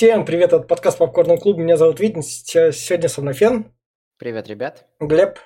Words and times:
Всем 0.00 0.24
привет, 0.24 0.54
это 0.54 0.60
подкаст 0.60 0.96
Попкорного 0.96 1.36
клуба. 1.36 1.60
Меня 1.60 1.76
зовут 1.76 2.00
Витин. 2.00 2.22
Сегодня 2.22 3.10
со 3.10 3.20
мной 3.20 3.34
Фен. 3.34 3.70
Привет, 4.16 4.48
ребят. 4.48 4.86
Глеб. 4.98 5.38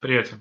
Привет. 0.00 0.34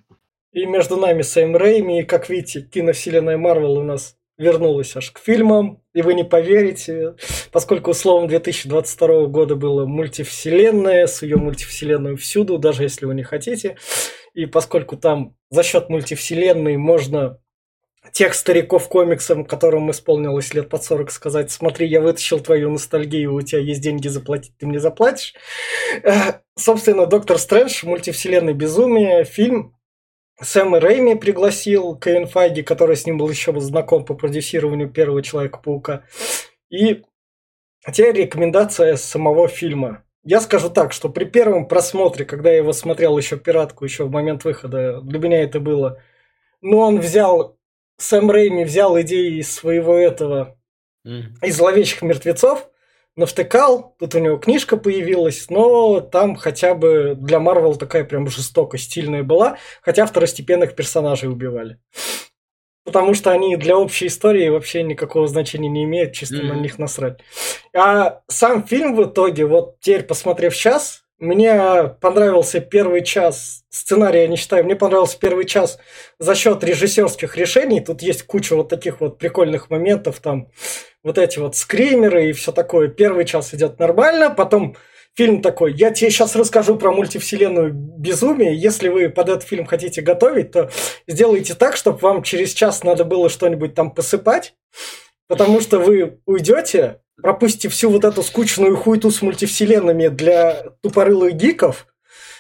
И 0.52 0.66
между 0.66 0.98
нами 0.98 1.22
Сэм 1.22 1.56
Рэйми. 1.56 2.02
И, 2.02 2.04
как 2.04 2.28
видите, 2.28 2.64
киновселенная 2.64 3.38
Марвел 3.38 3.78
у 3.78 3.84
нас 3.84 4.18
вернулась 4.38 4.94
аж 4.98 5.12
к 5.12 5.20
фильмам. 5.20 5.82
И 5.94 6.02
вы 6.02 6.16
не 6.16 6.26
поверите, 6.26 7.16
поскольку 7.54 7.92
условно 7.92 8.28
2022 8.28 9.28
года 9.28 9.56
было 9.56 9.86
мультивселенная, 9.86 11.08
с 11.08 11.22
ее 11.22 11.38
мультивселенной 11.38 12.18
всюду, 12.18 12.58
даже 12.58 12.84
если 12.84 13.06
вы 13.06 13.16
не 13.16 13.24
хотите. 13.24 13.78
И 14.34 14.48
поскольку 14.48 14.98
там 14.98 15.38
за 15.50 15.64
счет 15.64 15.88
мультивселенной 15.88 16.76
можно 16.76 17.40
тех 18.12 18.34
стариков 18.34 18.90
комиксам, 18.90 19.46
которым 19.46 19.90
исполнилось 19.92 20.54
лет 20.54 20.70
под 20.70 20.84
40, 20.84 21.12
сказать, 21.12 21.52
смотри, 21.52 21.88
я 21.88 22.02
вытащил 22.02 22.40
твою 22.40 22.70
ностальгию, 22.70 23.34
у 23.34 23.42
тебя 23.42 23.62
есть 23.62 23.82
деньги 23.82 24.08
заплатить, 24.08 24.58
ты 24.58 24.68
мне 24.68 24.80
заплатишь. 24.80 25.34
Э, 26.04 26.34
собственно, 26.58 27.06
Доктор 27.06 27.38
Стрэндж, 27.38 27.86
мультивселенной 27.86 28.54
безумие, 28.54 29.24
фильм 29.24 29.76
Сэм 30.42 30.76
Рэйми 30.76 31.16
пригласил 31.16 31.96
Кевин 31.96 32.28
Файги, 32.28 32.64
который 32.64 32.96
с 32.96 33.06
ним 33.06 33.18
был 33.18 33.30
еще 33.30 33.58
знаком 33.60 34.04
по 34.04 34.14
продюсированию 34.16 34.90
первого 34.90 35.22
Человека-паука. 35.22 36.04
И 36.70 37.04
теперь 37.92 38.16
рекомендация 38.16 38.98
самого 38.98 39.48
фильма. 39.48 40.04
Я 40.24 40.40
скажу 40.40 40.70
так, 40.70 40.94
что 40.94 41.10
при 41.10 41.26
первом 41.26 41.68
просмотре, 41.68 42.26
когда 42.26 42.50
я 42.50 42.58
его 42.58 42.74
смотрел 42.74 43.18
еще 43.18 43.38
пиратку, 43.38 43.86
еще 43.86 44.06
в 44.06 44.12
момент 44.12 44.44
выхода, 44.44 45.02
для 45.02 45.20
меня 45.20 45.44
это 45.44 45.60
было... 45.60 46.02
Ну, 46.62 46.78
он 46.78 47.00
взял 47.00 47.58
Сэм 47.98 48.30
Рэйми 48.30 48.66
взял 48.66 49.00
идеи 49.02 49.40
из 49.40 49.54
своего 49.54 49.96
этого, 49.96 50.58
mm. 51.06 51.46
из 51.46 51.58
зловещих 51.58 52.02
мертвецов, 52.02 52.70
навтыкал, 53.16 53.96
тут 54.00 54.16
у 54.16 54.20
него 54.20 54.38
книжка 54.38 54.78
появилась, 54.78 55.50
но 55.50 56.00
там 56.00 56.36
хотя 56.36 56.74
бы 56.74 57.16
для 57.16 57.40
Марвел 57.40 57.76
такая 57.76 58.04
прям 58.04 58.28
жестокая, 58.28 58.80
стильная 58.80 59.24
была, 59.24 59.58
хотя 59.82 60.06
второстепенных 60.06 60.76
персонажей 60.76 61.30
убивали. 61.30 61.80
Потому 62.84 63.14
что 63.14 63.32
они 63.32 63.56
для 63.56 63.78
общей 63.78 64.08
истории 64.08 64.50
вообще 64.50 64.84
никакого 64.84 65.28
значения 65.28 65.70
не 65.70 65.86
имеют, 65.86 66.14
чисто 66.14 66.36
mm-hmm. 66.36 66.54
на 66.54 66.60
них 66.60 66.80
насрать. 66.80 67.20
А 67.74 68.22
сам 68.28 68.64
фильм 68.68 68.96
в 68.96 69.04
итоге, 69.04 69.46
вот 69.46 69.80
теперь 69.80 70.04
посмотрев 70.04 70.54
сейчас, 70.54 71.03
мне 71.20 71.96
понравился 72.02 72.60
первый 72.60 73.04
час, 73.04 73.64
сценарий 73.70 74.22
я 74.22 74.28
не 74.28 74.36
считаю, 74.36 74.66
мне 74.66 74.76
понравился 74.76 75.18
первый 75.18 75.46
час 75.46 75.80
за 76.20 76.36
счет 76.36 76.64
режиссерских 76.64 77.38
решений. 77.38 77.82
Тут 77.82 78.02
есть 78.02 78.24
куча 78.24 78.56
вот 78.56 78.70
таких 78.70 79.00
вот 79.00 79.18
прикольных 79.18 79.70
моментов, 79.70 80.20
там 80.20 80.50
вот 81.04 81.18
эти 81.18 81.40
вот 81.40 81.56
скримеры 81.56 82.30
и 82.30 82.34
все 82.34 82.52
такое. 82.52 82.88
Первый 82.90 83.26
час 83.26 83.54
идет 83.54 83.80
нормально, 83.80 84.30
потом 84.30 84.76
фильм 85.16 85.42
такой, 85.42 85.74
я 85.74 85.92
тебе 85.92 86.10
сейчас 86.10 86.36
расскажу 86.36 86.76
про 86.78 86.92
мультивселенную 86.92 87.72
безумие. 87.74 88.56
Если 88.56 88.90
вы 88.90 89.10
под 89.10 89.30
этот 89.30 89.44
фильм 89.44 89.66
хотите 89.66 90.02
готовить, 90.02 90.52
то 90.52 90.70
сделайте 91.08 91.54
так, 91.54 91.76
чтобы 91.76 92.00
вам 92.00 92.24
через 92.24 92.54
час 92.54 92.84
надо 92.84 93.06
было 93.06 93.30
что-нибудь 93.30 93.76
там 93.76 93.92
посыпать, 93.92 94.56
потому 95.28 95.62
что 95.62 95.80
вы 95.80 96.20
уйдете, 96.26 97.00
пропустите 97.22 97.70
всю 97.70 97.90
вот 97.90 98.04
эту 98.06 98.24
скучную 98.24 98.76
хуйту 98.76 99.12
с 99.12 99.22
мультивселенными 99.22 100.08
для 100.08 100.64
тупорылых 100.82 101.34
гиков, 101.34 101.88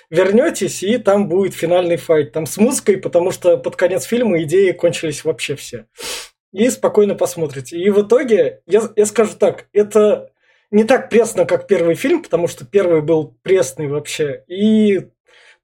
вернетесь, 0.09 0.83
и 0.83 0.97
там 0.97 1.27
будет 1.27 1.53
финальный 1.53 1.97
файт. 1.97 2.31
Там 2.31 2.45
с 2.45 2.57
музыкой, 2.57 2.97
потому 2.97 3.31
что 3.31 3.57
под 3.57 3.75
конец 3.75 4.03
фильма 4.03 4.41
идеи 4.43 4.71
кончились 4.71 5.23
вообще 5.23 5.55
все. 5.55 5.85
И 6.51 6.69
спокойно 6.69 7.15
посмотрите. 7.15 7.77
И 7.77 7.89
в 7.89 8.03
итоге, 8.03 8.61
я, 8.67 8.83
я 8.95 9.05
скажу 9.05 9.33
так, 9.39 9.67
это 9.73 10.31
не 10.69 10.83
так 10.83 11.09
пресно, 11.09 11.45
как 11.45 11.67
первый 11.67 11.95
фильм, 11.95 12.21
потому 12.21 12.47
что 12.47 12.65
первый 12.65 13.01
был 13.01 13.35
пресный 13.41 13.87
вообще. 13.87 14.43
И 14.47 15.07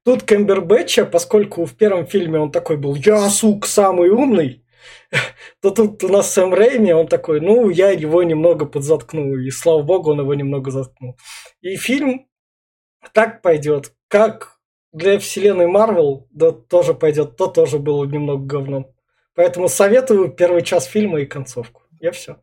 тут 0.04 0.24
Кэмбербэтча, 0.24 1.04
поскольку 1.04 1.64
в 1.64 1.76
первом 1.76 2.06
фильме 2.06 2.38
он 2.40 2.50
такой 2.50 2.76
был 2.76 2.96
«Я, 2.96 3.28
сук, 3.28 3.66
самый 3.66 4.10
умный», 4.10 4.64
то 5.60 5.70
тут 5.70 6.02
у 6.04 6.08
нас 6.08 6.32
Сэм 6.32 6.54
Рэйми, 6.54 6.92
он 6.92 7.06
такой, 7.06 7.40
ну, 7.40 7.68
я 7.70 7.90
его 7.90 8.22
немного 8.22 8.66
подзаткнул, 8.66 9.36
и 9.36 9.50
слава 9.50 9.82
богу, 9.82 10.10
он 10.12 10.20
его 10.20 10.34
немного 10.34 10.70
заткнул. 10.70 11.16
И 11.60 11.76
фильм 11.76 12.26
так 13.12 13.42
пойдет, 13.42 13.92
как 14.08 14.60
для 14.92 15.18
вселенной 15.18 15.66
Марвел, 15.66 16.26
да 16.30 16.50
тоже 16.52 16.94
пойдет, 16.94 17.36
то 17.36 17.46
тоже 17.46 17.78
было 17.78 18.04
немного 18.04 18.44
говном. 18.44 18.94
Поэтому 19.34 19.68
советую 19.68 20.30
первый 20.30 20.62
час 20.62 20.84
фильма 20.84 21.20
и 21.20 21.26
концовку. 21.26 21.82
Я 22.00 22.12
все. 22.12 22.36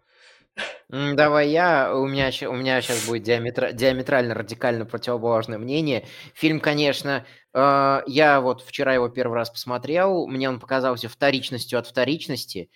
Давай 0.89 1.49
я, 1.49 1.93
у 1.93 2.07
меня, 2.07 2.31
у 2.49 2.53
меня 2.55 2.81
сейчас 2.81 3.05
будет 3.07 3.23
диаметра, 3.23 3.73
диаметрально 3.73 4.33
радикально 4.33 4.85
противоположное 4.85 5.57
мнение. 5.57 6.05
Фильм, 6.33 6.61
конечно, 6.61 7.25
э, 7.53 8.01
я 8.07 8.39
вот 8.39 8.61
вчера 8.61 8.93
его 8.93 9.09
первый 9.09 9.33
раз 9.35 9.49
посмотрел, 9.49 10.27
мне 10.27 10.47
он 10.47 10.59
показался 10.61 11.09
вторичностью 11.09 11.77
от 11.77 11.87
вторичности. 11.87 12.69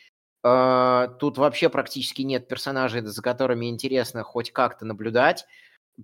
Э, 0.44 1.08
тут 1.20 1.38
вообще 1.38 1.70
практически 1.70 2.24
нет 2.24 2.50
персонажей, 2.50 3.02
за 3.02 3.22
которыми 3.22 3.68
интересно 3.70 4.24
хоть 4.24 4.52
как-то 4.52 4.86
наблюдать. 4.86 5.46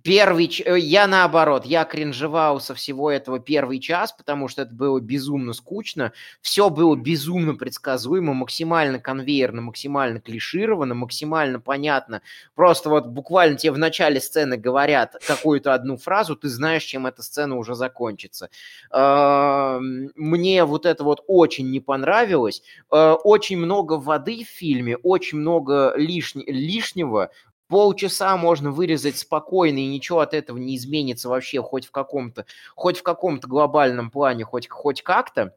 Первый, 0.04 0.46
э, 0.64 0.78
я 0.78 1.06
наоборот, 1.08 1.64
я 1.64 1.84
кринжевал 1.84 2.60
со 2.60 2.74
всего 2.74 3.10
этого 3.10 3.40
первый 3.40 3.80
час, 3.80 4.12
потому 4.12 4.46
что 4.46 4.62
это 4.62 4.72
было 4.74 5.00
безумно 5.00 5.52
скучно, 5.54 6.12
все 6.40 6.70
было 6.70 6.94
безумно 6.94 7.54
предсказуемо, 7.54 8.32
максимально 8.32 9.00
конвейерно, 9.00 9.62
максимально 9.62 10.20
клишировано, 10.20 10.94
максимально 10.94 11.58
понятно. 11.58 12.22
Просто 12.54 12.90
вот 12.90 13.06
буквально 13.06 13.56
тебе 13.56 13.72
в 13.72 13.78
начале 13.78 14.20
сцены 14.20 14.56
говорят 14.56 15.16
какую-то 15.26 15.74
одну 15.74 15.96
фразу, 15.96 16.36
ты 16.36 16.48
знаешь, 16.48 16.84
чем 16.84 17.06
эта 17.06 17.22
сцена 17.22 17.56
уже 17.56 17.74
закончится. 17.74 18.50
Мне 18.92 20.64
вот 20.64 20.86
это 20.86 21.02
вот 21.04 21.24
очень 21.26 21.70
не 21.70 21.80
понравилось. 21.80 22.62
Э, 22.92 23.12
очень 23.24 23.56
много 23.58 23.94
воды 23.94 24.44
в 24.44 24.48
фильме, 24.48 24.96
очень 24.96 25.38
много 25.38 25.94
лишнего, 25.96 27.30
полчаса 27.68 28.36
можно 28.36 28.70
вырезать 28.70 29.18
спокойно, 29.18 29.78
и 29.78 29.86
ничего 29.86 30.20
от 30.20 30.34
этого 30.34 30.58
не 30.58 30.76
изменится 30.76 31.28
вообще 31.28 31.62
хоть 31.62 31.86
в 31.86 31.90
каком-то, 31.90 32.46
хоть 32.74 32.98
в 32.98 33.02
каком-то 33.02 33.46
глобальном 33.46 34.10
плане, 34.10 34.44
хоть, 34.44 34.68
хоть 34.68 35.02
как-то. 35.02 35.54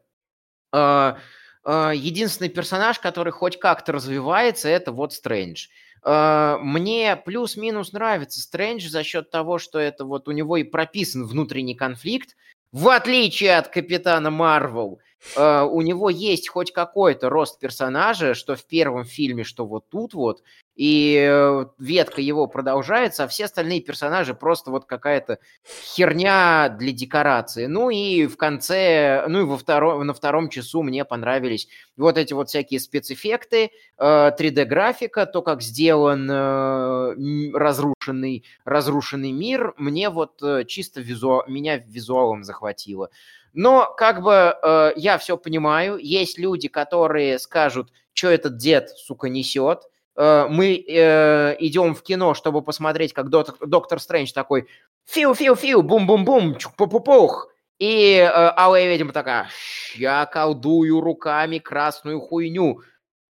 А, 0.72 1.18
а, 1.64 1.92
единственный 1.92 2.50
персонаж, 2.50 2.98
который 2.98 3.32
хоть 3.32 3.58
как-то 3.58 3.92
развивается, 3.92 4.68
это 4.68 4.92
вот 4.92 5.12
Стрэндж. 5.12 5.68
А, 6.02 6.58
мне 6.58 7.16
плюс-минус 7.16 7.92
нравится 7.92 8.40
Стрэндж 8.40 8.88
за 8.88 9.02
счет 9.02 9.30
того, 9.30 9.58
что 9.58 9.78
это 9.78 10.04
вот 10.04 10.28
у 10.28 10.32
него 10.32 10.56
и 10.56 10.64
прописан 10.64 11.26
внутренний 11.26 11.74
конфликт, 11.74 12.36
в 12.72 12.88
отличие 12.88 13.56
от 13.56 13.68
Капитана 13.68 14.30
Марвел. 14.30 15.00
У 15.36 15.82
него 15.82 16.10
есть 16.10 16.48
хоть 16.48 16.72
какой-то 16.72 17.28
рост 17.28 17.60
персонажа, 17.60 18.34
что 18.34 18.56
в 18.56 18.64
первом 18.64 19.04
фильме, 19.04 19.44
что 19.44 19.66
вот 19.66 19.88
тут 19.88 20.14
вот 20.14 20.42
и 20.74 21.18
э, 21.28 21.66
ветка 21.78 22.20
его 22.20 22.46
продолжается, 22.46 23.24
а 23.24 23.28
все 23.28 23.44
остальные 23.44 23.82
персонажи 23.82 24.34
просто 24.34 24.70
вот 24.70 24.86
какая-то 24.86 25.38
херня 25.66 26.70
для 26.70 26.92
декорации. 26.92 27.66
Ну 27.66 27.90
и 27.90 28.26
в 28.26 28.36
конце, 28.36 29.24
ну 29.28 29.40
и 29.40 29.44
во 29.44 29.58
втором, 29.58 30.06
на 30.06 30.14
втором 30.14 30.48
часу 30.48 30.82
мне 30.82 31.04
понравились 31.04 31.68
вот 31.96 32.16
эти 32.16 32.32
вот 32.32 32.48
всякие 32.48 32.80
спецэффекты, 32.80 33.70
3D-графика, 33.98 35.20
э, 35.22 35.26
то, 35.26 35.42
как 35.42 35.60
сделан 35.60 36.30
э, 36.30 37.52
разрушенный, 37.54 38.44
разрушенный 38.64 39.32
мир, 39.32 39.74
мне 39.76 40.08
вот 40.08 40.42
чисто 40.66 41.02
визу... 41.02 41.42
меня 41.46 41.76
визуалом 41.78 42.44
захватило. 42.44 43.10
Но 43.52 43.92
как 43.98 44.22
бы 44.22 44.56
я 44.96 45.18
все 45.18 45.36
понимаю, 45.36 45.98
есть 45.98 46.38
люди, 46.38 46.68
которые 46.68 47.38
скажут, 47.38 47.92
что 48.14 48.28
этот 48.28 48.56
дед, 48.56 48.88
сука, 48.90 49.28
несет, 49.28 49.82
мы 50.14 50.84
э, 50.86 51.56
идем 51.58 51.94
в 51.94 52.02
кино, 52.02 52.34
чтобы 52.34 52.62
посмотреть, 52.62 53.14
как 53.14 53.30
доктор, 53.30 53.56
доктор 53.66 53.98
Стрэндж 53.98 54.32
такой 54.32 54.68
фиу-фиу-фиу, 55.06 55.82
бум-бум-бум, 55.82 56.56
чук-пу-пу-пух. 56.56 57.48
И 57.82 58.14
э, 58.14 58.28
Алая 58.28 58.88
ведьма 58.88 59.12
такая, 59.12 59.48
я 59.96 60.24
колдую 60.26 61.00
руками 61.00 61.58
красную 61.58 62.20
хуйню. 62.20 62.80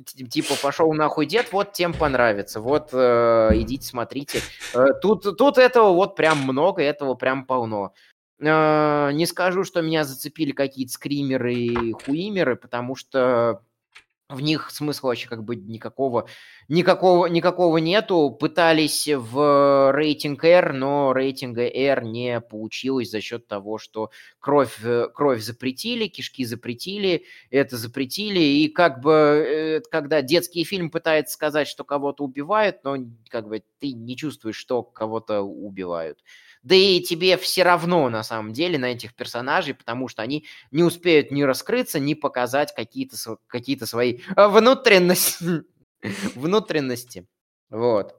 Типа, 0.05 0.55
пошел 0.61 0.93
нахуй 0.93 1.27
дед, 1.27 1.53
вот 1.53 1.73
тем 1.73 1.93
понравится. 1.93 2.61
Вот 2.61 2.89
э, 2.93 3.51
идите, 3.55 3.87
смотрите. 3.87 4.41
Э, 4.75 4.89
тут, 5.01 5.37
тут 5.37 5.59
этого 5.59 5.93
вот 5.93 6.17
прям 6.17 6.39
много, 6.39 6.83
этого 6.83 7.15
прям 7.15 7.45
полно. 7.45 7.93
Э, 8.41 9.11
не 9.13 9.27
скажу, 9.27 9.63
что 9.63 9.83
меня 9.83 10.03
зацепили 10.03 10.51
какие-то 10.53 10.95
скримеры 10.95 11.55
и 11.55 11.93
хуимеры, 11.93 12.57
потому 12.57 12.97
что 12.97 13.63
в 14.31 14.41
них 14.41 14.71
смысла 14.71 15.09
вообще 15.09 15.29
как 15.29 15.45
бы 15.45 15.57
никакого, 15.57 16.29
никакого, 16.69 17.27
никакого 17.27 17.79
нету. 17.79 18.31
Пытались 18.31 19.09
в 19.09 19.93
рейтинг 19.93 20.45
R, 20.45 20.73
но 20.73 21.13
рейтинга 21.13 21.69
R 21.69 22.05
не 22.05 22.41
получилось 22.41 23.11
за 23.11 23.21
счет 23.21 23.47
того, 23.49 23.79
что 23.79 24.11
кровь, 24.39 24.79
э, 24.85 25.09
кровь 25.13 25.43
запретили, 25.43 26.07
кишки 26.07 26.45
запретили, 26.45 27.25
это 27.51 27.77
запретили. 27.77 28.41
И 28.41 28.69
как 28.69 29.01
бы, 29.01 29.13
э, 29.13 29.81
когда 29.91 30.23
детский 30.23 30.65
фильм 30.65 30.91
пытается 30.91 31.35
сказать, 31.35 31.67
что 31.67 31.85
кого-то 31.85 32.25
убивают, 32.25 32.85
но 32.85 32.97
как 33.29 33.49
бы 33.49 33.63
ты 33.81 33.93
не 33.93 34.17
чувствуешь, 34.17 34.57
что 34.57 34.83
кого-то 34.83 35.43
убивают. 35.43 36.19
Да 36.63 36.75
и 36.75 37.01
тебе 37.01 37.39
все 37.39 37.63
равно, 37.63 38.09
на 38.11 38.23
самом 38.23 38.53
деле, 38.53 38.79
на 38.79 38.87
этих 38.87 39.15
персонажей, 39.15 39.75
потому 39.75 40.09
что 40.09 40.23
они 40.23 40.47
не 40.71 40.83
успеют 40.83 41.31
ни 41.31 41.43
раскрыться, 41.43 41.99
ни 41.99 42.15
показать 42.15 42.75
какие-то 42.75 43.17
какие 43.47 43.79
свои 43.79 44.21
а, 44.37 44.49
внутренности. 44.49 45.63
внутренности. 46.35 47.27
Вот. 47.71 48.15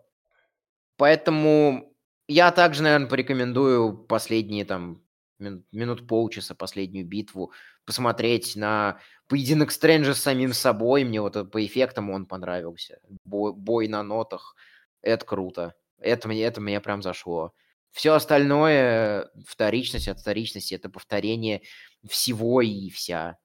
Поэтому 0.97 1.93
я 2.27 2.51
также, 2.51 2.83
наверное, 2.83 3.09
порекомендую 3.09 3.93
последние 3.93 4.65
там 4.65 5.03
минут, 5.39 6.07
полчаса, 6.07 6.55
последнюю 6.55 7.05
битву, 7.05 7.51
посмотреть 7.85 8.55
на 8.55 8.99
поединок 9.27 9.71
Стрэнджа 9.71 10.13
с 10.13 10.21
самим 10.21 10.53
собой. 10.53 11.03
Мне 11.03 11.21
вот 11.21 11.51
по 11.51 11.65
эффектам 11.65 12.09
он 12.09 12.25
понравился. 12.25 12.99
Бой, 13.25 13.53
бой 13.53 13.87
на 13.87 14.03
нотах. 14.03 14.55
Это 15.01 15.25
круто. 15.25 15.73
Это 15.99 16.27
мне, 16.27 16.43
это 16.43 16.61
мне 16.61 16.79
прям 16.79 17.01
зашло. 17.01 17.53
Все 17.91 18.13
остальное, 18.13 19.29
вторичность 19.45 20.07
от 20.07 20.19
вторичности, 20.19 20.75
это 20.75 20.89
повторение 20.89 21.61
всего 22.07 22.61
и 22.61 22.89
вся. 22.89 23.37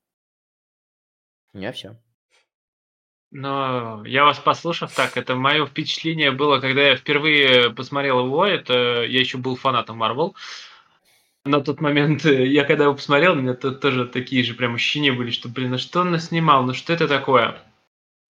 У 1.52 1.58
меня 1.58 1.72
все. 1.72 2.00
Но 3.32 4.04
я 4.06 4.24
вас 4.24 4.38
послушав 4.38 4.94
так, 4.94 5.16
это 5.16 5.34
мое 5.34 5.66
впечатление 5.66 6.30
было, 6.30 6.60
когда 6.60 6.82
я 6.82 6.96
впервые 6.96 7.70
посмотрел 7.70 8.20
его, 8.24 8.46
это 8.46 9.02
я 9.02 9.20
еще 9.20 9.36
был 9.38 9.56
фанатом 9.56 9.98
Марвел. 9.98 10.36
На 11.44 11.60
тот 11.60 11.80
момент, 11.80 12.24
э, 12.24 12.46
я 12.46 12.64
когда 12.64 12.84
его 12.84 12.94
посмотрел, 12.94 13.32
у 13.32 13.36
меня 13.36 13.54
тоже 13.54 14.06
такие 14.06 14.42
же 14.42 14.54
прям 14.54 14.74
ощущения 14.74 15.12
были, 15.12 15.30
что, 15.30 15.48
блин, 15.48 15.72
ну 15.72 15.78
что 15.78 16.00
он 16.00 16.12
нас 16.12 16.28
снимал, 16.28 16.64
ну 16.64 16.72
что 16.72 16.92
это 16.92 17.08
такое? 17.08 17.60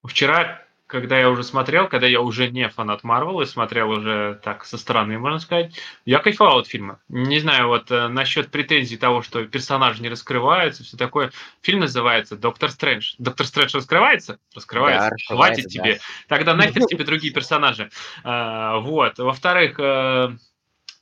Вчера 0.03 0.64
когда 0.87 1.19
я 1.19 1.29
уже 1.29 1.43
смотрел, 1.43 1.87
когда 1.87 2.07
я 2.07 2.21
уже 2.21 2.49
не 2.49 2.67
фанат 2.69 3.03
Марвел 3.03 3.41
и 3.41 3.45
смотрел 3.45 3.89
уже 3.89 4.39
так 4.43 4.65
со 4.65 4.77
стороны, 4.77 5.17
можно 5.17 5.39
сказать, 5.39 5.79
я 6.05 6.19
кайфовал 6.19 6.59
от 6.59 6.67
фильма. 6.67 6.99
Не 7.09 7.39
знаю, 7.39 7.67
вот 7.67 7.89
э, 7.91 8.07
насчет 8.07 8.51
претензий 8.51 8.97
того, 8.97 9.21
что 9.21 9.45
персонажи 9.45 10.01
не 10.01 10.09
раскрываются, 10.09 10.83
все 10.83 10.97
такое. 10.97 11.31
Фильм 11.61 11.81
называется 11.81 12.35
«Доктор 12.35 12.69
Стрэндж». 12.69 13.15
«Доктор 13.17 13.47
Стрэндж» 13.47 13.75
раскрывается? 13.75 14.39
Раскрывается. 14.53 15.09
Да, 15.09 15.35
Хватит 15.35 15.67
тебе. 15.67 15.95
Да. 15.95 16.35
Тогда 16.35 16.53
нахер 16.53 16.85
тебе 16.87 17.03
другие 17.03 17.33
персонажи. 17.33 17.89
А, 18.23 18.77
вот. 18.79 19.17
Во-вторых, 19.17 19.79
э, 19.79 20.15
Э, 20.15 20.29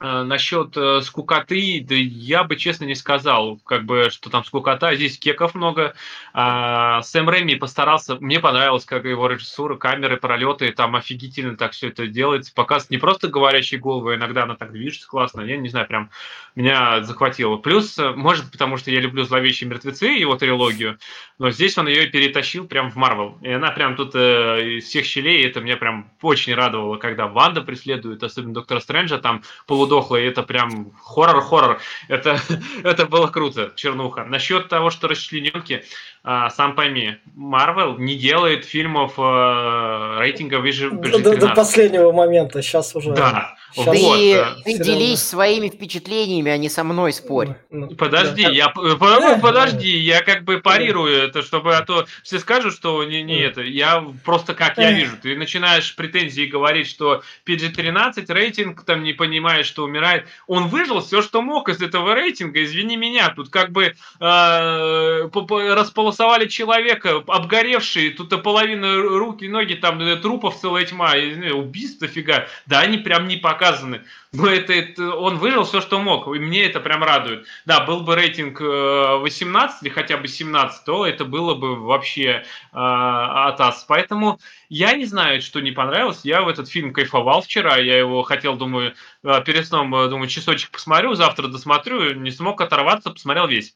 насчет 0.04 0.76
э, 0.76 1.02
скукоты, 1.02 1.84
да 1.88 1.96
я 1.96 2.44
бы 2.44 2.58
честно 2.58 2.84
не 2.84 2.94
сказал, 2.94 3.58
как 3.66 3.86
бы, 3.86 4.10
что 4.10 4.30
там 4.30 4.44
скукота. 4.44 4.94
Здесь 4.96 5.18
кеков 5.18 5.56
много. 5.56 5.94
А, 6.34 7.02
Сэм 7.04 7.30
Рэйми 7.30 7.56
постарался, 7.56 8.18
мне 8.20 8.42
понравилось, 8.42 8.84
как 8.84 9.06
его 9.06 9.28
режиссура, 9.28 9.78
камеры, 9.78 10.18
пролеты, 10.18 10.74
там 10.74 10.98
офигительно 10.98 11.56
так 11.56 11.72
все 11.72 11.88
это 11.88 12.08
делается. 12.08 12.54
Показывает 12.54 12.92
не 12.92 12.98
просто 12.98 13.30
говорящие 13.30 13.80
головы, 13.80 14.16
иногда 14.16 14.44
она 14.44 14.56
так 14.56 14.74
движется 14.74 15.08
классно. 15.08 15.40
Я 15.40 15.56
не 15.56 15.70
знаю, 15.70 15.88
прям 15.88 16.10
меня 16.56 17.02
захватило. 17.04 17.56
Плюс, 17.56 17.98
э, 17.98 18.12
может, 18.12 18.52
потому 18.52 18.76
что 18.76 18.92
я 18.92 19.00
люблю 19.00 19.24
«Зловещие 19.24 19.70
мертвецы», 19.70 20.08
его 20.08 20.36
трилогию, 20.36 21.00
но 21.40 21.50
здесь 21.50 21.78
он 21.78 21.88
ее 21.88 22.08
перетащил 22.08 22.68
прям 22.68 22.92
в 22.92 22.98
Марвел. 22.98 23.38
И 23.42 23.50
она 23.50 23.72
прям 23.72 23.96
тут 23.96 24.16
э, 24.16 24.80
из 24.80 24.84
всех 24.84 25.06
щелей, 25.06 25.48
это 25.48 25.62
меня 25.62 25.78
прям 25.78 26.12
очень 26.22 26.54
радовало, 26.56 26.98
когда 26.98 27.28
Ванда 27.28 27.62
преследует, 27.62 28.22
особенно 28.22 28.54
Доктора 28.54 28.82
Стрэнджа, 28.82 29.18
там 29.18 29.44
полудо 29.66 29.93
сдохла, 29.94 30.18
и 30.18 30.26
это 30.26 30.44
прям 30.44 30.92
хоррор-хоррор. 31.04 31.80
Это, 32.08 32.40
это 32.84 33.06
было 33.06 33.28
круто, 33.28 33.72
чернуха. 33.76 34.24
Насчет 34.24 34.70
того, 34.70 34.90
что 34.90 35.08
расчлененки, 35.08 35.84
а, 36.24 36.50
сам 36.50 36.76
пойми, 36.76 37.18
Марвел 37.36 37.98
не 37.98 38.16
делает 38.16 38.66
фильмов 38.66 39.14
а, 39.18 40.20
рейтинга 40.20 40.60
выше, 40.60 40.90
до, 40.90 41.38
до 41.38 41.50
последнего 41.50 42.12
момента, 42.12 42.62
сейчас 42.62 42.96
уже. 42.96 43.12
Да, 43.12 43.56
Сейчас 43.76 43.96
ты, 43.96 44.38
вот, 44.38 44.64
ты 44.66 44.84
делись 44.84 45.24
своими 45.24 45.68
впечатлениями, 45.68 46.52
а 46.52 46.58
не 46.58 46.70
со 46.70 46.84
мной 46.84 47.12
спорь. 47.12 47.56
Ну, 47.72 47.88
подожди, 47.88 48.44
да. 48.44 48.50
я 48.50 48.74
э, 48.76 49.40
подожди, 49.42 49.98
я 49.98 50.22
как 50.22 50.44
бы 50.44 50.60
парирую 50.60 51.24
это, 51.24 51.42
чтобы 51.42 51.76
а 51.76 51.84
то 51.84 52.06
все 52.22 52.38
скажут, 52.38 52.76
что 52.76 53.04
не, 53.04 53.24
не 53.24 53.40
это. 53.40 53.62
Я 53.62 54.06
просто 54.24 54.54
как 54.54 54.78
я 54.78 54.92
вижу. 54.92 55.18
Ты 55.22 55.36
начинаешь 55.36 55.96
претензии 55.96 56.46
говорить, 56.46 56.88
что 56.88 57.24
PG-13 57.48 58.26
рейтинг 58.32 58.84
там 58.84 59.02
не 59.02 59.14
понимает, 59.14 59.66
что 59.66 59.83
умирает. 59.84 60.28
Он 60.48 60.68
выжил 60.68 61.02
все, 61.02 61.22
что 61.22 61.42
мог 61.42 61.70
из 61.70 61.82
этого 61.82 62.14
рейтинга. 62.16 62.64
Извини 62.64 62.96
меня, 62.96 63.30
тут 63.30 63.50
как 63.50 63.72
бы 63.72 63.96
э, 64.20 65.30
располосовали 65.74 66.48
человека, 66.48 67.24
обгоревший, 67.28 68.12
тут 68.12 68.42
половина 68.44 68.96
руки, 69.02 69.48
ноги, 69.48 69.76
там 69.76 70.00
э, 70.02 70.16
трупов 70.18 70.60
целая 70.60 70.86
тьма, 70.86 71.14
убийств 71.54 72.00
дофига. 72.00 72.48
Да, 72.66 72.80
они 72.80 72.98
прям 72.98 73.28
не 73.28 73.38
показаны. 73.38 74.02
Но 74.34 74.48
это, 74.48 74.74
это 74.74 75.16
он 75.16 75.38
выжил 75.38 75.64
все, 75.64 75.80
что 75.80 76.00
мог, 76.00 76.26
и 76.28 76.40
мне 76.40 76.66
это 76.66 76.80
прям 76.80 77.04
радует. 77.04 77.46
Да, 77.66 77.86
был 77.86 78.02
бы 78.02 78.16
рейтинг 78.16 78.60
18 78.60 79.76
э, 79.76 79.86
или 79.86 79.94
хотя 79.94 80.18
бы 80.18 80.28
17, 80.28 80.86
то 80.86 81.06
это 81.06 81.24
было 81.24 81.54
бы 81.54 81.76
вообще 81.76 82.26
э, 82.26 82.44
атас. 82.72 83.86
Поэтому 83.88 84.40
я 84.70 84.96
не 84.96 85.06
знаю, 85.06 85.40
что 85.40 85.60
не 85.60 85.72
понравилось. 85.72 86.22
Я 86.24 86.42
в 86.42 86.48
этот 86.48 86.68
фильм 86.68 86.94
кайфовал 86.94 87.42
вчера. 87.42 87.78
Я 87.78 88.00
его 88.00 88.24
хотел, 88.24 88.56
думаю, 88.56 88.96
э, 89.24 89.44
перед 89.46 89.68
сном, 89.68 89.94
э, 89.94 90.10
думаю, 90.10 90.28
часочек 90.28 90.72
посмотрю, 90.72 91.14
завтра 91.14 91.48
досмотрю. 91.48 92.16
Не 92.16 92.32
смог 92.32 92.60
оторваться, 92.60 93.12
посмотрел 93.12 93.48
весь. 93.48 93.76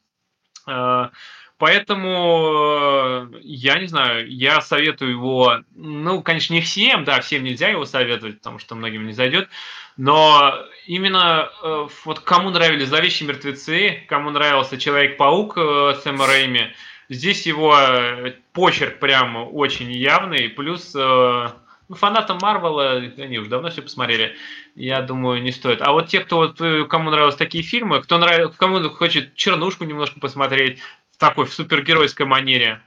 Поэтому 1.57 3.30
я 3.42 3.80
не 3.80 3.88
знаю, 3.88 4.30
я 4.31 4.62
советую 4.62 5.12
его, 5.12 5.62
ну, 5.75 6.21
конечно, 6.21 6.54
не 6.54 6.62
всем, 6.62 7.04
да, 7.04 7.19
всем 7.21 7.44
нельзя 7.44 7.69
его 7.69 7.86
советовать, 7.86 8.38
потому 8.38 8.59
что 8.59 8.75
многим 8.75 9.07
не 9.07 9.13
зайдет, 9.13 9.50
но 9.98 10.54
именно 10.86 11.50
э, 11.63 11.88
вот 12.06 12.19
кому 12.19 12.51
нравились 12.51 12.89
«Зловещие 12.89 13.27
мертвецы», 13.27 14.04
кому 14.07 14.30
нравился 14.30 14.77
«Человек-паук» 14.77 15.57
э, 15.57 15.95
Сэма 16.04 16.27
Рэйми, 16.27 16.74
здесь 17.09 17.48
его 17.48 17.75
э, 17.75 18.33
почерк 18.54 19.00
прям 19.00 19.51
очень 19.51 19.92
явный, 19.92 20.50
плюс 20.50 20.94
э, 20.95 21.48
ну, 21.89 21.95
фанатам 21.95 22.38
Марвела, 22.39 22.98
они 22.98 23.39
уже 23.39 23.50
давно 23.50 23.69
все 23.71 23.81
посмотрели, 23.81 24.36
я 24.75 25.01
думаю, 25.01 25.42
не 25.42 25.51
стоит. 25.51 25.81
А 25.81 25.92
вот 25.92 26.07
те, 26.07 26.19
кто 26.19 26.38
вот, 26.38 26.62
э, 26.62 26.86
кому 26.86 27.09
нравились 27.09 27.36
такие 27.36 27.63
фильмы, 27.63 28.01
кто 28.01 28.19
нравится, 28.19 28.57
кому 28.57 28.88
хочет 28.89 29.36
чернушку 29.36 29.86
немножко 29.86 30.19
посмотреть, 30.19 30.80
в 31.18 31.19
такой 31.19 31.46
в 31.46 31.54
супергеройской 31.54 32.25
манере, 32.25 32.81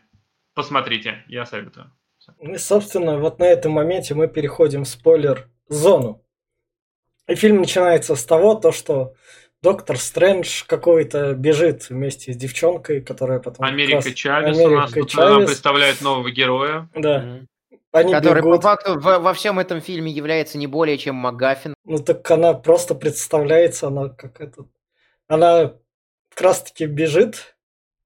посмотрите, 0.55 1.25
я 1.27 1.45
советую. 1.45 1.93
Ну 2.39 2.55
и, 2.55 2.59
собственно, 2.59 3.19
вот 3.19 3.41
на 3.41 3.45
этом 3.45 3.73
моменте 3.73 4.15
мы 4.15 4.29
переходим 4.29 4.85
в 4.85 4.89
спойлер-зону. 4.89 6.25
И 7.27 7.35
фильм 7.35 7.59
начинается 7.59 8.15
с 8.15 8.25
того, 8.25 8.55
то, 8.55 8.71
что 8.71 9.15
Доктор 9.63 9.99
Стрэндж 9.99 10.65
какой-то 10.67 11.35
бежит 11.35 11.91
вместе 11.91 12.33
с 12.33 12.37
девчонкой, 12.37 13.03
которая 13.03 13.41
потом... 13.41 13.67
Америка 13.67 14.15
Чавес 14.15 14.57
Америка 14.57 14.73
у 14.73 14.77
нас 14.77 14.93
Чавес. 14.93 15.11
Тут 15.11 15.47
представляет 15.47 16.01
нового 16.01 16.31
героя. 16.31 16.89
Да. 16.95 17.23
Mm-hmm. 17.23 17.47
Они 17.93 18.13
который 18.13 18.41
бегут. 18.41 18.57
по 18.57 18.63
факту 18.63 18.99
во, 18.99 19.19
во 19.19 19.35
всем 19.35 19.59
этом 19.59 19.81
фильме 19.81 20.13
является 20.13 20.57
не 20.57 20.67
более 20.67 20.97
чем 20.97 21.17
Магафин. 21.17 21.75
Ну 21.85 21.99
так 21.99 22.31
она 22.31 22.55
просто 22.55 22.95
представляется, 22.95 23.89
она 23.89 24.09
как 24.09 24.41
этот... 24.41 24.69
Она 25.27 25.75
как 26.31 26.41
раз 26.41 26.63
таки 26.63 26.87
бежит, 26.87 27.57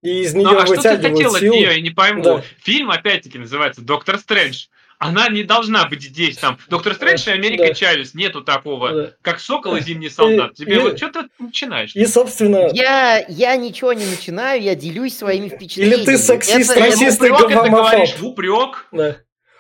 и 0.04 0.20
из 0.20 0.34
нее 0.34 0.50
ну, 0.50 0.58
а 0.58 0.66
что 0.66 0.76
ты 0.76 0.96
хотел 0.99 1.34
силу. 1.34 1.34
от 1.34 1.42
нее, 1.42 1.75
я 1.75 1.80
не 1.80 1.90
пойму. 1.90 2.23
Да. 2.23 2.42
Фильм 2.62 2.90
опять-таки 2.90 3.38
называется 3.38 3.80
«Доктор 3.80 4.18
Стрэндж». 4.18 4.66
Она 4.99 5.28
не 5.28 5.42
должна 5.42 5.87
быть 5.87 6.02
здесь 6.02 6.37
там. 6.37 6.58
Доктор 6.68 6.94
Стрэндж 6.94 7.28
и 7.28 7.32
Америка 7.32 7.66
да. 7.68 7.75
Чавес. 7.75 8.14
Нету 8.14 8.42
такого. 8.42 8.92
Да. 8.92 9.11
Как 9.23 9.40
Сокол 9.40 9.76
и 9.76 9.80
Зимний 9.80 10.08
солдат. 10.08 10.54
Тебе 10.54 10.76
и, 10.76 10.78
вот 10.78 10.96
что 10.99 11.11
ты 11.11 11.20
начинаешь? 11.38 11.96
И, 11.96 12.06
собственно... 12.06 12.68
Я, 12.73 13.25
я 13.28 13.56
ничего 13.56 13.92
не 13.92 14.06
начинаю, 14.06 14.62
я 14.62 14.75
делюсь 14.75 15.16
своими 15.16 15.49
впечатлениями. 15.49 16.02
Или 16.02 16.04
ты 16.04 16.18
сексист, 16.18 16.70
это, 16.70 16.80
расист 16.80 17.23
и 17.23 17.28
гомофоб. 17.28 18.23
Упрек. 18.23 18.87
Да. 18.92 19.16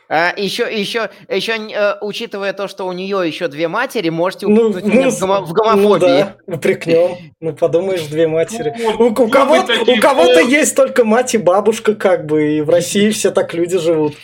А, 0.08 0.34
еще, 0.36 0.64
еще, 0.64 1.10
еще, 1.28 1.52
э, 1.72 1.96
учитывая 2.02 2.52
то, 2.52 2.68
что 2.68 2.86
у 2.86 2.92
нее 2.92 3.22
еще 3.26 3.48
две 3.48 3.68
матери, 3.68 4.10
можете 4.10 4.46
ну, 4.46 4.68
упрекнуть 4.68 4.84
ну, 4.84 5.00
меня 5.00 5.10
в, 5.10 5.22
гомо- 5.22 5.40
в 5.40 5.52
гомофобии. 5.52 5.88
Ну 5.88 5.98
да, 5.98 6.36
упрекнем. 6.46 7.16
Ну 7.40 7.54
подумаешь, 7.54 8.02
две 8.02 8.28
матери. 8.28 8.74
У, 8.98 9.04
у, 9.04 9.28
кого-то, 9.28 9.72
у 9.86 10.00
кого-то 10.00 10.40
есть 10.40 10.76
только 10.76 11.04
мать 11.04 11.34
и 11.34 11.38
бабушка, 11.38 11.94
как 11.94 12.26
бы, 12.26 12.56
и 12.56 12.60
в 12.60 12.68
России 12.68 13.10
все 13.10 13.30
так 13.30 13.54
люди 13.54 13.78
живут. 13.78 14.14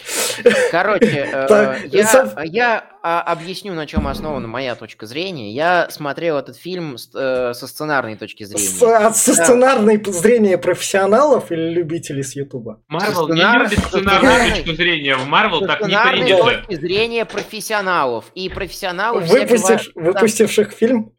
Короче, 0.70 1.28
э, 1.32 1.78
я, 1.86 2.32
я 2.44 2.84
объясню, 3.02 3.74
на 3.74 3.86
чем 3.86 4.06
основана 4.06 4.46
моя 4.46 4.74
точка 4.74 5.06
зрения. 5.06 5.52
Я 5.52 5.88
смотрел 5.90 6.36
этот 6.38 6.56
фильм 6.56 6.98
с, 6.98 7.10
э, 7.14 7.54
со 7.54 7.66
сценарной 7.66 8.16
точки 8.16 8.44
зрения. 8.44 8.64
С, 8.68 8.82
от, 8.82 9.16
со 9.16 9.36
Да. 9.36 9.44
сценарной 9.44 10.02
зрения 10.04 10.58
профессионалов 10.58 11.50
или 11.50 11.70
любителей 11.70 12.22
с 12.22 12.36
Ютуба? 12.36 12.82
Марвел 12.88 13.28
не 13.28 13.42
любит 13.42 13.78
сценарную 13.78 14.50
точку 14.56 14.72
зрения. 14.74 15.16
В 15.16 15.26
Марвел 15.26 15.60
так 15.66 15.80
не 15.86 15.96
принято. 15.98 16.42
точки 16.44 16.74
зрения 16.74 17.24
профессионалов. 17.24 18.30
И 18.34 18.48
профессионалы 18.48 19.22
все 19.24 19.40
Выпустив, 19.40 19.90
да, 19.94 20.02
выпустивших 20.02 20.72
фильм? 20.72 21.12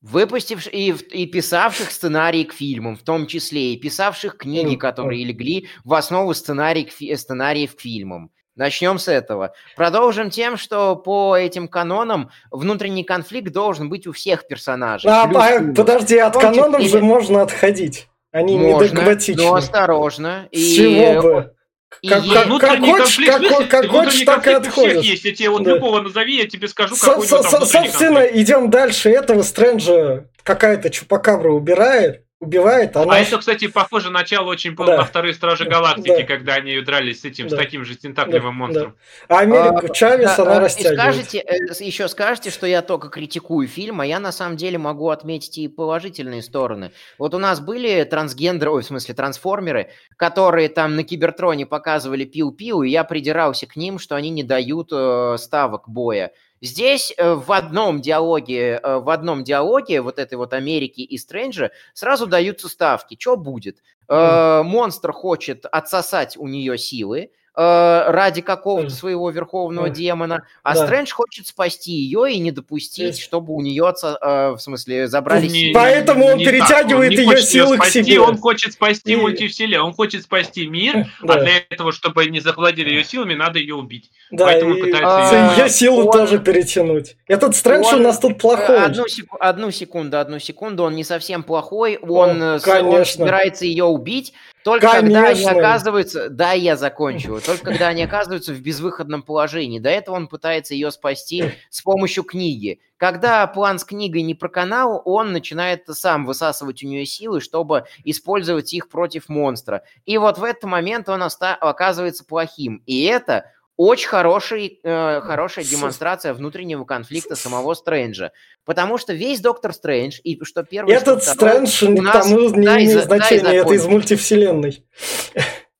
выпустивших 0.00 0.74
и, 0.74 0.92
в- 0.92 1.02
и 1.12 1.26
писавших 1.26 1.90
сценарии 1.92 2.42
к 2.44 2.52
фильмам, 2.52 2.96
в 2.96 3.02
том 3.04 3.26
числе, 3.28 3.72
и 3.72 3.76
писавших 3.78 4.36
книги, 4.36 4.74
которые 4.74 5.24
легли 5.24 5.68
в 5.84 5.94
основу 5.94 6.34
сценарий 6.34 6.84
к 6.86 6.90
сценариев 6.92 7.76
к 7.76 7.80
фильмам. 7.80 8.30
Начнем 8.56 8.98
с 8.98 9.08
этого. 9.08 9.54
Продолжим 9.76 10.28
тем, 10.28 10.56
что 10.58 10.94
по 10.96 11.36
этим 11.36 11.68
канонам 11.68 12.30
внутренний 12.50 13.02
конфликт 13.04 13.50
должен 13.50 13.88
быть 13.88 14.06
у 14.06 14.12
всех 14.12 14.46
персонажей. 14.46 15.10
А, 15.10 15.22
а, 15.24 15.72
подожди, 15.74 16.18
от 16.18 16.36
канонов 16.36 16.82
же 16.82 17.00
можно 17.00 17.42
отходить. 17.42 18.08
Они 18.30 18.56
Можно, 18.58 18.94
недогматичны. 18.96 19.42
но 19.42 19.54
осторожно. 19.54 20.48
С 20.52 20.56
И, 20.58 20.76
чего 20.76 21.22
бы? 21.22 21.52
и 22.00 22.08
Как- 22.08 22.24
как- 22.26 22.46
Внутренний 22.46 22.90
хочешь, 22.92 23.16
конфликт, 23.26 23.54
как- 23.58 23.68
как 23.68 23.90
хочешь, 23.90 24.20
так 24.24 24.46
и 24.46 24.50
отходишь. 24.52 25.04
есть. 25.04 25.24
Я 25.24 25.34
тебе 25.34 25.50
вот 25.50 25.62
Да. 25.64 25.72
любого 25.74 26.00
назови, 26.00 26.36
я 26.38 26.46
тебе 26.48 26.68
скажу, 26.68 26.96
Со- 26.96 27.06
какой 27.06 27.26
у 27.26 27.28
него 27.28 27.36
со- 27.36 27.42
там 27.42 27.60
внутренний 27.60 27.86
собственно, 27.88 28.20
конфликт. 28.20 28.36
идем 28.36 28.70
дальше. 28.70 29.10
Этого 29.10 29.42
Стрэнджа 29.42 30.24
какая-то 30.42 30.88
чупакабра 30.90 31.50
убирает, 31.52 32.24
убивает, 32.42 32.96
она... 32.96 33.14
А 33.14 33.18
это, 33.20 33.38
кстати, 33.38 33.68
похоже 33.68 34.10
начало 34.10 34.48
очень 34.50 34.74
было 34.74 34.88
Да. 34.88 34.96
на 34.98 35.04
вторые 35.04 35.32
Стражи 35.32 35.64
Галактики, 35.64 36.08
Да. 36.08 36.22
когда 36.24 36.54
они 36.54 36.80
дрались 36.80 37.20
с 37.20 37.24
этим, 37.24 37.46
Да. 37.48 37.56
с 37.56 37.58
таким 37.58 37.84
же 37.84 37.96
тентаклевым 37.96 38.52
Да, 38.54 38.58
монстром. 38.58 38.96
А 39.28 39.38
Америку 39.38 39.86
А, 39.86 39.88
Чавес 39.88 40.36
Да, 40.36 40.42
она 40.42 40.54
а, 40.54 40.56
и 40.56 40.60
растягивает. 40.64 40.98
скажете, 41.00 41.38
э, 41.38 41.84
еще 41.84 42.08
скажете, 42.08 42.50
что 42.50 42.66
я 42.66 42.82
только 42.82 43.08
критикую 43.08 43.68
фильм, 43.68 44.00
а 44.00 44.06
я 44.06 44.18
на 44.18 44.32
самом 44.32 44.56
деле 44.56 44.76
могу 44.76 45.08
отметить 45.10 45.56
и 45.58 45.68
положительные 45.68 46.42
стороны. 46.42 46.90
Вот 47.18 47.32
у 47.34 47.38
нас 47.38 47.60
были 47.60 48.02
трансгендеры, 48.04 48.72
ой, 48.72 48.82
в 48.82 48.86
смысле 48.86 49.14
трансформеры, 49.14 49.90
которые 50.16 50.68
там 50.68 50.96
на 50.96 51.04
Кибертроне 51.04 51.64
показывали 51.64 52.24
пиу-пиу, 52.24 52.82
и 52.82 52.90
я 52.90 53.04
придирался 53.04 53.66
к 53.66 53.76
ним, 53.76 53.98
что 54.00 54.16
они 54.16 54.30
не 54.30 54.42
дают 54.42 54.88
э, 54.92 55.36
ставок 55.38 55.88
боя. 55.88 56.32
Здесь 56.62 57.12
э, 57.16 57.34
в 57.34 57.50
одном 57.50 58.00
диалоге, 58.00 58.78
э, 58.80 58.98
в 58.98 59.10
одном 59.10 59.42
диалоге 59.42 60.00
вот 60.00 60.20
этой 60.20 60.34
вот 60.34 60.52
Америки 60.52 61.00
и 61.00 61.18
Стрэнджа 61.18 61.72
сразу 61.92 62.28
даются 62.28 62.68
ставки. 62.68 63.16
Что 63.18 63.36
будет? 63.36 63.82
Э, 64.08 64.62
монстр 64.62 65.10
хочет 65.10 65.66
отсосать 65.66 66.36
у 66.36 66.46
нее 66.46 66.78
силы, 66.78 67.32
ради 67.54 68.40
какого-то 68.40 68.90
своего 68.90 69.28
верховного 69.30 69.90
демона, 69.90 70.42
а 70.62 70.74
Да. 70.74 70.84
Стрэндж 70.86 71.10
хочет 71.12 71.46
спасти 71.46 71.92
ее 71.92 72.32
и 72.32 72.38
не 72.38 72.50
допустить, 72.50 72.98
Есть. 73.08 73.22
чтобы 73.22 73.52
у 73.54 73.60
нее, 73.60 73.92
э, 74.02 74.50
в 74.52 74.58
смысле, 74.58 75.06
забрали 75.06 75.46
Не- 75.46 75.48
силы. 75.48 75.74
Поэтому 75.74 76.26
он 76.26 76.38
не 76.38 76.44
так, 76.46 76.54
перетягивает 76.54 77.10
не 77.10 77.16
её 77.18 77.26
хочет 77.26 77.44
силы 77.44 77.76
к 77.76 77.82
спасти, 77.82 78.02
себе. 78.04 78.20
Он 78.20 78.38
хочет 78.38 78.72
спасти 78.72 79.12
И- 79.12 79.16
мультивселенную, 79.16 79.84
он 79.84 79.92
хочет 79.92 80.22
спасти 80.22 80.66
мир, 80.66 81.06
Да. 81.22 81.34
а 81.34 81.40
для 81.40 81.52
этого, 81.68 81.92
чтобы 81.92 82.24
не 82.26 82.40
завладели 82.40 82.88
ее 82.90 83.04
силами, 83.04 83.34
надо 83.34 83.58
ее 83.58 83.74
убить. 83.74 84.10
Да, 84.30 84.46
Поэтому 84.46 84.74
и 84.74 84.80
пытается 84.80 85.36
её- 85.36 85.64
ее 85.64 85.68
силу 85.70 86.06
он- 86.06 86.10
тоже 86.12 86.38
перетянуть. 86.38 87.16
Этот 87.28 87.54
Стрэндж 87.54 87.84
у 87.92 87.96
он- 87.96 88.02
нас 88.02 88.18
тут 88.18 88.32
Э, 88.32 88.34
плохой. 88.36 88.84
Одну, 88.84 89.06
сек- 89.08 89.26
одну 89.38 89.70
секунду, 89.70 90.18
одну 90.18 90.38
секунду, 90.38 90.84
он 90.84 90.94
не 90.94 91.04
совсем 91.04 91.42
плохой, 91.42 91.96
он, 91.98 92.42
О, 92.42 92.56
э, 92.56 92.58
с- 92.60 92.66
он 92.66 92.74
конечно. 92.74 93.24
собирается 93.24 93.66
ее 93.66 93.84
убить, 93.84 94.32
только 94.64 94.88
когда 94.88 94.98
они 94.98 95.14
Конечно. 95.14 95.50
оказываются... 95.50 96.28
Да, 96.28 96.52
я 96.52 96.76
закончу. 96.76 97.40
Только 97.46 97.64
когда 97.64 97.88
они 97.88 98.02
оказываются 98.02 98.52
в 98.52 98.60
безвыходном 98.60 99.22
положении. 99.22 99.78
До 99.78 99.90
этого 99.90 100.16
он 100.16 100.28
пытается 100.28 100.74
ее 100.74 100.90
спасти 100.90 101.52
с 101.68 101.82
помощью 101.82 102.22
книги. 102.22 102.80
Когда 102.96 103.46
план 103.48 103.80
с 103.80 103.84
книгой 103.84 104.22
не 104.22 104.34
проканал, 104.34 105.02
он 105.04 105.32
начинает 105.32 105.86
сам 105.88 106.24
высасывать 106.24 106.84
у 106.84 106.86
нее 106.86 107.04
силы, 107.04 107.40
чтобы 107.40 107.84
использовать 108.04 108.72
их 108.72 108.88
против 108.88 109.28
монстра. 109.28 109.82
И 110.04 110.18
вот 110.18 110.38
в 110.38 110.44
этот 110.44 110.64
момент 110.64 111.08
он 111.08 111.22
оста- 111.22 111.56
оказывается 111.56 112.24
плохим. 112.24 112.82
И 112.86 113.02
это 113.04 113.46
очень 113.76 114.08
хороший, 114.08 114.80
э, 114.82 115.20
хорошая 115.22 115.64
С- 115.64 115.68
демонстрация 115.68 116.34
внутреннего 116.34 116.84
конфликта 116.84 117.34
самого 117.36 117.74
Стрэнджа. 117.74 118.32
Потому 118.64 118.98
что 118.98 119.12
весь 119.12 119.40
Доктор 119.40 119.72
Стрэндж, 119.72 120.18
и 120.22 120.38
что 120.44 120.62
первый, 120.62 120.94
что 120.98 121.12
Этот 121.12 121.24
второй, 121.24 121.66
Стрэндж 121.66 121.84
у 121.84 121.96
к 121.96 122.02
нас- 122.02 122.26
тому 122.26 122.40
не 122.50 122.66
имеет 122.66 123.04
значения, 123.04 123.54
это 123.56 123.74
из 123.74 123.86
мультивселенной. 123.86 124.84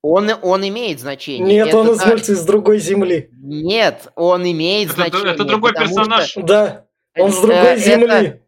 он, 0.01 0.31
он 0.43 0.67
имеет 0.69 0.99
значение. 1.01 1.47
Нет, 1.47 1.69
Это 1.69 1.79
он 1.79 1.91
из 1.93 2.05
мульти 2.05 2.31
из 2.33 2.43
другой 2.45 2.79
земли. 2.79 3.29
Нет, 3.41 4.09
он 4.17 4.43
имеет 4.51 4.89
Это- 4.89 4.97
значение. 4.97 5.35
это 5.35 5.45
другой 5.45 5.73
персонаж. 5.75 6.29
что, 6.29 6.43
Да, 6.43 6.87
он 7.17 7.31
с 7.31 7.39
э, 7.39 7.43
другой 7.43 7.57
это, 7.57 7.81
земли. 7.81 8.43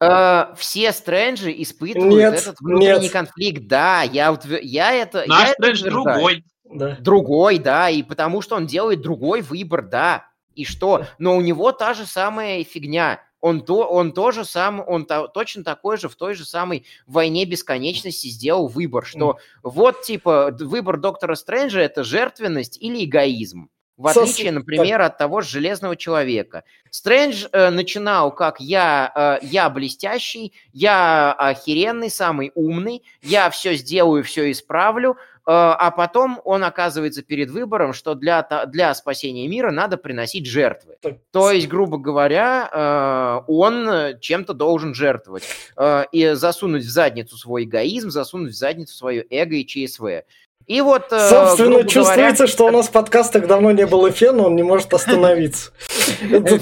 э, 0.00 0.44
все 0.56 0.92
Стрэнджи 0.92 1.52
испытывают 1.62 2.14
Нет, 2.14 2.34
этот 2.34 2.60
внутренний 2.60 3.02
нет. 3.04 3.12
конфликт. 3.12 3.62
Да, 3.66 4.02
я, 4.02 4.30
утвер- 4.32 4.60
я 4.62 4.92
это... 4.94 5.20
я 5.20 5.26
Наш 5.26 5.48
это 5.50 5.52
Стрэндж 5.54 5.82
другой. 5.84 6.44
Да. 6.70 6.96
Другой, 7.00 7.58
да, 7.58 7.90
и 7.90 8.02
потому 8.02 8.42
что 8.42 8.56
он 8.56 8.66
делает 8.66 9.00
другой 9.00 9.42
выбор, 9.42 9.82
да. 9.82 10.26
И 10.54 10.64
что? 10.64 11.06
Но 11.18 11.36
у 11.36 11.40
него 11.40 11.72
та 11.72 11.94
же 11.94 12.04
самая 12.04 12.64
фигня. 12.64 13.20
Он, 13.40 13.60
то, 13.60 13.84
он 13.84 14.12
тоже 14.12 14.44
сам, 14.44 14.82
он 14.84 15.06
то- 15.06 15.28
точно 15.28 15.62
такой 15.62 15.96
же 15.96 16.08
в 16.08 16.16
той 16.16 16.34
же 16.34 16.44
самой 16.44 16.84
войне 17.06 17.44
бесконечности 17.44 18.26
сделал 18.26 18.66
выбор, 18.66 19.06
что 19.06 19.38
вот 19.62 20.02
типа 20.02 20.50
выбор 20.58 20.98
доктора 20.98 21.36
Стрэнджа 21.36 21.80
это 21.80 22.02
жертвенность 22.02 22.78
или 22.82 23.04
эгоизм. 23.04 23.68
В 23.98 24.06
отличие, 24.06 24.52
например, 24.52 25.02
от 25.02 25.18
того 25.18 25.40
же 25.40 25.50
Железного 25.50 25.96
Человека. 25.96 26.62
Стрэндж 26.90 27.46
э, 27.50 27.70
начинал 27.70 28.32
как 28.32 28.60
я, 28.60 29.40
э, 29.42 29.46
я 29.46 29.68
блестящий, 29.70 30.52
я 30.72 31.32
охеренный, 31.32 32.08
самый 32.08 32.52
умный, 32.54 33.02
я 33.22 33.50
все 33.50 33.74
сделаю, 33.74 34.22
все 34.22 34.52
исправлю, 34.52 35.16
а 35.50 35.90
потом 35.90 36.40
он 36.44 36.62
оказывается 36.62 37.22
перед 37.22 37.50
выбором, 37.50 37.94
что 37.94 38.14
для, 38.14 38.42
для 38.66 38.94
спасения 38.94 39.48
мира 39.48 39.70
надо 39.70 39.96
приносить 39.96 40.46
жертвы. 40.46 40.96
То 41.30 41.50
есть, 41.50 41.68
грубо 41.68 41.96
говоря, 41.96 42.68
э, 42.70 43.50
он 43.50 43.88
э, 43.88 44.18
чем-то 44.20 44.52
должен 44.52 44.94
жертвовать 44.94 45.44
э, 45.76 46.04
и 46.12 46.32
засунуть 46.34 46.84
в 46.84 46.90
задницу 46.90 47.36
свой 47.36 47.64
эгоизм, 47.64 48.10
засунуть 48.10 48.52
в 48.52 48.58
задницу 48.58 48.94
свое 48.94 49.24
эго 49.30 49.54
и 49.56 49.66
ЧСВ. 49.66 50.24
И 50.66 50.82
вот, 50.82 51.10
э, 51.12 51.28
Собственно, 51.30 51.82
чувствуется, 51.84 52.14
говоря, 52.14 52.46
что 52.46 52.66
у 52.66 52.70
нас 52.70 52.88
в 52.88 52.92
подкастах 52.92 53.46
давно 53.46 53.70
не 53.70 53.86
было 53.86 54.10
фена, 54.10 54.44
он 54.44 54.54
не 54.54 54.62
может 54.62 54.92
остановиться. 54.92 55.72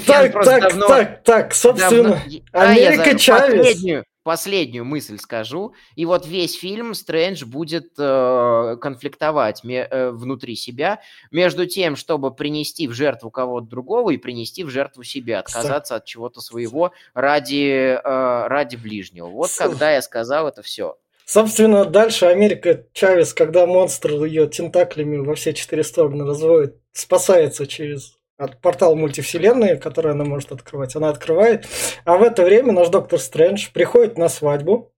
Так, 0.07 0.33
так, 0.45 0.73
так, 0.87 1.23
так, 1.23 1.53
собственно, 1.53 2.21
я 2.25 2.41
Америка 2.53 3.17
Чавес. 3.19 4.05
Последнюю, 4.27 4.83
мысль 4.83 5.17
скажу. 5.19 5.73
И 5.95 6.03
вот 6.03 6.27
весь 6.27 6.59
фильм 6.59 6.93
Стрэндж 6.93 7.45
будет 7.45 7.93
э, 7.97 8.75
конфликтовать 8.81 9.63
э, 9.63 10.09
внутри 10.11 10.57
себя 10.57 10.99
между 11.31 11.65
тем, 11.65 11.95
чтобы 11.95 12.33
принести 12.33 12.89
в 12.89 12.91
жертву 12.91 13.31
кого-то 13.31 13.67
другого 13.67 14.09
и 14.09 14.17
принести 14.17 14.65
в 14.65 14.69
жертву 14.69 15.03
себя, 15.03 15.39
отказаться 15.39 15.95
от 15.95 16.03
чего-то 16.03 16.41
своего 16.41 16.91
ради, 17.13 17.95
э, 17.95 18.47
ради 18.49 18.75
ближнего. 18.75 19.27
Вот 19.27 19.49
когда 19.57 19.93
я 19.93 20.01
сказал 20.01 20.49
это 20.49 20.61
все. 20.61 20.97
Собственно, 21.23 21.85
дальше 21.85 22.25
Америка 22.25 22.83
Чавес, 22.91 23.33
когда 23.33 23.65
монстр 23.65 24.25
ее 24.25 24.47
тентаклями 24.47 25.15
во 25.19 25.35
все 25.35 25.53
четыре 25.53 25.85
стороны 25.85 26.25
разводит, 26.25 26.75
спасается 26.91 27.65
через 27.65 28.16
от 28.37 28.61
портал 28.61 28.95
мультивселенной, 28.95 29.77
который 29.77 30.11
она 30.11 30.23
может 30.23 30.51
открывать. 30.51 30.95
Она 30.95 31.09
открывает. 31.09 31.67
А 32.05 32.17
в 32.17 32.23
это 32.23 32.43
время 32.43 32.71
наш 32.71 32.89
доктор 32.89 33.19
Стрэндж 33.19 33.69
приходит 33.73 34.17
на 34.17 34.29
свадьбу. 34.29 34.91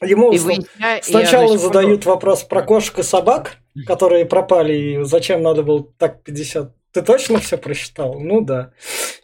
Ему 0.00 0.32
И 0.32 0.36
и 0.36 0.38
сначала 1.02 1.46
секунду- 1.46 1.58
задают 1.58 2.06
вопрос 2.06 2.42
про 2.42 2.62
кошек 2.62 2.98
и 2.98 3.02
собак, 3.02 3.58
которые 3.86 4.24
пропали, 4.26 4.72
и 4.74 5.02
зачем 5.04 5.42
надо 5.42 5.62
было 5.62 5.84
так 5.98 6.22
50... 6.24 6.72
Ты 6.92 7.00
точно 7.02 7.38
все 7.38 7.56
просчитал? 7.56 8.18
Ну 8.20 8.40
да. 8.42 8.72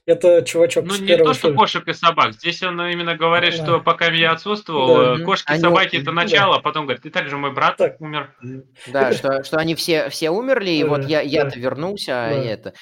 Это 0.06 0.40
чувачок 0.42 0.84
Ну, 0.86 0.94
с 0.94 1.00
не 1.00 1.16
то, 1.18 1.34
что 1.34 1.52
кошек 1.52 1.86
и 1.88 1.92
собак. 1.92 2.32
Здесь 2.34 2.62
он 2.62 2.80
именно 2.80 3.14
говорит, 3.16 3.56
Да. 3.58 3.62
что 3.64 3.80
пока 3.80 4.06
я 4.06 4.30
отсутствовал, 4.32 5.16
Да. 5.16 5.16
э, 5.20 5.24
кошки, 5.24 5.50
Они- 5.50 5.60
собаки 5.60 5.96
это 5.96 6.06
Да. 6.06 6.12
начало, 6.12 6.56
а 6.56 6.60
потом 6.60 6.84
говорит, 6.86 7.04
и 7.04 7.10
также 7.10 7.36
мой 7.36 7.52
брат 7.52 7.76
Так. 7.76 8.00
умер. 8.00 8.34
Да, 8.86 9.12
что, 9.12 9.42
что 9.44 9.56
они 9.58 9.74
все, 9.74 10.08
все 10.08 10.30
умерли, 10.30 10.70
и 10.70 10.82
Да, 10.82 10.88
вот 10.88 11.04
я, 11.04 11.20
я-то 11.20 11.56
да. 11.56 11.60
вернулся, 11.60 12.12
а 12.26 12.30
Да. 12.30 12.42
это... 12.42 12.72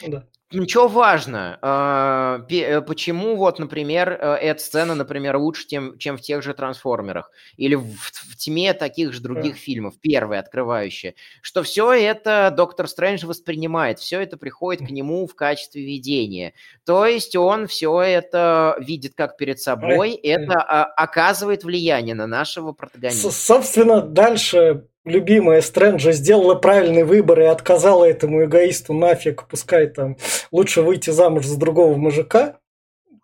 Ничего 0.52 0.86
важно. 0.86 1.58
а, 1.60 2.40
э, 2.48 2.80
Почему 2.80 3.34
вот, 3.34 3.58
например, 3.58 4.10
э, 4.12 4.34
эта 4.36 4.62
сцена, 4.62 4.94
например, 4.94 5.36
лучше, 5.38 5.66
тем, 5.66 5.98
чем 5.98 6.16
в 6.16 6.20
тех 6.20 6.40
же 6.44 6.54
трансформерах 6.54 7.32
или 7.56 7.74
в, 7.74 7.84
в 7.84 8.36
тьме 8.36 8.72
таких 8.72 9.12
же 9.12 9.20
других 9.20 9.56
фильмов, 9.56 9.94
первая 10.00 10.38
открывающая, 10.38 11.14
что 11.42 11.64
все 11.64 11.92
это 11.92 12.54
доктор 12.56 12.86
Стрэндж 12.86 13.26
воспринимает, 13.26 13.98
все 13.98 14.20
это 14.20 14.36
приходит 14.36 14.86
к 14.86 14.90
нему 14.90 15.26
в 15.26 15.34
качестве 15.34 15.84
видения. 15.84 16.54
То 16.84 17.06
есть 17.06 17.34
он 17.34 17.66
все 17.66 18.00
это 18.00 18.76
видит 18.78 19.14
как 19.16 19.36
перед 19.36 19.58
собой, 19.58 20.14
это 20.14 20.62
а, 20.62 20.84
оказывает 20.84 21.64
влияние 21.64 22.14
на 22.14 22.28
нашего 22.28 22.70
протагониста. 22.70 23.32
Собственно, 23.32 24.00
дальше 24.00 24.84
любимая 25.06 25.62
Стрэнджа 25.62 26.12
сделала 26.12 26.56
правильный 26.56 27.04
выбор 27.04 27.40
и 27.40 27.44
отказала 27.44 28.04
этому 28.04 28.44
эгоисту 28.44 28.92
нафиг, 28.92 29.46
пускай 29.48 29.86
там 29.86 30.16
лучше 30.50 30.82
выйти 30.82 31.10
замуж 31.10 31.46
за 31.46 31.58
другого 31.58 31.96
мужика, 31.96 32.58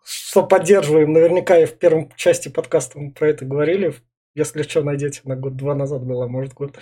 что 0.03 0.43
поддерживаем. 0.43 1.13
Наверняка 1.13 1.59
и 1.59 1.65
в 1.65 1.77
первом 1.77 2.09
части 2.15 2.49
подкаста 2.49 2.99
мы 2.99 3.11
про 3.11 3.29
это 3.29 3.45
говорили. 3.45 3.93
Если 4.33 4.63
что, 4.63 4.81
найдете 4.81 5.21
на 5.25 5.35
год-два 5.35 5.75
назад 5.75 6.03
было, 6.03 6.25
может, 6.25 6.53
год. 6.53 6.79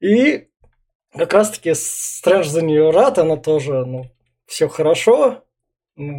И 0.00 0.46
как 1.14 1.34
раз-таки 1.34 1.74
Стрэндж 1.74 2.46
за 2.46 2.62
нее 2.62 2.90
рад, 2.90 3.18
она 3.18 3.36
тоже, 3.36 3.84
ну, 3.84 4.06
все 4.46 4.68
хорошо. 4.68 5.44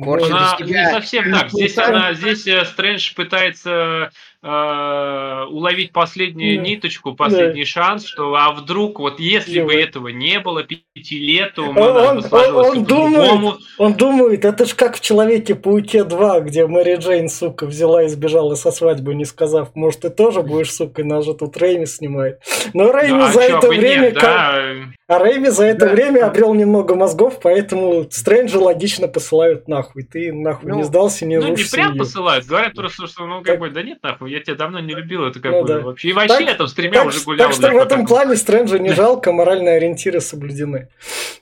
Корчит 0.03 0.31
она 0.31 0.57
не 0.59 0.91
совсем 0.91 1.31
так. 1.31 1.49
Здесь, 1.51 1.77
она, 1.77 2.13
здесь 2.13 2.45
э, 2.47 2.65
Стрэндж 2.65 3.15
пытается 3.15 4.11
э, 4.41 5.45
уловить 5.49 5.91
последнюю 5.91 6.57
да. 6.57 6.63
ниточку, 6.63 7.13
последний 7.13 7.63
да. 7.63 7.67
шанс, 7.67 8.05
что 8.05 8.33
а 8.35 8.51
вдруг 8.51 8.99
вот 8.99 9.19
если 9.19 9.61
бы 9.61 9.73
этого 9.73 10.09
не 10.09 10.39
было 10.39 10.63
пяти 10.63 11.19
лет, 11.19 11.53
то 11.55 11.63
он, 11.63 11.77
он, 11.77 12.25
он, 12.31 12.55
он 12.55 12.83
думает, 12.83 13.57
он 13.77 13.93
думает, 13.93 14.45
это 14.45 14.65
ж 14.65 14.73
как 14.73 14.97
в 14.97 15.01
Человеке-пауке 15.01 16.03
2, 16.03 16.39
где 16.41 16.67
Мэри 16.67 16.95
Джейн, 16.95 17.29
сука, 17.29 17.65
взяла 17.65 18.03
и 18.03 18.07
сбежала 18.07 18.55
со 18.55 18.71
свадьбы, 18.71 19.15
не 19.15 19.25
сказав, 19.25 19.75
может, 19.75 20.01
ты 20.01 20.09
тоже 20.09 20.41
будешь, 20.41 20.73
сука, 20.73 21.03
нас 21.03 21.25
же 21.25 21.33
тут 21.33 21.57
Рэйми 21.57 21.85
снимает. 21.85 22.41
Но 22.73 22.91
Рэйми 22.91 23.19
да, 23.19 23.31
за 23.31 23.41
это 23.41 23.67
время... 23.67 24.01
Нет, 24.09 24.13
да. 24.15 24.73
А 25.07 25.17
Рэйми 25.17 25.49
за 25.49 25.65
это 25.65 25.87
да. 25.87 25.91
время 25.91 26.27
обрел 26.27 26.53
немного 26.53 26.93
мозгов, 26.93 27.39
поэтому 27.41 28.07
Стрэнджа 28.11 28.59
логично 28.59 29.07
посылают 29.07 29.67
нахуй. 29.67 30.03
Ты 30.03 30.31
нахуй 30.31 30.69
ну, 30.69 30.77
не 30.77 30.83
сдался, 30.83 31.25
не 31.25 31.39
Ну, 31.39 31.47
не 31.47 31.63
прям 31.63 31.97
посылают, 31.97 32.45
говорят 32.45 32.75
просто, 32.75 33.07
что, 33.07 33.25
ну, 33.25 33.37
как 33.37 33.45
так... 33.45 33.59
бы, 33.59 33.71
да 33.71 33.81
нет, 33.81 33.97
нахуй, 34.03 34.28
я 34.29 34.39
тебя 34.41 34.55
давно 34.55 34.79
не 34.79 34.93
любил, 34.93 35.25
это 35.25 35.39
как 35.39 35.51
ну, 35.51 35.61
бы 35.61 35.67
да. 35.67 35.79
вообще. 35.79 36.09
И 36.09 36.13
вообще 36.13 36.37
так, 36.37 36.47
я 36.47 36.55
там 36.55 36.67
с 36.67 36.73
тремя 36.73 36.99
так, 36.99 37.07
уже 37.07 37.23
гулял. 37.23 37.47
Так 37.47 37.55
что 37.55 37.71
в 37.71 37.77
этом 37.77 38.05
плане 38.05 38.35
Стрэнджа 38.35 38.79
не 38.79 38.93
жалко, 38.93 39.31
моральные 39.31 39.77
ориентиры 39.77 40.21
соблюдены. 40.21 40.89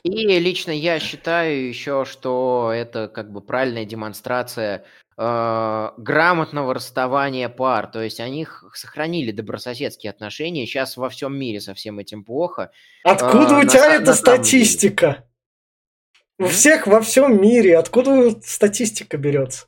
И 0.03 0.39
лично 0.39 0.71
я 0.71 0.99
считаю 0.99 1.67
еще, 1.67 2.05
что 2.05 2.71
это 2.73 3.07
как 3.07 3.31
бы 3.31 3.41
правильная 3.41 3.85
демонстрация 3.85 4.85
э, 5.17 5.89
грамотного 5.97 6.73
расставания 6.73 7.49
пар. 7.49 7.87
То 7.87 8.01
есть 8.01 8.19
они 8.19 8.47
сохранили 8.73 9.31
добрососедские 9.31 10.11
отношения. 10.11 10.65
Сейчас 10.65 10.97
во 10.97 11.09
всем 11.09 11.37
мире 11.37 11.59
со 11.59 11.73
всем 11.73 11.99
этим 11.99 12.23
плохо. 12.23 12.71
Откуда 13.03 13.55
э, 13.55 13.65
у 13.65 13.67
тебя 13.67 13.95
эта 13.95 14.13
статистика? 14.13 15.25
У 16.39 16.45
всех 16.45 16.87
во 16.87 17.01
всем 17.01 17.41
мире. 17.41 17.77
Откуда 17.77 18.31
статистика 18.41 19.17
берется? 19.17 19.67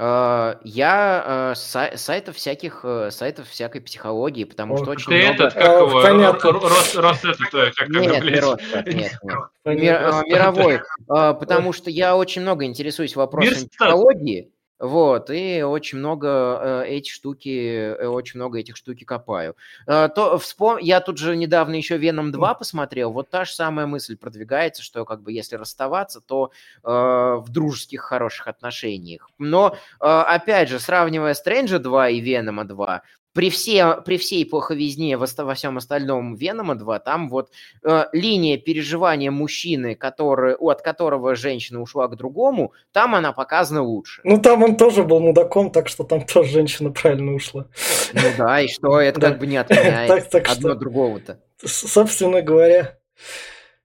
Э, 0.00 0.54
я 0.62 1.54
э, 1.56 1.96
сайтов 1.96 2.36
всяких, 2.36 2.80
э, 2.84 3.10
сайтов 3.10 3.48
всякой 3.48 3.80
психологии, 3.80 4.44
потому 4.44 4.76
что 4.76 4.90
очень 4.92 5.08
Ты 5.08 5.18
много... 5.18 5.44
этот, 5.44 5.54
как 5.54 5.80
его, 5.80 6.02
Понятно. 6.02 6.52
Рос, 6.52 6.94
Рос, 6.94 7.24
этот, 7.24 7.74
как 7.74 7.88
нет, 7.88 8.22
не 8.22 8.30
нет, 8.30 8.54
нет. 8.86 9.18
Мировой, 9.64 10.82
потому 11.08 11.72
что 11.72 11.90
я 11.90 12.16
очень 12.16 12.42
много 12.42 12.64
интересуюсь 12.64 13.16
вопросами 13.16 13.66
психологии, 13.66 14.52
вот, 14.78 15.30
и 15.30 15.62
очень 15.62 15.98
много 15.98 16.28
э, 16.28 16.84
эти 16.88 17.10
штуки, 17.10 17.48
э, 17.48 18.06
очень 18.06 18.38
много 18.38 18.58
этих 18.58 18.76
штуки 18.76 19.04
копаю. 19.04 19.56
Э, 19.86 20.08
то, 20.08 20.38
вспом... 20.38 20.78
Я 20.78 21.00
тут 21.00 21.18
же 21.18 21.36
недавно 21.36 21.74
еще 21.74 21.96
Веном 21.96 22.30
2 22.30 22.54
посмотрел, 22.54 23.12
вот 23.12 23.28
та 23.28 23.44
же 23.44 23.52
самая 23.52 23.86
мысль 23.86 24.16
продвигается, 24.16 24.82
что 24.82 25.04
как 25.04 25.22
бы 25.22 25.32
если 25.32 25.56
расставаться, 25.56 26.20
то 26.20 26.52
э, 26.84 26.88
в 26.88 27.46
дружеских 27.48 28.02
хороших 28.02 28.46
отношениях. 28.46 29.30
Но, 29.38 29.76
э, 30.00 30.06
опять 30.06 30.68
же, 30.68 30.78
сравнивая 30.78 31.34
Стрэнджа 31.34 31.80
2 31.80 32.10
и 32.10 32.20
Венома 32.20 32.64
2, 32.64 33.02
при, 33.38 33.50
все, 33.50 34.02
при 34.04 34.18
всей 34.18 34.44
плоховизне 34.44 35.16
во, 35.16 35.28
во 35.36 35.54
всем 35.54 35.76
остальном 35.76 36.34
Венома 36.34 36.74
2, 36.74 36.98
там 36.98 37.28
вот 37.28 37.52
э, 37.84 38.06
линия 38.12 38.58
переживания 38.58 39.30
мужчины, 39.30 39.94
который, 39.94 40.56
от 40.56 40.82
которого 40.82 41.36
женщина 41.36 41.80
ушла 41.80 42.08
к 42.08 42.16
другому, 42.16 42.72
там 42.90 43.14
она 43.14 43.32
показана 43.32 43.80
лучше. 43.84 44.22
Ну, 44.24 44.40
там 44.40 44.64
он 44.64 44.76
тоже 44.76 45.04
был 45.04 45.20
мудаком, 45.20 45.70
так 45.70 45.86
что 45.86 46.02
там 46.02 46.26
тоже 46.26 46.50
женщина 46.50 46.90
правильно 46.90 47.32
ушла. 47.32 47.66
Ну 48.12 48.22
да, 48.36 48.60
и 48.60 48.66
что, 48.66 49.00
это 49.00 49.20
как 49.20 49.38
бы 49.38 49.46
не 49.46 49.58
отменяет 49.58 50.34
одно 50.34 50.74
другого-то. 50.74 51.40
Собственно 51.64 52.42
говоря, 52.42 52.98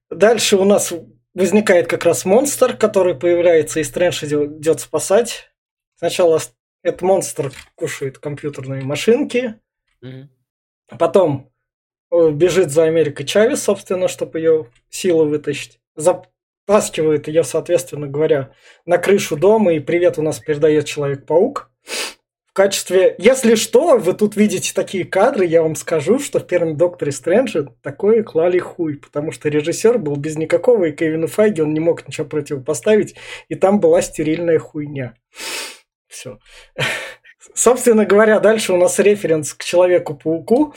дальше 0.10 0.57
у 0.57 0.65
нас 0.65 0.91
возникает 1.36 1.88
как 1.88 2.05
раз 2.05 2.25
монстр, 2.25 2.75
который 2.75 3.13
появляется, 3.13 3.81
и 3.81 3.83
Стрэндж 3.83 4.25
идет 4.25 4.79
спасать. 4.79 5.51
Сначала 6.00 6.39
этот 6.84 7.02
монстр 7.02 7.52
кушает 7.75 8.20
компьютерные 8.20 8.84
машинки. 8.84 9.56
Mm-hmm. 10.04 10.28
Потом 11.00 11.52
э, 12.12 12.30
бежит 12.32 12.72
за 12.72 12.84
Америкой 12.84 13.25
Чавес, 13.25 13.63
собственно, 13.63 14.08
чтобы 14.08 14.40
ее 14.40 14.68
силу 14.90 15.25
вытащить. 15.25 15.80
Затаскивает 15.96 17.28
ее, 17.28 17.44
соответственно 17.44 18.08
говоря, 18.08 18.52
на 18.86 18.98
крышу 18.98 19.38
дома. 19.38 19.74
И 19.74 19.80
привет 19.80 20.18
у 20.18 20.22
нас 20.22 20.40
передает 20.40 20.86
Человек-паук. 20.86 21.72
В 22.46 22.56
качестве... 22.56 23.16
Если 23.18 23.56
что, 23.56 23.98
вы 23.98 24.13
тут 24.13 24.36
видите 24.36 24.74
такие 24.76 25.06
кадры, 25.06 25.43
я 25.43 25.63
вам 25.63 25.76
скажу, 25.76 26.19
что 26.19 26.39
в 26.39 26.46
первом 26.46 26.78
Докторе 26.78 27.12
Стрэнджа 27.12 27.65
такое 27.82 28.22
клали 28.22 28.60
хуй, 28.60 28.98
потому 28.98 29.32
что 29.32 29.50
режиссер 29.50 29.98
был 29.98 30.17
без 30.17 30.38
никакого, 30.38 30.86
и 30.86 30.91
Кевину 30.91 31.26
Файги 31.26 31.62
он 31.62 31.74
не 31.74 31.80
мог 31.80 32.08
ничего 32.08 32.28
противопоставить, 32.28 33.15
и 33.50 33.56
там 33.56 33.80
была 33.80 34.04
стерильная 34.04 34.60
хуйня. 34.60 35.15
Все. 36.13 36.38
Собственно 37.56 38.06
говоря, 38.06 38.39
дальше 38.39 38.71
у 38.71 38.78
нас 38.78 38.99
референс 38.99 39.54
к 39.56 39.63
Человеку-пауку. 39.63 40.76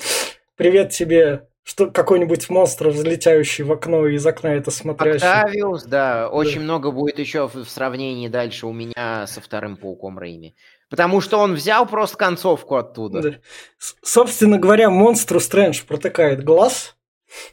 Привет 0.57 0.91
тебе, 0.91 1.47
что 1.63 1.91
какой-нибудь 1.91 2.49
монстр, 2.49 2.89
взлетающий 2.89 3.63
в 3.63 3.71
окно 3.71 4.07
и 4.07 4.15
из 4.15 4.27
окна 4.27 4.55
это 4.55 4.71
смотрящий. 4.71 5.27
Октавиус, 5.27 5.85
да. 5.85 6.31
Очень 6.31 6.61
да. 6.61 6.65
много 6.65 6.91
будет 6.91 7.19
еще 7.19 7.49
в, 7.49 7.55
в 7.55 7.69
сравнении 7.69 8.29
дальше 8.29 8.67
у 8.67 8.73
меня 8.73 9.27
со 9.27 9.43
вторым 9.43 9.77
пауком 9.77 10.19
Рейми. 10.19 10.57
Потому 10.89 11.21
что 11.21 11.39
он 11.39 11.55
взял 11.55 11.87
просто 11.87 12.17
концовку 12.17 12.77
оттуда. 12.77 13.21
Да. 13.21 13.39
Собственно 14.03 14.59
говоря, 14.59 14.89
монстру 14.89 15.39
Стрэндж 15.39 15.83
протыкает 15.87 16.43
глаз 16.45 16.97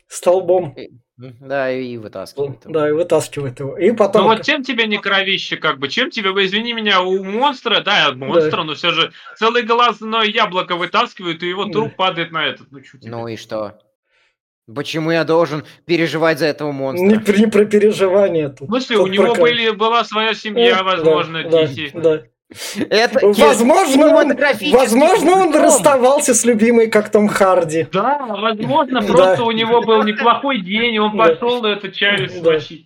столбом. 0.08 0.76
Да, 1.18 1.72
и 1.72 1.98
вытаскивает 1.98 2.64
его. 2.64 2.74
Да, 2.74 2.90
и 2.90 2.92
вытаскивает 2.92 3.60
его. 3.60 3.78
И 3.78 3.92
потом... 3.92 4.24
Ну 4.24 4.28
вот 4.30 4.44
чем 4.44 4.64
тебе 4.64 4.88
не 4.88 4.98
кровище, 4.98 5.58
как 5.58 5.78
бы, 5.78 5.88
чем 5.88 6.10
тебе, 6.10 6.30
извини 6.30 6.74
меня, 6.74 7.02
у 7.02 7.24
монстра, 7.24 7.82
да, 7.82 8.12
монстра, 8.14 8.58
да. 8.58 8.64
но 8.64 8.74
все 8.74 8.92
же 8.92 9.12
целый 9.38 9.62
глазное 9.62 10.24
яблоко 10.24 10.76
вытаскивают, 10.76 11.44
и 11.44 11.50
его 11.50 11.66
труп 11.66 11.90
да. 11.90 11.96
падает 11.96 12.32
на 12.32 12.46
этот. 12.48 12.72
Ну, 12.72 12.84
что 12.84 12.98
ну 13.04 13.28
и 13.28 13.36
что? 13.36 13.80
Почему 14.74 15.12
я 15.12 15.24
должен 15.24 15.66
переживать 15.86 16.40
за 16.40 16.46
этого 16.46 16.72
монстра? 16.72 17.06
Не, 17.06 17.40
не 17.42 17.48
про 17.48 17.66
переживание 17.66 18.50
тут. 18.50 18.62
В 18.62 18.72
смысле, 18.72 18.96
тут 18.96 19.06
у 19.06 19.12
него 19.12 19.36
про... 19.36 19.42
были, 19.42 19.70
была 19.72 20.04
своя 20.06 20.34
семья, 20.34 20.84
возможно, 20.84 21.44
да, 21.44 21.68
Диси. 21.68 21.92
Да, 21.94 22.02
да. 22.02 22.24
Это 22.90 23.28
возможно, 23.28 24.16
он, 24.16 24.38
возможно, 24.72 25.32
он 25.32 25.56
расставался 25.56 26.34
с 26.34 26.46
любимой, 26.46 26.88
как 26.88 27.10
Том 27.12 27.28
Харди. 27.28 27.88
Да, 27.92 28.26
возможно, 28.28 29.02
просто 29.02 29.44
у 29.44 29.52
него 29.52 29.82
был 29.82 30.04
неплохой 30.04 30.62
день, 30.62 30.96
и 30.96 31.00
он 31.00 31.18
пошел 31.18 31.62
на 31.62 31.68
эту 31.68 31.92
чаю. 31.92 32.30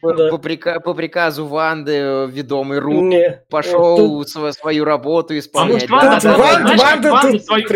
По, 0.02 0.38
прика- 0.38 0.80
по 0.80 0.94
приказу 0.94 1.46
Ванды, 1.46 1.94
э, 1.94 2.28
ведомый 2.28 2.80
Ру, 2.80 3.12
пошел 3.50 4.26
свою 4.26 4.86
работу 4.86 5.38
исполнять. 5.38 5.88
А 5.90 5.94
может, 5.96 7.06
Ванда, 7.06 7.40
свою 7.40 7.68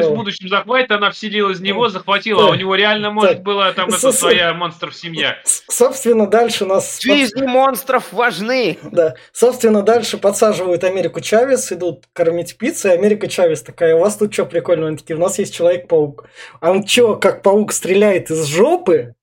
дала. 0.00 0.14
в 0.14 0.16
будущем 0.16 0.48
захватит, 0.48 0.90
она 0.90 1.10
вселилась 1.10 1.58
в 1.58 1.62
него, 1.62 1.88
захватила, 1.88 2.48
а 2.48 2.50
у 2.50 2.54
него 2.54 2.74
реально, 2.74 3.10
может, 3.10 3.42
была 3.42 3.72
там 3.72 3.88
эта 3.88 4.12
своя 4.12 4.54
монстров-семья. 4.54 5.36
Собственно, 5.68 6.26
дальше 6.26 6.64
нас... 6.64 7.00
Жизни 7.00 7.46
монстров 7.46 8.12
важны! 8.12 8.78
Да, 8.82 9.14
собственно, 9.32 9.82
дальше 9.82 10.18
подсаживают 10.18 10.84
Америку 10.84 11.20
Чавес, 11.22 11.72
идут 11.72 12.06
кормить 12.12 12.58
пиццу, 12.58 12.88
и 12.88 12.92
Америка 12.92 13.28
Чавес 13.28 13.62
такая, 13.62 13.96
у 13.96 14.00
вас 14.00 14.16
тут 14.16 14.32
что 14.32 14.44
прикольно? 14.44 14.88
Они 14.88 14.96
такие, 14.96 15.16
у 15.16 15.20
нас 15.20 15.38
есть 15.38 15.54
Человек-паук. 15.54 16.28
А 16.60 16.70
он 16.70 16.86
что, 16.86 17.16
как 17.16 17.42
паук 17.42 17.72
стреляет 17.72 18.30
из 18.30 18.44
жопы? 18.46 19.14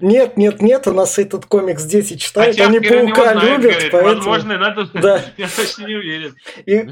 Нет, 0.00 0.36
нет, 0.36 0.62
нет, 0.62 0.86
у 0.86 0.92
нас 0.92 1.18
этот 1.18 1.46
комикс 1.46 1.84
дети 1.84 2.16
читают, 2.16 2.58
а 2.60 2.66
они 2.66 2.80
паука 2.80 3.32
знает, 3.32 3.42
любят, 3.42 3.72
говорит, 3.72 3.92
поэтому... 3.92 4.14
Возможно, 4.14 4.58
надо... 4.58 4.90
Да. 4.94 5.20
Я 5.36 5.48
точно 5.48 5.86
не 5.86 5.94
уверен. 5.94 6.36
И... 6.66 6.88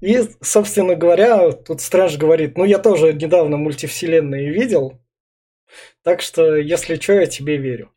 И, 0.00 0.20
собственно 0.40 0.94
говоря, 0.94 1.52
тут 1.52 1.80
Стрэндж 1.80 2.16
говорит, 2.16 2.56
ну, 2.56 2.64
я 2.64 2.78
тоже 2.78 3.12
недавно 3.12 3.58
мультивселенные 3.58 4.50
видел, 4.50 4.98
так 6.02 6.22
что, 6.22 6.56
если 6.56 6.94
что, 6.94 7.14
я 7.14 7.26
тебе 7.26 7.56
верю. 7.56 7.93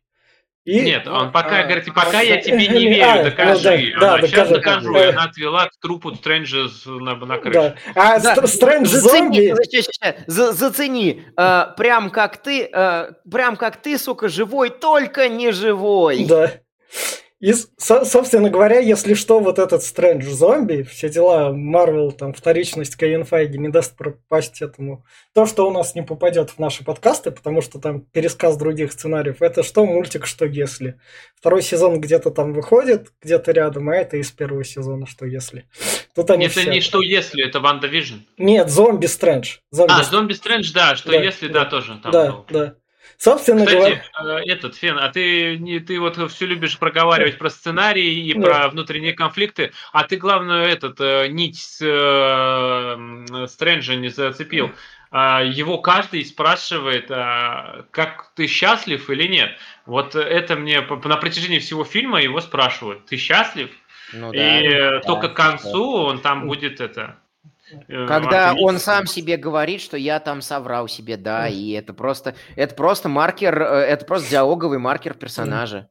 И... 0.68 0.80
Нет, 0.80 1.08
он 1.08 1.32
пока 1.32 1.60
а, 1.60 1.62
говорит, 1.64 1.86
пока 1.94 2.18
а, 2.18 2.22
я 2.22 2.42
тебе 2.42 2.68
не 2.68 2.88
верю, 2.90 3.20
а, 3.20 3.22
докажи. 3.22 3.92
Ну, 3.94 4.00
да, 4.00 4.12
она, 4.12 4.20
да, 4.20 4.26
сейчас 4.26 4.48
докажу. 4.50 4.92
докажу. 4.92 4.96
И 4.98 5.10
она 5.12 5.24
отвела 5.24 5.66
к 5.68 5.80
трупу 5.80 6.14
Стрэнджа 6.14 6.66
на, 6.84 7.16
на 7.16 7.38
крышу. 7.38 7.58
Да. 7.58 7.74
А 7.94 8.20
да. 8.20 8.46
Стрэндж 8.46 8.88
зомби... 8.88 9.54
За, 10.26 10.52
зацени, 10.52 11.24
а, 11.36 11.68
прям 11.78 12.10
как 12.10 12.36
ты, 12.42 12.68
а, 12.70 13.12
прям 13.30 13.56
как 13.56 13.78
ты, 13.78 13.96
сука, 13.96 14.28
живой, 14.28 14.68
только 14.68 15.30
не 15.30 15.52
живой. 15.52 16.26
Да. 16.26 16.52
И, 17.40 17.52
собственно 17.78 18.50
говоря, 18.50 18.80
если 18.80 19.14
что, 19.14 19.38
вот 19.38 19.60
этот 19.60 19.84
Стрэндж 19.84 20.28
зомби, 20.28 20.82
все 20.82 21.08
дела, 21.08 21.52
Марвел, 21.52 22.10
там, 22.10 22.32
вторичность 22.32 22.96
Кевин 22.96 23.24
Файги 23.24 23.58
не 23.58 23.68
даст 23.68 23.96
пропасть 23.96 24.60
этому. 24.60 25.04
То, 25.34 25.46
что 25.46 25.68
у 25.68 25.70
нас 25.70 25.94
не 25.94 26.02
попадет 26.02 26.50
в 26.50 26.58
наши 26.58 26.82
подкасты, 26.82 27.30
потому 27.30 27.62
что 27.62 27.78
там 27.78 28.00
пересказ 28.00 28.56
других 28.56 28.90
сценариев, 28.90 29.40
это 29.40 29.62
что 29.62 29.86
мультик, 29.86 30.26
что 30.26 30.46
если. 30.46 30.98
Второй 31.36 31.62
сезон 31.62 32.00
где-то 32.00 32.32
там 32.32 32.52
выходит, 32.52 33.12
где-то 33.22 33.52
рядом, 33.52 33.88
а 33.88 33.94
это 33.94 34.16
из 34.16 34.32
первого 34.32 34.64
сезона, 34.64 35.06
что 35.06 35.24
если. 35.24 35.68
Тут 36.16 36.30
они 36.30 36.46
это 36.46 36.58
все... 36.58 36.70
не 36.72 36.80
что 36.80 37.00
если, 37.00 37.46
это 37.46 37.60
Ванда 37.60 37.86
Вижн. 37.86 38.16
Нет, 38.36 38.68
зомби 38.68 39.06
Стрэндж. 39.06 39.58
Зомби... 39.70 39.92
А, 39.92 40.02
зомби 40.02 40.32
Стрэндж, 40.32 40.72
да, 40.72 40.96
что 40.96 41.12
да, 41.12 41.18
если, 41.18 41.46
да, 41.46 41.64
да 41.64 41.70
тоже. 41.70 42.00
Там 42.02 42.10
да, 42.10 42.32
был. 42.32 42.46
да. 42.48 42.74
Собственно 43.18 43.66
Кстати, 43.66 44.00
говоря... 44.16 44.40
Э, 44.40 44.42
этот, 44.46 44.76
Фен, 44.76 44.96
а 44.96 45.08
ты, 45.08 45.58
не, 45.58 45.80
ты 45.80 45.98
вот 45.98 46.16
все 46.30 46.46
любишь 46.46 46.78
проговаривать 46.78 47.36
про 47.36 47.50
сценарии 47.50 48.28
и 48.28 48.32
про 48.34 48.68
внутренние 48.68 49.12
конфликты, 49.12 49.72
а 49.92 50.04
ты, 50.04 50.16
главное, 50.16 50.66
этот, 50.66 51.00
э, 51.00 51.26
нить 51.26 51.58
с 51.58 51.80
э, 51.82 53.46
Стрэнджа 53.48 53.96
не 53.96 54.08
зацепил. 54.08 54.70
А, 55.10 55.42
его 55.42 55.78
каждый 55.78 56.24
спрашивает, 56.24 57.10
а, 57.10 57.86
как 57.90 58.30
ты 58.36 58.46
счастлив 58.46 59.10
или 59.10 59.26
нет. 59.26 59.50
Вот 59.86 60.14
это 60.14 60.54
мне 60.54 60.80
на 60.82 61.16
протяжении 61.16 61.58
всего 61.58 61.84
фильма 61.84 62.20
его 62.20 62.40
спрашивают. 62.40 63.06
Ты 63.06 63.16
счастлив? 63.16 63.70
Ну, 64.12 64.32
да, 64.32 64.60
и 64.60 64.68
да, 64.68 65.00
только 65.00 65.28
к 65.28 65.34
концу 65.34 65.92
да. 65.92 66.02
он 66.10 66.20
там 66.20 66.46
будет 66.46 66.80
это 66.80 67.16
Э, 67.70 68.06
Когда 68.06 68.54
он 68.54 68.78
сам 68.78 69.06
себе 69.06 69.36
говорит, 69.36 69.80
что 69.80 69.96
я 69.96 70.20
там 70.20 70.40
соврал 70.40 70.88
себе, 70.88 71.16
да, 71.16 71.48
и 71.48 71.70
это 71.70 71.92
просто, 71.92 72.34
это 72.56 72.74
просто 72.74 73.08
маркер, 73.08 73.60
э, 73.62 73.66
это 73.80 74.04
просто 74.04 74.30
диалоговый 74.30 74.78
маркер 74.78 75.14
персонажа. 75.14 75.88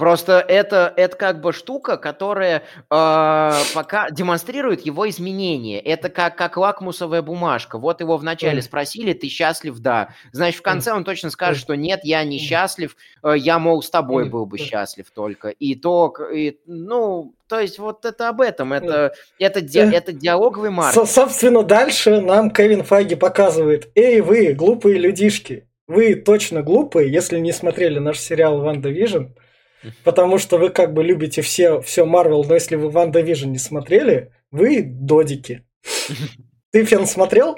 Просто 0.00 0.42
это, 0.48 0.94
это 0.96 1.14
как 1.14 1.42
бы 1.42 1.52
штука, 1.52 1.98
которая 1.98 2.62
э, 2.90 3.52
пока 3.74 4.10
демонстрирует 4.10 4.86
его 4.86 5.06
изменения. 5.10 5.78
Это 5.78 6.08
как, 6.08 6.36
как 6.36 6.56
лакмусовая 6.56 7.20
бумажка. 7.20 7.76
Вот 7.76 8.00
его 8.00 8.16
вначале 8.16 8.62
спросили, 8.62 9.12
ты 9.12 9.28
счастлив? 9.28 9.78
Да. 9.78 10.14
Значит, 10.32 10.60
в 10.60 10.62
конце 10.62 10.94
он 10.94 11.04
точно 11.04 11.28
скажет, 11.28 11.60
что 11.60 11.74
нет, 11.74 12.00
я 12.04 12.24
не 12.24 12.38
счастлив, 12.38 12.96
э, 13.22 13.34
я, 13.36 13.58
мол, 13.58 13.82
с 13.82 13.90
тобой 13.90 14.30
был 14.30 14.46
бы 14.46 14.56
счастлив 14.56 15.04
только. 15.14 15.50
И 15.50 15.74
то, 15.74 16.14
и, 16.32 16.58
ну, 16.64 17.34
то 17.46 17.60
есть 17.60 17.78
вот 17.78 18.06
это 18.06 18.30
об 18.30 18.40
этом, 18.40 18.72
это, 18.72 19.12
это, 19.38 19.60
ди, 19.60 19.80
это 19.80 20.12
диалоговый 20.12 20.70
марк. 20.70 20.94
Собственно, 20.94 21.62
дальше 21.62 22.22
нам 22.22 22.50
Кевин 22.50 22.84
Файги 22.84 23.16
показывает, 23.16 23.90
эй, 23.94 24.22
вы, 24.22 24.54
глупые 24.54 24.96
людишки, 24.96 25.68
вы 25.86 26.14
точно 26.14 26.62
глупые, 26.62 27.12
если 27.12 27.38
не 27.38 27.52
смотрели 27.52 27.98
наш 27.98 28.18
сериал 28.18 28.62
«Ванда 28.62 28.88
Вижн», 28.88 29.24
Потому 30.04 30.38
что 30.38 30.58
вы 30.58 30.70
как 30.70 30.92
бы 30.92 31.02
любите 31.02 31.42
все, 31.42 31.80
все 31.80 32.04
Марвел, 32.04 32.44
но 32.44 32.54
если 32.54 32.76
вы 32.76 32.90
Ванда 32.90 33.20
Вижн 33.20 33.50
не 33.50 33.58
смотрели, 33.58 34.32
вы 34.50 34.82
додики. 34.82 35.64
Ты 36.72 36.84
Фен 36.84 37.06
смотрел? 37.06 37.56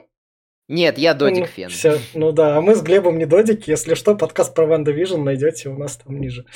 Нет, 0.68 0.96
я 0.96 1.12
Додик 1.12 1.48
Фен. 1.48 1.68
Все, 1.68 1.98
ну 2.14 2.32
да, 2.32 2.56
а 2.56 2.60
мы 2.60 2.74
с 2.74 2.82
Глебом 2.82 3.18
не 3.18 3.26
Додики. 3.26 3.68
Если 3.68 3.94
что, 3.94 4.14
подкаст 4.14 4.54
про 4.54 4.66
Ванда 4.66 4.90
Вижн 4.90 5.22
найдете 5.22 5.68
у 5.68 5.76
нас 5.76 5.96
там 5.96 6.18
ниже. 6.18 6.46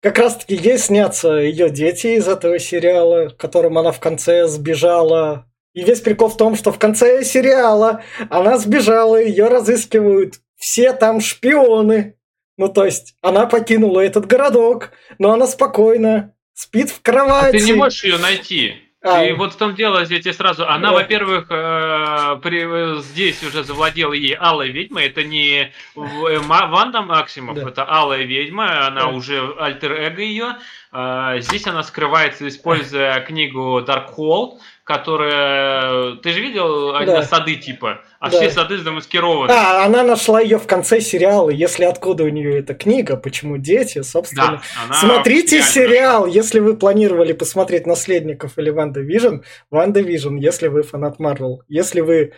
Как 0.00 0.18
раз 0.18 0.36
таки 0.36 0.54
ей 0.54 0.78
снятся 0.78 1.34
ее 1.34 1.68
дети 1.68 2.16
из 2.18 2.28
этого 2.28 2.58
сериала, 2.58 3.28
которым 3.28 3.76
она 3.76 3.90
в 3.92 4.00
конце 4.00 4.46
сбежала. 4.46 5.50
И 5.74 5.82
весь 5.82 6.00
прикол 6.00 6.28
в 6.28 6.36
том, 6.36 6.54
что 6.54 6.72
в 6.72 6.78
конце 6.78 7.24
сериала 7.24 8.02
она 8.30 8.56
сбежала, 8.56 9.20
ее 9.20 9.48
разыскивают 9.48 10.36
все 10.56 10.92
там 10.92 11.20
шпионы, 11.20 12.15
ну, 12.56 12.68
то 12.68 12.84
есть, 12.84 13.14
она 13.20 13.46
покинула 13.46 14.00
этот 14.00 14.26
городок, 14.26 14.92
но 15.18 15.32
она 15.32 15.46
спокойно 15.46 16.34
спит 16.54 16.90
в 16.90 17.02
кровати. 17.02 17.56
А 17.56 17.58
ты 17.58 17.64
не 17.64 17.72
можешь 17.74 18.04
ее 18.04 18.18
найти. 18.18 18.76
А, 19.02 19.24
и 19.24 19.32
вот 19.32 19.52
в 19.52 19.56
том 19.56 19.74
дело, 19.74 20.04
здесь 20.04 20.36
сразу, 20.36 20.66
она, 20.66 20.88
да. 20.88 20.94
во-первых, 20.94 21.46
э, 21.48 22.40
при, 22.42 23.00
здесь 23.02 23.42
уже 23.44 23.62
завладела 23.62 24.12
ей 24.12 24.34
Алая 24.34 24.70
Ведьма, 24.70 25.02
это 25.02 25.22
не 25.22 25.60
э, 25.62 25.70
Ванда 25.94 27.02
Максимов, 27.02 27.54
да. 27.56 27.68
это 27.68 27.84
Алая 27.84 28.24
Ведьма, 28.24 28.86
она 28.86 29.02
да. 29.02 29.08
уже 29.08 29.54
альтер-эго 29.60 30.22
ее, 30.22 30.56
э, 30.92 31.36
здесь 31.40 31.66
она 31.68 31.84
скрывается, 31.84 32.48
используя 32.48 33.20
книгу 33.20 33.80
Darkhold, 33.80 34.58
которая... 34.86 36.14
Ты 36.22 36.30
же 36.30 36.40
видел 36.40 36.92
да. 36.92 37.22
сады 37.24 37.56
типа? 37.56 38.02
А 38.20 38.30
да. 38.30 38.38
все 38.38 38.50
сады 38.50 38.78
замаскированы. 38.78 39.50
А, 39.50 39.84
она 39.84 40.04
нашла 40.04 40.40
ее 40.40 40.60
в 40.60 40.66
конце 40.68 41.00
сериала. 41.00 41.50
Если 41.50 41.82
откуда 41.82 42.22
у 42.22 42.28
нее 42.28 42.60
эта 42.60 42.72
книга, 42.72 43.16
почему 43.16 43.56
дети, 43.58 44.02
собственно. 44.02 44.62
Да, 44.88 44.94
Смотрите 44.94 45.60
сериал, 45.60 46.26
нашла. 46.26 46.40
если 46.40 46.60
вы 46.60 46.76
планировали 46.76 47.32
посмотреть 47.32 47.84
наследников 47.84 48.58
или 48.58 48.70
Ванда 48.70 49.00
Вижн. 49.00 49.38
Ванда 49.72 50.00
Вижн, 50.00 50.36
если 50.36 50.68
вы 50.68 50.84
фанат 50.84 51.18
Марвел. 51.18 51.64
Если 51.66 52.00
вы 52.00 52.32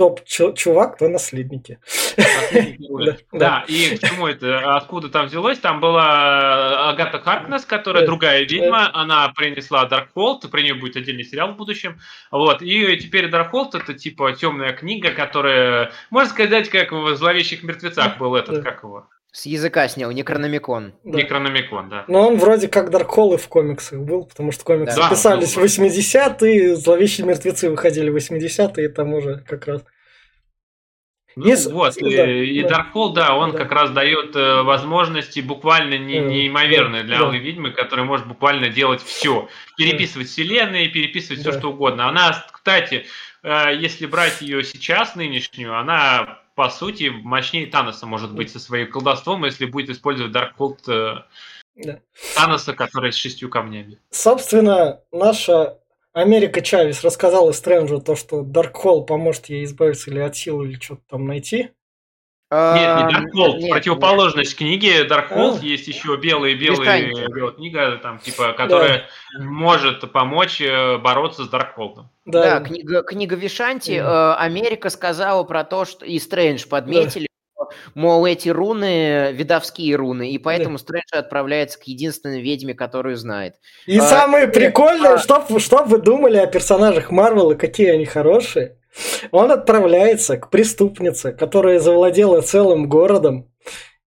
топ-чувак, 0.00 0.96
то 0.96 1.08
наследники. 1.08 1.78
Да, 3.32 3.64
и 3.68 3.96
к 3.96 4.00
чему 4.00 4.26
это? 4.26 4.76
Откуда 4.76 5.08
там 5.08 5.26
взялось? 5.26 5.58
Там 5.58 5.80
была 5.80 6.90
Агата 6.90 7.18
Харкнес, 7.18 7.64
которая 7.64 8.04
другая 8.04 8.42
ведьма, 8.42 8.90
она 8.92 9.28
принесла 9.28 9.84
Даркхолд, 9.86 10.50
про 10.50 10.60
нее 10.60 10.74
будет 10.74 10.96
отдельный 10.96 11.24
сериал 11.24 11.52
в 11.52 11.56
будущем. 11.56 11.98
Вот, 12.30 12.62
и 12.62 12.96
теперь 12.96 13.28
Даркхолд 13.28 13.74
это 13.74 13.94
типа 13.94 14.32
темная 14.32 14.72
книга, 14.72 15.10
которая, 15.10 15.92
можно 16.10 16.30
сказать, 16.30 16.68
как 16.68 16.92
в 16.92 17.14
«Зловещих 17.14 17.62
мертвецах» 17.62 18.18
был 18.18 18.34
этот, 18.34 18.64
как 18.64 18.82
его? 18.82 19.06
С 19.32 19.46
языка 19.46 19.86
снял, 19.86 20.10
Некрономикон. 20.10 20.94
Да. 21.04 21.18
Некрономикон, 21.18 21.88
да. 21.88 22.04
Но 22.08 22.26
он 22.26 22.36
вроде 22.36 22.66
как 22.66 22.90
Даркхолл 22.90 23.34
и 23.34 23.36
в 23.36 23.46
комиксах 23.48 24.00
был, 24.00 24.24
потому 24.24 24.50
что 24.50 24.64
комиксы 24.64 24.96
да. 24.96 25.08
писались 25.08 25.56
в 25.56 25.62
80-е, 25.62 26.74
Зловещие 26.74 27.26
мертвецы 27.26 27.70
выходили 27.70 28.10
в 28.10 28.16
80-е, 28.16 28.88
там 28.88 29.14
уже 29.14 29.44
как 29.48 29.68
раз. 29.68 29.84
Ну, 31.36 31.46
Из... 31.46 31.68
Вот, 31.68 31.94
да, 32.00 32.28
и 32.28 32.62
да. 32.62 32.86
Да, 33.14 33.36
он 33.36 33.52
да. 33.52 33.58
как 33.58 33.70
раз 33.70 33.90
дает 33.90 34.34
э, 34.34 34.62
возможности 34.62 35.38
буквально 35.38 35.96
не, 35.96 36.18
неимоверные 36.18 37.04
для 37.04 37.18
да. 37.18 37.26
Алой 37.26 37.38
Ведьмы, 37.38 37.70
которая 37.70 38.04
может 38.04 38.26
буквально 38.26 38.68
делать 38.68 39.00
все. 39.00 39.48
Переписывать 39.76 40.26
да. 40.26 40.32
вселенные, 40.32 40.88
переписывать 40.88 41.44
да. 41.44 41.50
все, 41.50 41.58
что 41.60 41.70
угодно. 41.70 42.08
Она, 42.08 42.44
кстати, 42.50 43.06
э, 43.44 43.76
если 43.78 44.06
брать 44.06 44.40
ее 44.40 44.64
сейчас, 44.64 45.14
нынешнюю, 45.14 45.78
она 45.78 46.40
по 46.54 46.68
сути, 46.68 47.10
мощнее 47.10 47.66
Таноса 47.66 48.06
может 48.06 48.34
быть 48.34 48.50
со 48.50 48.58
своим 48.58 48.90
колдовством, 48.90 49.44
если 49.44 49.66
будет 49.66 49.90
использовать 49.90 50.34
Darkhold 50.34 50.78
э, 50.88 51.22
да. 51.76 52.00
Таноса, 52.34 52.74
который 52.74 53.12
с 53.12 53.16
шестью 53.16 53.48
камнями. 53.48 53.98
Собственно, 54.10 55.00
наша 55.12 55.78
Америка 56.12 56.60
Чавес 56.60 57.04
рассказала 57.04 57.52
Стрэнджу 57.52 58.00
то, 58.00 58.16
что 58.16 58.42
Даркхолл 58.42 59.04
поможет 59.04 59.46
ей 59.46 59.64
избавиться 59.64 60.10
или 60.10 60.18
от 60.18 60.36
силы, 60.36 60.68
или 60.68 60.80
что-то 60.80 61.02
там 61.08 61.26
найти. 61.26 61.70
Нет, 62.52 63.06
не 63.06 63.12
Даркхолд. 63.12 63.58
Нет, 63.58 63.70
Противоположность 63.70 64.50
нет. 64.50 64.58
книги 64.58 65.02
Даркхолд. 65.08 65.60
А? 65.60 65.64
Есть 65.64 65.86
еще 65.86 66.16
белая 66.16 66.56
белая 66.56 67.08
белая 67.08 67.52
книга, 67.52 67.96
там, 68.02 68.18
типа, 68.18 68.54
которая 68.54 69.04
да. 69.38 69.44
может 69.44 70.10
помочь 70.10 70.60
э, 70.60 70.98
бороться 70.98 71.44
с 71.44 71.48
Даркхолдом. 71.48 72.10
Да, 72.24 72.58
да 72.58 72.66
книга, 72.66 73.04
книга 73.04 73.36
Вишанти. 73.36 73.98
Да. 74.00 74.36
Э, 74.36 74.44
Америка 74.44 74.90
сказала 74.90 75.44
про 75.44 75.62
то, 75.62 75.84
что 75.84 76.04
и 76.04 76.18
Стрэндж 76.18 76.66
подметили, 76.66 77.28
да. 77.56 77.66
мол, 77.94 78.26
эти 78.26 78.48
руны 78.48 79.30
видовские 79.30 79.94
руны, 79.94 80.32
и 80.32 80.38
поэтому 80.38 80.76
да. 80.76 80.82
Стрэндж 80.82 81.12
отправляется 81.12 81.78
к 81.78 81.84
единственной 81.84 82.40
ведьме, 82.40 82.74
которую 82.74 83.16
знает. 83.16 83.54
И 83.86 83.96
а, 83.96 84.02
самое 84.02 84.48
прикольное, 84.48 85.14
а... 85.14 85.18
что, 85.18 85.46
что 85.60 85.84
вы 85.84 85.98
думали 85.98 86.38
о 86.38 86.48
персонажах 86.48 87.12
Марвела, 87.12 87.54
какие 87.54 87.90
они 87.90 88.06
хорошие. 88.06 88.79
Он 89.30 89.50
отправляется 89.50 90.36
к 90.36 90.50
преступнице, 90.50 91.32
которая 91.32 91.80
завладела 91.80 92.40
целым 92.40 92.88
городом, 92.88 93.50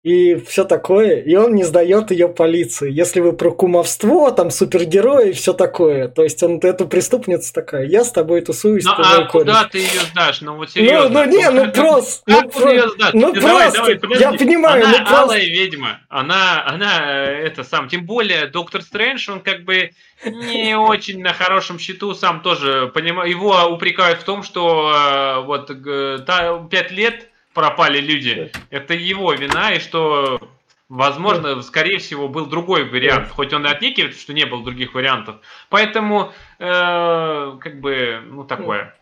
и 0.05 0.37
все 0.37 0.65
такое, 0.65 1.21
и 1.21 1.35
он 1.35 1.55
не 1.55 1.65
сдает 1.65 2.13
ее 2.13 2.29
полиции. 2.29 2.91
Если 2.91 3.19
вы 3.19 3.33
про 3.33 3.51
кумовство, 3.51 4.31
там 4.31 4.51
супергерои 4.51 5.31
и 5.31 5.33
все 5.33 5.53
такое, 5.53 6.07
то 6.07 6.23
есть 6.23 6.41
он 6.43 6.61
эту 6.63 6.87
преступницу 6.87 7.53
такая, 7.53 7.85
я 7.85 8.05
с 8.05 8.13
тобой 8.13 8.41
тусуюсь. 8.43 8.85
Ну 8.85 8.93
а 8.97 9.25
куда 9.25 9.65
ты 9.65 9.79
ее 9.79 10.01
сдашь? 10.11 10.41
Ну 10.41 10.57
вот 10.57 10.71
серьезно. 10.71 11.09
Ну, 11.09 11.25
ну 11.25 11.37
не, 11.37 11.51
ну 11.51 11.73
просто, 11.73 12.23
ну, 12.27 12.49
про... 12.49 13.11
ну 13.13 13.33
давай, 13.33 13.73
просто, 13.73 13.99
давай, 13.99 14.21
я 14.21 14.33
понимаю, 14.33 14.85
она 14.85 14.99
ну 14.99 14.99
просто. 14.99 15.23
алая 15.23 15.45
ведьма, 15.45 16.01
она, 16.09 16.65
она 16.65 17.27
э, 17.27 17.47
это 17.47 17.65
сам, 17.65 17.89
тем 17.89 18.07
более 18.07 18.47
Доктор 18.47 18.83
Стрэндж, 18.83 19.29
он 19.31 19.41
как 19.41 19.65
бы 19.65 19.91
не 20.25 20.77
очень 20.79 21.21
на 21.21 21.33
хорошем 21.33 21.81
счету, 21.81 22.15
сам 22.15 22.41
тоже 22.41 22.91
понимаю, 22.95 23.29
его 23.29 23.65
упрекают 23.65 24.21
в 24.21 24.25
том, 24.25 24.45
что 24.45 24.93
э, 24.95 25.45
вот 25.45 25.71
пять 26.71 26.93
лет 26.93 27.29
пропали 27.59 27.99
люди. 27.99 28.53
Это 28.71 28.95
его 28.95 29.33
вина, 29.33 29.73
и 29.73 29.81
что, 29.81 30.41
возможно, 30.89 31.61
скорее 31.63 31.99
всего, 31.99 32.29
был 32.29 32.47
другой 32.47 32.89
вариант. 32.89 33.31
Хоть 33.31 33.53
он 33.53 33.67
и 33.67 33.69
отнекивает, 33.69 34.17
что 34.17 34.33
не 34.33 34.45
было 34.45 34.63
других 34.63 34.95
вариантов. 34.95 35.41
Поэтому, 35.69 36.33
э, 36.61 37.57
как 37.61 37.81
бы, 37.81 38.23
ну, 38.25 38.45
такое. 38.45 38.95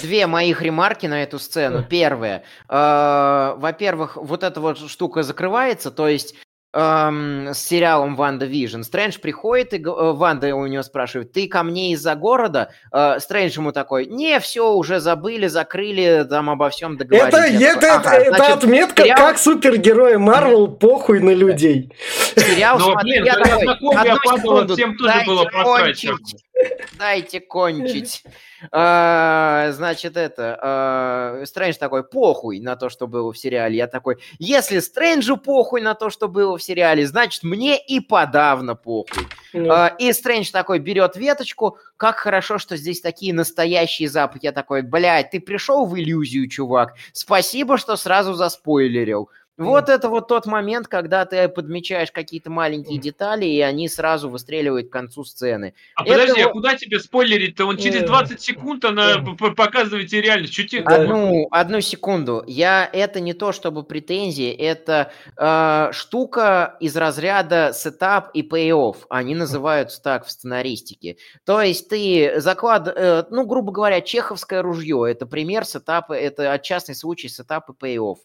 Две 0.00 0.28
моих 0.28 0.62
ремарки 0.62 1.06
на 1.06 1.24
эту 1.24 1.40
сцену. 1.40 1.82
Первое. 1.82 2.44
Э, 2.68 3.54
во-первых, 3.56 4.16
вот 4.16 4.44
эта 4.44 4.60
вот 4.60 4.78
штука 4.88 5.24
закрывается, 5.24 5.90
то 5.90 6.06
есть 6.06 6.36
эм, 6.74 7.54
с 7.54 7.58
сериалом 7.58 8.16
Ванда 8.16 8.46
Вижн. 8.46 8.82
Стрэндж 8.82 9.18
приходит, 9.20 9.72
и 9.72 9.78
э, 9.78 9.82
Ванда 9.86 10.54
у 10.54 10.66
него 10.66 10.82
спрашивает, 10.82 11.32
ты 11.32 11.46
ко 11.48 11.62
мне 11.62 11.92
из-за 11.92 12.14
города? 12.16 12.70
Э, 12.92 13.18
Стрэндж 13.20 13.56
ему 13.58 13.72
такой, 13.72 14.06
не, 14.06 14.40
все, 14.40 14.72
уже 14.74 15.00
забыли, 15.00 15.46
закрыли, 15.46 16.26
там 16.28 16.50
обо 16.50 16.68
всем 16.70 16.96
договорились. 16.96 17.32
Это, 17.34 17.46
Я 17.46 17.72
это, 17.72 17.80
такой, 17.80 17.96
«Ага, 18.10 18.16
это 18.16 18.36
значит, 18.36 18.56
отметка, 18.56 19.02
сериал- 19.04 19.16
как 19.16 19.38
супергерои 19.38 20.16
Марвел 20.16 20.68
похуй 20.68 21.20
на 21.20 21.30
людей. 21.30 21.92
сериал, 22.36 22.78
Но, 22.78 22.84
смотри, 22.92 23.12
блин, 23.20 23.24
я 23.24 23.34
такой, 23.36 23.96
«Одну 23.96 24.36
секунду, 24.36 24.74
всем 24.74 24.96
тоже 24.96 25.12
дайте 25.14 25.50
кончить, 25.62 26.43
Дайте 26.98 27.40
кончить. 27.40 28.22
А, 28.70 29.70
Значит, 29.72 30.16
это... 30.16 30.58
а, 30.60 31.42
Стрэндж 31.44 31.76
такой, 31.76 32.04
похуй 32.04 32.60
на 32.60 32.76
то, 32.76 32.88
что 32.88 33.06
было 33.06 33.32
в 33.32 33.38
сериале. 33.38 33.76
Я 33.76 33.86
такой, 33.86 34.16
если 34.38 34.78
Стрэнджу 34.78 35.36
похуй 35.36 35.80
на 35.80 35.94
то, 35.94 36.10
что 36.10 36.28
было 36.28 36.56
в 36.56 36.62
сериале, 36.62 37.06
значит, 37.06 37.42
мне 37.42 37.78
и 37.78 38.00
подавно 38.00 38.74
похуй. 38.74 39.26
Ну, 39.52 39.70
А, 39.72 39.88
И 39.98 40.12
Стрэндж 40.12 40.50
такой 40.50 40.78
берет 40.78 41.16
веточку. 41.16 41.78
Как 41.96 42.16
хорошо, 42.16 42.58
что 42.58 42.76
здесь 42.76 43.00
такие 43.00 43.32
настоящие 43.34 44.08
запахи. 44.08 44.46
Я 44.46 44.52
такой, 44.52 44.82
блядь, 44.82 45.30
ты 45.30 45.40
пришел 45.40 45.86
в 45.86 45.98
иллюзию, 45.98 46.48
чувак. 46.48 46.94
Спасибо, 47.12 47.78
что 47.78 47.96
сразу 47.96 48.34
заспойлерил. 48.34 49.28
Вот 49.56 49.88
это 49.88 50.08
вот 50.08 50.26
тот 50.26 50.46
момент, 50.46 50.88
когда 50.88 51.24
ты 51.24 51.48
подмечаешь 51.48 52.10
какие-то 52.10 52.50
маленькие 52.50 52.98
детали, 52.98 53.46
и 53.46 53.60
они 53.60 53.88
сразу 53.88 54.28
выстреливают 54.28 54.88
к 54.88 54.92
концу 54.92 55.22
сцены. 55.24 55.74
А 55.94 56.02
Это 56.04 56.12
подожди, 56.12 56.40
а 56.40 56.44
вот- 56.46 56.52
куда 56.54 56.74
тебе 56.76 56.98
спойлерить-то? 56.98 57.64
Он 57.66 57.76
через 57.76 58.02
Э. 58.02 58.06
20 58.06 58.40
секунд 58.40 58.84
она 58.84 59.12
Э. 59.12 59.50
показывает 59.54 60.08
тебе 60.08 60.22
реальность. 60.22 60.54
Тебе- 60.56 60.82
Да. 60.82 60.96
Одну, 60.96 61.46
одну 61.52 61.80
секунду. 61.80 62.42
Я 62.48 62.88
это 62.92 63.20
не 63.20 63.32
то 63.32 63.52
чтобы 63.52 63.84
претензии, 63.84 64.50
это 64.50 65.12
э, 65.36 65.90
штука 65.92 66.76
из 66.80 66.96
разряда 66.96 67.70
setup 67.74 68.30
и 68.34 68.42
pay-off. 68.42 68.98
Они 69.08 69.34
называются 69.36 70.02
так 70.02 70.26
в 70.26 70.30
сценаристике. 70.30 71.16
То 71.44 71.60
есть 71.62 71.88
ты 71.88 72.40
заклад, 72.40 72.88
э, 72.88 73.24
ну 73.30 73.46
грубо 73.46 73.70
говоря, 73.72 74.00
чеховское 74.00 74.62
ружье. 74.62 75.06
Это 75.08 75.26
пример 75.26 75.64
setup 75.64 75.98
а, 75.98 76.12
это 76.12 76.58
частный 76.62 76.94
случай 76.96 77.28
setup 77.28 77.70
и 77.70 77.72
pay-off. 77.72 78.16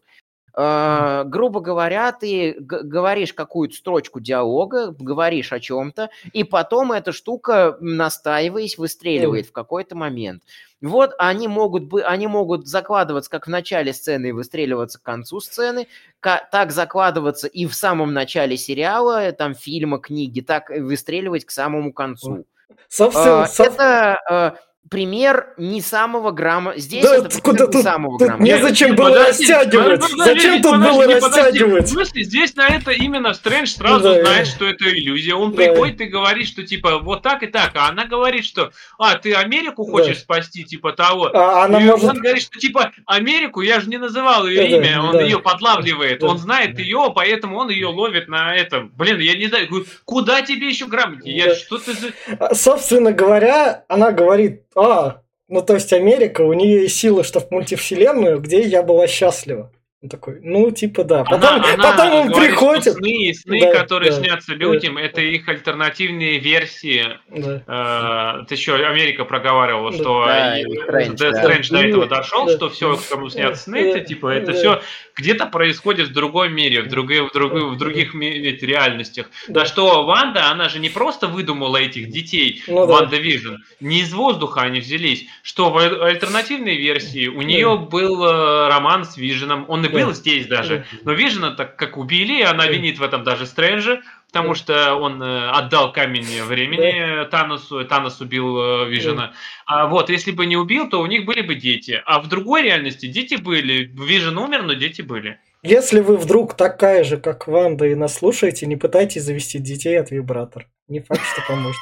Э, 0.55 1.23
грубо 1.25 1.59
говоря, 1.61 2.11
ты 2.11 2.55
говоришь 2.59 3.33
какую-то 3.33 3.75
строчку 3.75 4.19
диалога, 4.19 4.95
говоришь 4.97 5.53
о 5.53 5.59
чем-то, 5.59 6.09
и 6.33 6.43
потом 6.43 6.91
эта 6.91 7.11
штука, 7.11 7.77
настаиваясь, 7.79 8.77
выстреливает 8.77 9.45
в 9.47 9.51
какой-то 9.51 9.95
момент. 9.95 10.43
Вот 10.81 11.13
они 11.17 11.47
могут, 11.49 11.83
бы, 11.83 12.03
они 12.03 12.27
могут 12.27 12.67
закладываться 12.67 13.29
как 13.29 13.47
в 13.47 13.49
начале 13.49 13.91
сцены 13.93 14.27
и 14.27 14.31
выстреливаться 14.31 14.97
к 14.97 15.03
концу 15.03 15.41
сцены, 15.41 15.87
так 16.21 16.71
закладываться 16.71 17.47
и 17.47 17.65
в 17.65 17.73
самом 17.73 18.13
начале 18.13 18.55
сериала, 18.55 19.31
там 19.33 19.55
фильма, 19.55 19.99
книги, 19.99 20.39
так 20.39 20.69
выстреливать 20.69 21.45
к 21.45 21.51
самому 21.51 21.91
концу. 21.91 22.45
собственно, 22.87 23.43
А, 23.43 23.47
соб- 23.47 23.65
Это 23.65 24.19
а, 24.29 24.55
пример 24.89 25.53
не 25.57 25.81
самого 25.81 26.31
грамма. 26.31 26.73
Здесь 26.77 27.03
Да, 27.03 27.17
это 27.17 27.41
куда 27.41 27.65
не 27.65 27.71
тут- 27.71 27.83
самого 27.83 28.17
тут 28.19 28.27
грамма. 28.27 28.43
Незачем 28.43 28.95
было 28.95 29.09
подожди, 29.09 29.43
растягивать. 29.53 30.01
подожди, 30.01 30.17
Зачем 30.23 30.61
тут 30.61 30.71
подожди, 30.71 30.91
было 30.91 31.01
подожди. 31.19 31.25
растягивать? 31.41 31.83
В 31.85 31.87
смысле, 31.89 32.23
здесь 32.23 32.55
на 32.55 32.67
это 32.67 32.91
именно 32.91 33.33
Стрэндж 33.33 33.67
сразу 33.69 34.03
Да. 34.15 34.21
знает, 34.25 34.47
что 34.47 34.65
это 34.65 34.89
иллюзия. 34.89 35.35
Он 35.35 35.51
Да. 35.51 35.57
приходит 35.57 36.01
и 36.01 36.05
говорит, 36.05 36.47
что 36.47 36.63
типа 36.63 36.99
вот 36.99 37.21
так 37.21 37.43
и 37.43 37.47
так, 37.47 37.71
а 37.75 37.89
она 37.89 38.05
говорит, 38.05 38.45
что 38.45 38.71
а, 38.97 39.15
ты 39.15 39.33
Америку 39.33 39.85
хочешь 39.85 40.17
Да. 40.17 40.21
спасти, 40.21 40.63
типа 40.63 40.91
того. 40.93 41.29
А 41.33 41.65
она 41.65 41.79
и 41.81 41.85
может... 41.85 42.09
он 42.09 42.17
говорит, 42.17 42.41
что 42.43 42.59
типа 42.59 42.91
Америку, 43.05 43.61
я 43.61 43.79
же 43.79 43.89
не 43.89 43.97
называл 43.97 44.47
ее 44.47 44.63
Да, 44.63 44.69
да, 44.69 44.77
имя, 44.77 45.01
он 45.03 45.11
да. 45.13 45.21
ее 45.21 45.39
подлавливает, 45.39 46.19
Да. 46.21 46.27
он 46.27 46.37
знает 46.37 46.77
ее, 46.79 47.11
поэтому 47.13 47.57
он 47.57 47.69
ее 47.69 47.87
ловит 47.87 48.27
на 48.27 48.55
этом. 48.55 48.91
Блин, 48.97 49.19
я 49.19 49.35
не 49.37 49.47
знаю, 49.47 49.67
куда 50.05 50.41
тебе 50.41 50.67
еще 50.67 50.85
грамотнее? 50.87 51.37
Я 51.37 51.45
Да. 51.47 51.55
что 51.55 51.77
ты. 51.77 51.91
А, 52.39 52.55
Собственно 52.55 53.11
говоря, 53.11 53.83
она 53.87 54.11
говорит, 54.11 54.63
а, 54.81 55.21
ну 55.47 55.61
то 55.61 55.73
есть 55.75 55.93
Америка, 55.93 56.41
у 56.41 56.53
нее 56.53 56.83
есть 56.83 56.97
силы, 56.97 57.23
что 57.23 57.39
в 57.39 57.51
мультивселенную, 57.51 58.39
где 58.39 58.61
я 58.61 58.83
была 58.83 59.07
счастлива. 59.07 59.71
Он 60.01 60.07
такой, 60.07 60.39
ну 60.41 60.71
типа 60.71 61.03
да. 61.03 61.25
Потом, 61.25 61.55
Она- 61.55 61.73
она 61.73 61.91
потом 61.91 62.13
он 62.13 62.27
говорит, 62.29 62.51
приходит. 62.51 62.93
сны, 62.93 63.33
сны 63.33 63.59
Да, 63.59 63.73
которые 63.73 64.11
да, 64.11 64.17
снятся 64.17 64.53
людям, 64.53 64.97
это 64.97 65.19
их 65.19 65.45
альтернативные 65.49 66.39
версии. 66.39 67.05
Да. 67.29 68.39
Э, 68.41 68.45
ты 68.47 68.55
еще 68.55 68.75
Америка 68.75 69.25
проговаривала, 69.25 69.91
Да. 69.91 69.97
что 69.97 70.25
Да, 70.25 70.57
и- 70.57 70.63
Стрэндж, 70.63 71.17
да, 71.17 71.31
да. 71.31 71.41
До 71.41 71.69
Да. 71.69 71.83
этого 71.85 72.05
дошел, 72.05 72.45
Да. 72.45 72.55
что 72.55 72.69
все, 72.69 72.97
кому 73.09 73.27
снятся 73.29 73.63
сны, 73.63 73.81
Да. 73.83 73.89
это 73.89 73.99
типа 74.07 74.27
это 74.27 74.53
Да. 74.53 74.57
все 74.57 74.81
где-то 75.17 75.47
происходит 75.47 76.07
в 76.07 76.13
другом 76.13 76.53
мире, 76.53 76.81
в 76.83 76.87
других, 76.87 77.31
в 77.31 77.33
других, 77.33 77.63
в 77.63 77.75
других 77.77 78.13
ведь 78.13 78.63
реальностях. 78.63 79.29
Да 79.49 79.65
что 79.65 80.05
Ванда, 80.05 80.49
она 80.49 80.69
же 80.69 80.79
не 80.79 80.87
просто 80.87 81.27
выдумала 81.27 81.75
этих 81.75 82.09
детей, 82.09 82.63
Ну 82.67 82.87
да. 82.87 82.93
Ванда 82.93 83.17
Вижн, 83.17 83.55
не 83.81 83.99
из 83.99 84.13
воздуха 84.13 84.61
они 84.61 84.79
взялись, 84.79 85.25
что 85.43 85.71
в 85.71 85.77
аль- 85.77 85.99
альтернативной 86.01 86.77
версии 86.77 87.27
у 87.27 87.41
нее 87.41 87.75
был 87.77 88.23
э, 88.23 88.67
роман 88.69 89.03
с 89.03 89.17
Виженом, 89.17 89.65
он 89.67 89.88
и 89.89 89.91
Да. 89.91 89.99
был 89.99 90.13
здесь 90.13 90.47
даже, 90.47 90.85
но 91.03 91.13
Вижена 91.13 91.51
так 91.51 91.75
как 91.75 91.97
убили, 91.97 92.39
и 92.39 92.43
она 92.43 92.67
винит 92.67 92.99
в 92.99 93.03
этом 93.03 93.23
даже 93.23 93.45
Стрэнджа, 93.45 94.01
потому 94.27 94.55
что 94.55 94.95
он 94.95 95.21
э, 95.21 95.49
отдал 95.49 95.91
камень 95.91 96.43
времени 96.43 97.27
Таносу, 97.29 97.81
и 97.81 97.85
Танос 97.85 98.21
убил 98.21 98.57
э, 98.57 98.89
Вижена. 98.89 99.33
А 99.65 99.87
вот, 99.87 100.09
если 100.09 100.31
бы 100.31 100.45
не 100.45 100.55
убил, 100.57 100.89
то 100.89 101.01
у 101.01 101.05
них 101.05 101.25
были 101.25 101.41
бы 101.41 101.55
дети. 101.55 102.01
А 102.05 102.19
в 102.19 102.27
другой 102.27 102.63
реальности 102.63 103.07
дети 103.07 103.35
были. 103.35 103.83
Вижен 103.85 104.37
умер, 104.37 104.63
но 104.63 104.73
дети 104.73 105.01
были. 105.01 105.39
Если 105.61 105.99
вы 105.99 106.15
вдруг 106.15 106.55
такая 106.55 107.03
же, 107.03 107.17
как 107.17 107.47
Ванда, 107.47 107.85
и 107.85 107.95
нас 107.95 108.15
слушаете, 108.15 108.65
не 108.65 108.77
пытайтесь 108.77 109.23
завести 109.23 109.59
детей 109.59 109.99
от 109.99 110.09
вибратора. 110.09 110.67
Не 110.87 111.01
факт, 111.01 111.21
что 111.33 111.41
поможет. 111.47 111.81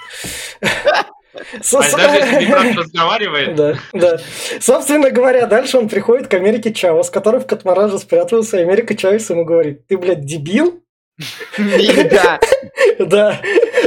Даже 1.62 2.18
если 2.18 2.78
разговаривает, 2.78 3.56
Да, 3.56 3.76
да. 3.94 4.18
Собственно 4.60 5.10
говоря, 5.10 5.46
дальше 5.48 5.78
он 5.78 5.90
приходит 5.90 6.28
к 6.28 6.34
Америке 6.34 6.74
Чавес, 6.74 7.10
который 7.10 7.40
в 7.40 7.48
Катмараже 7.48 8.00
спрятался, 8.00 8.58
и 8.58 8.62
Америка 8.62 8.96
Чавес 8.96 9.30
ему 9.30 9.46
говорит, 9.46 9.88
ты, 9.88 9.98
блядь, 9.98 10.26
дебил? 10.26 10.84
Да. 11.58 12.40
Да. 13.00 13.42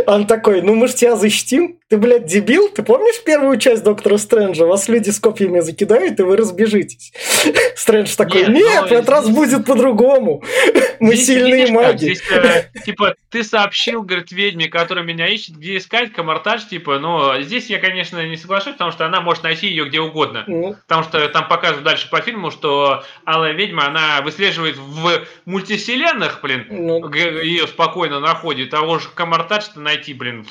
Он 0.06 0.26
такой, 0.26 0.62
ну 0.62 0.74
мы 0.74 0.86
ж 0.88 0.94
тебя 0.94 1.16
защитим. 1.16 1.78
Ты, 1.88 1.96
блядь, 1.96 2.26
дебил? 2.26 2.68
Ты 2.68 2.84
помнишь 2.84 3.22
первую 3.24 3.58
часть 3.58 3.82
Доктора 3.82 4.16
Стрэнджа? 4.16 4.64
Вас 4.64 4.88
люди 4.88 5.10
с 5.10 5.18
копьями 5.18 5.58
закидают, 5.58 6.20
и 6.20 6.22
вы 6.22 6.36
разбежитесь. 6.36 7.12
Стрэндж 7.74 8.14
такой, 8.14 8.46
Нет, 8.48 8.84
в 8.84 8.92
этот 8.92 9.08
раз 9.08 9.28
будет 9.28 9.66
по-другому. 9.66 10.44
Мы 11.00 11.16
сильные 11.16 11.72
маги. 11.72 12.14
Э, 12.30 12.64
типа, 12.84 13.14
ты 13.30 13.42
сообщил, 13.42 14.02
говорит, 14.02 14.30
ведьме, 14.32 14.68
которая 14.68 15.04
меня 15.04 15.26
ищет, 15.26 15.56
где 15.56 15.78
искать, 15.78 16.12
камартаж, 16.12 16.68
типа, 16.68 16.98
но 16.98 17.40
здесь 17.40 17.66
я, 17.70 17.78
конечно, 17.78 18.24
не 18.26 18.36
соглашусь, 18.36 18.74
потому 18.74 18.92
что 18.92 19.06
она 19.06 19.20
может 19.20 19.42
найти 19.42 19.66
ее 19.66 19.86
где 19.86 20.00
угодно. 20.00 20.44
Ну, 20.46 20.76
Потому 20.86 21.04
что 21.04 21.26
там 21.30 21.48
показывают 21.48 21.84
дальше 21.84 22.10
по 22.10 22.20
фильму, 22.20 22.50
что 22.50 23.02
Алая 23.24 23.54
Ведьма, 23.54 23.86
она 23.86 24.20
выслеживает 24.22 24.76
в 24.76 25.24
мультивселенных, 25.46 26.40
блин, 26.42 26.66
ну, 26.68 27.00
ее 27.20 27.66
спокойно 27.66 28.20
находит, 28.20 28.74
а 28.74 28.83
уж 28.83 29.09
камартаж-то 29.09 29.80
найти, 29.80 30.14
блин, 30.14 30.46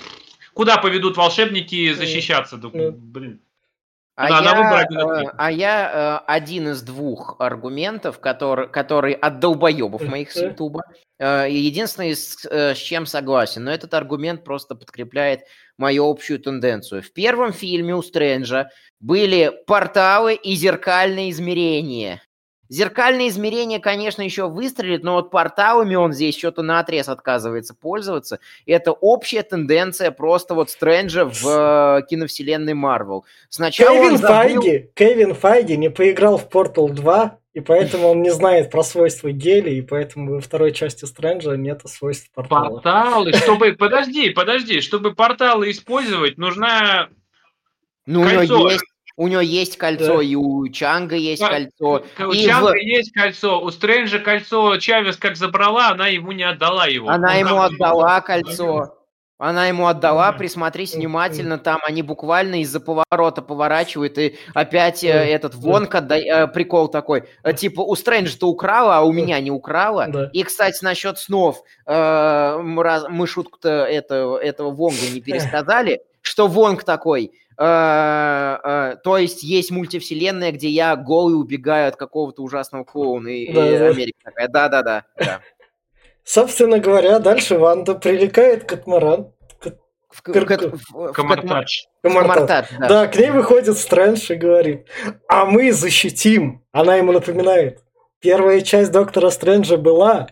куда 0.54 0.78
поведут 0.78 1.18
волшебники 1.18 1.94
защищаться, 1.94 2.58
Ну. 2.58 2.92
блин. 2.92 3.42
А 4.22 4.28
Да, 4.28 4.42
я, 4.42 5.22
э, 5.22 5.26
а 5.38 5.52
я 5.52 6.22
э, 6.26 6.26
один 6.28 6.68
из 6.68 6.82
двух 6.82 7.38
аргументов, 7.40 8.20
который, 8.20 8.68
который 8.68 9.14
от 9.14 9.40
долбоебов 9.40 10.02
моих 10.02 10.34
с 10.34 10.36
Э. 10.36 10.48
Ютуба, 10.48 10.84
э, 11.20 11.50
и 11.50 11.56
единственный, 11.56 12.14
с, 12.14 12.46
э, 12.46 12.76
с 12.76 12.78
чем 12.78 13.06
согласен, 13.06 13.64
но 13.64 13.72
этот 13.72 13.94
аргумент 13.94 14.44
просто 14.44 14.76
подкрепляет 14.76 15.44
мою 15.78 16.06
общую 16.10 16.40
тенденцию. 16.40 17.02
В 17.02 17.14
первом 17.14 17.54
фильме 17.54 17.96
у 17.96 18.02
Стрэнджа 18.02 18.72
были 19.00 19.54
порталы 19.66 20.36
и 20.36 20.54
зеркальные 20.54 21.30
измерения. 21.30 22.22
Зеркальные 22.70 23.30
измерения, 23.30 23.80
конечно, 23.80 24.22
еще 24.22 24.48
выстрелит, 24.48 25.04
но 25.04 25.16
вот 25.16 25.32
порталами 25.32 25.96
он 25.96 26.14
здесь 26.14 26.38
что-то 26.38 26.62
на 26.62 26.80
отрез 26.80 27.10
отказывается 27.10 27.74
пользоваться. 27.74 28.40
Это 28.68 28.92
общая 28.92 29.42
тенденция 29.42 30.12
просто 30.12 30.54
вот 30.54 30.70
Стрэнджа 30.70 31.26
в 31.26 31.48
э, 31.48 32.02
киновселенной 32.08 32.76
Марвел. 32.76 33.26
Сначала 33.50 33.96
Кевин 33.96 34.18
забыл- 34.18 34.28
Файги, 34.62 34.90
Кевин 34.94 35.34
Файги 35.34 35.78
не 35.78 35.90
поиграл 35.90 36.38
в 36.38 36.48
Portal 36.48 36.90
2, 36.90 37.40
и 37.56 37.60
поэтому 37.62 38.10
он 38.10 38.22
не 38.22 38.30
знает 38.32 38.70
про 38.70 38.84
свойства 38.84 39.32
гели, 39.32 39.72
и 39.72 39.82
поэтому 39.82 40.36
во 40.36 40.40
второй 40.40 40.72
части 40.72 41.06
Стрэнджа 41.06 41.56
нет 41.58 41.82
свойств 41.86 42.30
портала. 42.36 42.76
Порталы, 42.76 43.34
чтобы, 43.34 43.74
подожди, 43.74 44.30
подожди, 44.30 44.82
чтобы 44.82 45.16
порталы 45.16 45.72
использовать, 45.72 46.38
нужна 46.38 47.10
Ну, 48.06 48.24
Кольцо. 48.24 48.70
есть, 48.70 48.84
у 49.20 49.28
него 49.28 49.42
есть 49.42 49.78
кольцо, 49.78 50.18
Да. 50.18 50.24
и 50.24 50.34
у 50.36 50.68
Чанга 50.70 51.16
есть 51.16 51.42
Да. 51.42 51.50
кольцо. 51.50 52.04
У 52.20 52.32
И 52.32 52.46
Чанга 52.46 52.72
в- 52.72 52.76
есть 52.78 53.12
кольцо, 53.12 53.62
у 53.62 53.70
Стрэнджа 53.70 54.20
кольцо 54.20 54.78
Чавес 54.78 55.18
как 55.18 55.36
забрала, 55.36 55.90
она 55.90 56.08
ему 56.08 56.32
не 56.32 56.44
отдала 56.44 56.88
его. 56.88 57.10
Она 57.10 57.32
Он 57.34 57.38
ему 57.38 57.56
как- 57.58 57.72
отдала 57.74 58.22
кольцо. 58.22 58.96
Она 59.42 59.68
ему 59.68 59.88
отдала, 59.88 60.34
присмотрись 60.34 60.96
внимательно, 60.96 61.58
там 61.58 61.80
они 61.88 62.02
буквально 62.02 62.62
из-за 62.62 62.82
поворота 62.82 63.42
поворачивают, 63.42 64.18
и 64.18 64.36
опять 64.54 65.02
э, 65.02 65.08
этот 65.08 65.56
Вонг 65.56 65.96
отда... 65.96 66.18
э, 66.18 66.48
прикол 66.48 66.90
такой, 66.90 67.24
э, 67.44 67.54
типа 67.54 67.80
у 67.80 67.96
Стрэнджа-то 67.96 68.48
украла, 68.50 68.98
а 68.98 69.02
у 69.04 69.14
меня 69.14 69.40
не 69.40 69.50
украла. 69.50 70.08
Да. 70.10 70.30
И, 70.34 70.44
кстати, 70.44 70.84
насчет 70.84 71.20
снов, 71.20 71.64
э, 71.86 72.58
мы, 72.62 73.28
шутку-то 73.28 73.70
это, 73.70 74.38
этого 74.42 74.72
Вонга 74.72 75.08
не 75.14 75.22
пересказали, 75.62 76.02
что 76.22 76.48
Вонг 76.48 76.84
такой, 76.84 77.32
то 79.04 79.18
есть 79.18 79.44
есть 79.44 79.70
мультивселенная, 79.72 80.52
где 80.52 80.70
я 80.70 80.96
голый 80.96 81.36
убегаю 81.40 81.90
от 81.90 81.96
какого-то 81.98 82.42
ужасного 82.42 82.84
клоуна, 82.86 83.28
и, 83.28 83.44
и 83.46 83.54
Да, 83.54 83.62
да. 83.78 83.88
Америка 83.90 84.20
такая, 84.24 84.48
да-да-да. 84.48 85.04
да. 85.18 85.42
Собственно 86.24 86.80
говоря, 86.80 87.20
дальше 87.20 87.58
Ванда 87.58 87.96
привлекает 87.96 88.64
Катмаран. 88.64 89.32
В, 90.10 90.22
к- 90.24 90.32
Кр- 90.34 90.46
кат- 90.46 90.62
в- 90.74 90.92
в 90.92 91.12
Комартач. 91.14 91.86
Катма- 92.04 92.10
в 92.10 92.14
Комартат. 92.14 92.68
Комартат, 92.70 92.70
да. 92.80 92.88
Да, 92.88 93.08
к 93.08 93.16
ней 93.16 93.30
выходит 93.30 93.78
Стрэндж 93.78 94.32
и 94.32 94.36
говорит, 94.36 94.88
а 95.28 95.46
мы 95.46 95.72
защитим. 95.72 96.64
Она 96.72 96.96
ему 96.96 97.12
напоминает. 97.12 97.84
Первая 98.20 98.62
часть 98.62 98.92
Доктора 98.92 99.30
Стрэнджа 99.30 99.78
была, 99.78 100.28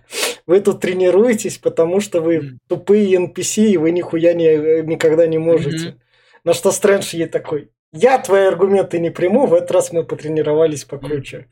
вы 0.47 0.61
тут 0.61 0.81
тренируетесь, 0.81 1.57
потому 1.59 1.99
что 2.01 2.21
вы 2.21 2.57
тупые 2.67 3.15
NPC, 3.17 3.67
и 3.67 3.77
вы 3.77 3.91
нихуя 3.91 4.33
не, 4.33 4.81
никогда 4.81 5.27
не 5.27 5.37
можете. 5.37 5.89
Мгм. 5.89 5.99
На 6.47 6.53
что 6.53 6.71
Стрэндж 6.71 7.13
ей 7.13 7.27
такой, 7.27 7.71
я 7.91 8.17
твои 8.19 8.45
аргументы 8.45 8.99
не 8.99 9.10
приму, 9.10 9.47
в 9.47 9.53
этот 9.53 9.69
раз 9.71 9.91
мы 9.91 10.05
потренировались 10.05 10.86
покруче. 10.86 11.47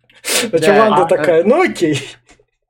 На 0.53 0.57
чем 0.59 0.73
Да, 0.73 0.89
Ванда 0.89 1.01
а- 1.01 1.05
такая, 1.05 1.43
ну 1.43 1.61
окей. 1.61 1.99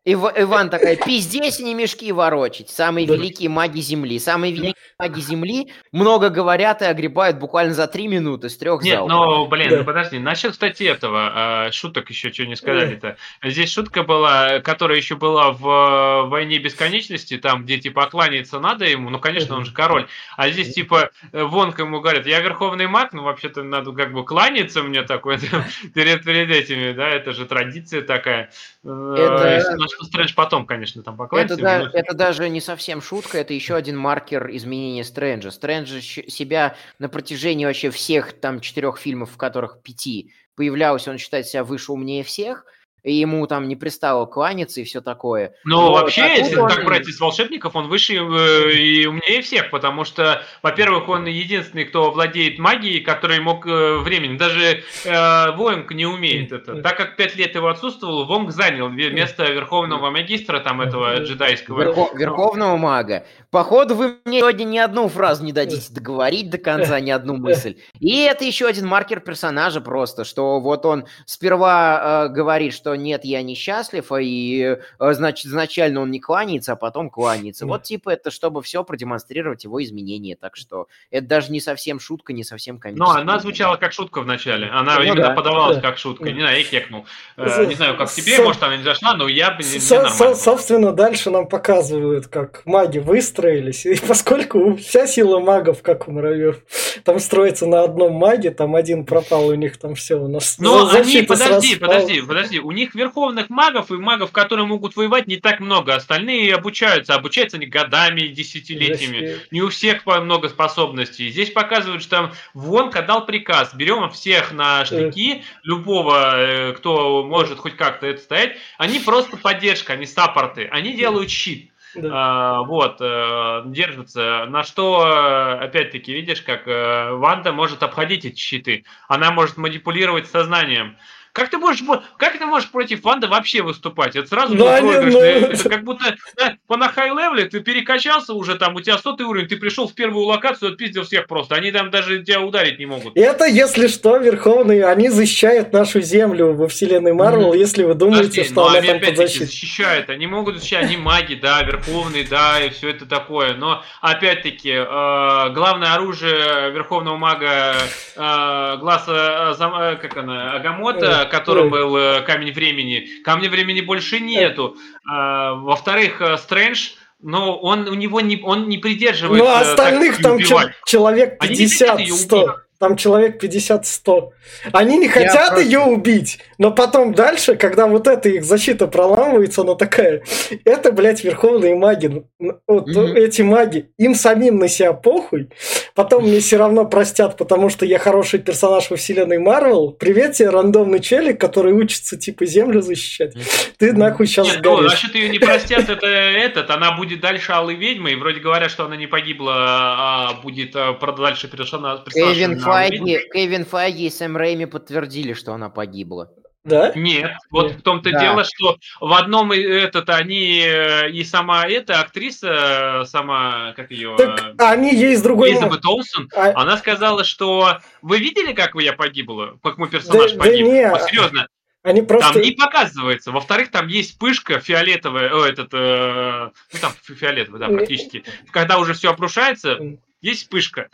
Ив- 0.06 0.34
Иван 0.38 0.70
такая, 0.70 0.98
пиздец, 0.98 1.60
не 1.60 1.74
мешки 1.74 2.12
ворочить. 2.12 2.70
Самые 2.70 3.08
Да. 3.08 3.16
великие 3.16 3.50
маги 3.50 3.80
Земли. 3.80 4.20
Самые 4.20 4.54
великие 4.54 4.76
маги 5.00 5.20
Земли 5.20 5.72
много 5.92 6.30
говорят 6.30 6.84
и 6.84 6.86
огребают 6.86 7.38
буквально 7.40 7.74
за 7.74 7.88
три 7.88 8.08
минуты 8.08 8.50
с 8.50 8.58
трех 8.58 8.84
Нет, 8.84 8.98
залов. 9.00 9.10
ну, 9.12 9.46
блин, 9.48 9.70
Да. 9.72 9.78
ну 9.80 9.84
подожди, 9.84 10.20
насчет, 10.20 10.52
кстати, 10.52 10.84
этого, 10.84 11.32
а, 11.34 11.72
шуток 11.72 12.10
еще 12.12 12.32
что 12.32 12.46
не 12.46 12.56
сказали-то. 12.56 13.18
Здесь 13.44 13.72
шутка 13.74 14.04
была, 14.04 14.60
которая 14.60 14.98
еще 14.98 15.16
была 15.16 15.52
в 15.52 16.28
«Войне 16.30 16.60
бесконечности», 16.60 17.38
там, 17.40 17.64
где, 17.64 17.80
типа, 17.80 18.06
кланяться 18.06 18.60
надо 18.60 18.86
ему, 18.86 19.10
ну, 19.10 19.18
конечно, 19.20 19.56
он 19.56 19.66
же 19.66 19.74
король, 19.74 20.08
а 20.38 20.50
здесь, 20.52 20.74
типа, 20.76 21.10
Вонг 21.32 21.80
ему 21.80 22.00
говорит, 22.00 22.28
я 22.28 22.42
верховный 22.42 22.86
маг, 22.86 23.12
ну, 23.14 23.24
вообще-то 23.24 23.64
надо 23.64 23.92
как 23.92 24.14
бы 24.14 24.24
кланяться 24.24 24.84
мне 24.84 25.02
такой 25.02 25.38
перед, 25.96 26.24
перед 26.24 26.52
этими, 26.52 26.92
да, 26.92 27.10
это 27.10 27.34
же 27.34 27.46
традиция 27.46 28.04
такая. 28.04 28.52
Э, 28.84 29.16
Это- 29.18 29.95
Стрэндж 30.04 30.34
потом, 30.36 30.66
конечно, 30.66 31.04
там 31.04 31.14
Это, 31.16 31.24
покланяется. 31.24 31.58
да- 31.58 31.80
ну, 31.80 31.90
это 31.94 32.14
даже 32.14 32.50
не 32.50 32.62
совсем 32.62 33.02
шутка, 33.02 33.38
это 33.38 33.54
еще 33.54 33.76
один 33.76 33.98
маркер 33.98 34.50
изменения 34.56 35.04
Стрэнджа. 35.04 35.52
Стрэндж 35.52 36.00
себя 36.28 36.76
на 37.00 37.10
протяжении 37.10 37.66
вообще 37.66 37.90
всех 37.90 38.34
там 38.34 38.60
четырех 38.60 38.98
фильмов, 38.98 39.32
в 39.32 39.38
которых 39.38 39.82
пяти 39.82 40.34
появлялся, 40.56 41.12
он 41.12 41.18
считает 41.18 41.48
себя 41.48 41.64
выше 41.64 41.92
умнее 41.92 42.24
всех, 42.24 42.66
и 43.06 43.14
ему 43.14 43.46
там 43.46 43.68
не 43.68 43.76
пристало 43.76 44.26
кланяться 44.26 44.82
и 44.82 44.84
все 44.84 45.00
такое. 45.00 45.54
Ну, 45.64 45.80
Вот, 45.90 46.02
вообще, 46.02 46.24
а 46.24 46.28
если 46.28 46.56
он- 46.58 46.68
так 46.70 46.84
брать 46.84 47.08
из 47.08 47.20
волшебников, 47.20 47.76
он 47.76 47.88
выше 47.88 48.16
э, 48.16 48.72
и 48.74 49.06
умнее 49.06 49.42
всех, 49.44 49.70
потому 49.70 50.04
что, 50.06 50.42
во-первых, 50.64 51.08
он 51.08 51.26
единственный, 51.26 51.86
кто 51.86 52.10
владеет 52.12 52.58
магией, 52.58 53.02
который 53.02 53.40
мог 53.40 53.68
э, 53.68 53.98
времени. 54.00 54.38
Даже 54.38 54.82
э, 55.06 55.52
Вонг 55.56 55.92
не 55.92 56.08
умеет 56.08 56.52
это. 56.52 56.82
Так 56.82 56.98
как 56.98 57.16
пять 57.16 57.36
лет 57.36 57.54
его 57.54 57.68
отсутствовало, 57.68 58.26
Вонг 58.26 58.50
занял 58.52 58.90
место 58.90 59.44
верховного 59.52 60.10
магистра, 60.10 60.60
там, 60.60 60.82
этого 60.82 61.18
джедайского. 61.20 61.84
Верхо- 61.84 62.18
Верховного 62.18 62.76
мага. 62.78 63.26
Походу, 63.52 63.94
вы 63.96 64.16
мне 64.26 64.40
сегодня 64.40 64.64
ни 64.66 64.78
одну 64.80 65.08
фразу 65.10 65.44
не 65.44 65.54
дадите 65.54 65.94
договорить 65.94 66.50
до 66.50 66.58
конца, 66.58 67.00
ни 67.00 67.12
одну 67.12 67.38
мысль. 67.38 67.78
И 68.00 68.22
это 68.24 68.44
еще 68.46 68.66
один 68.66 68.88
маркер 68.88 69.20
персонажа 69.20 69.80
просто, 69.80 70.24
что 70.26 70.60
вот 70.60 70.86
он 70.88 71.06
сперва 71.26 72.26
э, 72.26 72.34
говорит, 72.34 72.74
что 72.74 72.95
нет, 72.96 73.26
я 73.26 73.42
несчастлив, 73.44 74.12
и 74.20 74.78
э, 75.00 75.14
значит, 75.14 75.46
изначально 75.48 76.02
он 76.02 76.12
не 76.12 76.20
кланяется, 76.20 76.74
а 76.74 76.76
потом 76.76 77.10
кланяется. 77.10 77.66
Да. 77.66 77.70
Вот 77.72 77.84
типа 77.84 78.10
это, 78.12 78.32
чтобы 78.32 78.62
все 78.64 78.84
продемонстрировать 78.84 79.64
его 79.64 79.84
изменения. 79.84 80.36
Так 80.36 80.56
что 80.56 80.88
это 81.12 81.28
даже 81.28 81.52
не 81.52 81.60
совсем 81.60 82.00
шутка, 82.00 82.34
не 82.34 82.44
совсем 82.44 82.76
Но 82.76 82.82
комическая. 82.82 83.22
она 83.22 83.40
звучала 83.40 83.76
как 83.78 83.94
шутка 83.94 84.22
в 84.22 84.26
начале. 84.26 84.68
Она 84.68 84.96
Ну 84.96 85.04
именно 85.04 85.28
да. 85.28 85.30
подавалась 85.32 85.78
Да. 85.78 85.82
как 85.82 85.98
шутка. 85.98 86.32
Не 86.32 86.40
знаю, 86.42 86.58
я 86.58 86.64
кекнул. 86.64 87.06
Э, 87.38 87.50
За- 87.50 87.66
Не 87.66 87.76
знаю, 87.76 87.98
как 87.98 88.12
тебе, 88.12 88.38
со- 88.38 88.44
может, 88.44 88.64
она 88.64 88.78
не 88.78 88.84
зашла, 88.84 89.14
но 89.16 89.28
я 89.28 89.52
бы 89.52 89.58
не 89.58 89.64
Со- 89.64 89.80
со- 89.80 90.04
нормально. 90.04 90.36
собственно, 90.36 90.92
дальше 90.94 91.30
нам 91.32 91.48
показывают, 91.48 92.28
как 92.28 92.62
маги 92.66 93.00
выстроились. 93.00 93.86
И 93.86 93.96
поскольку 94.08 94.76
вся 94.78 95.08
сила 95.08 95.40
магов, 95.40 95.82
как 95.82 96.08
у 96.08 96.12
муравьев, 96.12 96.60
там 97.04 97.20
строится 97.20 97.66
на 97.66 97.84
одном 97.84 98.14
маге, 98.14 98.52
там 98.52 98.76
один 98.76 99.06
пропал, 99.06 99.48
у 99.48 99.56
них 99.56 99.78
там 99.78 99.96
все 99.96 100.16
у 100.16 100.28
нас 100.28 100.56
за- 100.58 100.98
они, 100.98 101.22
подожди, 101.24 101.76
подожди, 101.76 102.22
подожди, 102.22 102.60
у 102.60 102.72
них 102.76 102.94
верховных 102.94 103.50
магов 103.50 103.90
и 103.92 103.96
магов, 103.96 104.32
которые 104.32 104.68
могут 104.68 104.96
воевать, 104.96 105.26
не 105.28 105.38
так 105.38 105.60
много. 105.60 105.96
Остальные 105.96 106.54
обучаются, 106.54 107.16
обучаются 107.16 107.58
они 107.58 107.66
годами, 107.66 108.28
десятилетиями. 108.28 109.28
Вообще. 109.28 109.48
Не 109.52 109.62
у 109.62 109.70
всех 109.70 110.06
много 110.06 110.50
способностей. 110.50 111.30
Здесь 111.30 111.50
показывают, 111.50 112.04
что 112.04 112.12
там 112.12 112.32
Вонка 112.54 113.02
дал 113.02 113.26
приказ. 113.26 113.74
Берем 113.74 114.10
всех 114.12 114.52
на 114.52 114.86
штыки, 114.86 115.44
любого, 115.64 116.36
э, 116.38 116.74
кто 116.74 117.24
может 117.24 117.58
хоть 117.58 117.76
как-то 117.76 118.06
это 118.06 118.22
стоять. 118.22 118.58
Они 118.78 119.00
просто 119.00 119.38
поддержка, 119.38 119.94
они 119.94 120.06
саппорты. 120.06 120.68
Они 120.72 120.94
делают 120.94 121.32
щит. 121.32 121.72
Да. 121.96 122.10
А, 122.12 122.64
вот, 122.64 122.98
э, 123.00 123.62
держится. 123.68 124.46
На 124.50 124.64
что, 124.64 125.06
э, 125.08 125.66
опять-таки, 125.66 126.14
видишь, 126.14 126.42
как 126.42 126.68
э, 126.68 127.12
Ванда 127.14 127.54
может 127.54 127.84
обходить 127.84 128.26
эти 128.26 128.40
щиты. 128.40 128.84
Она 129.08 129.32
может 129.32 129.58
манипулировать 129.58 130.28
сознанием. 130.28 130.98
Как 131.36 131.50
ты 131.50 131.58
можешь, 131.58 131.84
как 132.18 132.38
ты 132.40 132.46
можешь 132.46 132.70
против 132.72 133.04
Ванды 133.04 133.28
вообще 133.28 133.62
выступать? 133.62 134.16
Это 134.16 134.26
сразу 134.30 134.56
Ну, 134.56 134.64
проигрыш. 134.66 135.14
ну, 135.14 135.20
это- 135.20 135.70
как 135.70 135.84
будто 135.84 136.16
да, 136.38 136.56
по 136.66 136.78
на 136.78 136.88
high 136.88 137.10
level 137.10 137.38
е 137.38 137.44
ты 137.50 137.60
перекачался 137.60 138.34
уже, 138.34 138.56
там 138.56 138.76
у 138.76 138.80
тебя 138.80 138.98
сотый 138.98 139.26
уровень, 139.26 139.50
ты 139.50 139.58
пришел 139.58 139.86
в 139.90 139.94
первую 139.94 140.28
локацию, 140.28 140.72
отпиздил 140.72 141.04
всех 141.04 141.28
просто. 141.28 141.56
Они 141.56 141.74
там 141.74 141.92
даже 141.92 142.24
тебя 142.24 142.40
ударить 142.40 142.80
не 142.80 142.86
могут. 142.86 143.18
Это, 143.18 143.44
если 143.44 143.88
что, 143.88 144.16
Верховные, 144.16 144.86
они 144.86 145.10
защищают 145.10 145.74
нашу 145.74 146.00
землю 146.00 146.54
во 146.54 146.70
вселенной 146.70 147.12
Марвел, 147.12 147.50
Мгм. 147.50 147.58
если 147.58 147.84
вы 147.84 147.96
думаете, 147.96 148.30
Подожди, 148.30 148.44
что 148.46 148.56
но 148.56 148.68
она 148.70 148.78
они 148.78 148.88
там 148.88 149.00
под 149.02 149.18
защитой. 149.18 149.46
защищают. 149.48 150.10
Они 150.10 150.28
могут 150.28 150.56
защищать, 150.56 150.86
они 150.86 150.96
маги, 150.96 151.34
да, 151.36 151.62
верховные, 151.64 152.24
да, 152.26 152.62
и 152.62 152.70
все 152.70 152.92
это 152.92 153.06
такое. 153.06 153.56
Но 153.56 153.84
опять-таки, 154.00 154.72
э, 154.72 155.50
главное 155.50 155.94
оружие 155.96 156.72
верховного 156.72 157.18
мага 157.18 157.76
э, 158.16 158.78
глаза, 158.78 159.54
э, 159.60 159.94
э, 159.94 159.96
как 159.98 160.16
она, 160.16 160.54
Агамота, 160.54 161.25
которым 161.26 161.70
был 161.70 161.96
э, 161.98 162.22
Камень 162.22 162.54
времени. 162.54 163.08
Камня 163.24 163.50
времени 163.50 163.82
больше 163.82 164.20
нету. 164.20 164.76
Э. 164.78 165.12
А, 165.12 165.54
во-вторых, 165.54 166.22
э, 166.22 166.38
Стрэндж 166.38 166.92
но 167.22 167.58
он 167.58 167.88
у 167.88 167.94
него 167.94 168.22
не 168.22 168.40
он 168.44 168.68
не 168.68 168.78
придерживается. 168.78 169.44
Ну, 169.44 169.50
а 169.50 169.62
остальных 169.62 170.22
там 170.22 170.36
убивать. 170.36 170.74
человек 170.86 171.40
50 171.40 172.08
100. 172.08 172.56
Там 172.80 172.98
человек 172.98 173.42
50-100. 173.42 174.30
Они 174.74 174.98
не 174.98 175.08
хотят 175.08 175.60
ее 175.60 175.80
убить, 175.80 176.40
но 176.58 176.72
потом 176.72 177.14
дальше, 177.14 177.56
когда 177.56 177.88
вот 177.88 178.08
эта 178.08 178.30
их 178.30 178.44
защита 178.44 178.88
проламывается, 178.88 179.62
она 179.62 179.76
такая, 179.76 180.24
это, 180.66 180.92
блядь, 180.92 181.24
верховные 181.24 181.76
маги. 181.76 182.24
Вот 182.68 182.88
Мгм. 182.88 183.16
эти 183.16 183.42
маги, 183.42 183.90
им 183.98 184.14
самим 184.16 184.58
на 184.60 184.68
себя 184.68 184.94
похуй, 184.94 185.50
потом 185.96 186.24
мне 186.24 186.40
все 186.40 186.58
равно 186.58 186.86
простят, 186.86 187.38
потому 187.38 187.70
что 187.70 187.86
я 187.86 187.98
хороший 187.98 188.40
персонаж 188.40 188.90
во 188.90 188.98
вселенной 188.98 189.40
Марвел. 189.40 189.92
Привет 189.92 190.34
тебе, 190.34 190.50
рандомный 190.50 191.00
челик, 191.00 191.40
который 191.40 191.74
учится, 191.74 192.18
типа, 192.18 192.46
землю 192.46 192.82
защищать. 192.82 193.34
Ты 193.78 193.94
нахуй 193.94 194.28
сейчас 194.28 194.48
Нет, 194.48 194.60
ну, 194.64 194.82
значит, 194.82 195.16
ее 195.16 195.30
не 195.30 195.40
простят, 195.40 195.90
это 195.90 196.08
этот. 196.08 196.70
Она 196.70 196.92
будет 196.98 197.22
дальше 197.22 197.52
Алой 197.52 197.76
Ведьмой. 197.76 198.14
И 198.14 198.16
вроде 198.16 198.40
говорят, 198.40 198.70
что 198.72 198.86
она 198.86 198.96
не 198.96 199.08
погибла, 199.08 199.54
а 199.58 200.34
будет 200.44 200.76
а, 200.76 200.94
дальше 201.18 201.48
персона- 201.48 202.04
персонаж. 202.04 202.36
Файги, 202.76 203.20
Кевин 203.34 203.66
Файги 203.66 204.08
и 204.08 204.10
Сэм 204.10 204.36
Рэйми 204.38 204.66
подтвердили, 204.66 205.34
что 205.34 205.54
она 205.54 205.70
погибла. 205.70 206.32
Да? 206.64 206.92
Нет, 206.96 207.32
вот 207.52 207.68
Нет. 207.68 207.80
в 207.80 207.82
том-то 207.84 208.10
Да. 208.12 208.20
дело, 208.20 208.44
что 208.44 208.78
в 209.00 209.14
одном 209.14 209.52
этот 209.52 210.10
они 210.10 210.64
э, 210.66 211.12
и 211.12 211.24
сама 211.24 211.68
эта 211.68 212.00
актриса, 212.00 213.02
э, 213.04 213.06
сама, 213.06 213.74
как 213.76 213.92
ее, 213.92 214.16
Так 214.18 214.56
они 214.58 214.92
есть 214.96 215.22
другой... 215.22 215.52
Элизабет 215.52 215.86
Олсен, 215.86 216.28
А- 216.36 216.60
она 216.60 216.78
сказала, 216.78 217.24
что 217.24 217.78
вы 218.02 218.18
видели, 218.18 218.52
как 218.54 218.74
я 218.82 218.94
погибла, 218.94 219.60
как 219.62 219.78
мой 219.78 219.90
персонаж 219.90 220.32
Да- 220.32 220.38
да 220.38 220.44
погиб? 220.44 220.66
не. 220.66 220.90
Вот 220.90 221.04
серьезно, 221.04 221.48
Они 221.84 222.02
просто... 222.02 222.34
там 222.34 222.42
не 222.42 222.52
показывается. 222.54 223.32
Во-вторых, 223.32 223.70
там 223.70 223.86
есть 223.88 224.14
вспышка 224.14 224.60
фиолетовая, 224.60 225.30
о, 225.36 225.46
этот, 225.46 225.70
э, 225.72 226.50
ну 226.74 226.80
там 226.82 226.94
фи- 227.04 227.14
фиолетовый, 227.14 227.60
да, 227.60 227.68
Не. 227.68 227.78
практически. 227.78 228.24
Когда 228.50 228.80
уже 228.80 228.96
все 228.96 229.12
обрушается, 229.12 229.78
есть 230.22 230.42
вспышка. 230.42 230.90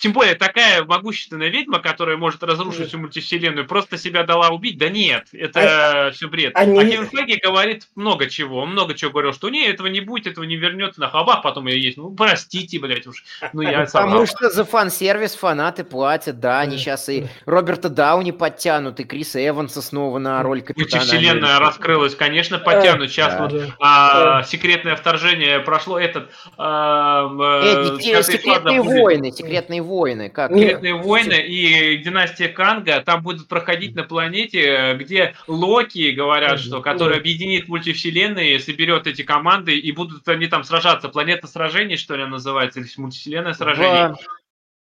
Тем 0.00 0.14
более 0.14 0.34
такая 0.34 0.82
могущественная 0.82 1.48
ведьма, 1.48 1.78
которая 1.78 2.16
может 2.16 2.42
разрушить 2.42 2.88
всю 2.88 2.98
мультивселенную, 2.98 3.66
просто 3.66 3.98
себя 3.98 4.24
дала 4.24 4.48
убить? 4.48 4.78
Да 4.78 4.88
нет, 4.88 5.26
это 5.30 6.06
а, 6.06 6.10
все 6.10 6.26
бред. 6.26 6.52
Они... 6.56 6.78
А 6.78 6.84
Кевин 6.84 7.06
Файги 7.06 7.38
говорит 7.38 7.86
много 7.94 8.26
чего. 8.26 8.62
Он 8.62 8.70
много 8.70 8.94
чего 8.94 9.10
говорил, 9.10 9.34
что 9.34 9.50
не, 9.50 9.68
этого 9.68 9.88
не 9.88 10.00
будет, 10.00 10.26
этого 10.26 10.44
не 10.44 10.56
вернется 10.56 11.00
на 11.00 11.10
хабах, 11.10 11.42
потом 11.42 11.66
ее 11.66 11.82
есть. 11.82 11.98
Ну, 11.98 12.10
простите, 12.12 12.78
блядь, 12.78 13.06
уж. 13.06 13.22
Ну, 13.52 13.60
я 13.60 13.84
Потому 13.92 14.24
что 14.24 14.48
за 14.48 14.64
фан-сервис 14.64 15.34
фанаты 15.34 15.84
платят, 15.84 16.40
да, 16.40 16.60
они 16.60 16.78
сейчас 16.78 17.10
и 17.10 17.26
Роберта 17.44 17.90
Дауни 17.90 18.30
подтянут, 18.30 19.00
и 19.00 19.04
Криса 19.04 19.46
Эванса 19.46 19.82
снова 19.82 20.18
на 20.18 20.42
роль 20.42 20.62
капитана. 20.62 21.02
Мультивселенная 21.02 21.58
раскрылась, 21.58 22.14
конечно, 22.14 22.58
подтянут. 22.58 23.10
Сейчас 23.10 23.34
да. 23.34 23.48
вот 23.48 23.74
а, 23.78 24.44
секретное 24.44 24.96
вторжение 24.96 25.60
прошло 25.60 25.98
этот... 25.98 26.30
А, 26.56 27.28
э, 27.60 28.22
секретные 28.22 28.80
войны, 28.80 29.30
секретные 29.30 29.82
войны. 29.82 29.89
Как? 30.30 30.52
Секретные 30.52 30.94
войны 30.94 31.34
и 31.34 31.98
династия 31.98 32.48
Канга 32.48 33.02
там 33.04 33.22
будут 33.22 33.48
проходить 33.48 33.94
на 33.96 34.04
планете, 34.04 34.94
где 34.94 35.34
Локи, 35.48 36.12
говорят, 36.12 36.60
что, 36.60 36.80
который 36.80 37.18
объединит 37.18 37.68
мультивселенные, 37.68 38.60
соберет 38.60 39.06
эти 39.06 39.22
команды, 39.22 39.76
и 39.76 39.92
будут 39.92 40.28
они 40.28 40.46
там 40.46 40.64
сражаться. 40.64 41.08
Планета 41.08 41.46
сражений, 41.46 41.96
что 41.96 42.14
ли, 42.16 42.24
называется, 42.24 42.80
или 42.80 42.88
мультивселенная 42.96 43.54
сражений. 43.54 44.14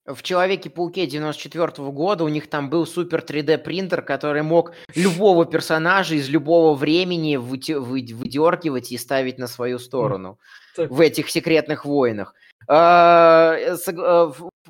В, 0.06 0.14
в 0.14 0.22
Человеке-пауке 0.22 1.06
94 1.06 1.66
-го 1.66 1.92
года 1.92 2.24
у 2.24 2.28
них 2.28 2.50
там 2.50 2.68
был 2.68 2.86
супер 2.86 3.20
3D 3.20 3.58
принтер, 3.58 4.02
который 4.02 4.42
мог 4.42 4.72
любого 4.94 5.46
персонажа 5.46 6.16
из 6.16 6.28
любого 6.28 6.74
времени 6.74 7.36
выдергивать 7.36 8.92
и 8.92 8.98
ставить 8.98 9.38
на 9.38 9.46
свою 9.46 9.78
сторону 9.78 10.38
так. 10.76 10.90
в 10.90 11.00
этих 11.00 11.30
секретных 11.30 11.84
войнах. 11.84 12.34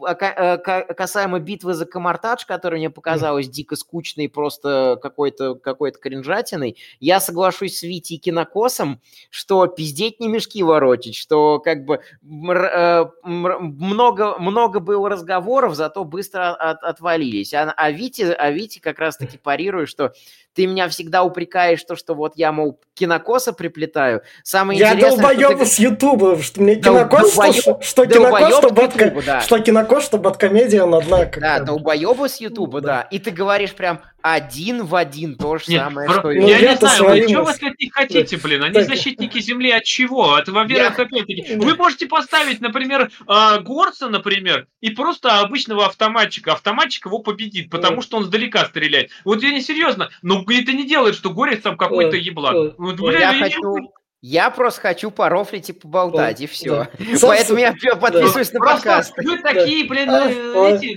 А, 0.04 0.14
э, 0.14 0.58
касаемо 0.94 1.38
битвы 1.38 1.74
за 1.74 1.86
Камартадж, 1.86 2.44
которая 2.46 2.78
мне 2.78 2.90
показалась 2.90 3.48
дико 3.48 3.76
скучной, 3.76 4.28
просто 4.28 4.98
какой-то 5.00 5.54
какой 5.54 5.92
кринжатиной, 5.92 6.76
я 7.00 7.20
соглашусь 7.20 7.78
с 7.78 7.82
Витей 7.82 8.18
Кинокосом, 8.18 9.00
что 9.30 9.66
пиздеть 9.66 10.20
не 10.20 10.28
мешки 10.28 10.62
воротить, 10.62 11.16
что 11.16 11.58
как 11.58 11.84
бы 11.84 12.00
э, 12.22 13.04
много, 13.22 14.38
много 14.38 14.80
было 14.80 15.08
разговоров, 15.08 15.74
зато 15.74 16.04
быстро 16.04 16.54
от, 16.54 16.82
отвалились. 16.82 17.54
А, 17.54 17.72
а, 17.76 17.90
Вите, 17.90 18.32
а 18.32 18.50
Вите 18.50 18.80
как 18.80 18.98
раз-таки 18.98 19.38
парирую, 19.38 19.86
что 19.86 20.12
ты 20.54 20.66
меня 20.66 20.88
всегда 20.88 21.22
упрекаешь, 21.22 21.82
то, 21.82 21.96
что 21.96 22.14
вот 22.14 22.34
я, 22.36 22.52
мол, 22.52 22.78
кинокоса 22.94 23.52
приплетаю. 23.52 24.22
Самое 24.42 24.78
я 24.78 24.94
долбоеб 24.94 25.58
ты... 25.58 25.66
с 25.66 25.78
Ютуба, 25.78 26.42
что 26.42 26.60
мне 26.60 26.76
кинокос, 26.76 27.34
долбоеб... 27.34 27.54
что, 27.54 27.80
что 27.80 28.06
кинокос, 28.06 28.58
что, 28.58 28.70
батка... 28.70 29.22
да. 29.24 29.40
что 29.40 29.58
кинокос, 29.60 29.91
что 30.00 30.18
баткомедия 30.18 30.82
одна. 30.82 31.24
Да, 31.24 31.60
долбоебы 31.60 32.28
с 32.28 32.40
Ютуба, 32.40 32.80
да. 32.80 33.02
И 33.02 33.18
ты 33.18 33.30
говоришь 33.30 33.72
прям, 33.72 34.00
один 34.22 34.84
в 34.84 34.94
один 34.94 35.34
то 35.34 35.58
же 35.58 35.64
Нет, 35.68 35.82
самое, 35.82 36.08
про... 36.08 36.18
что 36.20 36.28
ну, 36.28 36.46
Я 36.46 36.60
не 36.60 36.76
знаю, 36.76 37.04
вы 37.04 37.28
что 37.28 37.42
вы 37.42 37.50
от 37.50 37.80
них 37.80 37.92
хотите, 37.92 38.36
блин? 38.36 38.62
Они 38.62 38.80
защитники 38.82 39.40
Земли 39.40 39.70
от 39.70 39.84
чего? 39.84 40.38
Это, 40.38 40.52
во-первых, 40.52 40.98
я... 40.98 41.04
опять-таки, 41.04 41.56
вы 41.56 41.74
можете 41.74 42.06
поставить, 42.06 42.60
например, 42.60 43.10
а, 43.26 43.58
Горца, 43.58 44.08
например, 44.08 44.68
и 44.80 44.90
просто 44.90 45.40
обычного 45.40 45.86
автоматчика. 45.86 46.52
Автоматчик 46.52 47.06
его 47.06 47.18
победит, 47.18 47.70
потому 47.70 48.00
что 48.00 48.16
он 48.16 48.24
сдалека 48.24 48.64
стреляет. 48.66 49.10
Вот 49.24 49.42
я 49.42 49.50
не 49.50 49.60
серьезно, 49.60 50.10
но 50.22 50.44
это 50.48 50.72
не 50.72 50.86
делает, 50.86 51.14
что 51.16 51.30
Горец 51.30 51.62
там 51.62 51.76
какой-то 51.76 52.16
еблан. 52.16 52.74
Вот, 52.78 52.96
блин, 52.96 53.20
я, 53.20 53.32
я 53.32 53.44
хочу... 53.44 53.92
Я 54.24 54.50
просто 54.50 54.80
хочу 54.82 55.10
порофлить 55.10 55.70
и 55.70 55.72
поболтать, 55.72 56.38
да, 56.38 56.44
и 56.44 56.46
все. 56.46 56.70
Да. 56.70 56.88
Поэтому 57.22 57.58
я 57.58 57.72
подписываюсь 57.72 58.50
да. 58.50 58.60
на 58.60 58.64
подкаст. 58.64 59.14
Вы 59.16 59.38
такие, 59.38 59.84
блин, 59.84 60.08
а, 60.10 60.28
эти, 60.70 60.94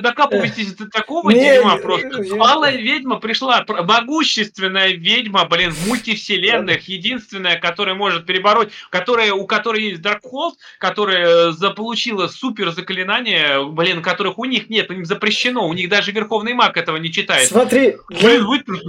докапываетесь 0.00 0.74
до 0.74 0.88
такого 0.88 1.34
дерьма 1.34 1.78
просто. 1.78 2.22
Малая 2.36 2.76
ведьма 2.76 3.18
пришла, 3.18 3.64
могущественная 3.66 4.92
ведьма, 4.92 5.44
блин, 5.46 5.72
в 5.72 5.88
мультивселенных, 5.88 6.86
единственная, 6.88 7.58
которая 7.58 7.96
может 7.96 8.26
перебороть, 8.26 8.70
которая, 8.90 9.32
у 9.32 9.44
которой 9.48 9.82
есть 9.82 10.00
Даркхолд, 10.00 10.56
которая 10.78 11.50
заполучила 11.50 12.28
супер 12.28 12.70
заклинание, 12.70 13.66
блин, 13.66 14.02
которых 14.02 14.38
у 14.38 14.44
них 14.44 14.70
нет, 14.70 14.88
им 14.92 15.04
запрещено, 15.04 15.66
у 15.66 15.72
них 15.72 15.88
даже 15.88 16.12
Верховный 16.12 16.54
Маг 16.54 16.76
этого 16.76 16.96
не 16.98 17.10
читает. 17.10 17.48
Смотри, 17.48 17.96
для, 18.08 18.38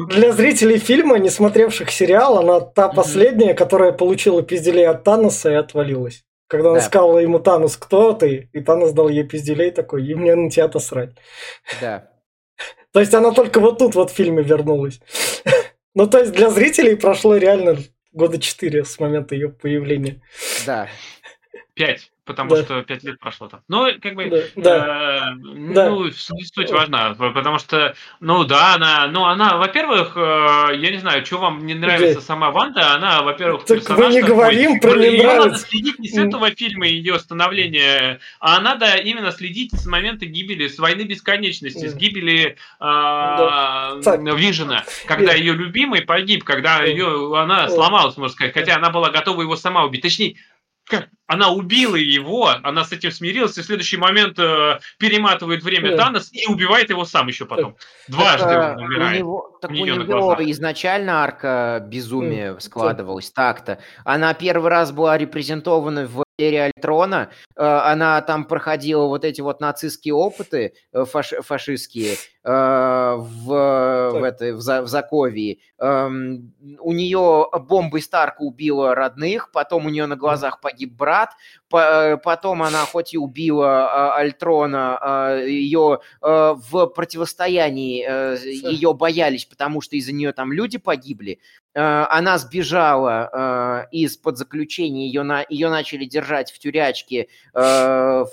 для 0.06 0.32
зрителей 0.32 0.78
фильма, 0.78 1.18
не 1.18 1.32
смотревших 1.32 1.90
сериал, 1.90 2.38
она 2.38 2.60
та 2.60 2.99
последняя, 3.04 3.54
которая 3.54 3.92
получила 3.92 4.42
пизделей 4.42 4.88
от 4.88 5.04
Таноса 5.04 5.52
и 5.52 5.56
отвалилась. 5.56 6.24
Когда 6.48 6.70
она 6.70 6.80
да. 6.80 6.86
сказала 6.86 7.20
ему 7.20 7.40
Танос, 7.40 7.78
кто 7.78 8.14
ты? 8.14 8.50
И 8.54 8.60
Танос 8.60 8.92
дал 8.92 9.10
ей 9.10 9.24
пизделей 9.24 9.72
такой, 9.72 10.08
и 10.08 10.16
мне 10.16 10.36
на 10.36 10.50
тебя-то 10.50 10.80
срать. 10.80 11.12
Да. 11.80 12.10
То 12.94 13.00
есть 13.00 13.14
она 13.14 13.32
только 13.32 13.60
вот 13.60 13.78
тут 13.80 13.96
вот 13.96 14.12
в 14.12 14.14
фильме 14.14 14.44
вернулась. 14.44 15.00
Ну, 15.96 16.06
то 16.08 16.20
есть 16.20 16.32
для 16.34 16.52
зрителей 16.52 16.96
прошло 16.96 17.36
реально 17.36 17.78
года 18.14 18.40
четыре 18.40 18.86
с 18.86 19.00
момента 19.00 19.34
ее 19.34 19.50
появления. 19.50 20.22
Да. 20.66 20.88
Пять 21.74 22.12
потому 22.30 22.52
да. 22.52 22.62
что 22.62 22.84
пять 22.84 23.04
лет 23.04 23.20
прошло 23.20 23.48
там. 23.48 23.62
Но 23.68 23.90
как 24.00 24.14
бы 24.14 24.52
да. 24.56 25.32
Э, 25.34 25.74
да. 25.74 25.90
ну 25.90 26.12
суть 26.12 26.70
важна, 26.70 27.16
потому 27.16 27.58
что 27.58 27.96
ну 28.20 28.44
да, 28.44 28.76
она, 28.76 29.08
ну 29.08 29.26
она, 29.26 29.58
во-первых, 29.58 30.16
э, 30.16 30.76
я 30.76 30.92
не 30.92 31.00
знаю, 31.00 31.26
что 31.26 31.40
вам 31.40 31.66
не 31.66 31.74
нравится 31.74 32.20
да. 32.20 32.22
сама 32.22 32.52
Ванда, 32.52 32.94
она, 32.94 33.24
во-первых, 33.24 33.66
так 33.66 33.80
персонаж 33.80 34.06
мы 34.06 34.14
не 34.14 34.22
такой, 34.22 34.36
говорим 34.36 34.80
про 34.80 34.96
не 34.96 35.18
нравится. 35.18 35.48
надо 35.48 35.58
следить 35.58 35.98
не 35.98 36.08
с 36.08 36.18
этого 36.20 36.52
фильма 36.52 36.86
ее 36.86 37.18
становления, 37.18 38.20
а 38.40 38.62
надо 38.62 38.96
именно 38.98 39.32
следить 39.32 39.74
с 39.74 39.88
момента 39.88 40.28
гибели, 40.28 40.68
с 40.68 40.78
войны 40.78 41.02
бесконечности, 41.02 41.88
с 41.88 41.96
гибели 41.96 42.50
э, 42.50 42.56
да. 42.80 43.98
Вижена, 44.36 44.84
когда 45.08 45.34
ее 45.34 45.54
любимый 45.54 46.02
погиб, 46.04 46.44
когда 46.44 46.84
ее 46.84 47.36
она 47.36 47.70
сломалась, 47.70 48.18
можно 48.18 48.34
сказать, 48.34 48.54
хотя 48.54 48.76
она 48.76 48.92
была 48.92 49.10
готова 49.10 49.42
его 49.42 49.56
сама 49.56 49.84
убить, 49.84 50.04
точнее 50.04 50.36
она 51.28 51.52
убила 51.52 51.96
его, 51.96 52.50
она 52.64 52.84
с 52.84 52.92
этим 52.92 53.12
смирилась, 53.12 53.58
и 53.58 53.62
в 53.62 53.66
следующий 53.66 53.98
момент 53.98 54.40
э, 54.40 54.80
перематывает 54.98 55.64
время 55.64 55.92
да. 55.92 56.06
Танос 56.06 56.30
и 56.34 56.48
убивает 56.48 56.90
его 56.90 57.06
сам 57.06 57.28
еще 57.28 57.46
потом. 57.46 57.78
Дважды 58.08 58.48
так, 58.48 58.78
он 58.78 58.84
умирает. 58.86 59.16
У 59.16 59.18
него, 59.20 59.60
так 59.62 59.72
у, 59.72 59.74
у 59.74 59.86
него 59.86 60.36
изначально 60.52 61.24
арка 61.24 61.86
безумия 61.86 62.58
складывалась 62.60 63.32
так-то. 63.32 63.80
Она 64.06 64.34
первый 64.34 64.70
раз 64.70 64.92
была 64.92 65.18
репрезентована 65.18 66.08
в 66.08 66.24
эре 66.40 66.72
Альтрона, 66.76 67.30
э, 67.56 67.64
она 67.64 68.22
там 68.22 68.46
проходила 68.46 69.06
вот 69.06 69.26
эти 69.26 69.42
вот 69.42 69.60
нацистские 69.60 70.14
опыты 70.14 70.74
э, 70.94 71.06
фаш, 71.06 71.34
фашистские 71.42 72.16
э, 72.39 72.39
в, 72.44 74.10
в, 74.14 74.24
этой, 74.24 74.54
в, 74.54 74.60
в 74.60 74.88
Заковии. 74.88 75.60
Эм, 75.78 76.54
у 76.80 76.94
нее 76.94 77.48
бомбой 77.68 78.02
Старка 78.02 78.42
убила 78.42 78.96
родных, 78.96 79.52
потом 79.52 79.86
у 79.86 79.90
нее 79.90 80.06
на 80.06 80.16
глазах 80.16 80.62
погиб 80.62 80.94
брат, 80.94 81.32
потом 81.70 82.64
она 82.64 82.86
хоть 82.86 83.14
и 83.14 83.18
убила 83.18 84.16
Альтрона, 84.16 85.42
ее 85.46 86.00
в 86.22 86.88
противостоянии 86.88 88.70
ее 88.70 88.94
боялись, 88.94 89.46
потому 89.46 89.82
что 89.82 89.96
из-за 89.96 90.14
нее 90.14 90.32
там 90.32 90.52
люди 90.52 90.78
погибли, 90.78 91.40
Э, 91.76 92.06
она 92.10 92.38
сбежала 92.40 93.30
э, 93.32 93.96
из-под 93.96 94.38
заключения, 94.38 95.08
ее, 95.08 95.22
на, 95.24 95.46
ее 95.48 95.70
начали 95.70 96.06
держать 96.06 96.52
в 96.52 96.58
тюрячке 96.58 97.28
э, 97.54 97.60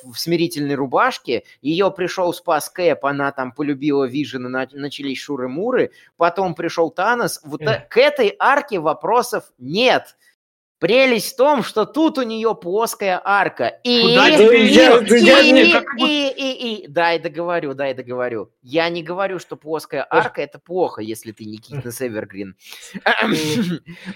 в 0.02 0.14
смирительной 0.16 0.74
рубашке, 0.74 1.44
ее 1.60 1.90
пришел 1.90 2.32
спас 2.32 2.70
Кэп, 2.70 3.04
она 3.04 3.32
там 3.32 3.52
полюбила 3.52 3.95
Вижена, 4.04 4.48
на, 4.48 4.68
начались 4.72 5.18
шуры-муры, 5.20 5.92
потом 6.16 6.54
пришел 6.54 6.90
Танос, 6.90 7.40
вот 7.44 7.62
э. 7.62 7.86
к 7.88 7.96
этой 7.96 8.34
арке 8.38 8.78
вопросов 8.78 9.52
нет. 9.58 10.16
Прелесть 10.78 11.32
в 11.32 11.36
том, 11.36 11.62
что 11.62 11.86
тут 11.86 12.18
у 12.18 12.22
нее 12.22 12.54
плоская 12.54 13.18
арка. 13.24 13.80
И, 13.82 14.02
Куда 14.02 14.28
и, 14.28 14.32
я, 14.32 14.98
и, 14.98 15.20
я, 15.20 15.40
и, 15.40 15.50
и, 15.50 15.72
и, 15.98 16.28
и, 16.28 16.84
и, 16.84 16.86
дай 16.86 17.18
договорю, 17.18 17.72
дай 17.72 17.94
договорю. 17.94 18.50
Я 18.62 18.90
не 18.90 19.02
говорю, 19.02 19.38
что 19.38 19.56
плоская 19.56 20.06
арка 20.08 20.42
это 20.42 20.58
плохо, 20.58 21.00
если 21.00 21.32
ты 21.32 21.46
не 21.46 21.56
Китнес 21.56 22.02
Эвергрин. 22.02 22.56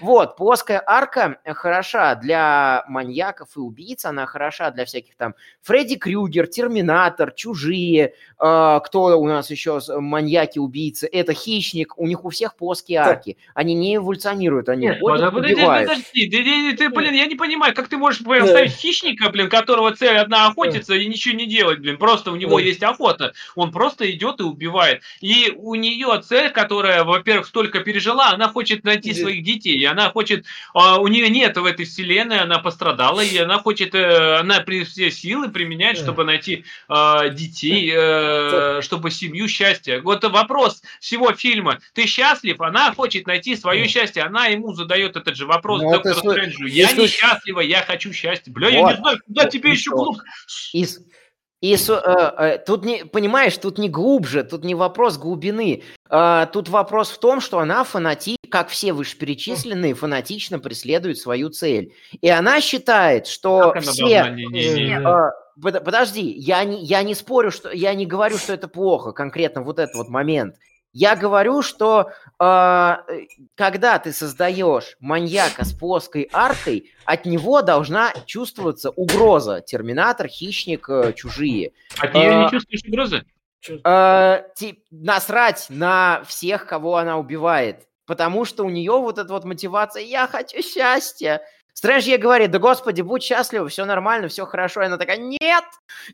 Вот, 0.01 0.35
плоская 0.35 0.83
арка 0.85 1.39
хороша 1.45 2.15
для 2.15 2.83
маньяков 2.87 3.55
и 3.55 3.59
убийц, 3.59 4.05
она 4.05 4.25
хороша 4.25 4.69
для 4.71 4.85
всяких 4.85 5.15
там 5.15 5.35
Фредди 5.61 5.95
Крюгер, 5.95 6.47
Терминатор, 6.47 7.31
Чужие, 7.31 8.13
а, 8.37 8.79
кто 8.79 9.19
у 9.19 9.27
нас 9.27 9.49
еще 9.49 9.79
маньяки, 9.89 10.59
убийцы, 10.59 11.07
это 11.11 11.33
Хищник, 11.33 11.97
у 11.97 12.05
них 12.07 12.23
у 12.25 12.29
всех 12.29 12.55
плоские 12.55 12.99
арки. 12.99 13.37
Они 13.53 13.73
не 13.73 13.95
эволюционируют, 13.95 14.69
они 14.69 14.87
Нет, 14.87 14.99
ходят, 14.99 15.33
подожди, 15.33 15.55
подожди, 15.55 16.50
ты, 16.51 16.73
ты, 16.73 16.89
блин, 16.89 17.13
я 17.13 17.25
не 17.25 17.35
понимаю, 17.35 17.73
как 17.73 17.87
ты 17.87 17.97
можешь 17.97 18.23
поставить 18.23 18.71
хищника, 18.71 19.29
блин, 19.29 19.49
которого 19.49 19.95
цель 19.95 20.17
одна 20.17 20.47
охотиться 20.47 20.93
и 20.95 21.07
ничего 21.07 21.35
не 21.35 21.45
делать, 21.45 21.79
блин, 21.79 21.97
просто 21.97 22.31
у 22.31 22.35
него 22.35 22.59
есть 22.59 22.83
охота. 22.83 23.33
Он 23.55 23.71
просто 23.71 24.09
идет 24.11 24.39
и 24.39 24.43
убивает. 24.43 25.01
И 25.21 25.53
у 25.55 25.75
нее 25.75 26.21
цель, 26.23 26.49
которая, 26.49 27.03
во-первых, 27.03 27.47
столько 27.47 27.79
пережила, 27.79 28.31
она 28.31 28.49
хочет 28.49 28.83
найти 28.83 29.13
своих 29.13 29.43
детей. 29.43 29.77
И 29.77 29.85
она 29.85 30.09
хочет... 30.09 30.45
А, 30.73 30.99
у 30.99 31.07
нее 31.07 31.29
нет 31.29 31.57
в 31.57 31.65
этой 31.65 31.85
вселенной, 31.85 32.39
она 32.39 32.59
пострадала, 32.59 33.21
и 33.21 33.37
она 33.37 33.59
хочет... 33.59 33.95
Э, 33.95 34.39
она 34.39 34.59
при 34.59 34.83
все 34.83 35.11
силы 35.11 35.49
применяет, 35.49 35.97
чтобы 35.97 36.23
найти 36.23 36.65
э, 36.89 37.29
детей, 37.31 37.91
э, 37.93 38.81
чтобы 38.81 39.11
семью 39.11 39.47
счастья. 39.47 40.01
Вот 40.01 40.23
вопрос 40.23 40.81
всего 40.99 41.33
фильма. 41.33 41.79
Ты 41.93 42.05
счастлив? 42.05 42.59
Она 42.61 42.93
хочет 42.93 43.27
найти 43.27 43.55
свое 43.55 43.87
счастье. 43.87 44.23
Она 44.23 44.47
ему 44.47 44.73
задает 44.73 45.15
этот 45.15 45.35
же 45.35 45.45
вопрос 45.45 45.81
ну, 45.81 45.91
Стрэнджу. 46.41 46.65
Я 46.65 46.91
не 46.93 47.07
счастлива, 47.07 47.59
я 47.59 47.81
хочу 47.81 48.11
счастья. 48.13 48.51
Бля, 48.51 48.67
вот. 48.67 48.73
я 48.73 48.91
не 48.91 48.97
знаю, 48.97 49.19
куда 49.25 49.45
тебе 49.45 49.71
еще 49.71 49.91
глубже. 49.91 50.23
И, 50.73 50.85
и 51.61 51.75
э, 51.75 52.33
э, 52.37 52.57
тут 52.65 52.85
не, 52.85 53.05
понимаешь, 53.05 53.57
тут 53.57 53.77
не 53.77 53.89
глубже, 53.89 54.43
тут 54.43 54.63
не 54.63 54.75
вопрос 54.75 55.17
глубины. 55.17 55.83
Э, 56.09 56.47
тут 56.51 56.69
вопрос 56.69 57.11
в 57.11 57.19
том, 57.19 57.41
что 57.41 57.59
она 57.59 57.83
фанати, 57.83 58.37
как 58.49 58.69
все 58.69 58.93
вышеперечисленные, 58.93 59.93
фанатично 59.93 60.59
преследует 60.59 61.17
свою 61.17 61.49
цель. 61.49 61.93
И 62.21 62.29
она 62.29 62.61
считает, 62.61 63.27
что 63.27 63.71
как 63.73 63.83
все... 63.83 64.05
Не, 64.05 64.45
не, 64.47 64.73
не, 64.73 64.99
э, 64.99 65.31
подожди, 65.55 66.31
я 66.31 66.63
не, 66.63 66.83
я 66.83 67.03
не 67.03 67.13
спорю, 67.13 67.51
что 67.51 67.71
я 67.71 67.93
не 67.93 68.05
говорю, 68.05 68.37
что 68.37 68.53
это 68.53 68.67
плохо, 68.67 69.11
конкретно 69.11 69.61
вот 69.61 69.79
этот 69.79 69.95
вот 69.95 70.09
момент. 70.09 70.55
Я 70.93 71.15
говорю, 71.15 71.61
что 71.61 72.11
э, 72.39 72.97
когда 73.55 73.99
ты 73.99 74.11
создаешь 74.11 74.97
маньяка 74.99 75.63
с 75.63 75.73
плоской 75.73 76.29
аркой, 76.33 76.91
от 77.05 77.25
него 77.25 77.61
должна 77.61 78.13
чувствоваться 78.25 78.89
угроза. 78.89 79.61
Терминатор, 79.61 80.27
хищник, 80.27 80.89
э, 80.89 81.13
чужие. 81.13 81.71
От 81.97 82.13
нее 82.13 82.31
э, 82.31 82.43
не 82.43 82.49
чувствуешь 82.49 82.83
угрозы? 82.85 83.23
Э, 83.85 84.43
насрать 84.89 85.67
на 85.69 86.23
всех, 86.27 86.65
кого 86.65 86.97
она 86.97 87.17
убивает. 87.17 87.87
Потому 88.05 88.43
что 88.43 88.65
у 88.65 88.69
нее 88.69 88.91
вот 88.91 89.17
эта 89.17 89.31
вот 89.31 89.45
мотивация 89.45 90.03
«я 90.03 90.27
хочу 90.27 90.61
счастья». 90.61 91.41
Стрэндж 91.73 92.03
ей 92.03 92.17
говорит, 92.17 92.51
да 92.51 92.59
господи, 92.59 93.01
будь 93.01 93.23
счастлива, 93.23 93.67
все 93.67 93.85
нормально, 93.85 94.27
все 94.27 94.45
хорошо. 94.45 94.81
И 94.81 94.85
она 94.85 94.97
такая, 94.97 95.17
нет, 95.17 95.63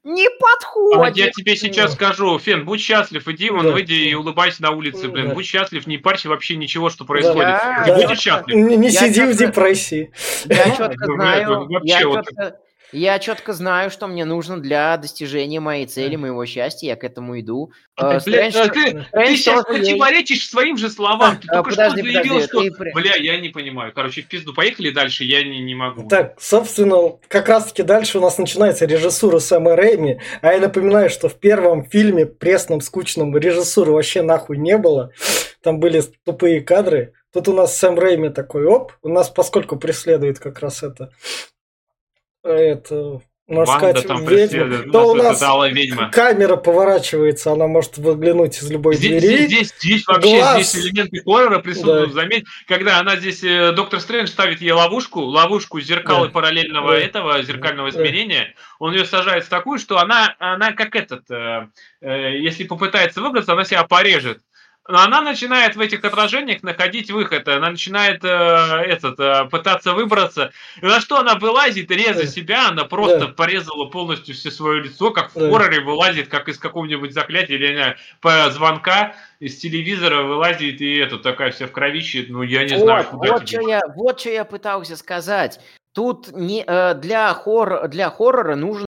не 0.03 0.29
подходит. 0.39 1.17
А 1.17 1.19
я 1.19 1.31
тебе 1.31 1.55
сейчас 1.55 1.93
скажу, 1.93 2.37
Фен, 2.39 2.63
будь 2.65 2.79
счастлив, 2.79 3.27
иди 3.27 3.49
вон, 3.49 3.65
да. 3.65 3.71
выйди 3.71 3.93
и 3.93 4.13
улыбайся 4.13 4.61
на 4.61 4.71
улице, 4.71 5.07
блин. 5.07 5.29
Да. 5.29 5.33
Будь 5.33 5.45
счастлив, 5.45 5.87
не 5.87 5.97
парься 5.97 6.29
вообще 6.29 6.55
ничего, 6.55 6.89
что 6.89 7.05
происходит. 7.05 7.49
Да. 7.49 7.83
Ты 7.85 7.91
да. 7.91 7.95
будешь 7.97 8.19
счастлив. 8.19 8.55
Не, 8.55 8.77
не 8.77 8.91
сиди 8.91 9.21
в 9.21 9.35
депрессии. 9.35 10.11
Я 10.45 10.75
четко 10.75 11.05
знаю, 11.05 11.67
я 11.83 11.99
четко, 11.99 12.59
я 12.91 13.19
четко 13.19 13.53
знаю, 13.53 13.89
что 13.89 14.07
мне 14.07 14.23
нужно 14.23 14.59
для 14.59 14.95
достижения 14.97 15.59
моей 15.59 15.85
цели, 15.87 16.15
моего 16.15 16.45
счастья. 16.45 16.87
Я 16.87 16.95
к 16.95 17.03
этому 17.03 17.39
иду. 17.39 17.71
Э, 17.97 18.19
Бля, 18.25 18.49
Стрэндж, 18.51 18.69
ты, 18.73 19.05
ты 19.11 19.35
сейчас 19.35 19.65
противоречишь 19.65 20.47
своим 20.49 20.77
же 20.77 20.89
словам. 20.89 21.37
Ты 21.37 21.47
а, 21.49 21.55
только 21.55 21.71
подожди, 21.71 22.01
что 22.01 22.11
заявил, 22.11 22.33
подожди, 22.35 22.47
что... 22.47 22.83
Ты... 22.83 22.91
Бля, 22.93 23.15
я 23.15 23.39
не 23.39 23.49
понимаю. 23.49 23.91
Короче, 23.93 24.21
в 24.21 24.27
пизду. 24.27 24.53
Поехали 24.53 24.91
дальше, 24.91 25.25
я 25.25 25.43
не, 25.43 25.59
не 25.59 25.75
могу. 25.75 26.07
Так, 26.07 26.35
собственно, 26.39 27.17
как 27.27 27.49
раз-таки 27.49 27.83
дальше 27.83 28.19
у 28.19 28.21
нас 28.21 28.37
начинается 28.37 28.85
режиссура 28.85 29.39
Сэма 29.39 29.75
Рэйми. 29.75 30.19
А 30.41 30.53
я 30.53 30.59
напоминаю, 30.59 31.09
что 31.09 31.27
в 31.27 31.35
первом 31.35 31.89
фильме, 31.89 32.25
пресном, 32.25 32.79
скучном, 32.79 33.35
режиссуры 33.35 33.91
вообще 33.91 34.21
нахуй 34.21 34.57
не 34.57 34.77
было. 34.77 35.11
Там 35.61 35.79
были 35.79 36.01
тупые 36.25 36.61
кадры. 36.61 37.13
Тут 37.33 37.49
у 37.49 37.53
нас 37.53 37.77
Сэм 37.77 37.99
Рэйми 37.99 38.29
такой, 38.29 38.65
оп, 38.65 38.93
у 39.01 39.09
нас 39.09 39.29
поскольку 39.29 39.75
преследует 39.75 40.39
как 40.39 40.59
раз 40.59 40.83
это 40.83 41.11
это, 42.51 43.21
можно 43.47 43.79
Ванда 43.79 44.01
там 44.01 44.25
ведьма, 44.25 44.91
то 44.91 45.11
у 45.11 45.15
нас 45.15 45.41
ведьма. 45.71 46.09
камера 46.11 46.57
поворачивается, 46.57 47.53
она 47.53 47.67
может 47.67 47.97
выглянуть 47.97 48.57
из 48.57 48.69
любой 48.69 48.95
здесь, 48.95 49.21
двери. 49.21 49.45
Здесь, 49.45 49.73
здесь, 49.79 50.05
вообще 50.05 50.37
Глаз. 50.37 50.69
здесь 50.69 50.85
элементы 50.85 51.21
хоррора 51.23 51.59
присутствуют. 51.59 52.09
Да. 52.09 52.21
Заметь, 52.21 52.45
когда 52.67 52.99
она 52.99 53.15
здесь, 53.15 53.41
э, 53.45 53.71
доктор 53.71 54.01
Стрэндж 54.01 54.27
ставит 54.27 54.59
ей 54.59 54.71
ловушку, 54.71 55.21
ловушку 55.21 55.79
зеркала 55.79 56.25
да. 56.25 56.31
параллельного 56.33 56.91
да. 56.91 56.97
этого, 56.97 57.41
зеркального 57.41 57.87
измерения, 57.87 58.53
да. 58.53 58.61
он 58.79 58.93
ее 58.93 59.05
сажает 59.05 59.45
в 59.45 59.49
такую, 59.49 59.79
что 59.79 59.97
она, 59.97 60.35
она 60.39 60.73
как 60.73 60.97
этот, 60.97 61.31
э, 61.31 61.69
э, 62.01 62.39
если 62.39 62.65
попытается 62.65 63.21
выбраться, 63.21 63.53
она 63.53 63.63
себя 63.63 63.83
порежет. 63.83 64.41
Но 64.87 65.01
она 65.01 65.21
начинает 65.21 65.75
в 65.75 65.81
этих 65.81 66.03
отражениях 66.05 66.63
находить 66.63 67.11
выход. 67.11 67.47
Она 67.47 67.71
начинает 67.71 68.23
э, 68.23 68.27
этот, 68.27 69.19
э, 69.19 69.45
пытаться 69.51 69.93
выбраться. 69.93 70.51
И 70.81 70.85
на 70.85 71.01
что 71.01 71.19
она 71.19 71.35
вылазит, 71.35 71.91
реза 71.91 72.21
да. 72.21 72.27
себя, 72.27 72.69
она 72.69 72.85
просто 72.85 73.19
да. 73.19 73.27
порезала 73.27 73.85
полностью 73.85 74.33
все 74.33 74.49
свое 74.49 74.83
лицо, 74.83 75.11
как 75.11 75.31
в 75.31 75.39
да. 75.39 75.49
хорроре 75.49 75.81
вылазит, 75.81 76.29
как 76.29 76.47
из 76.47 76.57
какого-нибудь 76.57 77.13
заклятия 77.13 77.55
или 77.55 77.73
не, 77.73 77.97
по 78.21 78.49
звонка 78.51 79.15
из 79.39 79.57
телевизора 79.57 80.23
вылазит 80.23 80.81
и 80.81 80.97
это 80.97 81.17
такая 81.17 81.51
вся 81.51 81.67
в 81.67 81.71
кровище. 81.71 82.25
Ну, 82.29 82.41
я 82.43 82.63
не 82.63 82.75
вот, 82.75 82.83
знаю, 82.83 83.05
куда 83.05 83.33
вот 83.33 83.45
тебе. 83.45 83.61
Что 83.61 83.69
я, 83.69 83.81
вот 83.93 84.19
что 84.19 84.29
я 84.29 84.45
пытался 84.45 84.95
сказать. 84.95 85.59
Тут 85.93 86.31
не, 86.31 86.63
э, 86.65 86.93
для, 86.95 87.33
хор, 87.33 87.87
для 87.89 88.09
хоррора 88.09 88.55
нужен 88.55 88.85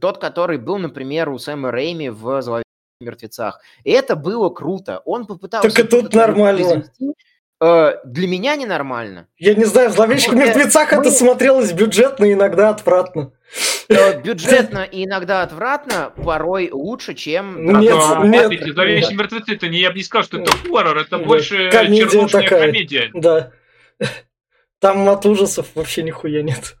тот, 0.00 0.18
который 0.18 0.58
был, 0.58 0.78
например, 0.78 1.30
у 1.30 1.38
Сэма 1.38 1.70
Рэйми 1.72 2.10
в 2.10 2.42
«Зловещем 2.42 2.65
мертвецах. 3.00 3.60
И 3.84 3.90
это 3.90 4.16
было 4.16 4.50
круто. 4.50 5.02
Он 5.04 5.26
попытался... 5.26 5.68
Так 5.68 5.84
и 5.84 5.88
тут 5.88 6.14
нормально. 6.14 6.84
Э, 7.60 7.94
для 8.04 8.28
меня 8.28 8.56
ненормально. 8.56 9.28
Я 9.38 9.54
не 9.54 9.64
знаю, 9.64 9.90
в 9.90 9.94
«Зловещих 9.94 10.32
вот, 10.32 10.38
мертвецах» 10.38 10.92
мы... 10.92 10.98
это 10.98 11.10
смотрелось 11.10 11.72
бюджетно 11.72 12.26
и 12.26 12.34
иногда 12.34 12.70
отвратно. 12.70 13.32
Э, 13.88 14.20
бюджетно 14.20 14.84
и 14.84 15.04
иногда 15.04 15.42
отвратно, 15.42 16.12
порой 16.22 16.70
лучше, 16.70 17.14
чем... 17.14 17.80
Нет, 17.80 17.94
а, 17.96 18.26
нет. 18.26 18.46
Смотрите, 18.46 18.72
«Зловещие 18.72 19.16
мертвецы» 19.16 19.54
это 19.54 19.68
не, 19.68 19.78
я 19.78 19.90
бы 19.90 19.96
не 19.96 20.02
сказал, 20.02 20.24
что 20.24 20.38
это 20.38 20.52
хоррор, 20.52 20.98
это 20.98 21.18
больше 21.18 21.70
комедия 21.70 22.26
такая. 22.28 22.66
комедия. 22.66 23.10
Да. 23.14 23.52
Там 24.78 25.08
от 25.08 25.24
ужасов 25.24 25.68
вообще 25.74 26.02
нихуя 26.02 26.42
нет. 26.42 26.76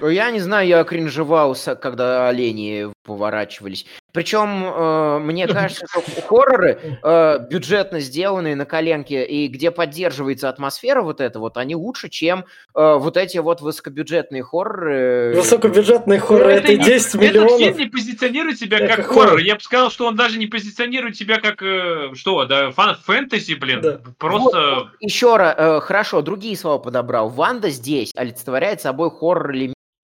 Я 0.00 0.30
не 0.30 0.40
знаю, 0.40 0.66
я 0.66 0.84
кринжевал, 0.84 1.56
когда 1.80 2.28
олени 2.28 2.92
поворачивались. 3.04 3.86
Причем, 4.12 4.64
э, 4.64 5.18
мне 5.20 5.46
кажется, 5.48 5.86
что 5.86 6.02
хорроры 6.26 6.98
э, 7.02 7.38
бюджетно 7.50 8.00
сделанные 8.00 8.56
на 8.56 8.64
коленке 8.64 9.24
и 9.24 9.48
где 9.48 9.70
поддерживается 9.70 10.48
атмосфера 10.48 11.02
вот 11.02 11.20
эта 11.20 11.38
вот, 11.38 11.56
они 11.56 11.74
лучше, 11.76 12.08
чем 12.08 12.44
э, 12.74 12.94
вот 12.98 13.16
эти 13.16 13.38
вот 13.38 13.60
высокобюджетные 13.60 14.42
хорроры. 14.42 15.34
Высокобюджетные 15.36 16.20
хорроры 16.20 16.52
это, 16.52 16.72
это 16.72 16.84
10 16.84 17.06
это 17.06 17.18
миллионов. 17.18 17.52
Этот 17.52 17.76
фильм 17.76 17.78
не 17.78 17.86
позиционирует 17.86 18.58
себя 18.58 18.78
это 18.78 18.96
как 18.96 19.06
хоррор. 19.06 19.38
Я 19.38 19.54
бы 19.54 19.60
сказал, 19.60 19.90
что 19.90 20.06
он 20.06 20.16
даже 20.16 20.38
не 20.38 20.46
позиционирует 20.46 21.16
себя 21.16 21.40
как 21.40 21.62
э, 21.62 22.14
что, 22.14 22.44
да, 22.46 22.70
фан 22.70 22.96
фэнтези, 22.96 23.54
блин. 23.54 23.80
Да. 23.80 24.00
Просто. 24.18 24.74
Вот, 24.74 24.88
еще 25.00 25.36
раз, 25.36 25.54
э, 25.56 25.80
хорошо, 25.80 26.22
другие 26.22 26.56
слова 26.56 26.78
подобрал. 26.78 27.28
Ванда 27.28 27.70
здесь 27.70 28.12
олицетворяет 28.14 28.80
собой 28.80 29.10
хоррор 29.10 29.52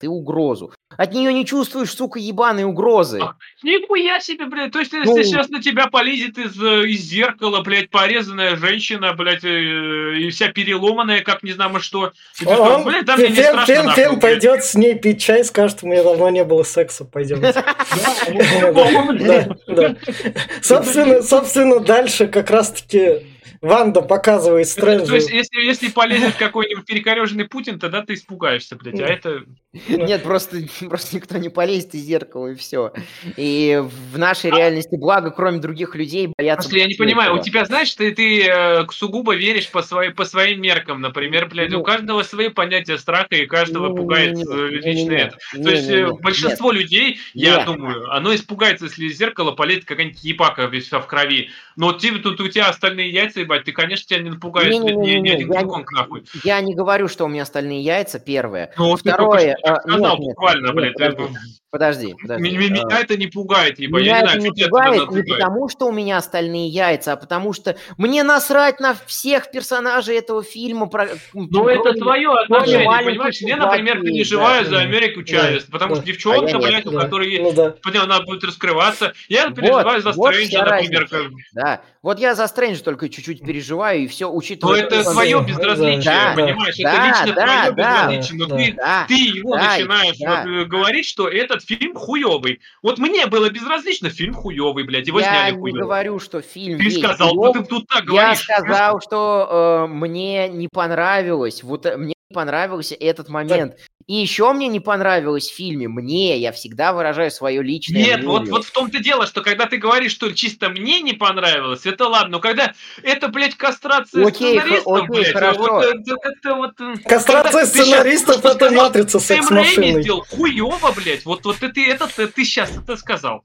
и 0.02 0.06
угрозу. 0.06 0.72
От 0.96 1.12
нее 1.12 1.32
не 1.32 1.44
чувствуешь, 1.44 1.92
сука, 1.92 2.18
ебаной 2.18 2.64
угрозы. 2.64 3.20
А, 3.20 3.34
нихуя 3.62 4.20
себе, 4.20 4.46
блядь. 4.46 4.72
То 4.72 4.78
есть, 4.78 4.92
если 4.92 5.08
ну... 5.08 5.22
сейчас 5.22 5.48
на 5.48 5.60
тебя 5.60 5.88
полезет 5.88 6.38
из, 6.38 6.60
э, 6.62 6.88
из 6.88 7.00
зеркала, 7.00 7.62
блядь, 7.62 7.90
порезанная 7.90 8.56
женщина, 8.56 9.12
блядь, 9.12 9.44
э, 9.44 10.18
и 10.18 10.30
вся 10.30 10.48
переломанная, 10.48 11.22
как 11.22 11.42
не 11.42 11.52
знаю 11.52 11.80
что. 11.80 12.12
И 12.40 12.46
Он, 12.46 12.84
блядь, 12.84 13.06
там 13.06 13.18
фен, 13.18 13.32
не 13.32 13.42
страшно, 13.42 13.74
фен, 13.74 13.86
нахуй, 13.86 14.04
фен 14.04 14.20
пойдет 14.20 14.64
с 14.64 14.74
ней 14.74 14.94
пить 14.94 15.20
чай, 15.20 15.44
скажет, 15.44 15.80
у 15.82 15.86
меня 15.86 16.02
давно 16.02 16.30
не 16.30 16.44
было 16.44 16.62
секса, 16.62 17.04
пойдем. 17.04 17.36
Собственно, 20.62 21.22
собственно, 21.22 21.80
дальше 21.80 22.28
как 22.28 22.50
раз-таки 22.50 23.35
Ванда 23.60 24.02
показывает 24.02 24.68
Стрэнджу. 24.68 25.06
То 25.06 25.14
есть, 25.16 25.30
если, 25.30 25.60
если 25.60 25.88
полезет 25.88 26.34
какой-нибудь 26.36 26.84
перекореженный 26.86 27.46
Путин, 27.46 27.78
тогда 27.78 28.02
ты 28.02 28.14
испугаешься, 28.14 28.76
блядь, 28.76 29.00
а 29.00 29.06
это... 29.06 29.42
Нет, 29.88 30.22
просто, 30.22 30.58
просто 30.88 31.16
никто 31.16 31.36
не 31.38 31.48
полезет 31.48 31.94
из 31.94 32.02
зеркала, 32.02 32.48
и 32.48 32.54
все. 32.54 32.92
И 33.36 33.82
в 34.12 34.18
нашей 34.18 34.50
реальности, 34.50 34.96
благо, 34.96 35.30
кроме 35.30 35.58
других 35.58 35.94
людей, 35.94 36.32
боятся... 36.36 36.68
Просто 36.68 36.78
я 36.78 36.86
не 36.86 36.94
понимаю, 36.94 37.34
у 37.34 37.42
тебя, 37.42 37.64
знаешь, 37.64 37.94
ты, 37.94 38.12
ты 38.12 38.46
э, 38.46 38.86
сугубо 38.90 39.34
веришь 39.34 39.70
по, 39.70 39.82
своей, 39.82 40.12
по 40.12 40.24
своим 40.24 40.62
меркам, 40.62 41.00
например, 41.00 41.48
блядь, 41.48 41.70
ну, 41.70 41.80
у 41.80 41.82
каждого 41.82 42.22
свои 42.22 42.48
понятия 42.48 42.96
страха, 42.96 43.34
и 43.34 43.46
каждого 43.46 43.88
ну, 43.88 43.96
пугает 43.96 44.38
э, 44.38 44.68
лично 44.68 45.12
это. 45.12 45.38
То 45.52 45.70
есть, 45.70 45.88
не, 45.88 46.12
большинство 46.12 46.72
нет. 46.72 46.82
людей, 46.82 47.20
я 47.34 47.64
думаю, 47.64 48.10
оно 48.12 48.34
испугается, 48.34 48.86
если 48.86 49.06
из 49.06 49.18
зеркала 49.18 49.52
полезет 49.52 49.84
какая-нибудь 49.84 50.22
ебака 50.22 50.70
вся 50.80 51.00
в 51.00 51.06
крови. 51.06 51.50
Но 51.76 51.92
типа, 51.92 52.18
тут 52.18 52.40
у 52.40 52.48
тебя 52.48 52.68
остальные 52.68 53.10
яйца 53.10 53.40
ебать, 53.46 53.64
ты, 53.64 53.72
конечно, 53.72 54.06
тебя 54.06 54.20
не 54.22 54.30
напугаешь 54.30 54.68
Не, 54.70 54.78
не, 54.78 54.92
не, 54.94 55.20
не, 55.20 55.30
один 55.32 55.52
я, 55.52 55.62
нахуй. 55.62 56.24
я 56.44 56.60
не 56.60 56.74
говорю, 56.74 57.08
что 57.08 57.24
у 57.24 57.28
меня 57.28 57.44
стальные 57.44 57.80
яйца, 57.80 58.18
первое. 58.18 58.72
Ну, 58.76 58.94
ты 58.96 59.10
Второе, 59.10 59.56
что 59.58 59.72
а, 59.74 59.80
сказал 59.80 60.18
нет, 60.18 60.26
буквально, 60.28 60.66
нет, 60.66 60.74
блядь. 60.74 60.92
подожди, 60.94 61.22
это- 61.22 61.32
подожди, 61.70 62.14
подожди. 62.20 62.56
Меня 62.56 62.82
а, 62.90 62.98
это 63.00 63.16
не 63.16 63.26
пугает, 63.26 63.78
ебать. 63.78 64.02
Я 64.04 64.20
Меня 64.20 64.20
не 64.20 64.24
это 64.24 64.40
знаю, 64.40 64.54
не 64.54 64.64
пугает 64.68 65.10
не 65.10 65.22
потому, 65.34 65.68
что 65.68 65.86
у 65.88 65.92
меня 65.92 66.16
остальные 66.16 66.68
яйца, 66.68 67.12
а 67.12 67.16
потому 67.16 67.52
что 67.52 67.76
мне 67.98 68.22
насрать 68.22 68.80
на 68.80 68.94
всех 69.06 69.50
персонажей 69.50 70.16
этого 70.16 70.42
фильма. 70.42 70.86
про- 70.86 71.08
Ну, 71.34 71.68
это 71.68 71.92
твое 71.94 72.30
отношение, 72.32 72.86
понимаешь? 72.88 73.40
Я, 73.40 73.56
например, 73.56 73.96
да. 73.96 74.02
переживаю 74.02 74.64
за 74.64 74.70
Да. 74.72 74.80
Америку 74.80 75.22
Чавес, 75.22 75.64
потому 75.64 75.94
Да. 75.94 76.00
что 76.00 76.06
девчонка, 76.06 76.50
я 76.52 76.58
блядь, 76.58 76.86
у 76.86 76.92
которой 76.92 77.38
Ну 77.40 77.52
да. 77.52 77.70
Понял, 77.82 78.02
она 78.02 78.20
будет 78.22 78.44
раскрываться. 78.44 79.12
Я 79.28 79.50
переживаю 79.50 80.00
за 80.02 80.12
Стрэнджа, 80.12 80.64
например. 80.64 81.08
Да, 81.52 81.80
вот 82.02 82.18
я 82.18 82.34
за 82.34 82.46
Стрэндж 82.46 82.80
только 82.80 83.08
чуть-чуть 83.08 83.35
переживаю, 83.44 84.00
и 84.00 84.06
все, 84.06 84.28
Но 84.28 84.34
учитывая... 84.36 84.82
это 84.82 84.98
он- 84.98 85.12
твое 85.14 85.38
Да, 85.40 85.44
безразличие, 85.46 86.02
да, 86.04 86.32
понимаешь? 86.34 86.76
да, 86.78 86.92
это 86.92 87.06
лично 87.08 87.34
да, 87.34 87.44
твое 87.46 87.72
да, 87.72 88.06
безразличие, 88.06 88.38
но 88.38 88.46
да. 88.46 88.56
ты, 88.56 88.72
Да, 88.72 89.04
ты 89.08 89.14
его 89.14 89.56
да, 89.56 89.62
начинаешь 89.76 90.16
да. 90.18 90.30
вот, 90.44 90.50
э, 90.50 90.64
говорить, 90.66 91.06
что 91.06 91.28
этот 91.28 91.62
фильм 91.62 91.94
хуёвый. 91.94 92.60
Вот 92.82 92.98
мне 92.98 93.26
было 93.26 93.50
безразлично, 93.50 94.10
фильм 94.10 94.34
хуёвый, 94.34 94.84
блядь, 94.84 95.06
его 95.06 95.20
я 95.20 95.26
сняли 95.26 95.52
не 95.54 95.58
хуёво. 95.60 95.78
говорю, 95.80 96.18
что 96.18 96.40
фильм 96.42 96.78
Ты 96.78 96.90
сказал, 96.90 97.34
ну 97.34 97.40
хуёвый. 97.42 97.62
ты 97.62 97.68
тут 97.68 97.86
так 97.88 98.04
Я 98.04 98.06
говоришь. 98.10 98.40
сказал, 98.40 99.00
что 99.00 99.84
э, 99.88 99.92
мне 99.92 100.48
не 100.48 100.68
понравилось, 100.68 101.62
вот 101.62 101.86
э, 101.86 101.96
мне 101.96 102.08
не 102.08 102.14
понравился 102.32 102.94
этот 102.94 103.28
момент. 103.28 103.76
И 104.06 104.14
еще 104.14 104.52
мне 104.52 104.68
не 104.68 104.78
понравилось 104.78 105.50
в 105.50 105.54
фильме. 105.56 105.88
Мне, 105.88 106.38
я 106.38 106.52
всегда 106.52 106.92
выражаю 106.92 107.30
свое 107.32 107.60
личное 107.60 108.02
Нет, 108.04 108.24
вот, 108.24 108.42
мнение. 108.42 108.52
вот 108.52 108.64
в 108.64 108.70
том-то 108.70 109.00
дело, 109.00 109.26
что 109.26 109.42
когда 109.42 109.66
ты 109.66 109.78
говоришь, 109.78 110.12
что 110.12 110.32
чисто 110.32 110.68
мне 110.68 111.00
не 111.00 111.12
понравилось, 111.12 111.86
это 111.86 112.06
ладно, 112.06 112.36
но 112.36 112.40
когда 112.40 112.72
это, 113.02 113.26
блядь, 113.28 113.56
кастрация 113.56 114.24
Окей, 114.24 114.60
сценаристов, 114.60 114.96
окей, 114.96 115.08
блядь, 115.08 115.32
хорошо. 115.32 115.58
вот 115.58 115.84
это 115.84 116.16
как-то 116.18 116.54
вот... 116.54 116.80
э, 116.80 116.94
Кастрация 117.04 117.66
сценаристов 117.66 118.44
это 118.44 118.70
матрица 118.70 119.18
Сэм 119.18 119.38
секс 119.42 119.50
Рэйми 119.50 119.66
машиной. 119.66 120.02
сделал 120.02 120.24
хуёво, 120.30 120.92
блядь, 120.92 121.24
вот, 121.24 121.44
вот 121.44 121.60
это, 121.60 121.80
это, 121.80 122.06
ты 122.28 122.44
сейчас 122.44 122.76
это 122.76 122.96
сказал. 122.96 123.44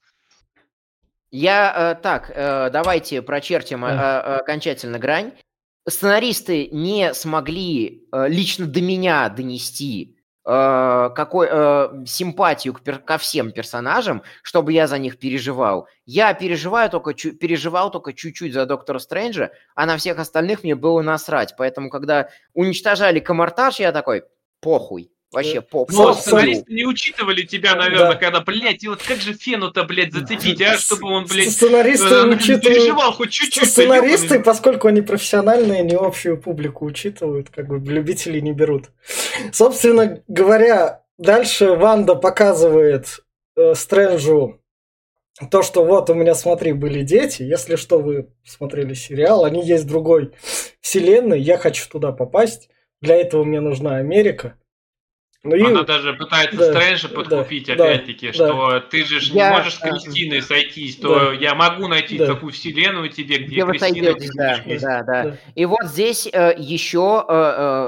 Я 1.32 1.96
э, 1.98 2.02
так, 2.04 2.30
э, 2.36 2.70
давайте 2.72 3.24
прочертим 3.24 3.84
э, 3.86 3.90
э, 3.90 4.36
окончательно 4.42 5.00
грань. 5.00 5.32
Сценаристы 5.88 6.68
не 6.72 7.14
смогли 7.14 8.08
э, 8.12 8.28
лично 8.28 8.68
до 8.68 8.82
меня 8.82 9.28
донести 9.30 10.16
э, 10.46 11.10
какой, 11.16 11.48
э, 11.50 12.06
симпатию 12.06 12.74
к 12.74 12.82
ко 12.84 13.18
всем 13.18 13.52
персонажам, 13.52 14.22
чтобы 14.44 14.74
я 14.74 14.86
за 14.88 15.00
них 15.00 15.18
переживал. 15.18 15.88
Я 16.06 16.34
переживаю 16.36 16.90
только, 16.90 17.12
чу- 17.12 17.32
переживал 17.32 17.90
только 17.90 18.14
чуть-чуть 18.14 18.54
за 18.54 18.68
Доктора 18.68 19.00
Стрэнджа, 19.00 19.52
а 19.74 19.86
на 19.88 19.98
всех 19.98 20.20
остальных 20.20 20.64
мне 20.64 20.76
было 20.76 21.02
насрать. 21.02 21.56
Поэтому, 21.58 21.90
когда 21.90 22.30
уничтожали 22.54 23.20
Камартаж, 23.20 23.80
я 23.80 23.92
такой, 23.92 24.24
похуй, 24.60 25.12
вообще 25.32 25.62
похуй. 25.62 25.96
Но 25.96 26.14
Сам- 26.14 26.22
сценаристы 26.22 26.74
не 26.74 26.86
учитывали 26.86 27.44
тебя, 27.44 27.76
наверное, 27.76 28.12
Да. 28.12 28.16
когда, 28.16 28.42
блядь, 28.42 28.84
и 28.84 28.88
вот 28.88 29.02
как 29.02 29.20
же 29.20 29.34
Фену-то, 29.34 29.84
блядь, 29.84 30.12
зацепить, 30.14 30.62
а, 30.62 30.78
чтобы 30.78 31.08
он, 31.10 31.26
блядь, 31.26 31.52
Сценаристы 31.52 32.08
э, 32.08 32.26
учитывают... 32.28 32.64
переживал 32.64 33.14
хоть 33.14 33.32
чуть-чуть. 33.32 33.70
Сценаристы, 33.70 34.26
ёбаный. 34.26 34.44
поскольку 34.44 34.88
они 34.88 35.02
профессиональные, 35.02 35.84
не 35.84 35.96
общую 35.96 36.40
публику 36.40 36.86
учитывают, 36.86 37.50
как 37.50 37.68
бы 37.68 37.80
любителей 37.80 38.42
не 38.42 38.52
берут. 38.52 38.90
Собственно 39.52 40.22
говоря, 40.28 41.04
дальше 41.18 41.74
Ванда 41.74 42.16
показывает 42.16 43.24
э, 43.56 43.74
Стрэнджу 43.76 44.58
то, 45.50 45.64
что 45.64 45.84
вот 45.84 46.10
у 46.10 46.14
меня, 46.14 46.36
смотри, 46.36 46.74
были 46.74 47.04
дети. 47.04 47.42
Если 47.42 47.76
что, 47.76 48.00
вы 48.00 48.28
смотрели 48.46 48.94
сериал, 48.94 49.46
они 49.46 49.66
есть 49.66 49.86
в 49.86 49.88
другой 49.88 50.34
вселенной, 50.82 51.40
я 51.40 51.58
хочу 51.58 51.90
туда 51.90 52.12
попасть. 52.12 52.70
Для 53.02 53.16
этого 53.16 53.44
мне 53.44 53.62
нужна 53.62 53.96
Америка. 53.96 54.56
Ну 55.44 55.56
и 55.56 55.64
Она 55.64 55.84
даже 55.84 56.14
пытается 56.14 56.56
Да, 56.58 56.66
Стрэнджа 56.72 57.08
да, 57.10 57.16
подкупить, 57.16 57.66
да, 57.68 57.74
опять-таки, 57.74 58.28
да. 58.28 58.34
что 58.34 58.80
ты 58.80 59.04
же 59.06 59.20
ж 59.20 59.32
не 59.32 59.40
Я- 59.40 59.52
можешь 59.52 59.74
с 59.74 59.80
Кристиной 59.80 60.42
сойтись, 60.44 60.98
то 60.98 61.32
я 61.32 61.56
могу 61.56 61.88
найти 61.88 62.18
Да. 62.20 62.28
такую 62.28 62.52
вселенную 62.52 63.10
тебе, 63.10 63.38
где, 63.38 63.46
Где 63.56 63.66
вы 63.66 63.72
Кристина 63.72 64.12
сойдетесь, 64.12 64.32
да, 64.36 64.64
да, 64.66 65.04
да. 65.04 65.24
Да. 65.32 65.38
И 65.56 65.66
вот 65.66 65.84
здесь 65.86 66.28
э, 66.32 66.54
еще 66.58 67.26
э, 67.28 67.34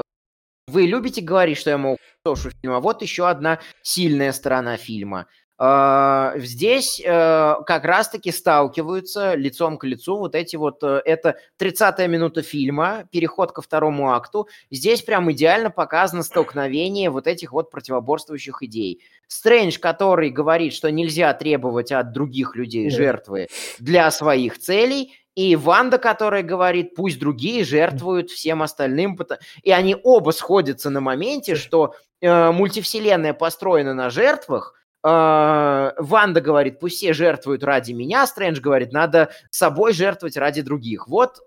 вы 0.66 0.86
любите 0.86 1.20
говорить, 1.20 1.58
что 1.58 1.70
я 1.70 1.78
мол 1.78 1.96
тошу 2.24 2.50
фильма. 2.60 2.80
Вот 2.80 3.02
еще 3.02 3.28
одна 3.28 3.60
сильная 3.82 4.32
сторона 4.32 4.76
фильма. 4.76 5.26
Э, 5.58 6.32
здесь 6.36 7.00
э, 7.04 7.54
как 7.66 7.84
раз-таки 7.84 8.32
сталкиваются 8.32 9.34
лицом 9.34 9.78
к 9.78 9.84
лицу 9.84 10.16
вот 10.18 10.34
эти 10.34 10.56
вот... 10.56 10.82
э, 10.82 11.00
это 11.04 11.36
30-я 11.60 12.06
минута 12.08 12.42
фильма, 12.42 13.04
переход 13.10 13.52
ко 13.52 13.62
второму 13.62 14.12
акту. 14.12 14.48
Здесь 14.70 15.02
прям 15.02 15.30
идеально 15.30 15.70
показано 15.70 16.22
столкновение 16.22 17.10
вот 17.10 17.26
этих 17.26 17.52
вот 17.52 17.70
противоборствующих 17.70 18.62
идей. 18.62 19.00
Стрэндж, 19.28 19.78
который 19.78 20.30
говорит, 20.30 20.72
что 20.72 20.90
нельзя 20.90 21.32
требовать 21.34 21.92
от 21.92 22.12
других 22.12 22.56
людей 22.56 22.90
жертвы 22.90 23.48
для 23.78 24.10
своих 24.10 24.58
целей, 24.58 25.14
и 25.34 25.56
Ванда, 25.56 25.98
которая 25.98 26.42
говорит, 26.42 26.94
пусть 26.94 27.18
другие 27.18 27.64
жертвуют 27.64 28.30
всем 28.30 28.62
остальным. 28.62 29.18
И 29.62 29.72
они 29.72 29.96
оба 30.02 30.30
сходятся 30.30 30.90
на 30.90 31.00
моменте, 31.00 31.56
что 31.56 31.94
э, 32.20 32.52
мультивселенная 32.52 33.34
построена 33.34 33.94
на 33.94 34.10
жертвах. 34.10 34.74
Э, 35.04 35.92
Ванда 35.98 36.40
говорит, 36.40 36.80
пусть 36.80 36.96
все 36.96 37.12
жертвуют 37.12 37.62
ради 37.62 37.92
меня. 37.92 38.26
Стрэндж 38.26 38.60
говорит, 38.60 38.92
надо 38.92 39.30
собой 39.50 39.92
жертвовать 39.92 40.36
ради 40.36 40.62
других. 40.62 41.08
Вот 41.08 41.40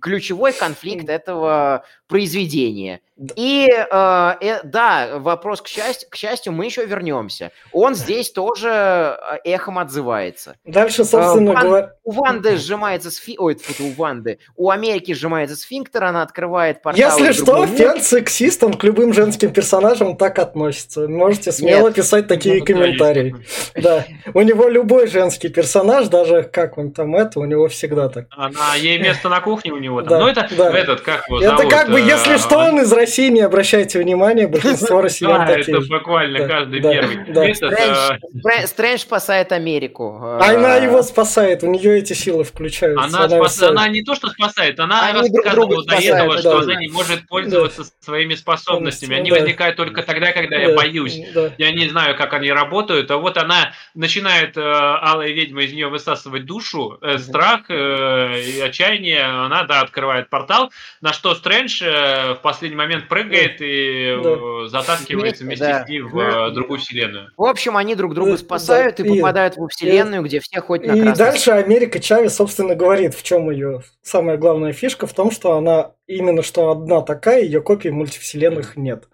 ключевой 0.00 0.52
конфликт 0.52 1.08
этого 1.08 1.84
произведения. 2.06 3.00
Да. 3.18 3.34
И 3.36 3.68
э, 3.68 4.34
э, 4.40 4.60
да, 4.62 5.18
вопрос 5.18 5.60
к 5.60 5.66
счастью, 5.66 6.08
к 6.08 6.14
счастью, 6.14 6.52
мы 6.52 6.66
еще 6.66 6.86
вернемся. 6.86 7.50
Он 7.72 7.96
здесь 7.96 8.30
тоже 8.30 8.68
э, 8.70 9.38
эхом 9.42 9.80
отзывается. 9.80 10.54
дальше, 10.64 11.04
собственно 11.04 11.52
Ван- 11.52 11.66
говоря... 11.66 11.92
У 12.04 12.12
Ванды 12.12 12.56
сжимается 12.56 13.10
сфи... 13.10 13.34
Ой, 13.36 13.56
тьфу, 13.56 13.84
у 13.84 13.90
Ванды. 13.90 14.38
У 14.56 14.70
Америки 14.70 15.14
сжимается 15.14 15.56
сфинктер, 15.56 16.04
она 16.04 16.22
открывает 16.22 16.80
портал. 16.80 17.18
Если 17.18 17.32
что. 17.32 17.66
Фен 17.66 18.00
сексист, 18.00 18.62
он 18.62 18.74
к 18.74 18.84
любым 18.84 19.12
женским 19.12 19.52
персонажам 19.52 20.16
так 20.16 20.38
относится. 20.38 21.08
Можете 21.08 21.50
смело 21.50 21.88
Нет. 21.88 21.96
писать 21.96 22.28
такие 22.28 22.60
Ну, 22.60 22.64
комментарии. 22.64 23.34
Да. 23.74 24.06
У 24.32 24.42
него 24.42 24.68
любой 24.68 25.08
женский 25.08 25.48
персонаж, 25.48 26.06
даже 26.06 26.44
как 26.44 26.78
он 26.78 26.92
там 26.92 27.16
это, 27.16 27.40
у 27.40 27.44
него 27.44 27.66
всегда 27.66 28.08
так. 28.08 28.26
Она, 28.30 28.76
ей 28.76 28.98
место 28.98 29.28
на 29.28 29.40
кухне 29.40 29.72
у 29.72 29.78
него 29.78 30.02
там. 30.02 30.08
Да, 30.08 30.20
ну, 30.20 30.28
это 30.28 30.48
да. 30.56 30.78
этот, 30.78 31.00
как 31.00 31.26
его 31.28 31.40
Это 31.40 31.56
зовут, 31.58 31.72
как 31.72 31.90
бы, 31.90 32.00
э, 32.00 32.04
если 32.04 32.36
что, 32.36 32.58
он 32.58 32.80
из 32.80 32.92
России, 32.92 33.07
не 33.16 33.40
обращайте 33.40 33.98
внимания, 33.98 34.46
большинство 34.46 35.00
россиян 35.00 35.46
Да, 35.46 35.54
такие 35.54 35.78
это 35.78 35.86
буквально 35.88 36.38
Да, 36.40 36.46
каждый 36.48 36.80
да, 36.80 36.92
первый. 36.92 37.16
да. 37.28 37.54
Стрэндж, 37.54 38.18
э, 38.44 38.66
Стрэндж- 38.66 38.98
спасает 38.98 39.52
Америку. 39.52 40.16
Она 40.40 40.78
Э, 40.78 40.84
его 40.84 41.02
спасает, 41.02 41.62
у 41.62 41.66
нее 41.70 41.98
эти 41.98 42.12
силы 42.12 42.44
включаются. 42.44 43.04
Она, 43.04 43.28
спас- 43.28 43.56
всё- 43.56 43.68
она 43.70 43.88
не 43.88 44.02
то, 44.02 44.14
что 44.14 44.28
спасает, 44.28 44.78
она 44.80 45.08
Они 45.08 45.18
рассказывала 45.20 45.84
до 45.84 45.94
этого, 45.94 46.38
что 46.38 46.58
да. 46.58 46.64
она 46.64 46.74
не 46.80 46.88
может 46.88 47.26
пользоваться 47.26 47.84
своими 48.00 48.34
способностями. 48.34 49.16
Они 49.16 49.30
Да. 49.30 49.36
возникают 49.36 49.76
только 49.76 50.02
тогда, 50.02 50.32
когда 50.32 50.56
я 50.56 50.74
боюсь. 50.74 51.18
да. 51.34 51.52
Я 51.58 51.72
не 51.72 51.88
знаю, 51.88 52.16
как 52.16 52.32
они 52.34 52.50
работают, 52.52 53.10
а 53.10 53.16
вот 53.18 53.36
она 53.38 53.72
начинает, 53.94 54.56
э, 54.56 54.60
алая 54.62 55.30
ведьма, 55.30 55.62
из 55.62 55.72
нее 55.72 55.88
высасывать 55.88 56.44
душу, 56.44 56.98
э, 57.02 57.18
страх 57.18 57.62
э, 57.68 58.40
и 58.40 58.60
отчаяние, 58.60 59.22
она, 59.22 59.64
да, 59.64 59.80
открывает 59.80 60.28
портал, 60.30 60.70
на 61.00 61.12
что 61.12 61.34
Стрэндж 61.34 61.82
э, 61.82 62.34
в 62.34 62.40
последний 62.42 62.76
момент 62.76 62.97
прыгает 63.06 63.60
и 63.60 64.18
Да. 64.22 64.30
э, 64.30 64.68
затаскивается 64.68 65.44
вместе 65.44 65.64
Да. 65.64 65.84
с 65.84 65.88
ним 65.88 66.08
в 66.08 66.18
э, 66.18 66.50
другую 66.52 66.80
вселенную. 66.80 67.30
В 67.36 67.44
общем, 67.44 67.76
они 67.76 67.94
друг 67.94 68.14
друга 68.14 68.32
Да, 68.32 68.38
спасают 68.38 68.96
да, 68.96 69.04
и 69.04 69.08
попадают 69.20 69.56
в 69.56 69.68
вселенную, 69.68 70.22
где 70.22 70.40
все 70.40 70.60
хоть 70.60 70.84
на 70.86 70.92
И 70.92 71.00
красный 71.02 71.24
дальше 71.24 71.50
Америка 71.52 72.00
Чавес, 72.00 72.34
собственно, 72.34 72.74
говорит, 72.74 73.14
в 73.14 73.22
чем 73.22 73.50
ее 73.50 73.82
самая 74.02 74.36
главная 74.36 74.72
фишка, 74.72 75.06
в 75.06 75.12
том, 75.12 75.30
что 75.30 75.52
она 75.52 75.92
именно 76.06 76.42
что 76.42 76.70
одна 76.70 77.02
такая, 77.02 77.42
ее 77.42 77.60
копий 77.60 77.90
в 77.90 77.94
мультивселенных 77.94 78.76
нет. 78.76 79.08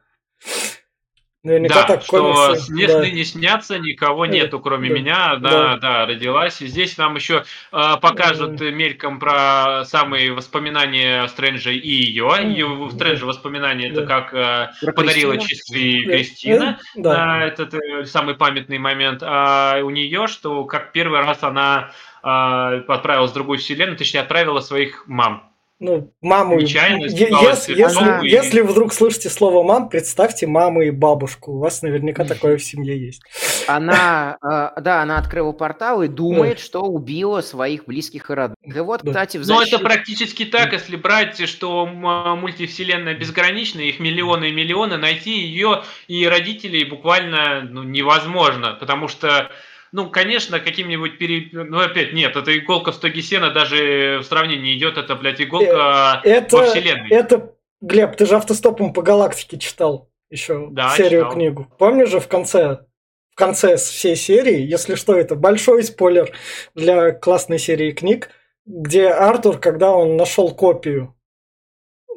Наверняка 1.44 1.74
Да, 1.74 1.82
так 1.86 2.02
что 2.02 2.32
комиксы. 2.32 2.64
сны 2.64 2.86
да. 2.86 3.10
не 3.10 3.22
снятся, 3.22 3.78
никого 3.78 4.24
Да, 4.26 4.32
нету, 4.32 4.60
кроме 4.60 4.88
да, 4.88 4.94
меня. 4.94 5.24
Она, 5.32 5.38
да. 5.38 5.76
да, 5.76 6.06
родилась. 6.06 6.60
И 6.62 6.66
здесь 6.66 6.96
нам 6.96 7.16
еще 7.16 7.44
э, 7.70 7.80
покажут 8.00 8.60
э, 8.62 8.70
мельком 8.70 9.18
про 9.20 9.84
самые 9.84 10.32
воспоминания 10.32 11.28
Стрэнджа 11.28 11.70
и 11.70 11.78
ее. 11.86 12.28
М, 12.38 12.48
Ее 12.50 12.66
у 12.66 12.90
Стрэнджа 12.90 13.26
воспоминания 13.26 13.90
это 13.90 14.00
Да. 14.00 14.06
как 14.06 14.32
э, 14.34 14.70
Про 14.86 14.92
подарила 14.94 15.34
Кристину? 15.34 15.48
часы 15.48 16.04
Да. 16.06 16.12
Кристина. 16.16 16.78
Э, 16.96 17.00
Да. 17.00 17.34
А, 17.34 17.44
этот 17.44 17.74
э, 17.74 18.04
самый 18.06 18.34
памятный 18.36 18.78
момент. 18.78 19.22
А 19.22 19.80
у 19.82 19.90
нее, 19.90 20.26
что 20.28 20.64
как 20.64 20.92
первый 20.92 21.20
раз 21.20 21.42
она 21.42 21.90
а, 22.22 22.76
отправилась 22.88 23.32
в 23.32 23.34
другую 23.34 23.58
вселенную, 23.58 23.98
точнее, 23.98 24.20
отправила 24.20 24.60
своих 24.60 25.04
мам. 25.06 25.50
Ну, 25.84 26.12
маму... 26.22 26.58
Е- 26.58 26.64
испугалась 26.64 27.68
Если, 27.68 27.78
если, 27.78 28.26
и- 28.26 28.30
если 28.30 28.60
вдруг 28.62 28.92
слышите 28.94 29.28
слово 29.28 29.62
«мам», 29.62 29.88
представьте 29.90 30.46
маму 30.46 30.80
и 30.82 30.90
бабушку. 30.90 31.52
У 31.52 31.58
вас 31.58 31.82
наверняка 31.82 32.24
такое 32.24 32.56
в 32.56 32.64
семье 32.64 32.98
есть. 32.98 33.22
Она, 33.66 34.38
э, 34.42 34.80
да, 34.80 35.02
она 35.02 35.18
открыла 35.18 35.52
портал 35.52 36.02
и 36.02 36.08
думает, 36.08 36.58
что 36.58 36.80
убила 36.82 37.42
своих 37.42 37.84
близких 37.84 38.30
и 38.30 38.34
родных. 38.34 38.56
И 38.76 38.80
вот, 38.80 39.02
Да. 39.02 39.10
кстати, 39.10 39.36
в 39.36 39.46
Но 39.46 39.60
это 39.62 39.76
защиту- 39.76 39.84
практически 39.84 40.44
так, 40.44 40.72
если 40.72 40.96
брать, 40.96 41.46
что 41.48 41.86
мультивселенная 41.86 43.14
безгранична, 43.14 43.80
их 43.80 44.00
миллионы 44.00 44.48
и 44.48 44.52
миллионы, 44.52 44.96
найти 44.96 45.38
ее 45.38 45.82
и 46.08 46.26
родителей 46.26 46.84
буквально 46.84 47.62
ну, 47.70 47.82
невозможно, 47.82 48.76
потому 48.80 49.08
что 49.08 49.50
ну, 49.94 50.10
конечно, 50.10 50.58
каким-нибудь 50.58 51.18
пере... 51.18 51.50
Ну, 51.52 51.78
опять, 51.78 52.12
нет, 52.12 52.34
это 52.34 52.58
иголка 52.58 52.90
в 52.90 52.96
стоге 52.96 53.22
сена 53.22 53.52
даже 53.52 54.18
в 54.22 54.24
сравнении 54.24 54.72
не 54.72 54.76
идет, 54.76 54.98
это, 54.98 55.14
блядь, 55.14 55.40
иголка 55.40 56.20
Это, 56.24 56.56
во 56.56 56.64
вселенной. 56.64 57.08
это, 57.10 57.54
Глеб, 57.80 58.16
ты 58.16 58.26
же 58.26 58.34
автостопом 58.34 58.92
по 58.92 59.02
галактике 59.02 59.56
читал 59.56 60.10
еще 60.30 60.66
Да, 60.72 60.96
серию 60.96 61.20
читал. 61.20 61.32
книгу. 61.34 61.72
Помнишь 61.78 62.08
же 62.08 62.18
в 62.18 62.26
конце, 62.26 62.86
в 63.30 63.36
конце 63.36 63.76
всей 63.76 64.16
серии, 64.16 64.60
если 64.62 64.96
что, 64.96 65.14
это 65.14 65.36
большой 65.36 65.84
спойлер 65.84 66.32
для 66.74 67.12
классной 67.12 67.60
серии 67.60 67.92
книг, 67.92 68.30
где 68.66 69.10
Артур, 69.10 69.60
когда 69.60 69.92
он 69.92 70.16
нашел 70.16 70.52
копию, 70.52 71.14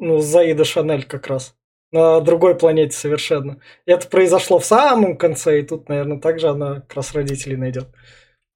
ну, 0.00 0.18
Заида 0.18 0.64
Шанель 0.64 1.04
как 1.04 1.28
раз, 1.28 1.54
на 1.92 2.20
другой 2.20 2.56
планете 2.56 2.96
совершенно. 2.96 3.58
Это 3.86 4.08
произошло 4.08 4.58
в 4.58 4.64
самом 4.64 5.16
конце, 5.16 5.60
и 5.60 5.62
тут, 5.62 5.88
наверное, 5.88 6.18
также 6.18 6.48
она 6.48 6.76
как 6.80 6.94
раз 6.94 7.14
родителей 7.14 7.56
найдет. 7.56 7.88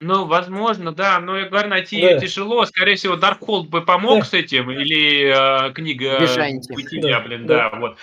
Ну, 0.01 0.27
возможно, 0.27 0.93
да, 0.93 1.21
но 1.21 1.39
я 1.39 1.49
говорю, 1.49 1.69
найти 1.69 2.01
Да. 2.03 2.11
ее 2.11 2.21
тяжело. 2.21 2.65
Скорее 2.67 2.97
всего, 2.97 3.17
Даркхолд 3.17 3.69
бы 3.71 3.83
помог 3.83 4.21
Да. 4.21 4.25
с 4.25 4.35
этим, 4.35 4.71
или 4.71 5.69
э, 5.69 5.73
книга. 5.73 6.19
Бытия, 6.19 7.01
Да, 7.03 7.21
блин, 7.21 7.47
да. 7.47 7.71
да, 7.71 7.79
вот. 7.79 7.97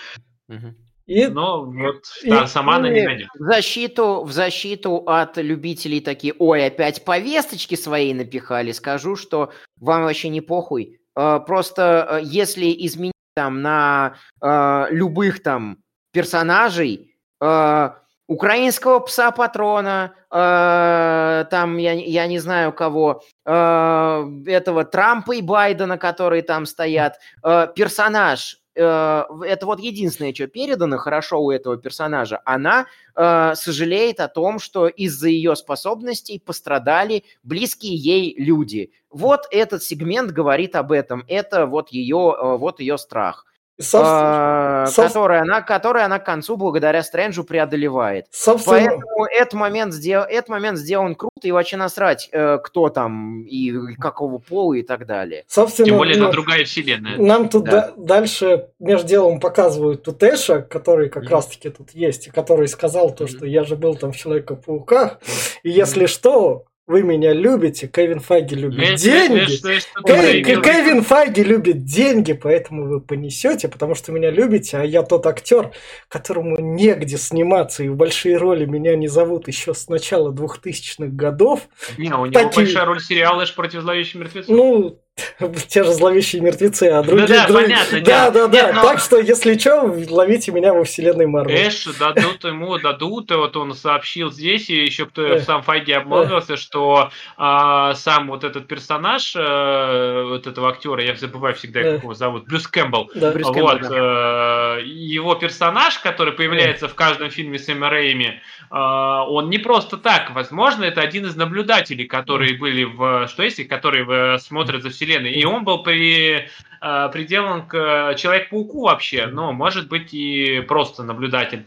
Мгм. 0.48 0.76
И 1.06 1.26
Но 1.26 1.64
вот 1.64 2.02
И- 2.22 2.30
та- 2.30 2.46
сама 2.46 2.76
она 2.76 2.88
не 2.88 3.00
И 3.00 3.04
найдет. 3.04 3.28
В 3.38 3.42
защиту, 3.44 4.22
в 4.24 4.30
защиту 4.32 5.02
от 5.06 5.36
любителей 5.38 6.00
такие, 6.00 6.32
ой, 6.38 6.64
опять 6.66 7.04
повесточки 7.04 7.74
свои 7.74 8.14
напихали, 8.14 8.70
скажу, 8.72 9.16
что 9.16 9.50
вам 9.80 10.04
вообще 10.04 10.28
не 10.28 10.40
похуй. 10.40 11.00
Э, 11.16 11.40
Просто 11.46 12.06
э, 12.12 12.20
если 12.24 12.72
изменить 12.86 13.12
там 13.34 13.62
на 13.62 14.14
э, 14.42 14.86
любых 14.90 15.42
там 15.42 15.78
персонажей, 16.12 17.14
э, 17.40 17.90
украинского 18.30 19.00
пса-патрона, 19.00 20.14
э, 20.30 21.44
там, 21.50 21.76
я, 21.78 21.92
я 21.94 22.26
не 22.28 22.38
знаю 22.38 22.72
кого, 22.72 23.22
э, 23.44 24.30
этого 24.46 24.84
Трампа 24.84 25.32
и 25.32 25.42
Байдена, 25.42 25.98
которые 25.98 26.42
там 26.42 26.64
стоят, 26.64 27.18
э, 27.42 27.66
персонаж, 27.74 28.59
это 28.74 29.58
вот 29.62 29.80
единственное, 29.80 30.32
что 30.32 30.46
передано 30.46 30.96
хорошо 30.98 31.42
у 31.42 31.50
этого 31.50 31.76
персонажа, 31.76 32.40
она 32.44 32.86
э, 33.16 33.54
сожалеет 33.54 34.20
о 34.20 34.28
том, 34.28 34.58
что 34.58 34.86
из-за 34.86 35.28
ее 35.28 35.56
способностей 35.56 36.38
пострадали 36.38 37.24
близкие 37.42 37.94
ей 37.94 38.34
люди. 38.38 38.92
Вот 39.10 39.46
этот 39.50 39.82
сегмент 39.82 40.30
говорит 40.30 40.76
об 40.76 40.92
этом. 40.92 41.24
Это 41.26 41.66
вот 41.66 41.90
ее, 41.90 42.36
э, 42.38 42.56
вот 42.56 42.80
ее 42.80 42.96
страх, 42.96 43.44
собственно, 43.80 44.84
э, 44.86 44.90
соб- 44.90 45.06
который, 45.08 45.40
она, 45.40 45.60
который 45.62 46.02
она 46.04 46.18
к 46.18 46.24
концу 46.26 46.56
благодаря 46.56 47.02
Стрэнджу 47.02 47.44
преодолевает. 47.44 48.26
собственно, 48.30 48.76
Поэтому 48.78 49.24
этот 49.24 49.54
момент, 49.54 49.92
сдел... 49.94 50.22
этот 50.22 50.48
момент 50.48 50.78
сделан 50.78 51.14
круто, 51.14 51.30
и 51.42 51.50
вообще 51.52 51.76
насрать, 51.76 52.28
э, 52.32 52.58
кто 52.62 52.88
там 52.90 53.42
и 53.44 53.94
какого 53.94 54.38
пола 54.38 54.74
и 54.74 54.82
так 54.82 55.06
далее. 55.06 55.44
собственно, 55.48 55.86
Тем 55.88 55.98
более, 55.98 56.16
ну, 56.18 56.24
это 56.24 56.32
другая 56.32 56.64
вселенная. 56.64 57.16
Нам 57.18 57.48
тут 57.48 57.64
Да. 57.64 57.70
да- 57.70 57.92
дальше 57.96 58.68
между 58.78 59.08
делом 59.08 59.40
показывают 59.40 60.02
тут 60.02 60.22
Эша, 60.22 60.60
который 60.62 61.08
как 61.08 61.24
Мгм. 61.24 61.32
раз-таки 61.32 61.70
тут 61.70 61.90
есть, 61.92 62.26
и 62.26 62.30
который 62.30 62.68
сказал 62.68 63.10
то, 63.14 63.24
Мгм. 63.24 63.32
что 63.32 63.46
я 63.46 63.64
же 63.64 63.76
был 63.76 63.94
там 63.96 64.12
в 64.12 64.16
Человека-пауках, 64.16 65.18
и 65.62 65.70
если 65.70 66.06
что, 66.06 66.64
вы 66.86 67.02
меня 67.04 67.32
любите, 67.32 67.86
Кевин 67.86 68.18
Файги 68.18 68.56
любит 68.56 68.80
э, 68.80 68.96
деньги. 68.96 69.42
э, 69.42 69.80
ты 70.02 70.12
имел 70.12 70.22
в 70.32 70.34
виду? 70.48 70.62
Кевин 70.62 71.02
Файги 71.02 71.42
любит 71.44 71.84
деньги, 71.84 72.32
поэтому 72.32 72.86
вы 72.88 73.00
понесете, 73.00 73.68
потому 73.68 73.94
что 73.94 74.10
меня 74.10 74.30
любите, 74.30 74.76
а 74.78 74.82
я 74.84 75.02
тот 75.02 75.24
актер, 75.26 75.70
которому 76.08 76.58
негде 76.58 77.16
сниматься, 77.16 77.84
и 77.84 77.88
в 77.88 77.94
большие 77.96 78.36
роли 78.38 78.64
меня 78.64 78.96
не 78.96 79.06
зовут 79.06 79.46
еще 79.46 79.72
с 79.72 79.88
начала 79.88 80.32
2000-х 80.32 81.06
годов. 81.12 81.68
Не, 81.96 82.12
у 82.12 82.26
него 82.26 82.32
Такие- 82.32 82.64
большая 82.64 82.84
роль 82.84 83.00
сериала 83.00 83.44
«Эш 83.44 83.54
против 83.54 83.82
зловещих 83.82 84.16
мертвецов». 84.16 84.56
Ну, 84.56 84.98
те 85.68 85.84
же 85.84 85.92
зловещие 85.92 86.42
мертвецы, 86.42 86.84
а 86.84 87.02
другие... 87.02 87.26
Да-да, 87.28 87.46
друг- 87.48 87.62
понятно, 87.62 88.00
Да, 88.00 88.30
да, 88.30 88.40
нет. 88.42 88.50
да. 88.50 88.62
Нет, 88.66 88.74
но- 88.74 88.82
Так 88.82 88.98
что, 89.00 89.18
если 89.18 89.58
что, 89.58 89.82
ловите 90.10 90.52
меня 90.52 90.72
во 90.72 90.84
вселенной 90.84 91.26
Марвел. 91.26 91.56
Эш 91.56 91.84
дадут 91.98 92.44
ему, 92.44 92.78
дадут, 92.78 93.30
и 93.30 93.34
вот 93.34 93.56
он 93.56 93.74
сообщил 93.74 94.30
здесь, 94.30 94.70
и 94.70 94.76
еще 94.84 95.06
кто 95.06 95.22
Э. 95.26 95.40
сам 95.40 95.62
Файги 95.62 95.92
обмолвился, 95.92 96.56
что 96.56 97.10
а, 97.36 97.94
сам 97.94 98.28
вот 98.28 98.44
этот 98.44 98.66
персонаж, 98.66 99.34
э, 99.36 100.24
вот 100.28 100.46
этого 100.46 100.70
актера, 100.70 101.02
я 101.02 101.14
забываю 101.16 101.54
всегда, 101.54 101.80
Э. 101.80 101.92
как 101.94 102.02
его 102.04 102.14
зовут, 102.14 102.44
Брюс 102.46 102.66
Кэмпбелл, 102.66 103.10
Да. 103.14 103.32
Брюс 103.32 103.46
вот, 103.48 103.54
Кэмпбелл, 103.80 103.90
э, 103.92 104.82
его 104.84 105.34
персонаж, 105.34 105.98
который 105.98 106.32
появляется 106.32 106.88
в 106.88 106.94
каждом 106.94 107.30
фильме 107.30 107.58
с 107.58 107.68
Эмма 107.68 107.90
Рэйми, 107.90 108.40
он 108.70 109.50
не 109.50 109.58
просто 109.58 109.96
так. 109.96 110.30
Возможно, 110.32 110.84
это 110.84 111.00
один 111.00 111.26
из 111.26 111.34
наблюдателей, 111.34 112.06
которые 112.06 112.56
были 112.56 112.84
в 112.84 113.26
что 113.28 113.42
есть, 113.42 113.66
которые 113.68 114.38
смотрят 114.38 114.82
за 114.82 114.90
вселенной. 114.90 115.09
И 115.18 115.44
он 115.44 115.64
был 115.64 115.82
при, 115.82 116.48
э, 116.80 117.08
приделан 117.12 117.66
к 117.66 117.74
э, 117.74 118.14
Человек-пауку 118.16 118.82
вообще, 118.82 119.26
но 119.26 119.52
может 119.52 119.88
быть 119.88 120.14
и 120.14 120.60
просто 120.60 121.02
наблюдатель. 121.02 121.66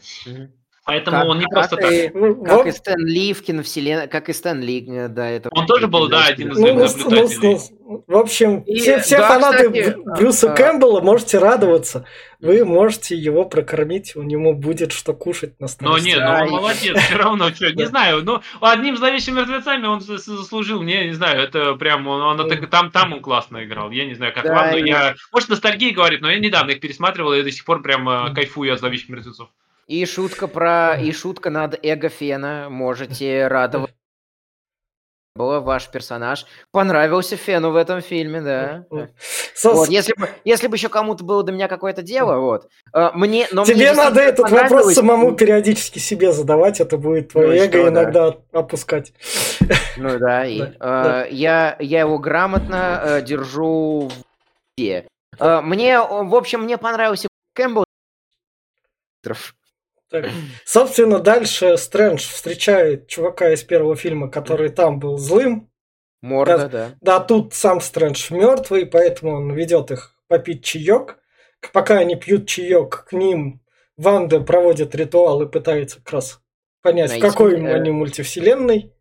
Поэтому 0.85 1.17
Как- 1.17 1.27
он 1.29 1.37
не 1.37 1.45
как 1.45 1.53
просто 1.53 1.75
так. 1.77 1.91
и- 1.91 2.11
Ну, 2.13 2.43
Как 2.43 2.57
вот, 2.57 2.67
и 2.67 2.71
Стэн 2.71 3.05
Ли 3.07 3.33
в 3.33 3.41
киновселенной, 3.41 4.07
как 4.07 4.27
и 4.27 4.33
Стэн 4.33 4.61
Ли 4.61 4.85
э, 4.85 5.07
до 5.07 5.21
этого. 5.23 5.53
Он 5.55 5.65
тоже 5.65 5.87
был, 5.87 6.09
да, 6.09 6.25
один 6.25 6.51
из 6.51 6.57
ну, 6.57 6.67
ну, 6.67 6.79
наблюдателей. 6.79 7.57
Ну, 8.13 8.17
ну, 8.19 8.23
в 8.23 8.25
общем, 8.25 8.59
И, 8.61 8.79
все, 8.79 8.99
все 8.99 9.17
да, 9.17 9.27
фанаты 9.27 9.69
кстати, 9.69 9.95
Брю- 9.95 10.03
Брюса 10.15 10.51
а, 10.51 10.55
Кэмпбелла 10.55 11.01
можете 11.01 11.39
радоваться. 11.39 12.05
Вы 12.39 12.63
можете 12.65 13.15
его 13.15 13.45
прокормить, 13.45 14.15
у 14.15 14.21
него 14.23 14.53
будет 14.53 14.91
что 14.91 15.13
кушать 15.13 15.59
на 15.59 15.63
Но 15.63 15.67
старости. 15.67 16.07
нет, 16.07 16.19
ну 16.19 16.25
Да, 16.25 16.43
он 16.43 16.49
молодец, 16.49 16.97
все 16.99 17.15
равно, 17.15 17.49
что, 17.53 17.69
не 17.71 17.83
Да. 17.83 17.85
знаю, 17.87 18.23
ну, 18.23 18.41
одним 18.61 18.97
зловещими 18.97 19.35
мертвецами 19.39 19.85
он 19.87 20.01
за- 20.01 20.17
заслужил, 20.17 20.81
не, 20.83 21.05
не 21.05 21.13
знаю, 21.13 21.41
это 21.41 21.73
прям, 21.75 22.07
он, 22.07 22.21
он 22.21 22.41
это- 22.51 22.67
там, 22.67 22.91
там 22.91 23.13
он 23.13 23.21
классно 23.21 23.63
играл, 23.63 23.91
я 23.91 24.05
не 24.05 24.13
знаю, 24.13 24.33
как 24.33 24.43
Да, 24.43 24.53
вам, 24.53 24.71
но 24.71 24.77
я, 24.77 25.15
может, 25.31 25.49
ностальгия 25.49 25.93
говорит, 25.93 26.21
но 26.21 26.29
я 26.29 26.39
недавно 26.39 26.71
их 26.71 26.79
пересматривал, 26.81 27.33
и 27.33 27.41
до 27.43 27.51
сих 27.51 27.65
пор 27.65 27.81
прям 27.81 28.07
э, 28.09 28.33
кайфую 28.33 28.73
от 28.73 28.79
зловещих 28.79 29.09
мертвецов. 29.09 29.49
И 29.87 30.05
шутка 30.05 30.47
про, 30.47 30.95
и 30.95 31.11
шутка 31.11 31.49
над 31.49 31.77
эго 31.83 32.07
Фена. 32.09 32.67
Можете 32.69 33.47
радоваться. 33.47 33.93
Было 35.35 35.61
ваш 35.61 35.89
персонаж. 35.89 36.45
Понравился 36.69 37.35
Фену 37.37 37.71
в 37.71 37.75
этом 37.75 38.01
фильме, 38.01 38.39
да. 38.39 38.85
Вот. 38.91 39.89
Если 39.89 40.13
бы, 40.13 40.29
если 40.45 40.67
бы 40.67 40.75
еще 40.75 40.89
кому-то 40.89 41.23
было 41.23 41.41
до 41.41 41.51
меня 41.51 41.67
какое-то 41.67 42.03
дело, 42.03 42.39
вот. 42.39 42.69
э, 42.93 43.09
Мне, 43.15 43.47
но 43.51 43.63
мне 43.63 43.73
Тебе 43.73 43.93
надо 43.93 44.21
действительно 44.21 44.47
этот 44.47 44.51
вопрос 44.51 44.93
самому 44.93 45.35
периодически 45.35 45.97
себе 45.97 46.31
задавать, 46.33 46.79
это 46.79 46.97
будет 46.97 47.29
твое 47.29 47.47
Ну 47.47 47.53
эго 47.53 47.79
что, 47.79 47.83
да. 47.83 47.89
иногда 47.89 48.37
опускать. 48.51 49.13
Ну 49.97 50.19
да, 50.19 50.45
и, 50.45 50.59
Да, 50.59 50.65
э, 50.65 50.77
да. 50.79 51.25
Я, 51.25 51.77
я 51.79 52.01
его 52.01 52.19
грамотно 52.19 53.01
э, 53.03 53.21
держу 53.23 54.11
в. 54.77 54.81
Э, 55.39 55.61
Мне, 55.61 55.99
в 55.99 56.35
общем, 56.35 56.61
мне 56.61 56.77
понравился 56.77 57.27
Кэмпбелл. 57.55 57.85
Так. 60.13 60.29
Собственно, 60.65 61.19
дальше 61.19 61.75
Стрэндж 61.75 62.29
встречает 62.29 63.07
чувака 63.07 63.51
из 63.51 63.63
первого 63.63 63.95
фильма, 63.95 64.29
который 64.29 64.69
там 64.69 64.99
был 64.99 65.17
злым. 65.17 65.71
Морда, 66.21 66.69
да. 66.69 66.91
Да, 67.01 67.19
тут 67.19 67.53
сам 67.53 67.81
Стрэндж 67.81 68.31
мертвый, 68.31 68.85
поэтому 68.85 69.35
он 69.37 69.51
ведет 69.53 69.89
их 69.91 70.15
попить 70.27 70.63
чаек. 70.63 71.17
Пока 71.73 71.97
они 71.97 72.15
пьют 72.15 72.47
чаек, 72.47 73.05
к 73.09 73.13
ним 73.13 73.61
Ванда 73.97 74.39
проводит 74.39 74.93
ритуал 74.95 75.41
и 75.41 75.51
пытается 75.51 75.97
как 75.97 76.13
раз 76.13 76.41
понять, 76.81 77.09
Найти, 77.09 77.25
в 77.25 77.29
какой 77.29 77.59
э, 77.59 77.73
они 77.73 77.89
мультивселенной. 77.89 78.92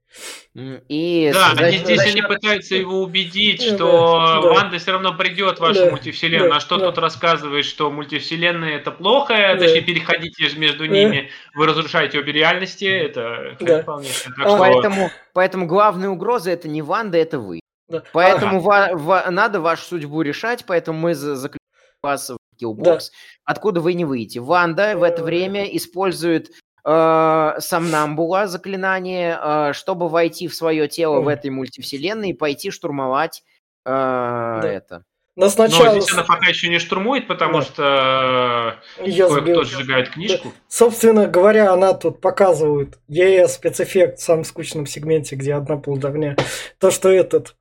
И 0.54 1.30
Да, 1.32 1.54
за- 1.54 1.64
они 1.64 1.78
здесь 1.78 2.00
они 2.12 2.20
пытаются 2.22 2.74
его 2.74 3.00
убедить, 3.00 3.60
Да, 3.70 3.74
что 3.76 4.40
да. 4.42 4.48
Ванда 4.50 4.78
все 4.78 4.92
равно 4.92 5.14
придет 5.16 5.56
в 5.58 5.60
вашу 5.60 5.86
Да, 5.86 5.90
мультивселенную, 5.90 6.50
да, 6.50 6.56
а 6.56 6.60
что 6.60 6.76
да. 6.76 6.86
тут 6.86 6.98
рассказывает, 6.98 7.64
что 7.64 7.90
мультивселенная 7.90 8.76
это 8.76 8.90
плохо, 8.90 9.34
Да. 9.34 9.56
точнее 9.56 9.80
переходите 9.80 10.48
же 10.48 10.58
между 10.58 10.86
Да. 10.86 10.92
ними, 10.92 11.30
вы 11.54 11.66
разрушаете 11.66 12.18
обе 12.18 12.32
реальности, 12.32 12.84
это 12.84 13.56
Да. 13.60 13.82
вполне. 13.82 14.08
Так 14.24 14.34
А, 14.38 14.48
что- 14.48 14.58
Поэтому, 14.58 15.10
поэтому 15.32 15.66
главная 15.66 16.10
угроза 16.10 16.50
это 16.50 16.68
не 16.68 16.82
Ванда, 16.82 17.16
это 17.16 17.38
вы. 17.38 17.60
Да. 17.88 18.02
Поэтому 18.12 18.60
ва- 18.60 18.90
ва- 18.92 19.26
надо 19.30 19.60
вашу 19.60 19.84
судьбу 19.84 20.20
решать, 20.22 20.64
поэтому 20.66 20.98
мы 20.98 21.14
за- 21.14 21.36
заключим 21.36 21.58
вас 22.02 22.28
в 22.30 22.36
killbox, 22.58 23.10
откуда 23.44 23.80
вы 23.80 23.94
не 23.94 24.04
выйдете. 24.04 24.40
Ванда 24.40 24.96
в 24.98 25.02
это 25.02 25.22
Э. 25.22 25.24
время 25.24 25.64
использует 25.76 26.50
э, 26.84 27.52
сомнамбула 27.58 28.46
заклинание, 28.46 29.38
э, 29.40 29.72
чтобы 29.74 30.08
войти 30.08 30.48
в 30.48 30.54
свое 30.54 30.88
тело 30.88 31.20
в 31.20 31.26
Ой. 31.26 31.34
этой 31.34 31.50
мультивселенной 31.50 32.30
и 32.30 32.34
пойти 32.34 32.70
штурмовать 32.70 33.42
э, 33.84 33.90
это. 33.90 35.04
Но 35.34 35.46
Но 35.46 35.50
сначала 35.50 35.98
здесь 35.98 36.12
она 36.12 36.24
пока 36.24 36.46
еще 36.48 36.68
не 36.68 36.78
штурмует, 36.78 37.26
потому 37.26 37.60
Да. 37.60 37.62
что 37.62 38.78
ее 39.02 39.28
кое-кто 39.28 39.64
сжигает 39.64 40.10
книжку. 40.10 40.52
Собственно 40.68 41.26
говоря, 41.26 41.72
она 41.72 41.94
тут 41.94 42.20
показывает 42.20 42.98
ЕС 43.08 43.54
спецэффект 43.54 44.18
в 44.18 44.22
самом 44.22 44.44
скучном 44.44 44.84
сегменте, 44.86 45.36
где 45.36 45.54
одна 45.54 45.78
полдовня. 45.78 46.36
То, 46.78 46.90
что 46.90 47.08
этот, 47.08 47.56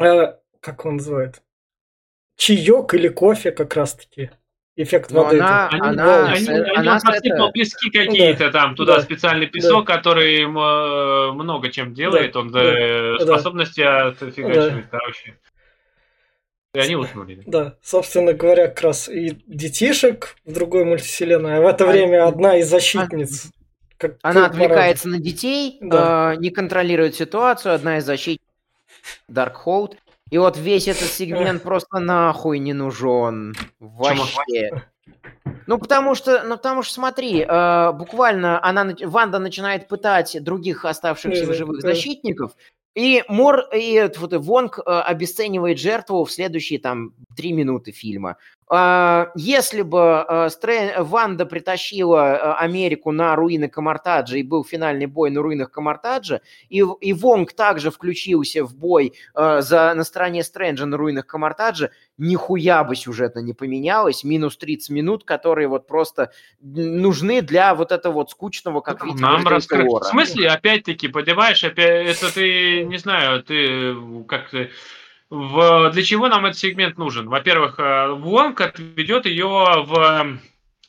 э, 0.00 0.34
как 0.60 0.84
он 0.86 0.98
называет, 0.98 1.42
чаек 2.36 2.94
или 2.94 3.08
кофе 3.08 3.50
как 3.50 3.74
раз-таки. 3.74 4.30
Эффект 4.74 5.10
Но 5.10 5.24
воды. 5.24 5.36
она-. 5.38 5.68
Они, 5.68 5.80
она- 5.80 6.26
они, 6.28 6.44
с- 6.44 6.48
они 6.48 6.70
она 6.76 6.98
с 6.98 7.02
подсыпал 7.04 7.44
это- 7.48 7.52
пески 7.52 7.90
какие-то 7.90 8.50
там, 8.50 8.74
туда 8.74 8.96
да, 8.96 9.02
специальный 9.02 9.46
песок, 9.46 9.86
который 9.86 10.40
им, 10.42 10.58
э, 10.58 11.32
много 11.32 11.70
чем 11.70 11.92
делает, 11.92 12.34
он 12.36 12.50
да, 12.50 12.62
э, 12.62 13.18
да. 13.18 13.24
способности 13.26 13.82
отфигачивает, 13.82 14.86
короче. 14.90 15.36
И 16.74 16.78
они 16.78 16.96
уснули. 16.96 17.42
Да, 17.44 17.74
собственно 17.82 18.32
говоря, 18.32 18.68
как 18.68 18.80
раз 18.80 19.10
и 19.10 19.36
детишек 19.46 20.36
в 20.46 20.52
другой 20.54 20.86
мультивселенной, 20.86 21.58
а 21.58 21.60
в 21.60 21.66
это 21.66 21.84
А- 21.84 21.92
время 21.92 22.26
одна 22.26 22.56
из 22.56 22.66
защитниц. 22.70 23.50
как- 23.98 24.16
Она 24.22 24.44
как 24.44 24.52
отвлекается 24.52 25.08
на 25.08 25.18
детей, 25.18 25.76
Да. 25.82 26.32
э, 26.32 26.36
не 26.38 26.48
контролирует 26.48 27.14
ситуацию, 27.14 27.74
одна 27.74 27.98
из 27.98 28.06
защитников 28.06 28.48
Даркхолд. 29.28 29.96
И 30.32 30.38
вот 30.38 30.56
весь 30.56 30.88
этот 30.88 31.08
сегмент 31.08 31.62
просто 31.62 31.98
нахуй 31.98 32.58
не 32.58 32.72
нужен. 32.72 33.52
Вообще. 33.80 34.70
Ну, 35.66 35.76
потому 35.76 36.14
что, 36.14 36.42
ну, 36.42 36.56
потому 36.56 36.82
что, 36.82 36.94
смотри, 36.94 37.44
э, 37.46 37.92
буквально 37.92 38.64
она, 38.64 38.94
Ванда 39.02 39.38
начинает 39.38 39.88
пытать 39.88 40.42
других 40.42 40.86
оставшихся 40.86 41.44
в 41.44 41.52
живых 41.52 41.82
защитников, 41.82 42.52
и 42.94 43.22
Мор, 43.28 43.60
и 43.74 44.10
вот, 44.18 44.32
Вонг 44.32 44.78
э, 44.78 44.82
обесценивает 44.90 45.78
жертву 45.78 46.24
в 46.24 46.32
следующие 46.32 46.78
там 46.78 47.12
три 47.34 47.52
минуты 47.52 47.92
фильма. 47.92 48.36
А, 48.68 49.30
Если 49.34 49.82
бы 49.82 50.24
э, 50.26 50.46
Стрэ- 50.46 51.02
Ванда 51.02 51.44
притащила 51.44 52.34
э, 52.34 52.54
Америку 52.54 53.12
на 53.12 53.36
руины 53.36 53.68
Камартаджа 53.68 54.38
и 54.38 54.42
был 54.42 54.64
финальный 54.64 55.06
бой 55.06 55.30
на 55.30 55.42
руинах 55.42 55.70
Камартаджа, 55.70 56.40
и, 56.70 56.82
и 57.00 57.12
Вонг 57.12 57.52
также 57.52 57.90
включился 57.90 58.64
в 58.64 58.74
бой 58.74 59.14
за, 59.34 59.92
на 59.94 60.04
стороне 60.04 60.42
Стрэнджа 60.42 60.86
на 60.86 60.96
руинах 60.96 61.26
Камартаджа, 61.26 61.90
нихуя 62.16 62.84
бы 62.84 62.96
сюжетно 62.96 63.40
не 63.40 63.52
поменялось. 63.52 64.24
Минус 64.24 64.56
30 64.56 64.90
минут, 64.90 65.24
которые 65.24 65.68
вот 65.68 65.86
просто 65.86 66.32
нужны 66.60 67.42
для 67.42 67.74
вот 67.74 67.92
этого 67.92 68.12
вот 68.12 68.30
скучного, 68.30 68.80
как 68.80 69.04
видите, 69.04 69.22
Нам 69.22 69.44
лора. 69.86 70.04
В 70.04 70.08
смысле, 70.08 70.48
опять-таки, 70.48 71.08
понимаешь, 71.08 71.62
опять, 71.64 72.06
это 72.16 72.32
ты, 72.32 72.84
не 72.84 72.98
знаю, 72.98 73.42
ты 73.42 73.94
как 74.28 74.50
ты... 74.50 74.70
В, 75.32 75.88
для 75.92 76.02
чего 76.02 76.28
нам 76.28 76.44
этот 76.44 76.58
сегмент 76.58 76.98
нужен? 76.98 77.26
Во-первых, 77.30 77.76
э, 77.78 78.08
Вонг 78.10 78.60
отведет 78.60 79.24
ее 79.24 79.82
в 79.86 80.38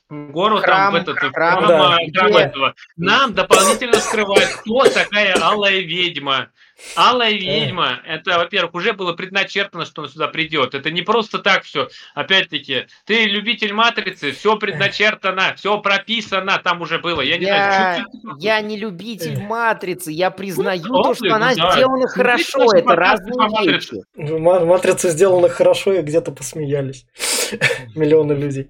гору, 0.09 0.57
Храм, 0.57 0.91
там, 0.91 0.91
в 0.91 0.95
этот, 0.95 1.17
храм, 1.17 1.31
храм, 1.31 1.65
да. 1.65 1.97
э, 2.01 2.11
храм 2.11 2.35
этого. 2.35 2.75
Нам 2.97 3.33
дополнительно 3.33 3.93
скрывают, 3.93 4.49
кто 4.49 4.83
такая 4.83 5.33
Алая 5.41 5.79
Ведьма. 5.79 6.49
Алая 6.95 7.33
Ведьма, 7.33 7.99
это, 8.05 8.37
во-первых, 8.37 8.73
уже 8.75 8.93
было 8.93 9.13
предначертано, 9.13 9.85
что 9.85 10.01
она 10.03 10.11
сюда 10.11 10.27
придет. 10.27 10.75
Это 10.75 10.91
не 10.91 11.01
просто 11.01 11.39
так 11.39 11.63
все. 11.63 11.87
Опять-таки, 12.13 12.87
ты 13.05 13.25
любитель 13.25 13.73
Матрицы, 13.73 14.31
все 14.31 14.57
предначертано, 14.57 15.53
все 15.55 15.79
прописано, 15.79 16.59
там 16.63 16.81
уже 16.81 16.99
было. 16.99 17.21
Я 17.21 17.37
не 17.37 17.45
Я, 17.45 17.55
знаю, 17.55 18.05
я 18.39 18.61
не 18.61 18.77
любитель 18.77 19.39
матрицы, 19.41 20.11
я 20.11 20.29
признаю 20.31 20.83
Ну, 20.85 21.01
то, 21.03 21.13
что 21.15 21.25
ну 21.25 21.35
она 21.35 21.55
да. 21.55 21.71
сделана 21.71 21.97
Ну, 22.05 22.07
хорошо, 22.07 22.43
что 22.67 22.77
это 22.77 22.95
разные 22.95 23.71
вещи. 23.73 24.03
Ну, 24.15 24.39
Ма- 24.39 24.65
Матрица 24.65 25.09
сделана 25.09 25.49
хорошо, 25.49 25.93
и 25.93 26.01
где-то 26.01 26.31
посмеялись. 26.31 27.05
Миллионы 27.95 28.33
людей. 28.33 28.69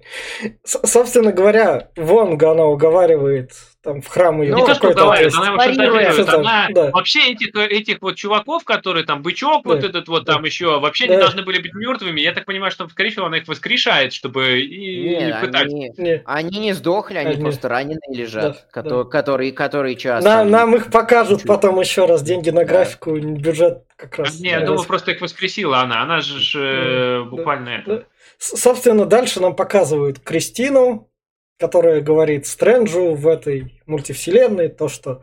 Собственно 0.64 1.32
говоря, 1.32 1.90
Вонга 1.96 2.52
она 2.52 2.64
уговаривает 2.64 3.52
там 3.84 4.00
в 4.00 4.08
храм 4.08 4.40
ее 4.40 4.52
Ну, 4.52 4.56
Не 4.58 4.66
то, 4.66 4.74
что 4.74 4.88
уговаривает, 4.90 5.34
она 5.34 5.46
его 5.48 5.60
шантажирует. 5.60 6.28
Она 6.30 6.68
да. 6.70 6.90
вообще 6.90 7.30
этих, 7.32 7.54
этих 7.54 7.98
вот 8.00 8.16
чуваков, 8.16 8.64
которые 8.64 9.04
там 9.04 9.22
бычок, 9.22 9.64
вот 9.66 9.80
Да. 9.80 9.88
этот 9.88 10.08
вот 10.08 10.24
Да. 10.24 10.32
там 10.34 10.44
еще, 10.44 10.80
вообще 10.80 11.06
Да. 11.06 11.14
не 11.14 11.20
должны 11.20 11.42
были 11.42 11.60
быть 11.60 11.74
мертвыми. 11.74 12.20
Я 12.20 12.32
так 12.32 12.46
понимаю, 12.46 12.72
что, 12.72 12.88
скорее 12.88 13.10
всего, 13.10 13.26
она 13.26 13.36
их 13.36 13.46
воскрешает, 13.46 14.12
чтобы 14.14 14.60
и, 14.60 15.10
Нет, 15.10 15.36
и 15.42 15.46
пытать. 15.46 15.62
они, 15.66 15.92
Не. 15.98 16.22
они 16.24 16.58
не 16.58 16.72
сдохли, 16.72 17.18
они, 17.18 17.34
Они- 17.34 17.42
просто 17.42 17.68
раненые 17.68 17.98
лежат, 18.14 18.64
Да, 18.74 18.80
кото- 18.82 19.04
да. 19.04 19.10
которые, 19.10 19.52
которые 19.52 19.96
час. 19.96 20.24
На- 20.24 20.44
нам 20.44 20.74
их 20.74 20.90
покажут 20.90 21.40
Чуть-чуть. 21.40 21.48
потом 21.48 21.78
еще 21.80 22.06
раз. 22.06 22.22
Деньги 22.22 22.50
на 22.50 22.60
Да. 22.64 22.72
графику, 22.72 23.18
бюджет 23.18 23.84
как 23.96 24.18
раз. 24.18 24.40
Не, 24.40 24.48
я 24.50 24.60
э, 24.62 24.66
думаю, 24.66 24.84
просто 24.86 25.10
их 25.12 25.20
воскресила 25.20 25.78
она. 25.80 26.02
Она 26.02 26.20
же 26.20 26.60
э, 26.60 27.18
Да. 27.24 27.30
буквально 27.30 27.68
это. 27.68 27.96
Да. 27.98 28.02
Собственно, 28.38 29.04
дальше 29.06 29.40
нам 29.40 29.54
показывают 29.54 30.18
Кристину, 30.20 31.10
которая 31.58 32.00
говорит 32.00 32.46
Стрэнджу 32.46 33.14
в 33.14 33.28
этой 33.28 33.73
мультивселенной 33.86 34.68
то, 34.68 34.88
что 34.88 35.22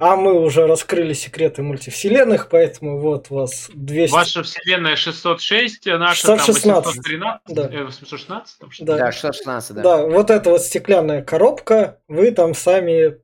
а 0.00 0.16
мы 0.16 0.34
уже 0.40 0.66
раскрыли 0.66 1.12
секреты 1.12 1.62
мультивселенных, 1.62 2.48
поэтому 2.48 2.98
вот 2.98 3.28
у 3.30 3.36
вас 3.36 3.70
200... 3.72 4.12
Ваша 4.12 4.42
вселенная 4.42 4.96
606, 4.96 5.86
наша 5.86 6.26
там 6.26 6.38
616. 6.38 6.96
813, 6.96 7.54
Да. 7.54 7.68
э, 7.70 7.84
816, 7.84 8.58
там 8.58 8.70
Да. 8.80 8.96
Да, 8.96 9.12
616, 9.12 9.76
да. 9.76 9.82
Да, 9.82 9.96
вот 10.06 10.30
эта 10.30 10.50
вот 10.50 10.62
стеклянная 10.62 11.22
коробка, 11.22 12.00
вы 12.08 12.32
там 12.32 12.54
сами 12.54 13.18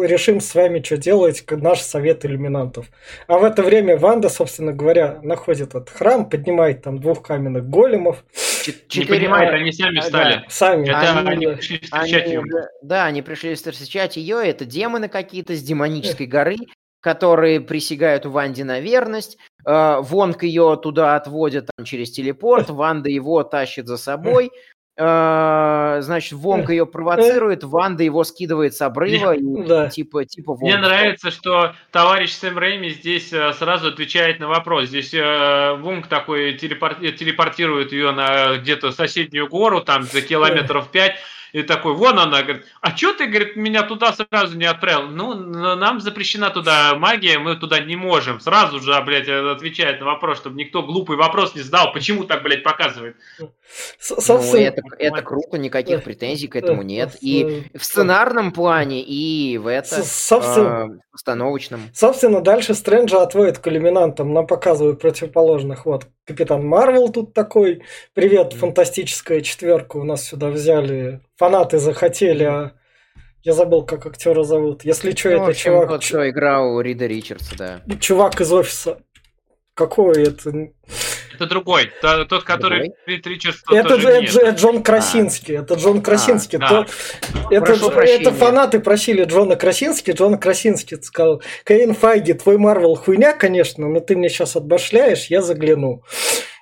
решим 0.00 0.40
с 0.40 0.54
вами, 0.54 0.80
что 0.82 0.96
делать, 0.96 1.44
наш 1.50 1.80
совет 1.80 2.24
иллюминатов. 2.24 2.86
А 3.26 3.38
в 3.38 3.44
это 3.44 3.62
время 3.62 3.96
Ванда, 3.96 4.28
собственно 4.28 4.72
говоря, 4.72 5.18
находит 5.22 5.70
этот 5.70 5.90
храм, 5.90 6.28
поднимает 6.28 6.82
там 6.82 6.98
двух 7.00 7.22
каменных 7.22 7.68
големов. 7.68 8.24
Чет- 8.62 8.82
Не 8.84 8.88
четыре- 8.88 9.18
понимает, 9.20 9.50
а, 9.52 9.56
они 9.56 9.72
сами 9.72 10.00
стали. 10.00 10.44
Сами. 10.48 10.88
Это 10.88 11.18
Они- 11.18 11.28
они, 11.46 11.46
пришли 11.56 11.78
встречать 11.78 12.24
Они, 12.24 12.32
ее. 12.32 12.42
да, 12.46 12.68
да, 12.82 13.04
они 13.06 13.22
пришли 13.22 13.54
встречать 13.54 14.16
ее, 14.16 14.38
это 14.44 14.64
демоны 14.64 15.08
какие-то 15.08 15.54
с 15.54 15.62
демонической 15.62 16.26
горы, 16.26 16.56
которые 17.00 17.60
присягают 17.60 18.26
Ванде 18.26 18.64
на 18.64 18.80
верность. 18.80 19.36
Э, 19.64 19.98
Вонг 20.00 20.42
ее 20.44 20.78
туда 20.82 21.16
отводит 21.16 21.68
там, 21.76 21.84
через 21.84 22.10
телепорт, 22.12 22.70
Ванда 22.70 23.08
его 23.08 23.42
тащит 23.44 23.86
за 23.86 23.96
собой. 23.96 24.50
Э, 24.98 25.98
Значит, 26.00 26.32
Вонг 26.34 26.70
ее 26.70 26.86
провоцирует, 26.86 27.64
Ванда 27.64 28.02
его 28.02 28.24
скидывает 28.24 28.74
с 28.74 28.82
обрыва, 28.82 29.34
и 29.34 29.42
Да. 29.66 29.88
типа, 29.88 30.24
типа 30.24 30.56
Мне 30.60 30.72
Вонг. 30.74 30.84
нравится, 30.86 31.30
что 31.30 31.74
товарищ 31.90 32.32
Сэм 32.32 32.58
Рэйми 32.58 32.90
здесь 32.90 33.32
э, 33.32 33.52
сразу 33.54 33.88
отвечает 33.88 34.40
на 34.40 34.48
вопрос. 34.48 34.86
Здесь 34.88 35.12
э, 35.14 35.74
Вунг 35.80 36.06
такой 36.06 36.54
телепор- 36.56 36.96
э, 37.02 37.12
телепортирует 37.12 37.92
ее 37.92 38.12
на 38.12 38.56
где-то 38.58 38.92
соседнюю 38.92 39.48
гору, 39.48 39.80
там 39.80 40.02
за 40.04 40.20
километров 40.22 40.90
пять, 40.90 41.16
и 41.52 41.62
такой, 41.62 41.94
вон 41.94 42.18
она, 42.18 42.42
говорит, 42.42 42.66
а 42.80 42.96
что 42.96 43.12
ты, 43.12 43.26
говорит, 43.26 43.56
меня 43.56 43.82
туда 43.82 44.12
сразу 44.12 44.56
не 44.56 44.64
отправил? 44.64 45.08
Ну, 45.08 45.34
нам 45.34 46.00
запрещена 46.00 46.50
туда 46.50 46.94
магия, 46.96 47.38
мы 47.38 47.56
туда 47.56 47.80
не 47.80 47.96
можем. 47.96 48.40
Сразу 48.40 48.80
же, 48.80 49.00
блядь, 49.02 49.28
э, 49.28 49.50
отвечает 49.50 50.00
на 50.00 50.06
вопрос, 50.06 50.38
чтобы 50.38 50.56
никто 50.56 50.82
глупый 50.82 51.16
вопрос 51.16 51.54
не 51.54 51.62
задал, 51.62 51.92
почему 51.92 52.24
так, 52.24 52.42
блядь, 52.42 52.62
показывает. 52.62 53.16
Ну, 53.38 53.52
это, 54.54 54.82
это 54.98 55.22
круто, 55.22 55.58
никаких 55.58 56.02
претензий 56.02 56.48
к 56.48 56.56
этому 56.56 56.82
нет. 56.82 57.16
И 57.20 57.64
в 57.74 57.84
сценарном 57.84 58.52
плане, 58.52 59.02
и 59.02 59.58
в 59.58 59.66
это, 59.66 60.02
собственно, 60.04 60.94
э, 60.94 60.98
постановочном. 61.12 61.80
Собственно, 61.94 62.40
дальше 62.40 62.74
Стрэнджа 62.74 63.22
отводит 63.22 63.58
к 63.58 63.68
иллюминантам, 63.68 64.32
нам 64.32 64.46
показывают 64.46 65.00
противоположных. 65.00 65.86
Вот, 65.86 66.06
Капитан 66.24 66.66
Марвел 66.66 67.08
тут 67.08 67.34
такой. 67.34 67.82
Привет, 68.14 68.52
фантастическая 68.52 69.40
четверка 69.40 69.96
у 69.96 70.04
нас 70.04 70.24
сюда 70.24 70.48
взяли. 70.48 71.20
Фанаты 71.36 71.78
захотели, 71.78 72.44
а 72.44 72.72
я 73.42 73.52
забыл, 73.52 73.84
как 73.84 74.06
актера 74.06 74.42
зовут. 74.42 74.84
Если 74.84 75.14
что, 75.14 75.28
Ну, 75.30 75.34
это 75.36 75.44
общем, 75.50 75.70
чувак, 75.72 75.88
тот, 75.88 76.04
кто 76.04 76.28
играл 76.28 76.80
Рида 76.80 77.06
Ричардса, 77.06 77.54
да. 77.56 77.80
чувак 78.00 78.40
из 78.40 78.52
офиса. 78.52 78.98
Какой 79.74 80.22
это? 80.22 80.50
Это 81.34 81.46
другой, 81.46 81.90
тот, 82.00 82.44
который 82.44 82.78
Другой? 82.78 82.94
Рид 83.06 83.26
Ричардс, 83.26 83.58
Это, 83.70 83.88
тоже 83.90 84.00
же- 84.10 84.20
нет. 84.22 84.34
это 84.36 84.50
Джон 84.58 84.82
Красинский. 84.82 85.54
Это 85.58 85.74
Джон 85.74 86.00
Красинский. 86.00 86.58
да. 86.58 86.68
То- 86.68 86.86
это, 87.50 87.60
Прошу 87.66 87.88
это 87.88 87.94
прощения. 87.94 88.30
фанаты 88.30 88.80
просили 88.80 89.24
Джона 89.24 89.56
Красински. 89.56 90.12
Джон 90.12 90.38
Красинский 90.38 90.96
сказал, 91.02 91.42
Кевин 91.66 91.92
Файги, 91.94 92.32
твой 92.32 92.56
Марвел 92.56 92.94
хуйня, 92.94 93.34
конечно, 93.34 93.86
но 93.86 94.00
ты 94.00 94.16
мне 94.16 94.30
сейчас 94.30 94.56
отбашляешь, 94.56 95.26
я 95.26 95.42
загляну. 95.42 96.02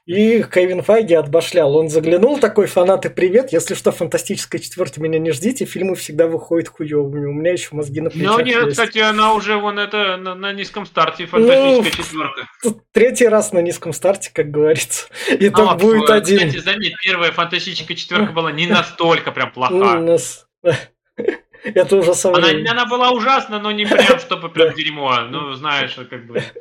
И 0.07 0.42
Кевин 0.42 0.82
Файги 0.82 1.14
отбашлял. 1.14 1.74
Он 1.76 1.88
заглянул, 1.88 2.38
такой, 2.38 2.66
фанаты, 2.66 3.09
привет, 3.09 3.52
если 3.52 3.72
что, 3.74 3.90
фантастической 3.90 4.61
четверки 4.61 5.00
меня 5.00 5.18
не 5.18 5.30
ждите, 5.30 5.64
фильмы 5.64 5.94
всегда 5.94 6.26
выходят 6.26 6.68
хуевыми. 6.68 7.24
У 7.26 7.32
меня 7.32 7.52
еще 7.52 7.68
мозги 7.72 8.02
на 8.02 8.11
плечах 8.11 8.36
Ну 8.36 8.44
нет, 8.44 8.64
есть. 8.66 8.70
кстати, 8.72 8.98
она 8.98 9.32
уже 9.32 9.57
вон 9.57 9.78
это 9.78 10.18
на, 10.18 10.34
на 10.34 10.52
низком 10.52 10.84
старте 10.84 11.22
Ну, 11.22 11.28
фантастическая 11.30 12.05
четверка. 12.05 12.48
Тут 12.62 12.82
Третий 12.92 13.26
раз 13.28 13.52
на 13.52 13.61
низком 13.61 13.94
старте, 13.94 14.30
как 14.34 14.50
говорится. 14.50 15.07
И 15.30 15.48
А, 15.48 15.50
там 15.50 15.78
будет 15.78 16.11
э, 16.11 16.12
один. 16.12 16.48
Кстати, 16.48 16.59
заметь, 16.59 16.94
первая 17.02 17.32
фантастическая 17.32 17.96
четверка 17.96 18.32
была 18.34 18.52
не 18.52 18.66
настолько 18.66 19.32
прям 19.32 19.48
Ну, 19.48 19.52
плоха. 19.55 20.00
нас- 20.00 20.46
Это 21.64 21.96
уже 21.96 22.14
со 22.14 22.28
Она, 22.28 22.48
она 22.48 22.84
была 22.84 23.11
ужасна, 23.11 23.59
но 23.59 23.72
не 23.72 23.86
прям, 23.86 24.18
чтобы 24.20 24.50
прям 24.50 24.74
дерьмо. 24.74 25.20
Ну, 25.30 25.55
знаешь, 25.55 25.96
как 26.11 26.26
бы. 26.26 26.42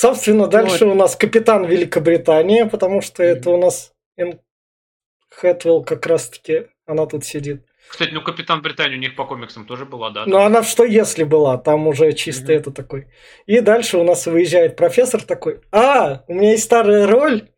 Собственно, 0.00 0.46
дальше 0.46 0.86
у 0.86 0.94
нас 0.94 1.14
капитан 1.14 1.66
Великобритания, 1.66 2.64
потому 2.64 3.02
что 3.02 3.22
это 3.22 3.50
у 3.50 3.58
нас 3.58 3.92
Энн 4.16 4.40
Хэтвелл 5.28 5.84
как 5.84 6.06
раз-таки, 6.06 6.68
она 6.86 7.04
тут 7.04 7.26
сидит. 7.26 7.66
Кстати, 7.86 8.10
ну 8.10 8.22
Капитан 8.22 8.62
Британия 8.62 8.96
у 8.96 8.98
них 8.98 9.14
по 9.14 9.26
комиксам 9.26 9.66
тоже 9.66 9.84
была, 9.84 10.08
да? 10.08 10.24
Ну, 10.24 10.38
она 10.38 10.62
что 10.62 10.84
если 10.84 11.22
была, 11.22 11.58
там 11.58 11.86
уже 11.86 12.14
чисто 12.14 12.50
это 12.50 12.70
такой. 12.70 13.08
И 13.44 13.60
дальше 13.60 13.98
у 13.98 14.02
нас 14.02 14.24
выезжает 14.26 14.74
профессор 14.74 15.22
такой, 15.22 15.60
а, 15.70 16.24
у 16.28 16.32
меня 16.32 16.52
есть 16.52 16.64
старая 16.64 17.06
роль, 17.06 17.50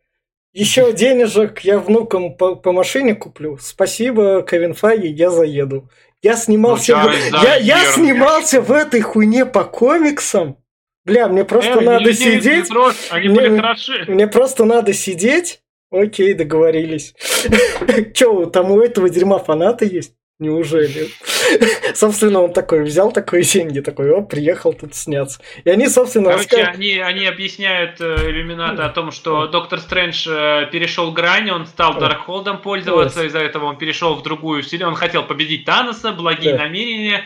еще 0.51 0.91
денежек 1.03 1.61
я 1.61 1.79
внукам 1.79 2.35
по, 2.35 2.55
по 2.55 2.73
машине 2.73 3.15
куплю. 3.15 3.57
Спасибо, 3.61 4.45
Кевин 4.45 4.73
Файги, 4.73 5.07
я 5.07 5.29
заеду. 5.29 5.89
Я 6.21 6.35
снимался, 6.35 6.97
Ну, 6.97 7.09
в... 7.09 7.41
Я, 7.41 7.55
я 7.55 7.85
снимался 7.85 8.61
в 8.61 8.73
этой 8.73 8.99
хуйне 8.99 9.45
по 9.45 9.63
комиксам. 9.63 10.57
Бля, 11.05 11.27
мне 11.27 11.43
просто 11.43 11.71
Э, 11.73 11.79
не 11.79 11.85
надо 11.85 11.99
людей, 12.05 12.39
сидеть. 12.39 12.67
трожь, 12.69 12.95
Они 13.09 13.27
Мне- 13.29 13.35
были 13.49 13.57
хороши. 13.57 14.05
Мне 14.07 14.27
просто 14.27 14.65
надо 14.65 14.93
сидеть. 14.93 15.59
Окей, 15.91 16.33
договорились. 16.33 17.13
Че, 18.13 18.45
там 18.47 18.71
у 18.71 18.81
этого 18.81 19.09
дерьма 19.09 19.37
фанаты 19.39 19.85
есть? 19.85 20.13
Неужели? 20.39 21.09
Собственно, 21.93 22.41
он 22.41 22.53
такой 22.53 22.83
взял 22.83 23.11
такой 23.11 23.43
деньги, 23.43 23.81
такой, 23.81 24.11
о, 24.11 24.21
приехал 24.21 24.73
тут 24.73 24.95
сняться. 24.95 25.39
И 25.63 25.69
они, 25.69 25.87
собственно, 25.87 26.31
Короче, 26.31 26.47
раска- 26.57 26.63
они, 26.73 26.97
они 26.97 27.25
объясняют 27.27 28.01
э, 28.01 28.15
иллюмината 28.29 28.85
о 28.85 28.89
том, 28.89 29.11
что 29.11 29.47
Доктор 29.47 29.79
Стрэндж 29.79 30.27
э, 30.27 30.67
перешел 30.71 31.11
грань, 31.11 31.51
он 31.51 31.67
стал 31.67 31.93
Да. 31.93 31.99
Даркхолдом 32.07 32.57
пользоваться, 32.61 33.23
из-за 33.25 33.39
этого 33.39 33.65
он 33.65 33.77
перешел 33.77 34.15
в 34.15 34.23
другую 34.23 34.63
вселенную. 34.63 34.89
Он 34.91 34.95
хотел 34.95 35.23
победить 35.23 35.65
Таноса, 35.65 36.11
благие 36.13 36.53
Да. 36.53 36.63
намерения, 36.63 37.25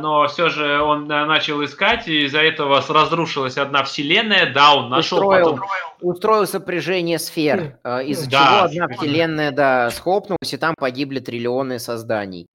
но 0.00 0.26
все 0.26 0.48
же 0.48 0.80
он 0.80 1.10
э, 1.10 1.24
начал 1.24 1.64
искать, 1.64 2.08
и 2.08 2.24
из-за 2.24 2.40
этого 2.40 2.80
с- 2.80 2.90
разрушилась 2.90 3.56
одна 3.56 3.84
вселенная. 3.84 4.52
Да, 4.52 4.74
он 4.74 4.90
нашел 4.90 5.18
Устроил, 5.18 5.50
потом... 5.52 5.68
устроил 6.00 6.46
сопряжение 6.46 7.18
сфер, 7.20 7.78
э, 7.84 8.04
из-за 8.06 8.28
Да. 8.30 8.46
чего 8.46 8.84
одна 8.84 8.96
вселенная, 8.96 9.52
да, 9.52 9.90
схлопнулась, 9.90 10.52
и 10.52 10.56
там 10.56 10.74
погибли 10.76 11.20
триллионы 11.20 11.78
созданий. 11.78 12.48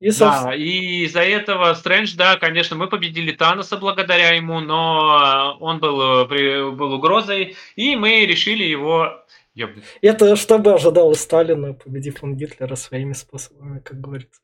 И, 0.00 0.10
собственно, 0.10 0.50
Да, 0.50 0.54
и 0.56 1.04
из-за 1.04 1.20
этого 1.20 1.72
Стрэндж, 1.74 2.14
да, 2.16 2.36
конечно, 2.36 2.76
мы 2.76 2.88
победили 2.88 3.32
Таноса 3.32 3.76
благодаря 3.76 4.30
ему, 4.32 4.60
но 4.60 5.54
э, 5.58 5.62
он 5.62 5.78
был, 5.80 6.24
э, 6.30 6.70
был 6.70 6.92
угрозой, 6.94 7.56
и 7.76 7.94
мы 7.96 8.26
решили 8.26 8.64
его... 8.64 9.22
ёбнуть. 9.54 9.84
это 10.02 10.36
что 10.36 10.58
бы 10.58 10.72
ожидал 10.74 11.12
и 11.12 11.14
Сталина, 11.14 11.74
победив 11.74 12.22
он 12.24 12.36
Гитлера 12.36 12.74
своими 12.74 13.12
способами, 13.12 13.80
как 13.80 14.00
говорится. 14.00 14.40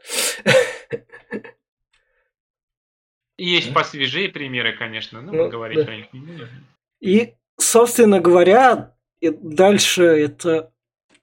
И 3.40 3.46
Есть 3.46 3.72
посвежее 3.72 4.28
примеры, 4.28 4.74
конечно, 4.76 5.22
но 5.22 5.32
Ну, 5.32 5.44
мы 5.44 5.48
говорить 5.48 5.86
да. 5.86 5.90
о 5.92 5.96
них 5.96 6.12
не 6.12 6.20
будем. 6.20 6.46
И, 7.00 7.32
собственно 7.58 8.20
говоря, 8.20 8.92
дальше 9.22 10.02
это... 10.04 10.70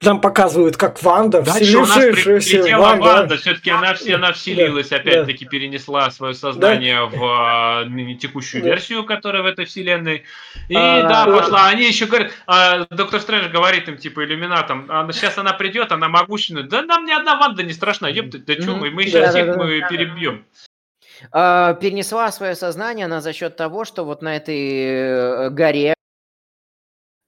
Там 0.00 0.20
показывают, 0.20 0.76
как 0.76 1.00
Ванда, 1.02 1.42
нас 1.42 1.56
вселившаяся 1.56 2.50
прилетела 2.50 2.82
Ванда. 2.82 3.04
Ванда, 3.04 3.36
все-таки 3.36 3.70
она, 3.70 3.94
все, 3.94 4.16
она 4.16 4.32
вселилась, 4.32 4.88
Да, 4.88 4.96
опять-таки 4.96 5.44
перенесла 5.44 6.10
свое 6.10 6.34
сознание 6.34 7.04
в 7.04 7.22
а, 7.24 7.84
ныне 7.84 8.16
текущую 8.16 8.62
Да. 8.64 8.70
версию, 8.70 9.04
которая 9.04 9.42
в 9.42 9.46
этой 9.46 9.64
вселенной. 9.64 10.24
И 10.68 10.74
А, 10.74 11.02
да, 11.02 11.24
да. 11.26 11.36
пошла. 11.38 11.66
Они 11.68 11.86
еще 11.86 12.06
говорят, 12.06 12.32
а, 12.48 12.84
доктор 12.90 13.20
Стрэндж 13.20 13.48
говорит 13.50 13.88
им, 13.88 13.96
типа, 13.96 14.24
иллюминатам, 14.24 14.86
а, 14.88 15.08
сейчас 15.12 15.38
она 15.38 15.52
придет, 15.52 15.92
она 15.92 16.08
могущественная. 16.08 16.64
Да 16.64 16.82
нам 16.82 17.04
ни 17.04 17.12
одна 17.12 17.36
Ванда 17.38 17.62
не 17.62 17.72
страшна, 17.72 18.08
ёпта, 18.08 18.38
да 18.38 18.54
что 18.60 18.76
мы, 18.76 18.90
мы 18.90 19.04
Да, 19.04 19.10
сейчас 19.10 19.34
да, 19.34 19.40
их 19.40 19.46
да, 19.46 19.56
мы 19.56 19.80
да. 19.80 19.88
перебьем. 19.88 20.44
А, 21.32 21.74
перенесла 21.74 22.30
свое 22.32 22.54
сознание 22.54 23.06
она 23.06 23.20
за 23.20 23.32
счет 23.32 23.56
того, 23.56 23.84
что 23.84 24.04
вот 24.04 24.22
на 24.22 24.36
этой 24.36 24.58
э, 24.58 25.50
горе 25.50 25.94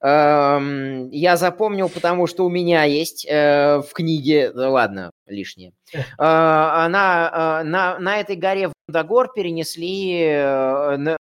эм, 0.01 1.09
я 1.09 1.37
запомнил, 1.37 1.89
потому 1.89 2.27
что 2.27 2.45
у 2.45 2.49
меня 2.49 2.83
есть 2.83 3.25
э, 3.29 3.81
в 3.81 3.93
книге, 3.93 4.51
ладно, 4.53 5.11
лишнее. 5.25 5.73
А, 6.17 6.85
она 6.85 7.61
э, 7.61 7.67
на, 7.67 7.99
на 7.99 8.19
этой 8.19 8.35
горе 8.35 8.69
в 8.69 8.73
Вандагор 8.87 9.31
перенесли 9.33 11.17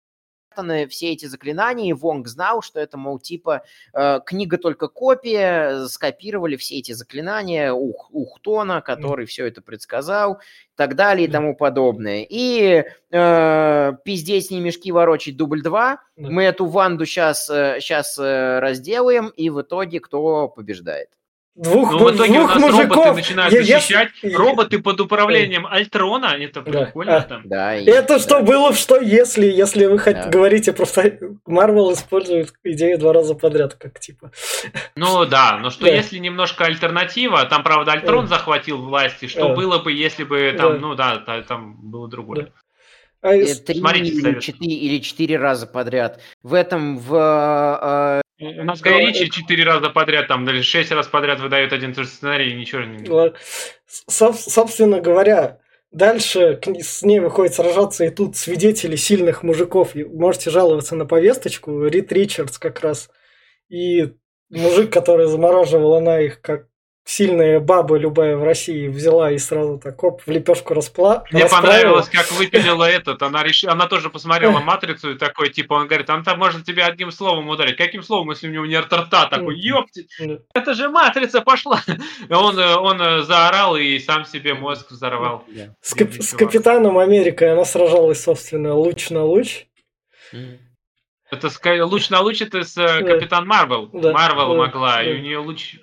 спрятаны 0.55 0.87
все 0.87 1.13
эти 1.13 1.27
заклинания, 1.27 1.91
и 1.91 1.93
Вонг 1.93 2.29
знал, 2.29 2.63
что 2.63 2.81
это, 2.81 2.97
мол, 2.97 3.19
типа 3.19 3.63
э, 3.93 4.21
книга 4.25 4.57
только 4.57 4.89
копия, 4.89 5.87
скопировали 5.87 6.57
все 6.57 6.79
эти 6.79 6.93
заклинания 6.93 7.73
у, 7.73 7.93
Х- 7.93 8.09
у 8.13 8.25
Хтона, 8.27 8.81
который 8.81 9.27
все 9.27 9.47
это 9.47 9.61
предсказал, 9.63 10.35
и 10.35 10.77
так 10.77 10.95
далее 10.95 11.27
и 11.27 11.31
тому 11.31 11.57
подобное. 11.57 12.25
И 12.29 12.85
э, 13.11 13.93
пиздец 14.05 14.51
не 14.51 14.61
мешки 14.61 14.93
ворочать 14.93 15.37
дубль 15.37 15.63
2, 15.63 15.99
Да. 16.17 16.31
мы 16.31 16.45
эту 16.45 16.67
Ванду 16.67 17.05
сейчас, 17.07 17.47
сейчас 17.47 18.17
разделаем, 18.19 19.29
и 19.29 19.51
в 19.51 19.61
итоге 19.63 20.01
кто 20.01 20.49
побеждает? 20.49 21.09
Двух, 21.57 21.93
Ну, 21.93 21.99
в 21.99 22.17
итоге 22.17 22.33
у 22.33 22.35
двух 22.47 22.55
нас 22.57 22.61
мужиков. 22.63 22.97
роботы 22.97 23.15
начинают 23.15 23.53
Я- 23.55 23.61
я- 23.61 23.77
защищать. 23.79 24.09
Роботы 24.25 24.81
под 24.81 25.01
управлением 25.01 25.67
Альтрона, 25.69 26.35
это 26.37 26.63
Да. 26.63 26.71
прикольно 26.87 27.17
А. 27.19 27.21
там. 27.21 27.43
Да, 27.45 27.75
Это 27.77 28.15
да. 28.15 28.19
что 28.19 28.41
было 28.41 28.73
в 28.73 28.77
что 28.77 29.01
если, 29.01 29.47
если 29.47 29.87
вы 29.87 30.01
хоть 30.01 30.15
Да. 30.17 30.29
говорите 30.29 30.73
просто 30.73 31.17
Марвел 31.47 31.93
использует 31.93 32.53
идею 32.65 32.99
два 32.99 33.13
раза 33.13 33.37
подряд, 33.37 33.75
как 33.75 34.01
типа. 34.01 34.33
Ну 34.97 35.25
да, 35.27 35.59
но 35.59 35.71
что 35.71 35.85
Да. 35.85 35.91
если 35.93 36.19
немножко 36.19 36.65
альтернатива, 36.65 37.45
там, 37.45 37.63
правда, 37.63 37.93
Альтрон 37.93 38.25
Да. 38.27 38.31
захватил 38.37 38.79
власти, 38.83 39.29
что 39.29 39.49
Да. 39.51 39.55
было 39.55 39.79
бы, 39.79 39.93
если 39.93 40.25
бы 40.25 40.53
там, 40.59 40.73
Да. 40.73 40.79
ну 40.81 40.95
да, 40.97 41.19
та- 41.19 41.43
там 41.43 41.77
было 41.81 42.09
другое. 42.09 42.53
А 43.23 43.33
Э, 43.33 43.55
Три 43.55 43.79
Смотрите, 43.79 44.09
или 44.13 44.41
четыре, 44.41 44.75
или 44.75 44.99
четыре 45.01 45.39
раза 45.39 45.67
подряд. 45.69 46.21
В 46.43 46.53
этом, 46.53 46.99
в... 46.99 48.21
э, 48.45 48.61
У 48.61 48.65
нас 48.65 48.81
Гай 48.81 49.07
Ричи 49.07 49.31
четыре 49.31 49.65
раза 49.65 49.91
подряд, 49.91 50.29
там, 50.29 50.49
или 50.49 50.63
шесть 50.63 50.91
раз 50.93 51.07
подряд 51.09 51.41
выдает 51.41 51.73
один 51.73 51.91
и 51.91 51.95
тот 51.95 52.05
же 52.05 52.11
сценарий, 52.11 52.51
и 52.53 52.55
ничего 52.55 52.83
не... 52.83 53.09
Ла- 53.09 53.35
соб- 54.11 54.35
Собственно 54.35 55.01
говоря, 55.01 55.59
дальше 55.91 56.61
с 56.81 57.03
ней 57.03 57.21
выходит 57.21 57.55
сражаться, 57.55 58.05
и 58.05 58.11
тут 58.11 58.37
свидетели 58.37 58.97
сильных 58.97 59.43
мужиков. 59.43 59.95
И 59.97 60.05
Можете 60.05 60.51
жаловаться 60.51 60.97
на 60.97 61.07
повесточку. 61.07 61.85
Рид 61.87 62.13
Ричардс 62.13 62.59
как 62.59 62.81
раз. 62.81 63.11
И 63.69 64.13
мужик, 64.51 64.93
который 64.93 65.27
замораживал, 65.27 65.95
она 65.95 66.21
их 66.21 66.41
как 66.41 66.69
сильная 67.05 67.61
баба 67.61 67.97
любая 67.97 68.37
в 68.37 68.43
России 68.43 68.89
взяла 68.89 69.31
и 69.31 69.39
сразу 69.39 69.79
так 69.79 70.03
оп, 70.03 70.23
в 70.25 70.31
лепешку 70.31 70.73
распла. 70.75 71.25
Мне 71.31 71.43
расправила. 71.43 71.73
понравилось, 71.73 72.09
как 72.09 72.31
выпилила 72.33 72.85
этот. 72.91 73.23
Она 73.23 73.43
решила, 73.43 73.73
она 73.73 73.87
тоже 73.87 74.09
посмотрела 74.11 74.61
матрицу 74.61 75.13
и 75.13 75.19
такой, 75.19 75.51
типа, 75.51 75.75
он 75.75 75.87
говорит, 75.87 76.07
там 76.07 76.25
может 76.37 76.65
тебя 76.65 76.87
одним 76.87 77.11
словом 77.11 77.49
ударить. 77.49 77.77
Каким 77.77 78.03
словом, 78.03 78.31
если 78.31 78.49
у 78.49 78.53
него 78.53 78.67
нет 78.67 78.91
рта? 78.93 79.27
Такой, 79.27 79.59
ёпти, 79.59 80.09
это 80.55 80.75
же 80.75 80.89
матрица 80.89 81.41
пошла. 81.43 81.83
Он, 82.31 82.59
э, 82.59 82.77
он 82.77 83.01
э, 83.01 83.23
заорал 83.23 83.77
и 83.77 83.99
сам 83.99 84.25
себе 84.25 84.55
мозг 84.55 84.91
взорвал. 84.91 85.45
С, 85.81 85.95
кап- 85.95 86.21
с 86.21 86.33
капитаном 86.33 86.99
Америкой 86.99 87.53
она 87.53 87.65
сражалась, 87.65 88.23
собственно, 88.23 88.75
луч 88.75 89.11
на 89.11 89.25
луч. 89.25 89.67
Это 91.31 91.51
луч 91.85 92.11
на 92.11 92.21
луч, 92.21 92.43
это 92.43 92.63
с 92.63 92.77
э, 92.77 93.03
Капитан 93.03 93.47
Марвел. 93.47 93.91
Марвел 93.93 94.57
могла, 94.57 95.03
и 95.03 95.15
у 95.15 95.19
нее 95.19 95.39
луч 95.39 95.77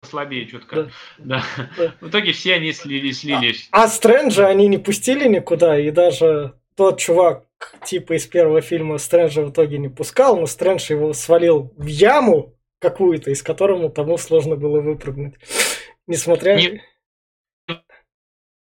послабее 0.00 0.46
чутко. 0.46 0.90
Да. 1.18 1.44
Да. 1.76 1.94
В 2.00 2.08
итоге 2.08 2.32
все 2.32 2.54
они 2.54 2.72
слились, 2.72 3.20
слились. 3.20 3.68
А 3.70 3.88
Стрэнджа 3.88 4.46
они 4.48 4.66
не 4.66 4.78
пустили 4.78 5.28
никуда, 5.28 5.78
и 5.78 5.90
даже 5.90 6.54
тот 6.76 6.98
чувак, 6.98 7.44
типа 7.84 8.14
из 8.14 8.26
первого 8.26 8.60
фильма, 8.62 8.98
Стрэнджа 8.98 9.42
в 9.42 9.50
итоге 9.50 9.78
не 9.78 9.88
пускал, 9.88 10.38
но 10.38 10.46
Стрэндж 10.46 10.90
его 10.90 11.12
свалил 11.12 11.72
в 11.76 11.86
яму 11.86 12.56
какую-то, 12.78 13.30
из 13.30 13.42
которому 13.42 13.90
тому 13.90 14.16
сложно 14.16 14.56
было 14.56 14.80
выпрыгнуть. 14.80 15.34
Несмотря... 16.06 16.56
Не- 16.56 16.82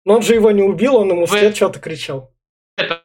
Но 0.04 0.16
он 0.16 0.22
же 0.22 0.34
его 0.34 0.50
не 0.50 0.62
убил, 0.62 0.96
он 0.96 1.10
ему 1.10 1.26
Вы- 1.26 1.36
вслед 1.36 1.54
что-то 1.54 1.78
кричал. 1.80 2.34
Это 2.78 3.04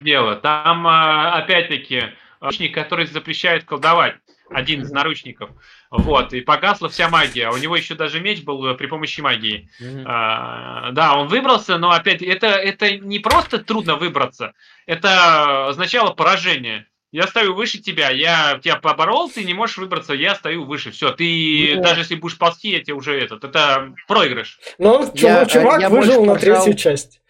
дело. 0.00 0.36
Там, 0.36 0.86
а, 0.86 1.34
опять-таки, 1.38 2.02
наручник, 2.40 2.74
который 2.74 3.06
запрещает 3.06 3.64
колдовать. 3.64 4.16
Один 4.50 4.82
из 4.82 4.90
наручников. 4.90 5.50
Вот. 5.96 6.32
И 6.32 6.40
погасла 6.40 6.88
вся 6.88 7.08
магия. 7.08 7.50
У 7.50 7.56
него 7.56 7.76
еще 7.76 7.94
даже 7.94 8.20
меч 8.20 8.42
был 8.42 8.66
э, 8.66 8.74
при 8.74 8.86
помощи 8.86 9.20
магии. 9.20 9.68
Мгм. 9.80 10.04
А, 10.06 10.90
да, 10.92 11.16
он 11.16 11.28
выбрался, 11.28 11.78
но 11.78 11.90
опять 11.92 12.20
это, 12.20 12.48
это 12.48 12.96
не 12.96 13.20
просто 13.20 13.58
трудно 13.58 13.94
выбраться, 13.96 14.52
это 14.86 15.68
означало 15.68 16.12
поражение. 16.12 16.86
Я 17.12 17.28
стою 17.28 17.54
выше 17.54 17.78
тебя, 17.78 18.10
я 18.10 18.58
тебя 18.60 18.74
поборол, 18.74 19.30
ты 19.30 19.44
не 19.44 19.54
можешь 19.54 19.76
выбраться, 19.78 20.14
я 20.14 20.34
стою 20.34 20.64
выше. 20.64 20.90
Все, 20.90 21.12
ты 21.12 21.74
Да. 21.76 21.82
даже 21.90 22.00
если 22.00 22.16
будешь 22.16 22.36
ползти, 22.36 22.70
я 22.70 22.80
тебе 22.80 22.94
уже 22.94 23.16
этот. 23.20 23.44
Это 23.44 23.94
проигрыш. 24.08 24.58
Но 24.78 24.94
он, 24.96 25.10
Я- 25.14 25.46
чувак, 25.46 25.80
я 25.80 25.88
выжил 25.90 26.24
на 26.24 26.32
поржал. 26.34 26.64
третью 26.64 26.74
часть. 26.76 27.20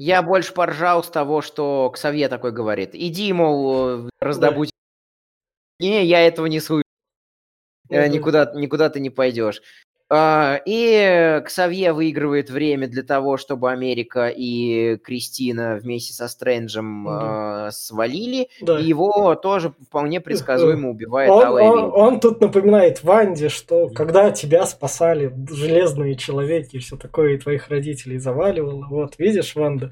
Я 0.00 0.22
больше 0.22 0.52
поржал 0.52 1.04
с 1.04 1.08
того, 1.10 1.42
что 1.42 1.90
Ксавье 1.90 2.28
такой 2.28 2.50
говорит. 2.50 2.90
Иди, 2.94 3.32
мол, 3.32 4.06
э, 4.06 4.10
раздобудь. 4.18 4.70
Не, 5.78 6.04
я 6.04 6.26
этого 6.26 6.46
не 6.46 6.58
слышу. 6.58 6.82
Мгм. 7.90 8.10
Никуда, 8.12 8.52
никуда 8.54 8.88
ты 8.88 9.00
не 9.00 9.10
пойдешь. 9.10 9.60
А, 10.12 10.60
И 10.66 11.40
Ксавье 11.46 11.92
выигрывает 11.92 12.50
время 12.50 12.88
для 12.88 13.04
того, 13.04 13.36
чтобы 13.36 13.70
Америка 13.70 14.26
и 14.26 14.96
Кристина 14.96 15.78
вместе 15.80 16.12
со 16.14 16.26
Стрэнджем 16.26 17.06
а, 17.08 17.70
свалили. 17.70 18.48
Да. 18.60 18.80
И 18.80 18.84
его 18.86 19.36
тоже 19.36 19.72
вполне 19.86 20.20
предсказуемо 20.20 20.90
убивает 20.90 21.30
Он, 21.30 21.38
он- 21.70 21.92
он 21.94 22.20
тут 22.20 22.40
напоминает 22.40 23.04
Ванде, 23.04 23.48
что 23.50 23.88
когда 23.88 24.32
тебя 24.32 24.66
спасали 24.66 25.32
железные 25.48 26.16
человеки 26.16 26.74
и 26.76 26.80
все 26.80 26.96
такое, 26.96 27.34
и 27.34 27.38
твоих 27.38 27.68
родителей 27.68 28.18
заваливало, 28.18 28.88
вот, 28.90 29.14
видишь, 29.18 29.54
Ванда, 29.54 29.90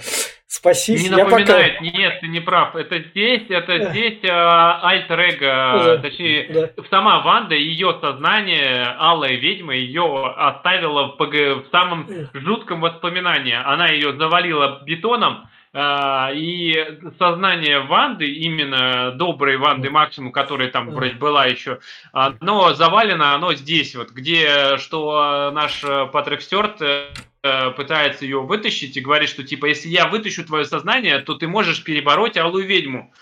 спасись. 0.48 1.02
Не 1.02 1.16
я 1.16 1.24
пока- 1.24 1.38
напоминает, 1.38 1.80
нет, 1.82 2.20
ты 2.20 2.26
не 2.26 2.40
прав. 2.40 2.74
Это 2.74 2.98
здесь, 3.00 3.42
это 3.48 3.90
здесь 3.90 4.18
альтер 4.24 5.20
эго, 5.20 5.84
Да. 5.84 5.96
точнее, 5.98 6.48
Да. 6.76 6.82
сама 6.90 7.20
Ванда, 7.20 7.54
ее 7.54 7.96
сознание, 8.00 8.96
алая 8.98 9.36
ведьма, 9.36 9.74
ее 9.74 10.34
оставила 10.36 11.14
в, 11.16 11.18
в 11.18 11.64
самом 11.70 12.08
жутком 12.32 12.80
воспоминании. 12.80 13.54
Она 13.62 13.88
ее 13.88 14.16
завалила 14.16 14.82
бетоном, 14.84 15.48
а, 15.74 16.30
и 16.32 16.98
сознание 17.18 17.80
Ванды, 17.80 18.26
именно 18.32 19.12
доброй 19.12 19.58
Ванды 19.58 19.90
Максимум, 19.90 20.32
которая 20.32 20.70
там 20.70 20.90
вроде 20.90 21.12
была 21.14 21.44
еще, 21.44 21.78
оно 22.12 22.72
завалено, 22.72 23.34
оно 23.34 23.52
здесь 23.52 23.94
вот, 23.94 24.10
где, 24.10 24.78
что 24.78 25.50
наш 25.52 25.84
э, 25.84 26.06
Патрик 26.06 26.40
Стюарт 26.40 26.80
э, 26.80 26.86
э, 26.86 27.14
пытается 27.42 28.24
ее 28.24 28.40
вытащить 28.42 28.96
и 28.96 29.00
говорит, 29.00 29.28
что 29.28 29.44
типа, 29.44 29.66
если 29.66 29.88
я 29.88 30.08
вытащу 30.08 30.44
твое 30.44 30.64
сознание, 30.64 31.20
то 31.20 31.34
ты 31.34 31.46
можешь 31.46 31.84
перебороть 31.84 32.36
алую 32.36 32.66
ведьму. 32.66 33.12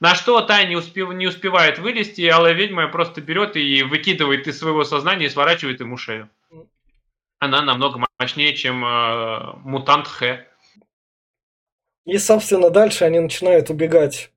На 0.00 0.14
что 0.14 0.40
та 0.40 0.64
не, 0.64 0.76
успев, 0.76 1.12
не 1.12 1.26
успевает 1.26 1.78
вылезти, 1.78 2.22
и 2.22 2.28
алая 2.28 2.54
ведьма 2.54 2.88
просто 2.88 3.20
берет 3.20 3.56
и 3.56 3.82
выкидывает 3.82 4.48
из 4.48 4.58
своего 4.58 4.82
сознания 4.82 5.26
и 5.26 5.30
сворачивает 5.30 5.80
ему 5.80 5.98
шею. 5.98 6.30
Она 7.38 7.60
намного 7.62 8.02
мощнее, 8.18 8.54
чем 8.54 8.84
э, 8.84 9.52
мутант 9.62 10.06
Х. 10.06 10.46
И, 12.06 12.18
собственно, 12.18 12.70
дальше 12.70 13.04
они 13.04 13.20
начинают 13.20 13.68
убегать 13.68 14.32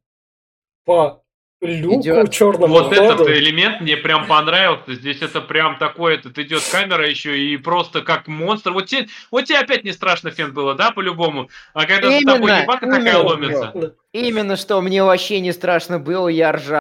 по 0.83 1.22
люку 1.65 2.01
Идёт. 2.01 2.31
черному 2.31 2.67
Вот 2.73 2.91
этот 2.93 3.17
ходу. 3.19 3.31
элемент 3.31 3.81
мне 3.81 3.97
прям 3.97 4.27
понравился. 4.27 4.93
Здесь 4.95 5.21
это 5.21 5.41
прям 5.41 5.77
такой, 5.77 6.15
этот 6.15 6.37
идет 6.39 6.61
камера 6.71 7.07
еще 7.07 7.37
и 7.39 7.57
просто 7.57 8.01
как 8.01 8.27
монстр. 8.27 8.71
Вот 8.71 8.87
тебе, 8.87 9.07
вот 9.31 9.45
тебе 9.45 9.59
опять 9.59 9.83
не 9.83 9.91
страшно, 9.91 10.31
Фен, 10.31 10.53
было, 10.53 10.75
да, 10.75 10.91
по-любому? 10.91 11.49
А 11.73 11.85
когда 11.85 12.09
за 12.11 12.19
тобой 12.25 12.37
Именно, 12.51 12.61
ебака 12.63 12.85
такая 12.85 12.99
именно. 13.01 13.19
ломится. 13.23 13.71
Да. 13.73 13.91
Именно 14.13 14.55
что 14.55 14.81
мне 14.81 15.03
вообще 15.03 15.39
не 15.39 15.51
страшно 15.51 15.99
было, 15.99 16.27
я 16.27 16.51
ржал. 16.51 16.79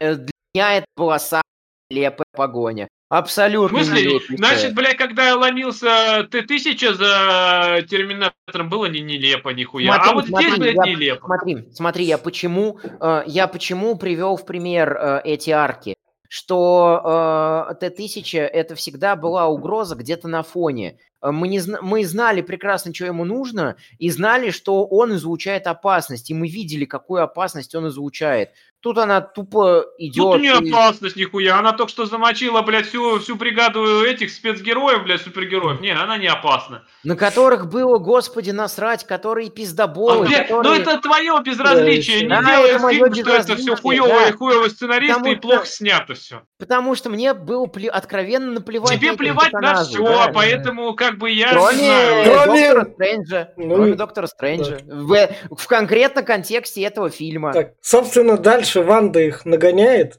Для 0.00 0.26
меня 0.54 0.74
это 0.78 0.86
была 0.96 1.18
самая 1.18 1.42
нелепая 1.90 2.26
погоня. 2.32 2.88
В 3.08 3.14
Абсолютно 3.14 3.84
смысле? 3.84 4.04
нелепейшая. 4.04 4.36
Значит, 4.36 4.74
блядь, 4.74 4.96
когда 4.96 5.26
я 5.28 5.36
ломился 5.36 6.26
Т-1000 6.30 6.94
за 6.94 7.82
Терминатором, 7.88 8.68
было 8.68 8.86
не 8.86 9.00
нелепо 9.00 9.50
нихуя. 9.50 9.92
Смотри, 9.94 10.10
а 10.10 10.14
вот 10.14 10.26
смотри, 10.26 10.46
здесь, 10.48 10.58
блядь, 10.58 10.74
я- 10.74 10.82
нелепо. 10.92 11.26
Смотри, 11.26 11.68
смотри, 11.72 12.04
я 12.04 12.18
почему, 12.18 12.80
э, 12.82 13.22
я 13.26 13.46
почему 13.46 13.96
привел 13.96 14.36
в 14.36 14.44
пример 14.44 14.92
э, 15.00 15.20
эти 15.24 15.50
арки, 15.50 15.94
что 16.28 17.68
э, 17.70 17.74
Т-1000 17.88 18.40
это 18.40 18.74
всегда 18.74 19.14
была 19.14 19.46
угроза 19.46 19.94
где-то 19.94 20.26
на 20.26 20.42
фоне. 20.42 20.98
Э, 21.22 21.30
Мы, 21.30 21.48
не, 21.48 21.60
мы 21.82 22.04
знали 22.04 22.40
прекрасно, 22.42 22.94
что 22.94 23.06
ему 23.06 23.24
нужно, 23.24 23.76
и 23.98 24.10
знали, 24.10 24.50
что 24.50 24.84
он 24.86 25.14
излучает 25.14 25.66
опасность, 25.66 26.30
и 26.30 26.34
мы 26.34 26.48
видели, 26.48 26.84
какую 26.84 27.22
опасность 27.22 27.74
он 27.74 27.88
излучает. 27.88 28.50
Тут 28.80 28.98
она 28.98 29.20
тупо 29.20 29.84
идет. 29.98 30.22
Тут 30.34 30.40
не 30.42 30.48
и- 30.48 30.70
опасность 30.70 31.16
нихуя. 31.16 31.58
Она 31.58 31.72
только 31.72 31.90
что 31.90 32.06
замочила, 32.06 32.62
блядь, 32.62 32.86
всю, 32.86 33.18
всю 33.18 33.34
бригаду 33.34 34.04
этих 34.04 34.30
спецгероев, 34.30 35.02
блядь, 35.02 35.22
супергероев. 35.22 35.80
Не, 35.80 35.90
она 35.90 36.18
не 36.18 36.28
опасна. 36.28 36.84
на 37.02 37.16
которых 37.16 37.68
было, 37.68 37.98
господи, 37.98 38.50
насрать, 38.50 39.04
которые 39.04 39.48
А, 39.48 39.50
пиздоболы, 39.50 40.26
блядь, 40.26 40.50
ну 40.50 40.58
которые... 40.58 40.82
это 40.82 41.00
твое 41.00 41.40
безразличие. 41.44 42.22
Не 42.22 42.28
Да, 42.28 42.42
делай 42.42 42.70
это 42.70 42.88
фильма, 42.90 43.14
что 43.14 43.30
это 43.34 43.56
все 43.56 43.74
хуево 43.76 44.08
да. 44.08 44.28
и 44.28 44.32
хуево 44.32 44.68
сценаристы 44.68 45.14
Потому 45.14 45.32
и 45.32 45.36
что- 45.36 45.42
плохо 45.48 45.66
снято 45.66 46.14
все. 46.14 46.42
Потому 46.58 46.94
что 46.94 47.10
мне 47.10 47.34
было 47.34 47.66
пле- 47.66 47.88
откровенно 47.88 48.52
наплевать 48.52 48.92
на 48.92 48.98
Тебе 48.98 49.12
плевать 49.14 49.52
на 49.52 49.82
все, 49.84 50.04
да. 50.04 50.30
поэтому 50.32 50.94
как 51.10 51.18
бы 51.18 51.30
я 51.30 51.46
не 51.46 51.52
Кроме, 51.52 51.78
знаю. 51.78 52.24
Кроме- 52.44 52.68
доктора 52.74 52.92
Стрэнджа. 52.94 53.52
Ну 53.56 53.74
кроме 53.74 53.92
и- 53.92 53.94
доктора 53.94 54.26
Стрэнджа. 54.26 54.78
В, 54.86 55.28
в 55.56 55.66
конкретно 55.66 56.22
контексте 56.22 56.82
этого 56.82 57.10
фильма. 57.10 57.52
Так, 57.52 57.72
собственно, 57.80 58.36
дальше 58.38 58.82
Ванда 58.82 59.20
их 59.20 59.44
нагоняет, 59.44 60.18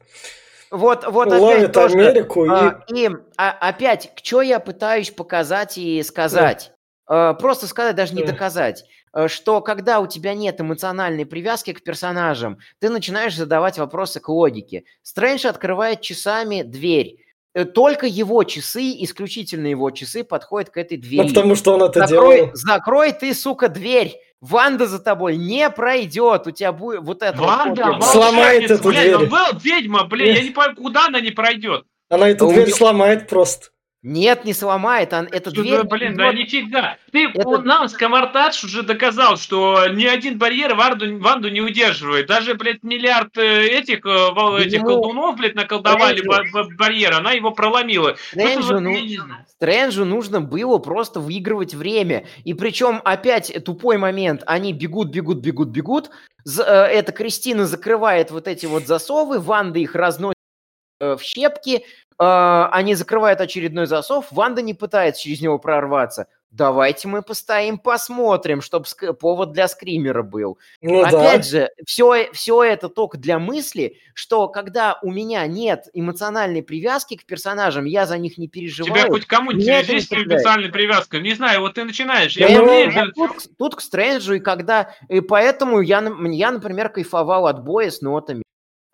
Вот, 0.70 1.06
вот 1.08 1.28
опять 1.28 1.40
ловит 1.42 1.72
тоже, 1.74 1.96
Америку 1.98 2.46
и... 2.46 2.50
а, 2.50 2.84
и 2.94 3.10
а, 3.38 3.52
опять, 3.52 4.12
что 4.22 4.42
я 4.42 4.60
пытаюсь 4.60 5.12
показать 5.12 5.78
и 5.78 6.04
сказать? 6.04 6.74
А, 7.06 7.34
просто 7.36 7.68
сказать, 7.68 7.96
даже 7.96 8.14
не 8.14 8.24
Да. 8.24 8.34
доказать. 8.34 8.84
а, 9.14 9.30
Что 9.30 9.62
когда 9.62 10.02
у 10.02 10.08
тебя 10.08 10.34
нет 10.34 10.60
эмоциональной 10.60 11.26
привязки 11.26 11.72
к 11.72 11.84
персонажам, 11.84 12.58
ты 12.80 12.90
начинаешь 12.90 13.36
задавать 13.36 13.78
вопросы 13.78 14.20
к 14.20 14.28
логике. 14.28 14.84
Стрэндж 15.04 15.48
открывает 15.48 16.02
часами 16.02 16.64
дверь. 16.64 17.16
Э, 17.58 17.66
Только 17.66 18.06
его 18.06 18.44
часы, 18.44 18.94
исключительно 19.00 19.66
его 19.66 19.90
часы, 19.90 20.24
подходят 20.24 20.70
к 20.70 20.78
этой 20.78 20.96
двери. 20.98 21.24
Ну, 21.24 21.30
потому 21.30 21.56
что 21.56 21.74
он 21.74 21.82
это 21.82 22.02
закрой, 22.06 22.36
делал. 22.36 22.50
закрой 22.54 23.12
ты, 23.14 23.34
сука, 23.34 23.68
дверь. 23.68 24.14
Ванда 24.42 24.86
за 24.86 25.00
тобой 25.00 25.38
не 25.38 25.68
пройдет. 25.72 26.46
У 26.46 26.52
тебя 26.52 26.72
будет 26.72 27.02
вот 27.02 27.24
это 27.24 27.36
вот 27.36 27.48
Ванда, 27.48 27.84
копия. 27.86 28.02
Сломает 28.02 28.70
эту 28.70 28.90
блядь, 28.90 29.02
дверь. 29.06 29.18
ну, 29.18 29.26
был 29.26 29.60
ведьма, 29.60 30.04
блядь, 30.04 30.38
я 30.38 30.44
не 30.44 30.50
понимаю, 30.52 30.76
куда 30.76 31.08
она 31.08 31.20
не 31.20 31.32
пройдет. 31.32 31.86
Она 32.10 32.30
эту 32.30 32.46
А 32.46 32.48
у 32.50 32.52
дверь 32.52 32.68
неё- 32.68 32.76
сломает 32.76 33.28
просто. 33.28 33.70
Нет, 34.04 34.46
не 34.46 34.54
сломает. 34.54 35.12
Он, 35.12 35.26
эта 35.26 35.50
Что 35.50 35.62
дверь... 35.64 35.84
блин, 35.84 36.16
да 36.16 36.32
нифига. 36.32 36.98
Ты, 37.12 37.30
Это- 37.34 37.62
нам 37.62 37.90
Скомортадж 37.90 38.64
уже 38.64 38.84
доказал, 38.84 39.38
что 39.38 39.88
ни 39.88 40.06
один 40.06 40.38
барьер 40.38 40.76
Ванду, 40.76 41.18
Ванду 41.20 41.50
не 41.50 41.62
удерживает. 41.62 42.28
Даже, 42.28 42.54
блядь, 42.54 42.84
миллиард 42.84 43.36
э, 43.38 43.66
этих, 43.68 44.06
э, 44.06 44.32
вол- 44.32 44.58
этих 44.58 44.80
Ему- 44.80 44.88
колдунов, 45.02 45.36
блядь, 45.38 45.56
наколдовали 45.56 46.22
Стрэнджу- 46.22 46.52
ба- 46.54 46.64
ба- 46.64 46.70
барьер, 46.78 47.14
она 47.14 47.32
его 47.32 47.52
проломила. 47.52 48.16
Стрэнджу, 48.30 48.62
Что-то 48.64 48.74
вот, 48.76 48.82
ну-. 48.84 49.36
Стрэнджу 49.48 50.06
нужно 50.06 50.42
было 50.42 50.78
просто 50.78 51.20
выигрывать 51.20 51.74
время. 51.74 52.26
И 52.46 52.54
причем 52.54 53.02
опять 53.04 53.52
тупой 53.66 53.98
момент. 53.98 54.44
Они 54.46 54.74
бегут, 54.74 55.10
бегут, 55.10 55.40
бегут, 55.40 55.70
бегут. 55.70 56.12
Э, 56.46 56.62
эта 56.62 57.12
Кристина 57.12 57.66
закрывает 57.66 58.30
вот 58.30 58.48
эти 58.48 58.68
вот 58.68 58.86
засовы. 58.86 59.40
Ванда 59.40 59.80
их 59.80 59.96
разносит 59.96 60.36
в 61.00 61.20
щепки. 61.22 61.84
Э, 62.20 62.68
Они 62.72 62.96
закрывают 62.96 63.42
очередной 63.42 63.86
засов. 63.88 64.26
Ванда 64.32 64.62
не 64.62 64.74
пытается 64.74 65.22
через 65.24 65.42
него 65.42 65.60
прорваться. 65.60 66.28
Давайте 66.50 67.10
мы 67.10 67.24
постоим, 67.24 67.78
посмотрим, 67.78 68.62
чтобы 68.62 68.86
повод 69.20 69.52
для 69.52 69.68
скримера 69.68 70.24
был. 70.24 70.58
Ну 70.82 71.02
Опять 71.04 71.42
да. 71.52 71.60
же, 71.66 71.70
все, 71.86 72.32
все 72.32 72.64
это 72.64 72.88
только 72.88 73.18
для 73.18 73.38
мысли, 73.38 73.98
что 74.14 74.48
когда 74.48 74.98
у 75.04 75.12
меня 75.12 75.46
нет 75.46 75.88
эмоциональной 75.94 76.64
привязки 76.64 77.18
к 77.18 77.26
персонажам, 77.26 77.84
я 77.84 78.06
за 78.06 78.18
них 78.18 78.38
не 78.38 78.48
переживаю. 78.48 78.94
Тебя 78.96 79.08
хоть 79.12 79.26
кому-нибудь 79.26 79.66
есть 79.66 80.06
специальная 80.06 80.72
привязка? 80.72 81.20
Не 81.20 81.34
знаю, 81.34 81.60
вот 81.60 81.74
ты 81.74 81.84
начинаешь. 81.84 82.38
Я 82.38 82.48
Я 82.48 82.60
Ну, 82.62 82.66
вот 82.86 82.94
же- 82.94 83.12
тут, 83.14 83.32
к- 83.36 83.58
тут 83.58 83.76
к 83.76 83.82
Стрэнджу, 83.82 84.36
и 84.36 84.40
когда... 84.40 84.92
И 85.10 85.20
поэтому 85.20 85.82
я, 85.82 86.00
на- 86.00 86.30
я, 86.30 86.52
например, 86.52 86.88
кайфовал 86.90 87.48
от 87.48 87.62
боя 87.64 87.92
с 87.92 88.02
нотами. 88.02 88.42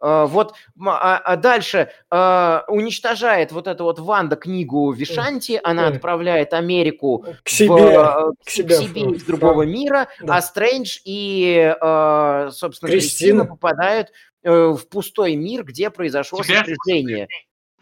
А, 0.05 0.25
Вот, 0.25 0.53
а, 0.85 1.17
а 1.17 1.35
дальше 1.37 1.89
а, 2.11 2.65
уничтожает 2.67 3.53
вот 3.53 3.67
эту 3.67 3.85
вот 3.85 3.99
Ванда 3.99 4.35
книгу 4.35 4.91
Вишанти, 4.91 5.57
она 5.63 5.87
отправляет 5.87 6.51
Америку 6.53 7.19
К 7.43 7.47
в, 7.47 7.51
себе. 7.51 7.73
э, 7.73 7.95
к 7.95 8.33
к 8.45 8.49
себе 8.49 8.75
себе 8.75 9.05
в- 9.05 9.13
из 9.13 9.23
другого 9.23 9.63
в- 9.63 9.67
мира, 9.67 10.09
да. 10.21 10.35
а 10.35 10.41
Стрэндж 10.41 10.99
и, 11.05 11.73
э, 11.79 12.49
собственно, 12.51 12.91
Кристина, 12.91 13.43
Кристина. 13.43 13.45
попадают 13.45 14.09
э, 14.43 14.51
в 14.51 14.89
пустой 14.89 15.35
мир, 15.37 15.63
где 15.63 15.89
произошло 15.89 16.43
Тебя- 16.43 16.65
сопряжение. 16.65 17.29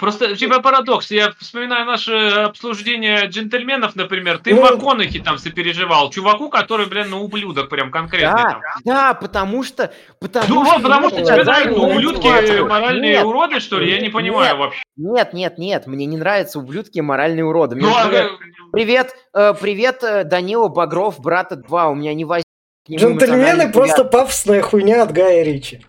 Просто 0.02 0.36
тебя 0.36 0.60
парадокс. 0.62 1.12
Я 1.12 1.32
вспоминаю 1.40 1.86
наше 1.86 2.12
обслуждение 2.12 3.28
джентльменов, 3.28 3.96
например. 3.96 4.40
Ты 4.40 4.56
Ну. 4.56 4.66
в 4.66 4.72
МакКонахи 4.72 5.20
там 5.20 5.38
сопереживал. 5.38 6.10
Чуваку, 6.10 6.50
который, 6.50 6.88
блин, 6.88 7.12
ну 7.12 7.24
ублюдок 7.24 7.70
прям 7.70 7.92
конкретный 7.92 8.42
Да, 8.42 8.50
там. 8.50 8.62
да, 8.84 9.14
потому 9.14 9.64
что... 9.64 9.94
Потому 10.20 10.48
Ну 10.48 10.66
что 10.66 10.74
вот, 10.74 10.82
потому 10.84 11.10
что 11.10 11.18
ему 11.20 11.28
тебе 11.28 11.44
нравятся 11.44 11.70
ну, 11.78 11.88
ублюдки, 11.88 12.28
мотивацию. 12.28 12.68
моральные 12.68 13.12
Нет, 13.12 13.26
уроды, 13.26 13.60
что 13.60 13.78
ли? 13.80 13.92
Я 13.92 13.98
не 13.98 14.06
нет, 14.06 14.14
понимаю 14.14 14.58
вообще. 14.58 14.82
Нет, 14.98 15.34
нет, 15.34 15.60
нет, 15.60 15.86
мне 15.86 16.08
не 16.08 16.18
нравятся 16.18 16.58
ублюдки 16.58 16.98
и 16.98 17.02
моральные 17.02 17.46
уроды. 17.46 17.76
Мне, 17.76 17.86
Ну, 17.86 17.94
а, 17.96 18.12
э, 18.12 18.30
Привет, 18.72 19.16
э, 19.36 19.54
привет, 19.54 20.04
э, 20.04 20.24
Данила 20.24 20.68
Багров, 20.68 21.20
брата 21.20 21.56
2. 21.58 21.90
У 21.90 21.94
меня 21.94 22.16
не 22.16 22.26
возник 22.26 22.46
Джентльмены 22.90 23.72
просто 23.72 24.04
пафосная 24.04 24.64
хуйня 24.64 25.04
от 25.04 25.12
Гая 25.12 25.44
Ричи. 25.44 25.86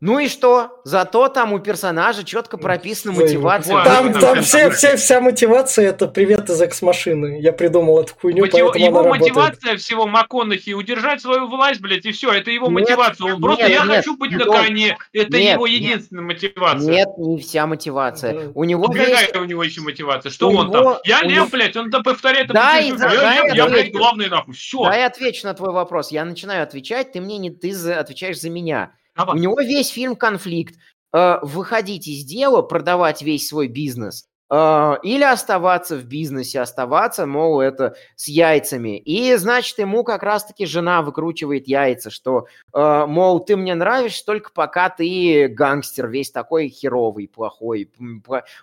Ну 0.00 0.20
и 0.20 0.28
что? 0.28 0.80
Зато 0.84 1.28
там 1.28 1.52
у 1.52 1.58
персонажа 1.58 2.22
четко 2.22 2.56
прописана 2.56 3.12
мотивация. 3.18 3.82
Там, 3.82 4.12
ну, 4.12 4.20
там 4.20 4.42
все, 4.42 4.70
все, 4.70 4.96
вся 4.96 5.20
мотивация 5.20 5.88
это 5.88 6.06
привет 6.06 6.48
из 6.48 6.60
экс-машины. 6.60 7.38
Я 7.40 7.52
придумал 7.52 8.00
эту 8.02 8.14
хуйню, 8.14 8.44
Мотив- 8.44 8.52
поэтому 8.72 8.84
Его 8.84 8.98
она 9.00 9.08
работает. 9.08 9.34
мотивация 9.36 9.76
всего 9.76 10.06
МакКонахи 10.06 10.70
удержать 10.70 11.20
свою 11.20 11.48
власть, 11.48 11.80
блядь, 11.80 12.06
и 12.06 12.12
все. 12.12 12.30
Это 12.30 12.52
его 12.52 12.66
Нет, 12.66 12.74
мотивация. 12.88 13.34
Он 13.34 13.40
просто 13.40 13.64
нет, 13.64 13.72
я 13.72 13.84
нет, 13.86 13.96
хочу 13.96 14.16
быть 14.16 14.30
на 14.30 14.44
Антон, 14.44 14.56
коне. 14.66 14.96
Это 15.12 15.36
нет, 15.36 15.54
его 15.54 15.66
нет. 15.66 15.80
единственная 15.80 16.22
мотивация. 16.24 16.90
Нет, 16.90 17.08
не 17.18 17.38
вся 17.40 17.66
мотивация. 17.66 18.32
Да. 18.34 18.52
У 18.54 18.62
него 18.64 18.86
Ну, 18.86 18.92
какая 18.92 19.22
есть... 19.22 19.36
у 19.36 19.44
него 19.44 19.64
еще 19.64 19.80
мотивация? 19.80 20.30
Что 20.30 20.48
У 20.48 20.56
он 20.56 20.68
него- 20.68 20.72
там? 20.92 20.98
Я 21.04 21.22
лев, 21.22 21.32
него- 21.32 21.46
блядь, 21.50 21.76
он 21.76 21.90
там 21.90 22.04
повторяет 22.04 22.46
Да, 22.48 22.78
и 22.78 22.92
за- 22.92 23.08
Я 23.08 23.20
да, 23.20 23.34
я 23.34 23.54
я, 23.54 23.66
блядь, 23.66 23.92
главный 23.92 24.28
нахуй. 24.28 24.54
Все. 24.54 24.84
Да, 24.84 24.94
я 24.96 25.06
отвечу 25.06 25.44
на 25.44 25.54
твой 25.54 25.72
вопрос. 25.72 26.12
Я 26.12 26.24
начинаю 26.24 26.62
отвечать, 26.62 27.10
ты 27.10 27.20
мне 27.20 27.38
не 27.38 27.50
ты 27.50 27.72
за- 27.72 27.98
отвечаешь 27.98 28.38
за 28.40 28.48
меня. 28.48 28.92
Давай. 29.18 29.36
У 29.36 29.38
него 29.42 29.60
весь 29.60 29.88
фильм 29.88 30.16
конфликт. 30.16 30.76
Э, 31.12 31.38
Выходить 31.42 32.06
из 32.08 32.24
дела, 32.24 32.62
продавать 32.62 33.20
весь 33.22 33.48
свой 33.48 33.68
бизнес, 33.68 34.28
или 34.50 35.24
оставаться 35.24 35.96
в 35.96 36.04
бизнесе, 36.04 36.60
оставаться, 36.60 37.26
мол, 37.26 37.60
это 37.60 37.96
с 38.16 38.28
яйцами. 38.28 38.98
И, 38.98 39.34
значит, 39.36 39.78
ему 39.78 40.04
как 40.04 40.22
раз-таки 40.22 40.64
жена 40.64 41.02
выкручивает 41.02 41.68
яйца, 41.68 42.10
что, 42.10 42.46
э, 42.72 43.04
мол, 43.06 43.40
ты 43.40 43.56
мне 43.56 43.74
нравишься 43.74 44.24
только 44.24 44.50
пока 44.50 44.88
ты 44.88 45.48
гангстер, 45.48 46.08
весь 46.08 46.30
такой 46.30 46.68
херовый, 46.68 47.28
плохой, 47.28 47.90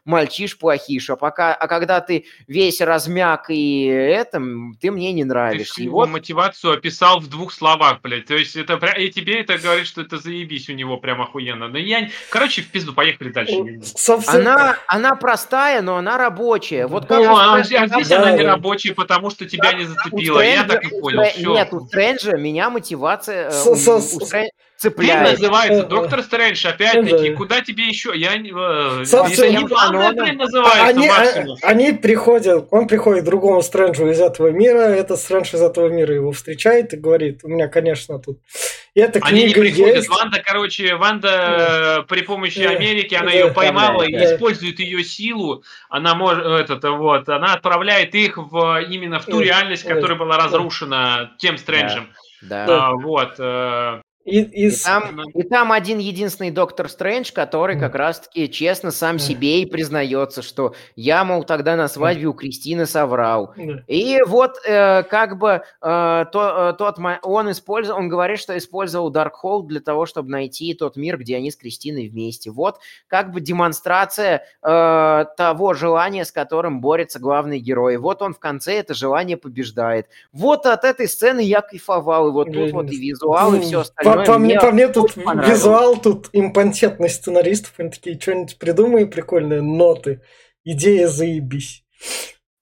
мальчиш 0.05 0.57
плохиш, 0.57 1.09
а 1.11 1.15
пока, 1.15 1.53
а 1.53 1.67
когда 1.67 2.01
ты 2.01 2.25
весь 2.47 2.81
размяк 2.81 3.49
и 3.49 3.85
это, 3.85 4.41
ты 4.81 4.91
мне 4.91 5.13
не 5.13 5.23
Ты 5.23 5.27
нравишься. 5.27 5.81
И 5.81 5.85
его 5.85 5.99
вот 5.99 6.09
мотивацию 6.09 6.73
описал 6.73 7.19
в 7.19 7.29
двух 7.29 7.51
словах, 7.51 8.01
блядь. 8.01 8.25
То 8.25 8.35
есть 8.35 8.55
это 8.55 8.75
и 8.97 9.09
тебе 9.09 9.41
это 9.41 9.57
говорит, 9.57 9.85
что 9.85 10.01
это 10.01 10.17
заебись 10.17 10.69
у 10.69 10.73
него 10.73 10.97
прям 10.97 11.21
охуенно. 11.21 11.67
Но 11.67 11.77
я, 11.77 12.09
короче, 12.29 12.61
в 12.61 12.71
пизду, 12.71 12.93
поехали 12.93 13.29
дальше. 13.29 13.81
Собственно, 13.83 14.53
Она, 14.55 14.77
она 14.87 15.15
простая, 15.15 15.74
но 15.81 15.97
она 15.97 16.17
рабочая. 16.17 16.87
Вот 16.87 17.05
как 17.05 17.19
Ну, 17.19 17.35
а, 17.35 17.63
Стрэнджа- 17.63 17.87
здесь 17.87 18.07
да, 18.07 18.17
она 18.21 18.31
не 18.31 18.43
рабочая, 18.43 18.93
потому 18.93 19.29
что 19.29 19.45
тебя 19.45 19.73
не 19.73 19.85
у 19.85 19.87
зацепило. 19.87 20.39
Я 20.41 20.63
Стрэнджа- 20.63 20.67
так 20.67 20.83
и 20.85 20.99
понял. 21.01 21.23
Всё. 21.23 21.53
Нет, 21.53 21.73
у 21.73 21.79
Стрэнджа 21.85 22.37
меня 22.37 22.69
мотивация 22.69 23.49
э, 23.49 23.51
С- 23.51 23.67
у- 23.67 23.75
с- 23.75 24.33
Стрэн- 24.77 24.91
Фильм 24.91 24.93
цепляет. 24.93 25.31
называется 25.39 25.83
Э, 25.83 25.85
Доктор 25.87 26.21
Стрэндж, 26.23 26.67
опять-таки, 26.67 27.29
да. 27.29 27.35
куда 27.35 27.61
тебе 27.61 27.87
еще? 27.87 28.11
Я 28.15 28.37
не... 28.37 28.51
э, 28.55 29.05
Собственно, 29.05 29.57
не 29.59 29.63
главное, 29.65 30.09
оно- 30.09 30.21
блин, 30.23 30.37
называется 30.37 30.85
они, 30.85 31.07
максимум. 31.07 31.57
они 31.63 31.91
приходят, 31.93 32.67
он 32.71 32.87
приходит 32.87 33.23
к 33.23 33.25
другому 33.25 33.61
Стрэнджу 33.61 34.07
из 34.09 34.19
этого 34.19 34.49
мира, 34.49 34.79
этот 34.79 35.19
Стрэндж 35.19 35.55
из 35.55 35.61
этого 35.61 35.87
мира 35.89 36.13
его 36.13 36.31
встречает 36.33 36.93
и 36.93 36.97
говорит, 36.97 37.39
у 37.43 37.47
меня, 37.47 37.67
конечно, 37.67 38.19
тут 38.19 38.39
эта 38.95 39.19
Они 39.23 39.45
не 39.45 39.53
книга 39.53 39.61
приходят. 39.61 39.95
есть. 39.97 40.09
Ванда, 40.09 40.41
короче, 40.45 40.95
Ванда 40.95 42.01
э, 42.01 42.07
при 42.07 42.21
помощи 42.21 42.63
Да. 42.63 42.69
Америки, 42.71 43.13
она 43.15 43.31
Да. 43.31 43.37
ее 43.37 43.47
поймала 43.51 44.03
и 44.03 44.13
Да. 44.13 44.35
использует 44.35 44.79
ее 44.79 45.03
силу. 45.03 45.63
Она 45.89 46.15
может, 46.15 46.45
этот, 46.45 46.83
вот, 46.83 47.27
она 47.29 47.53
отправляет 47.53 48.13
их 48.15 48.37
в 48.37 48.81
именно 48.89 49.19
в 49.19 49.25
ту 49.25 49.39
Да. 49.39 49.43
реальность, 49.43 49.85
Да. 49.87 49.95
которая 49.95 50.17
была 50.17 50.37
разрушена 50.37 51.31
тем 51.39 51.57
Стрэнджем. 51.57 52.09
Да. 52.41 52.65
Да. 52.67 52.87
А, 52.87 52.91
вот. 52.93 53.35
э, 53.39 54.01
И, 54.25 54.39
И 54.41 54.65
из- 54.67 54.81
там, 54.81 55.21
и 55.35 55.43
там 55.43 55.71
один 55.71 55.99
единственный 55.99 56.49
доктор 56.49 56.89
Стрэндж, 56.89 57.31
который 57.31 57.79
как 57.79 57.93
раз-таки 57.93 58.49
честно 58.49 58.89
сам 58.89 59.19
себе 59.19 59.61
и 59.61 59.65
признается, 59.67 60.41
что 60.41 60.73
я, 60.95 61.23
мол, 61.23 61.43
тогда 61.43 61.75
на 61.75 61.87
свадьбе 61.87 62.25
у 62.25 62.33
Кристины 62.33 62.87
соврал. 62.87 63.53
И 63.87 64.19
вот 64.25 64.55
э, 64.65 65.03
как 65.03 65.37
бы 65.37 65.61
э, 65.79 66.25
то- 66.31 66.69
э, 66.71 66.73
тот 66.77 66.95
он 67.21 67.51
использовал, 67.51 67.99
он 67.99 68.09
говорит, 68.09 68.39
что 68.39 68.57
использовал 68.57 69.11
Даркхолд 69.11 69.67
для 69.67 69.79
того, 69.79 70.07
чтобы 70.07 70.29
найти 70.31 70.73
тот 70.73 70.95
мир, 70.97 71.17
где 71.19 71.37
они 71.37 71.51
с 71.51 71.55
Кристиной 71.55 72.09
вместе. 72.09 72.49
Вот 72.49 72.79
как 73.07 73.31
бы 73.31 73.41
демонстрация 73.41 74.43
э, 74.63 75.25
того 75.37 75.73
желания, 75.75 76.25
с 76.25 76.31
которым 76.31 76.81
борется 76.81 77.19
главный 77.19 77.59
герой. 77.59 77.97
Вот 77.97 78.23
он 78.23 78.33
в 78.33 78.39
конце 78.39 78.79
это 78.79 78.95
желание 78.95 79.37
побеждает. 79.37 80.07
Вот 80.33 80.65
от 80.65 80.83
этой 80.83 81.07
сцены 81.07 81.41
я 81.41 81.61
кайфовал, 81.61 82.29
и 82.29 82.31
вот 82.31 82.47
тут 82.51 82.71
вот 82.71 82.89
и 82.91 82.97
визуал, 82.97 83.53
и 83.53 83.59
все 83.59 83.79
остальное. 83.81 84.14
По, 84.15 84.33
по 84.33 84.37
мне, 84.39 84.59
по 84.59 84.71
мне 84.71 84.87
тут 84.87 85.15
визуал, 85.15 85.97
тут 86.01 86.29
импотентность 86.33 87.15
сценаристов, 87.15 87.73
они 87.77 87.89
такие, 87.89 88.19
что-нибудь 88.19 88.57
придумай 88.57 89.05
прикольные 89.07 89.61
ноты. 89.61 90.21
Идея 90.63 91.07
заебись. 91.07 91.83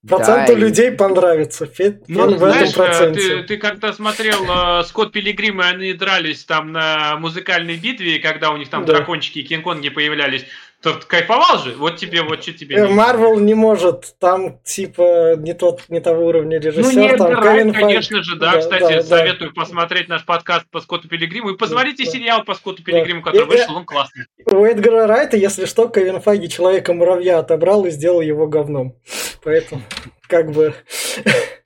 Проценту 0.06 0.52
Да, 0.52 0.60
и- 0.60 0.62
людей 0.62 0.92
понравится. 0.92 1.66
Фе- 1.66 2.02
Ну, 2.10 2.28
фен 2.28 2.36
в 2.36 2.40
знаешь, 2.40 2.70
этом 2.72 2.84
э, 2.84 2.88
проценте. 2.88 3.20
ты, 3.22 3.44
ты 3.44 3.58
как-то 3.58 3.94
смотрел 3.94 4.44
э, 4.44 4.84
Скотт 4.84 5.14
Пилигрим, 5.14 5.62
и 5.62 5.64
они 5.66 5.94
дрались 5.94 6.44
там 6.44 6.74
на 6.74 7.16
музыкальной 7.18 7.78
битве, 7.78 8.18
и 8.18 8.20
когда 8.20 8.52
у 8.52 8.58
них 8.58 8.70
там 8.70 8.84
Да. 8.84 8.96
дракончики 8.96 9.40
и 9.40 9.44
кинг-конги 9.44 9.88
появлялись, 9.88 10.46
то 10.84 10.94
ты 10.96 11.08
кайфовал 11.08 11.60
же? 11.60 11.76
Вот 11.78 11.96
тебе, 11.96 12.24
вот 12.24 12.44
что 12.44 12.52
тебе. 12.52 12.76
Э, 12.76 12.88
Марвел 12.90 13.40
не 13.40 13.54
может, 13.54 14.16
там 14.20 14.60
типа 14.64 15.36
не 15.38 15.54
тот, 15.54 15.84
не 15.88 16.02
того 16.02 16.26
уровня 16.26 16.60
Ну, 16.62 16.66
режиссер, 16.68 16.98
не 17.00 17.16
там 17.16 17.28
Эдгар 17.32 17.44
Райт, 17.46 17.74
конечно 17.74 18.22
же, 18.22 18.36
да. 18.36 18.52
Да, 18.52 18.60
Кстати, 18.60 18.82
да, 18.82 18.90
да. 18.98 19.04
советую 19.04 19.54
посмотреть 19.54 20.10
наш 20.10 20.26
подкаст 20.26 20.66
по 20.70 20.82
Скотту 20.82 21.08
Пилигриму. 21.08 21.52
И 21.52 21.58
посмотрите 21.58 22.04
Да, 22.04 22.12
да. 22.12 22.18
сериал 22.18 22.44
по 22.44 22.54
Скотту 22.54 22.84
Пилигриму, 22.84 23.22
который 23.24 23.46
И- 23.46 23.50
вышел, 23.50 23.76
он 23.78 23.86
классный. 23.86 24.26
У 24.46 24.66
Эдгара 24.66 25.08
Райта, 25.08 25.38
если 25.38 25.66
что, 25.66 25.88
Кевин 25.88 26.20
Файги 26.20 26.50
Человека-муравья 26.50 27.40
отобрал 27.40 27.86
и 27.86 27.90
сделал 27.90 28.20
его 28.20 28.46
говном. 28.48 28.96
Поэтому, 29.42 29.82
как 30.28 30.52
бы... 30.52 30.74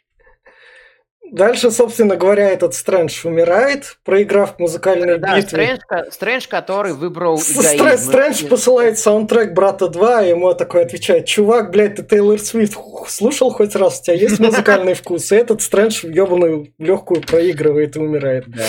Дальше, 1.31 1.71
собственно 1.71 2.15
говоря, 2.15 2.49
этот 2.49 2.73
Стрэндж 2.73 3.27
умирает, 3.27 3.97
проиграв 4.05 4.55
в 4.55 4.59
музыкальной 4.59 5.17
Да, 5.17 5.35
битве. 5.37 5.77
Стрэндж, 5.77 6.11
Стрэндж, 6.11 6.47
который 6.47 6.93
выбрал 6.93 7.37
эгоизм. 7.37 8.09
Стрэндж, 8.09 8.45
посылает 8.47 8.97
саундтрек 8.97 9.53
Брата 9.53 9.89
2, 9.89 10.23
и 10.23 10.29
ему 10.29 10.53
такой 10.53 10.83
отвечает, 10.83 11.25
чувак, 11.25 11.71
блядь, 11.71 11.95
ты 11.95 12.03
Тейлор 12.03 12.39
Свифт 12.39 12.77
слушал 13.07 13.51
хоть 13.51 13.75
раз, 13.75 13.99
у 13.99 14.03
тебя 14.03 14.15
есть 14.15 14.39
музыкальный 14.39 14.93
вкус? 14.95 15.31
И 15.31 15.35
этот 15.35 15.61
Стрэндж 15.61 16.05
ебаную 16.05 16.73
легкую 16.77 17.21
проигрывает 17.21 17.95
и 17.95 17.99
умирает. 17.99 18.45
Да. 18.47 18.63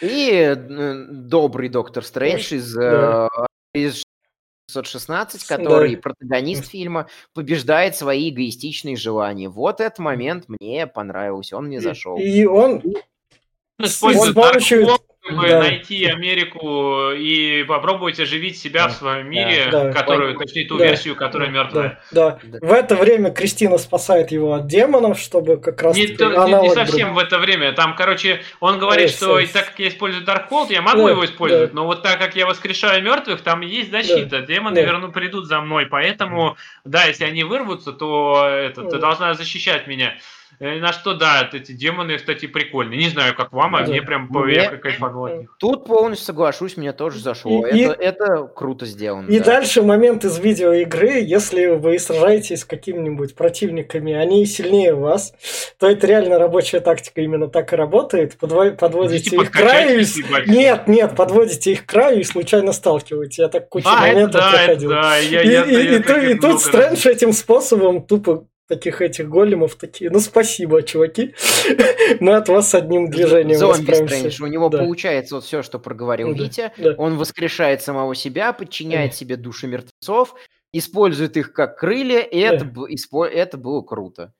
И 0.00 0.30
э, 0.56 1.04
добрый 1.10 1.68
доктор 1.68 2.04
Стрэндж 2.04 2.54
из, 2.54 2.72
Да. 2.72 3.28
э, 3.74 3.78
из 3.78 4.02
616, 4.72 5.44
который 5.46 5.96
Да. 5.96 6.00
протагонист 6.02 6.66
фильма, 6.68 7.08
побеждает 7.34 7.96
свои 7.96 8.30
эгоистичные 8.30 8.96
желания. 8.96 9.48
Вот 9.48 9.80
этот 9.80 9.98
момент 9.98 10.44
мне 10.48 10.86
понравился, 10.86 11.56
он 11.56 11.66
мне 11.66 11.80
зашел. 11.80 12.18
И 12.18 12.44
он 12.44 12.82
Он 13.78 13.86
использует 13.86 14.32
с 14.32 14.34
помощью- 14.34 14.86
чтобы 15.22 15.48
да. 15.48 15.60
найти 15.60 16.04
Америку 16.06 17.10
и 17.12 17.62
попробовать 17.64 18.18
оживить 18.20 18.58
себя 18.58 18.88
в 18.88 18.92
своем 18.92 19.28
мире, 19.28 19.68
Да. 19.70 19.92
которую, 19.92 20.34
точнее, 20.36 20.66
ту 20.66 20.78
Да. 20.78 20.86
версию, 20.86 21.14
которая 21.14 21.50
мертвая. 21.50 22.00
Да, 22.10 22.38
Да. 22.42 22.58
да. 22.60 22.66
В 22.66 22.72
это 22.72 22.96
время 22.96 23.30
Кристина 23.30 23.76
спасает 23.78 24.30
его 24.32 24.54
от 24.54 24.66
демонов, 24.66 25.18
чтобы 25.18 25.58
как 25.58 25.82
раз 25.82 25.96
Не, 25.96 26.06
то- 26.08 26.46
не- 26.46 26.62
не 26.62 26.70
совсем 26.70 27.14
в 27.14 27.18
это 27.18 27.38
время. 27.38 27.72
Там, 27.72 27.94
короче, 27.96 28.40
он 28.60 28.78
говорит, 28.78 29.10
Э, 29.10 29.12
что 29.12 29.38
э, 29.38 29.44
и 29.44 29.46
так 29.46 29.66
как 29.66 29.78
я 29.78 29.88
использую 29.88 30.24
Darkhold, 30.24 30.68
я 30.72 30.80
могу 30.80 31.04
да, 31.04 31.10
его 31.10 31.24
использовать, 31.24 31.70
да. 31.72 31.76
но 31.76 31.86
вот 31.86 32.02
так 32.02 32.18
как 32.18 32.34
я 32.34 32.46
воскрешаю 32.46 33.02
мертвых, 33.02 33.42
там 33.42 33.60
есть 33.60 33.90
защита. 33.90 34.40
Демоны 34.40 34.76
да. 34.76 34.82
верну, 34.82 35.12
придут 35.12 35.46
за 35.46 35.60
мной. 35.60 35.86
Поэтому, 35.86 36.56
да, 36.84 37.04
если 37.04 37.24
они 37.24 37.44
вырвутся, 37.44 37.92
то 37.92 38.42
это, 38.48 38.82
ты 38.84 38.92
Да. 38.92 38.98
должна 38.98 39.34
защищать 39.34 39.86
меня. 39.86 40.14
Э, 40.62 40.78
На 40.78 40.92
что, 40.92 41.14
да, 41.14 41.48
эти 41.50 41.72
демоны, 41.72 42.18
кстати, 42.18 42.44
прикольные. 42.46 42.98
Не 43.00 43.08
знаю, 43.08 43.34
как 43.34 43.50
вам, 43.50 43.76
а 43.76 43.80
Да. 43.80 43.86
мне 43.88 44.02
прям 44.02 44.28
Мне- 44.30 44.54
я 44.56 44.68
кайфанул 44.76 45.24
от 45.24 45.38
них. 45.38 45.56
Тут 45.58 45.86
полностью 45.86 46.26
соглашусь, 46.26 46.76
мне 46.76 46.92
тоже 46.92 47.18
зашло. 47.18 47.66
И- 47.66 47.78
и- 47.78 47.82
это, 47.84 47.94
это 48.02 48.42
круто 48.54 48.84
сделано. 48.84 49.26
И 49.28 49.38
да. 49.38 49.44
дальше 49.46 49.82
момент 49.82 50.24
из 50.26 50.38
видеоигры, 50.38 51.20
если 51.22 51.66
вы 51.66 51.98
сражаетесь 51.98 52.60
с 52.60 52.64
какими-нибудь 52.66 53.34
противниками, 53.34 54.12
они 54.12 54.44
сильнее 54.44 54.94
вас, 54.94 55.32
то 55.78 55.88
это 55.88 56.06
реально 56.06 56.38
рабочая 56.38 56.80
тактика 56.80 57.22
именно 57.22 57.48
так 57.48 57.72
и 57.72 57.76
работает. 57.76 58.36
Подво- 58.38 58.76
подводите 58.76 59.30
Идите 59.30 59.36
их 59.36 59.50
к 59.50 59.54
краю. 59.54 60.00
и. 60.00 60.04
Нет, 60.50 60.88
нет, 60.88 61.16
подводите 61.16 61.72
их 61.72 61.86
к 61.86 61.88
краю 61.88 62.20
и 62.20 62.24
случайно 62.24 62.72
сталкиваете. 62.72 63.42
Я 63.42 63.48
так 63.48 63.70
кучу 63.70 63.88
А, 63.88 64.06
это 64.06 64.14
моментов 64.14 64.40
да, 64.42 64.62
это 64.64 64.88
да. 64.88 65.16
Я, 65.16 65.42
И, 65.42 65.48
я- 65.48 65.64
и- 65.64 65.72
я 65.72 65.94
и 65.96 65.98
ту- 66.02 66.08
таких 66.12 66.30
и 66.30 66.34
тут 66.38 66.60
Стрэндж 66.60 67.08
этим 67.08 67.32
способом 67.32 68.02
тупо 68.02 68.44
таких 68.70 69.02
этих 69.02 69.28
големов 69.28 69.74
такие, 69.74 70.10
ну 70.10 70.20
спасибо, 70.20 70.82
чуваки, 70.82 71.34
мы 72.20 72.34
от 72.36 72.48
вас 72.48 72.74
одним 72.74 73.10
движением 73.10 73.58
Зомби. 73.58 73.92
Стрэндж. 73.92 74.42
У 74.42 74.46
него 74.46 74.68
Да. 74.70 74.78
получается 74.78 75.34
вот 75.34 75.44
все, 75.44 75.62
что 75.62 75.78
проговорил 75.78 76.34
Да, 76.34 76.44
Витя. 76.44 76.72
да. 76.78 76.94
Он 76.96 77.18
воскрешает 77.18 77.82
самого 77.82 78.14
себя, 78.14 78.52
подчиняет 78.52 79.10
Да. 79.10 79.16
себе 79.16 79.36
души 79.36 79.66
мертвецов, 79.66 80.34
использует 80.72 81.36
их 81.36 81.52
как 81.52 81.76
крылья, 81.78 82.20
и 82.20 82.40
Да. 82.40 82.54
это, 82.54 82.64
испо- 82.64 83.26
это 83.26 83.58
было 83.58 83.82
круто. 83.82 84.32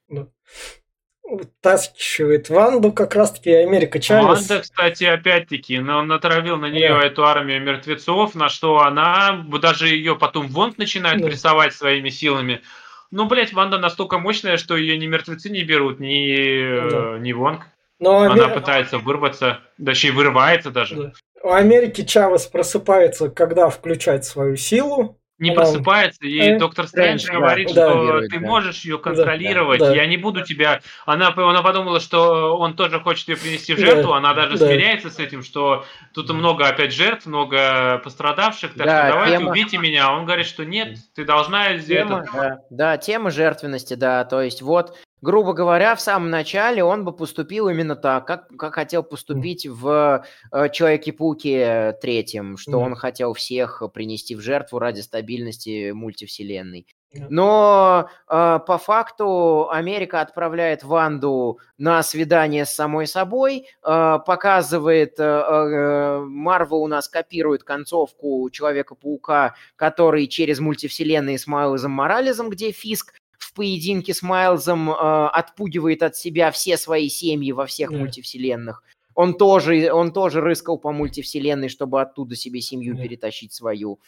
Утаскивает 1.22 2.48
Ванду 2.50 2.92
как 2.92 3.14
раз-таки 3.14 3.50
Америка 3.52 4.00
Чавес. 4.00 4.24
Ванда, 4.48 4.60
кстати, 4.62 5.04
опять-таки, 5.04 5.78
но 5.78 5.98
он 5.98 6.08
натравил 6.08 6.56
на 6.56 6.66
нее 6.70 6.88
Да. 6.88 7.02
эту 7.06 7.24
армию 7.24 7.60
мертвецов, 7.62 8.34
на 8.34 8.48
что 8.48 8.78
она, 8.80 9.44
даже 9.60 9.88
ее 9.88 10.16
потом 10.16 10.48
Вонг 10.48 10.76
начинает 10.78 11.20
Да. 11.20 11.26
прессовать 11.26 11.72
своими 11.74 12.08
силами. 12.08 12.62
Ну, 13.10 13.26
блять, 13.26 13.52
Ванда 13.52 13.78
настолько 13.78 14.18
мощная, 14.18 14.56
что 14.56 14.76
ее 14.76 14.96
ни 14.96 15.06
мертвецы 15.06 15.50
не 15.50 15.62
берут, 15.64 15.98
ни, 16.00 16.90
Да. 16.90 17.16
э, 17.16 17.18
ни 17.20 17.32
Вонг. 17.32 17.62
Но 17.98 18.18
Она 18.20 18.44
Аме- 18.46 18.54
пытается 18.54 18.98
вырваться, 18.98 19.60
точнее, 19.84 20.12
вырывается 20.12 20.70
даже. 20.70 20.94
Да. 20.96 21.12
У 21.42 21.52
Америки 21.52 22.02
Чавес 22.04 22.46
просыпается, 22.46 23.28
когда 23.28 23.68
включать 23.68 24.24
свою 24.24 24.56
силу, 24.56 25.19
не 25.40 25.52
просыпается, 25.52 26.24
и 26.26 26.58
доктор 26.58 26.86
Стрэндж 26.86 27.26
говорит, 27.30 27.72
да. 27.74 27.90
что 27.90 28.20
ты 28.28 28.38
да. 28.38 28.46
можешь 28.46 28.84
ее 28.84 28.98
контролировать, 28.98 29.80
да. 29.80 29.94
я 29.94 30.06
не 30.06 30.18
буду 30.18 30.42
тебя... 30.44 30.80
Она, 31.06 31.32
она 31.34 31.62
подумала, 31.62 31.98
что 31.98 32.56
он 32.58 32.76
тоже 32.76 33.00
хочет 33.00 33.28
ее 33.28 33.36
принести 33.36 33.74
в 33.74 33.80
Да, 33.80 33.86
жертву, 33.86 34.12
она 34.12 34.34
даже 34.34 34.58
да. 34.58 34.66
смиряется 34.66 35.10
с 35.10 35.18
этим, 35.18 35.42
что 35.42 35.84
тут 36.14 36.30
много 36.30 36.66
опять 36.68 36.92
жертв, 36.92 37.26
много 37.26 38.00
пострадавших, 38.04 38.74
так 38.74 38.86
Да, 38.86 39.06
что 39.06 39.12
давайте 39.14 39.38
тема- 39.38 39.50
убейте 39.50 39.78
меня. 39.78 40.08
А 40.08 40.12
Он 40.16 40.26
говорит, 40.26 40.46
что 40.46 40.64
нет, 40.64 40.98
ты 41.14 41.24
должна 41.24 41.78
Тема, 41.78 42.20
это... 42.20 42.32
да, 42.32 42.58
да, 42.70 42.96
тема 42.98 43.30
жертвенности, 43.30 43.94
да. 43.94 44.24
То 44.24 44.42
есть 44.42 44.62
вот, 44.62 44.96
грубо 45.20 45.52
говоря, 45.52 45.94
в 45.94 46.00
самом 46.00 46.30
начале 46.30 46.82
он 46.82 47.04
бы 47.04 47.12
поступил 47.12 47.68
именно 47.68 47.96
так, 47.96 48.26
как, 48.26 48.48
как 48.56 48.74
хотел 48.74 49.02
поступить 49.02 49.66
в 49.66 50.24
э, 50.52 50.68
Человеке-пауке 50.70 51.96
третьем, 52.00 52.56
что 52.56 52.78
он 52.78 52.94
хотел 52.94 53.34
всех 53.34 53.82
принести 53.92 54.34
в 54.34 54.40
жертву 54.40 54.78
ради 54.78 55.00
стабильности 55.00 55.90
мультивселенной. 55.90 56.86
Но 57.12 58.08
э, 58.28 58.58
по 58.66 58.78
факту 58.78 59.68
Америка 59.68 60.20
отправляет 60.20 60.84
Ванду 60.84 61.58
на 61.76 62.02
свидание 62.04 62.64
с 62.64 62.70
самой 62.70 63.08
собой, 63.08 63.66
э, 63.82 64.18
показывает, 64.24 65.18
э, 65.18 65.24
э, 65.24 66.20
Марвел 66.20 66.82
у 66.82 66.86
нас 66.86 67.08
копирует 67.08 67.64
концовку 67.64 68.48
Человека-паука, 68.50 69.54
который 69.74 70.28
через 70.28 70.60
мультивселенные 70.60 71.38
с 71.38 71.48
Майлзом 71.48 71.90
Морализом, 71.90 72.48
где 72.48 72.70
Фиск 72.70 73.12
в 73.40 73.54
поединке 73.54 74.14
с 74.14 74.22
Майлзом 74.22 74.90
э, 74.90 74.94
отпугивает 74.94 76.02
от 76.02 76.14
себя 76.14 76.50
все 76.52 76.76
свои 76.76 77.08
семьи 77.08 77.52
во 77.52 77.66
всех 77.66 77.90
Да. 77.90 77.96
мультивселенных. 77.98 78.82
Он 79.14 79.34
тоже, 79.34 79.90
он 79.92 80.12
тоже 80.12 80.40
рыскал 80.40 80.78
по 80.78 80.92
мультивселенной, 80.92 81.68
чтобы 81.68 82.00
оттуда 82.00 82.36
себе 82.36 82.60
семью 82.60 82.94
Да. 82.96 83.02
перетащить 83.02 83.52
свою. 83.52 83.98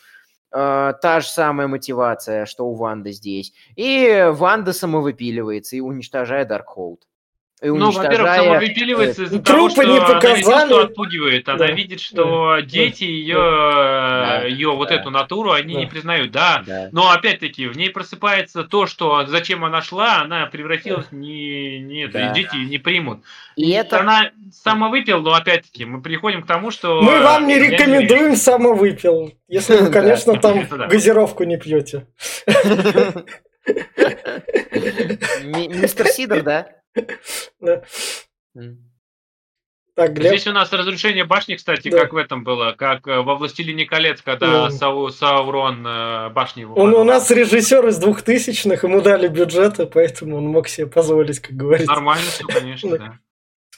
Э, 0.54 0.92
та 1.00 1.20
же 1.20 1.26
самая 1.28 1.66
мотивация, 1.66 2.44
что 2.46 2.66
у 2.66 2.74
Ванды 2.74 3.12
здесь. 3.12 3.52
И 3.74 4.28
Ванда 4.32 4.72
самовыпиливается 4.72 5.76
и 5.76 5.80
уничтожает 5.80 6.48
Даркхолд. 6.48 7.09
И 7.62 7.68
Ну, 7.68 7.93
во-первых, 7.93 8.18
уничтожая- 8.18 8.43
самовыпиливается 8.43 9.22
из-за 9.22 9.40
того, 9.40 9.68
трупы 9.68 9.70
что 9.70 9.82
не 9.84 9.97
она 9.98 10.06
видит, 10.09 10.14
показали. 10.14 10.66
что 10.66 10.80
отпугивает. 10.80 11.48
Она 11.48 11.59
Да. 11.59 11.66
видит, 11.68 12.01
что 12.01 12.59
дети 12.60 13.05
ее, 13.05 13.36
Да. 13.36 14.43
ее 14.48 14.72
вот 14.72 14.89
Да. 14.89 14.97
эту 14.97 15.10
натуру, 15.10 15.52
они 15.52 15.74
Да. 15.74 15.80
не 15.80 15.86
признают. 15.86 16.32
Да, 16.32 16.64
Да. 16.66 16.89
Но 16.90 17.10
опять-таки 17.12 17.68
в 17.68 17.76
ней 17.76 17.90
просыпается 17.90 18.64
то, 18.64 18.86
что 18.89 19.24
зачем 19.26 19.64
она 19.64 19.80
шла, 19.80 20.22
она 20.22 20.47
превратилась 20.47 21.06
не, 21.12 21.78
не 21.78 22.06
это, 22.06 22.14
Да. 22.14 22.30
и 22.32 22.34
дети 22.34 22.56
не 22.56 22.78
примут. 22.78 23.20
И 23.55 23.70
это 23.70 24.01
Она 24.01 24.30
самовыпил, 24.52 25.20
но 25.22 25.32
опять-таки 25.34 25.84
мы 25.84 26.02
приходим 26.02 26.43
к 26.43 26.47
тому, 26.48 26.72
что... 26.72 27.01
Мы 27.01 27.20
вам 27.20 27.47
не 27.47 27.60
рекомендуем 27.60 28.34
самовыпил, 28.34 29.34
если 29.47 29.76
вы, 29.76 29.82
Да. 29.89 30.01
конечно, 30.01 30.36
там 30.36 30.66
да. 30.70 30.89
газировку 30.89 31.44
не 31.44 31.59
пьете. 31.59 32.09
Ми- 35.44 35.68
Мистер 35.68 36.09
Сидор, 36.09 36.43
да? 36.43 36.66
Да. 37.60 37.82
Так, 39.94 40.14
Глеб, 40.14 40.28
Здесь 40.28 40.47
у 40.47 40.52
нас 40.52 40.73
разрушение 40.73 41.24
башни, 41.24 41.55
кстати, 41.56 41.90
Да. 41.90 41.98
как 42.01 42.14
в 42.14 42.16
этом 42.16 42.44
было, 42.44 42.73
как 42.73 43.06
э, 43.06 43.20
во 43.20 43.35
«Властелине 43.35 43.85
колец», 43.85 44.23
когда 44.23 44.47
Да. 44.47 44.70
Сау- 44.70 45.10
Саурон 45.10 45.86
э, 45.86 46.31
башни 46.31 46.62
его 46.62 46.74
он 46.77 46.94
у 46.94 47.05
нас 47.05 47.31
режиссер 47.31 47.86
из 47.89 47.98
двухтысячных, 47.98 48.85
ему 48.85 49.02
дали 49.02 49.28
бюджеты, 49.28 49.85
поэтому 49.85 50.39
он 50.39 50.47
мог 50.47 50.69
себе 50.69 50.86
позволить, 50.86 51.40
как 51.40 51.56
говорится. 51.56 51.93
Нормально 51.93 52.24
все, 52.31 52.44
конечно, 52.47 52.90
Да. 52.90 52.98
да. 52.98 53.19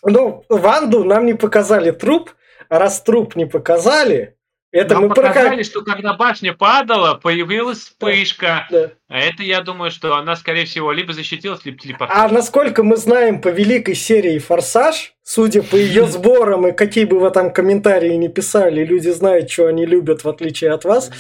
Ну, 0.04 0.44
Ванду 0.48 1.02
нам 1.02 1.26
не 1.26 1.34
показали 1.34 1.90
труп, 1.90 2.30
а 2.68 2.78
раз 2.78 3.02
труп 3.02 3.34
не 3.34 3.46
показали, 3.46 4.36
это 4.74 4.94
Нам 4.94 5.04
мы 5.04 5.14
показали, 5.14 5.62
что 5.62 5.82
когда 5.82 6.14
башня 6.14 6.52
падала, 6.52 7.14
появилась 7.14 7.78
вспышка. 7.78 8.66
Да. 8.70 8.90
А 9.08 9.20
это, 9.20 9.44
я 9.44 9.60
думаю, 9.60 9.92
что 9.92 10.16
она, 10.16 10.34
скорее 10.34 10.64
всего, 10.64 10.90
либо 10.90 11.12
защитилась, 11.12 11.64
либо 11.64 11.78
А 11.78 11.82
телепортировалась. 11.82 12.32
насколько 12.32 12.82
мы 12.82 12.96
знаем 12.96 13.40
по 13.40 13.48
великой 13.48 13.94
серии 13.94 14.36
«Форсаж», 14.40 15.14
судя 15.22 15.62
по 15.62 15.76
ее 15.76 16.06
сборам 16.08 16.66
и 16.66 16.72
какие 16.72 17.04
бы 17.04 17.20
вы 17.20 17.30
там 17.30 17.52
комментарии 17.52 18.14
не 18.14 18.28
писали, 18.28 18.84
люди 18.84 19.10
знают, 19.10 19.48
что 19.48 19.66
они 19.66 19.86
любят, 19.86 20.24
в 20.24 20.28
отличие 20.28 20.72
от 20.72 20.84
вас, 20.84 21.12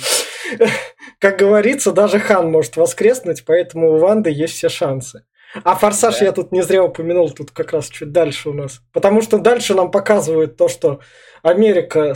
как 1.20 1.38
говорится, 1.38 1.92
даже 1.92 2.18
Хан 2.18 2.50
может 2.50 2.76
воскреснуть, 2.76 3.44
поэтому 3.46 3.92
у 3.92 3.98
Ванды 3.98 4.30
есть 4.30 4.54
все 4.54 4.68
шансы. 4.68 5.24
А 5.62 5.76
«Форсаж» 5.76 6.18
Да. 6.18 6.24
я 6.24 6.32
тут 6.32 6.50
не 6.50 6.62
зря 6.62 6.82
упомянул, 6.82 7.30
тут 7.30 7.52
как 7.52 7.72
раз 7.72 7.88
чуть 7.88 8.10
дальше 8.10 8.48
у 8.48 8.52
нас. 8.52 8.80
Потому 8.92 9.22
что 9.22 9.38
дальше 9.38 9.74
нам 9.74 9.92
показывают 9.92 10.56
то, 10.56 10.68
что 10.68 10.98
Америка 11.44 12.14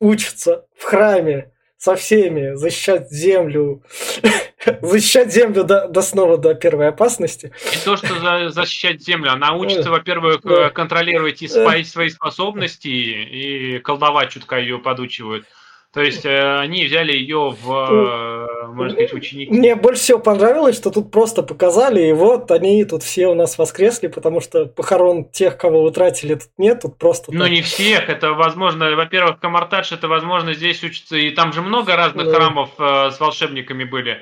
учится 0.00 0.66
в 0.76 0.84
храме 0.84 1.52
со 1.78 1.94
всеми 1.94 2.54
защищать 2.54 3.10
землю, 3.10 3.82
защищать 4.82 5.32
землю 5.32 5.62
до, 5.64 5.88
до 5.88 6.02
снова 6.02 6.38
до 6.38 6.54
первой 6.54 6.88
опасности. 6.88 7.52
И 7.72 7.84
то, 7.84 7.96
что 7.96 8.18
за- 8.18 8.50
защищать 8.50 9.02
землю, 9.02 9.32
она 9.32 9.54
учится, 9.54 9.90
во-первых, 9.90 10.44
э, 10.44 10.70
контролировать 10.70 11.42
и 11.42 11.48
свои, 11.48 11.84
свои 11.84 12.08
способности, 12.08 12.88
и 12.88 13.78
колдовать 13.80 14.30
чутка 14.30 14.58
ее 14.58 14.78
подучивают. 14.78 15.46
То 15.96 16.02
есть 16.02 16.26
э, 16.26 16.58
они 16.58 16.84
взяли 16.84 17.12
ее 17.12 17.56
в, 17.58 17.72
э, 17.72 18.66
можно 18.66 18.90
сказать, 18.90 19.14
ученики. 19.14 19.50
Мне 19.50 19.74
больше 19.76 20.02
всего 20.02 20.18
понравилось, 20.18 20.76
что 20.76 20.90
тут 20.90 21.10
просто 21.10 21.42
показали, 21.42 22.02
и 22.08 22.12
вот 22.12 22.50
они 22.50 22.84
тут 22.84 23.02
все 23.02 23.28
у 23.28 23.34
нас 23.34 23.56
воскресли, 23.56 24.08
потому 24.08 24.42
что 24.42 24.66
похорон 24.66 25.24
тех, 25.24 25.56
кого 25.56 25.82
утратили, 25.82 26.34
тут 26.34 26.50
нет, 26.58 26.82
тут 26.82 26.98
просто... 26.98 27.32
Ну, 27.32 27.44
так. 27.44 27.50
не 27.50 27.62
всех. 27.62 28.10
Это, 28.10 28.34
возможно, 28.34 28.94
во-первых, 28.94 29.40
Камартадж, 29.40 29.94
это, 29.94 30.06
возможно, 30.06 30.52
здесь 30.52 30.84
учится. 30.84 31.16
И 31.16 31.30
там 31.30 31.54
же 31.54 31.62
много 31.62 31.96
разных 31.96 32.26
Да. 32.26 32.34
храмов 32.34 32.68
э, 32.78 33.10
с 33.12 33.18
волшебниками 33.18 33.84
были. 33.84 34.18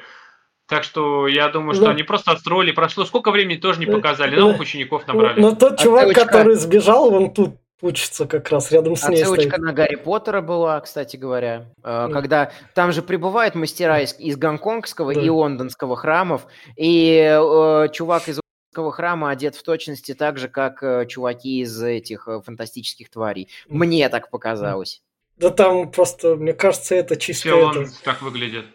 Так 0.68 0.84
что 0.84 1.26
я 1.26 1.48
думаю, 1.48 1.74
что 1.74 1.86
Да. 1.86 1.90
они 1.90 2.05
просто 2.05 2.30
отстроили. 2.30 2.70
Прошло 2.70 3.05
сколько 3.05 3.32
времени, 3.32 3.56
тоже 3.56 3.80
не 3.80 3.86
Да. 3.86 3.94
показали. 3.94 4.36
Да. 4.36 4.42
Новых 4.42 4.60
учеников 4.60 5.09
набрали. 5.09 5.40
Но 5.40 5.56
тот 5.56 5.80
чувак, 5.80 6.05
Отсылочка. 6.10 6.24
который 6.24 6.55
сбежал, 6.55 7.12
он 7.12 7.34
тут 7.34 7.56
учится 7.80 8.26
как 8.26 8.48
раз 8.51 8.70
рядом 8.72 8.96
с 8.96 9.06
ней 9.09 9.20
Отсылочка 9.20 9.51
стоит. 9.51 9.62
на 9.62 9.72
Гарри 9.72 9.96
Поттера 9.96 10.40
была, 10.40 10.80
кстати 10.80 11.16
говоря. 11.16 11.66
Да. 11.82 12.09
Когда 12.09 12.52
там 12.74 12.92
же 12.92 13.02
прибывают 13.02 13.55
мастера 13.55 14.01
из, 14.01 14.18
из 14.18 14.36
гонконгского 14.36 15.14
Да. 15.14 15.20
и 15.20 15.28
лондонского 15.28 15.96
храмов, 15.96 16.46
и 16.76 17.16
э, 17.18 17.88
чувак 17.92 18.28
из 18.28 18.38
лондонского 18.40 18.92
храма 18.92 19.30
одет 19.30 19.55
в 19.56 19.62
точности 19.62 20.14
так 20.14 20.38
же, 20.38 20.48
как 20.48 20.82
э, 20.82 21.06
чуваки 21.06 21.60
из 21.60 21.82
этих 21.82 22.26
э, 22.28 22.40
фантастических 22.40 23.10
тварей. 23.10 23.48
Мне 23.68 24.09
так 24.09 24.30
показалось. 24.30 25.02
Да 25.36 25.51
там 25.51 25.90
просто, 25.90 26.36
мне 26.36 26.52
кажется, 26.55 26.94
это 26.94 27.16
чисто, 27.16 27.48
Все 27.48 27.66
он 27.66 27.82
это, 27.84 27.90
так 28.05 28.22
выглядит. 28.22 28.66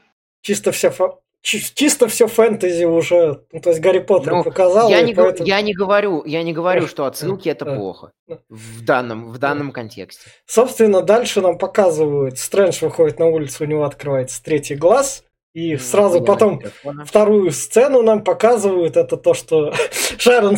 чисто 0.41 0.71
вся 0.73 0.89
фа- 0.91 1.17
чисто 1.41 2.07
все 2.07 2.27
фэнтези 2.27 2.83
уже, 2.83 3.43
ну, 3.51 3.61
то 3.61 3.69
есть 3.69 3.81
Гарри 3.81 3.99
Поттер 3.99 4.33
Ну, 4.33 4.43
показал, 4.43 4.89
Я 4.89 5.01
не, 5.01 5.13
поэтому- 5.13 5.47
я 5.47 5.61
не 5.61 5.73
говорю, 5.73 6.23
я 6.25 6.43
не 6.43 6.53
говорю, 6.53 6.87
что 6.87 7.05
отсылки 7.05 7.49
это 7.49 7.65
Да. 7.65 7.75
плохо 7.75 8.11
Да. 8.27 8.39
в 8.49 8.83
данном, 8.83 9.31
в 9.31 9.37
данном 9.37 9.71
контексте. 9.71 10.29
Собственно, 10.45 11.01
дальше 11.01 11.41
нам 11.41 11.57
показывают, 11.57 12.37
Стрэндж 12.37 12.79
выходит 12.81 13.19
на 13.19 13.27
улицу, 13.27 13.63
у 13.63 13.67
него 13.67 13.83
открывается 13.85 14.43
третий 14.43 14.75
глаз, 14.75 15.23
и 15.53 15.73
М, 15.73 15.79
сразу 15.79 16.21
потом 16.21 16.59
телефоне. 16.59 17.05
вторую 17.05 17.51
сцену 17.51 18.01
нам 18.03 18.23
показывают, 18.23 18.97
это 18.97 19.17
то, 19.17 19.33
что 19.33 19.73
Шарон. 20.19 20.57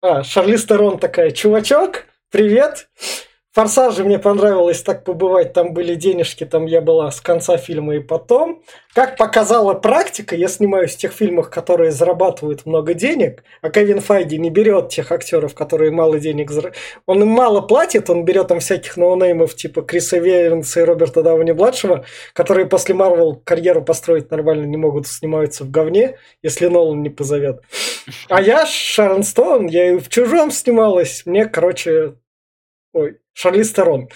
А, 0.00 0.22
Шарли 0.22 0.56
Стерон 0.56 0.98
такая, 0.98 1.32
чувачок, 1.32 2.06
привет. 2.30 2.88
В 3.52 3.54
«Форсаже» 3.54 4.02
мне 4.02 4.18
понравилось 4.18 4.80
так 4.80 5.04
побывать, 5.04 5.52
там 5.52 5.74
были 5.74 5.94
денежки, 5.94 6.46
там 6.46 6.64
я 6.64 6.80
была 6.80 7.10
с 7.10 7.20
конца 7.20 7.58
фильма 7.58 7.96
и 7.96 7.98
потом. 7.98 8.62
Как 8.94 9.18
показала 9.18 9.74
практика, 9.74 10.34
я 10.34 10.48
снимаюсь 10.48 10.94
в 10.94 10.96
тех 10.96 11.12
фильмах, 11.12 11.50
которые 11.50 11.90
зарабатывают 11.90 12.64
много 12.64 12.94
денег, 12.94 13.44
а 13.60 13.68
Кевин 13.68 14.00
Файги 14.00 14.38
не 14.38 14.48
берет 14.48 14.88
тех 14.88 15.12
актеров, 15.12 15.54
которые 15.54 15.90
мало 15.90 16.18
денег 16.18 16.50
зар- 16.50 16.72
Он 17.04 17.20
им 17.20 17.28
мало 17.28 17.60
платит, 17.60 18.08
он 18.08 18.24
берет 18.24 18.48
там 18.48 18.60
всяких 18.60 18.96
ноунеймов 18.96 19.54
типа 19.54 19.82
Криса 19.82 20.16
Вейнса 20.16 20.80
и 20.80 20.84
Роберта 20.84 21.22
Дауни-младшего, 21.22 22.06
которые 22.32 22.64
после 22.64 22.94
Марвел 22.94 23.36
карьеру 23.36 23.82
построить 23.82 24.30
нормально 24.30 24.64
не 24.64 24.78
могут, 24.78 25.06
снимаются 25.06 25.64
в 25.64 25.70
говне, 25.70 26.16
если 26.42 26.68
Нолан 26.68 27.02
не 27.02 27.10
позовет. 27.10 27.60
А 28.30 28.40
я 28.40 28.64
Шарон 28.64 29.24
Стоун, 29.24 29.66
я 29.66 29.90
и 29.90 29.98
в 29.98 30.08
«Чужом» 30.08 30.50
снималась, 30.50 31.24
мне, 31.26 31.44
короче, 31.44 32.14
ой, 32.92 33.18
Шарли 33.32 33.62
Стерон. 33.62 34.08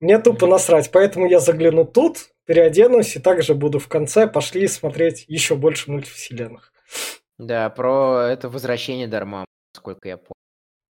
Мне 0.00 0.18
тупо 0.18 0.46
насрать, 0.46 0.90
поэтому 0.92 1.26
я 1.28 1.38
загляну 1.40 1.84
тут, 1.84 2.18
переоденусь 2.46 3.16
и 3.16 3.20
также 3.20 3.54
буду 3.54 3.78
в 3.78 3.88
конце. 3.88 4.26
Пошли 4.26 4.66
смотреть 4.66 5.24
еще 5.28 5.54
больше 5.54 5.90
мультивселенных. 5.90 6.72
Да, 7.38 7.70
про 7.70 8.28
это 8.30 8.48
возвращение 8.48 9.06
Дарма, 9.08 9.44
сколько 9.76 10.08
я 10.08 10.16
помню. 10.16 10.32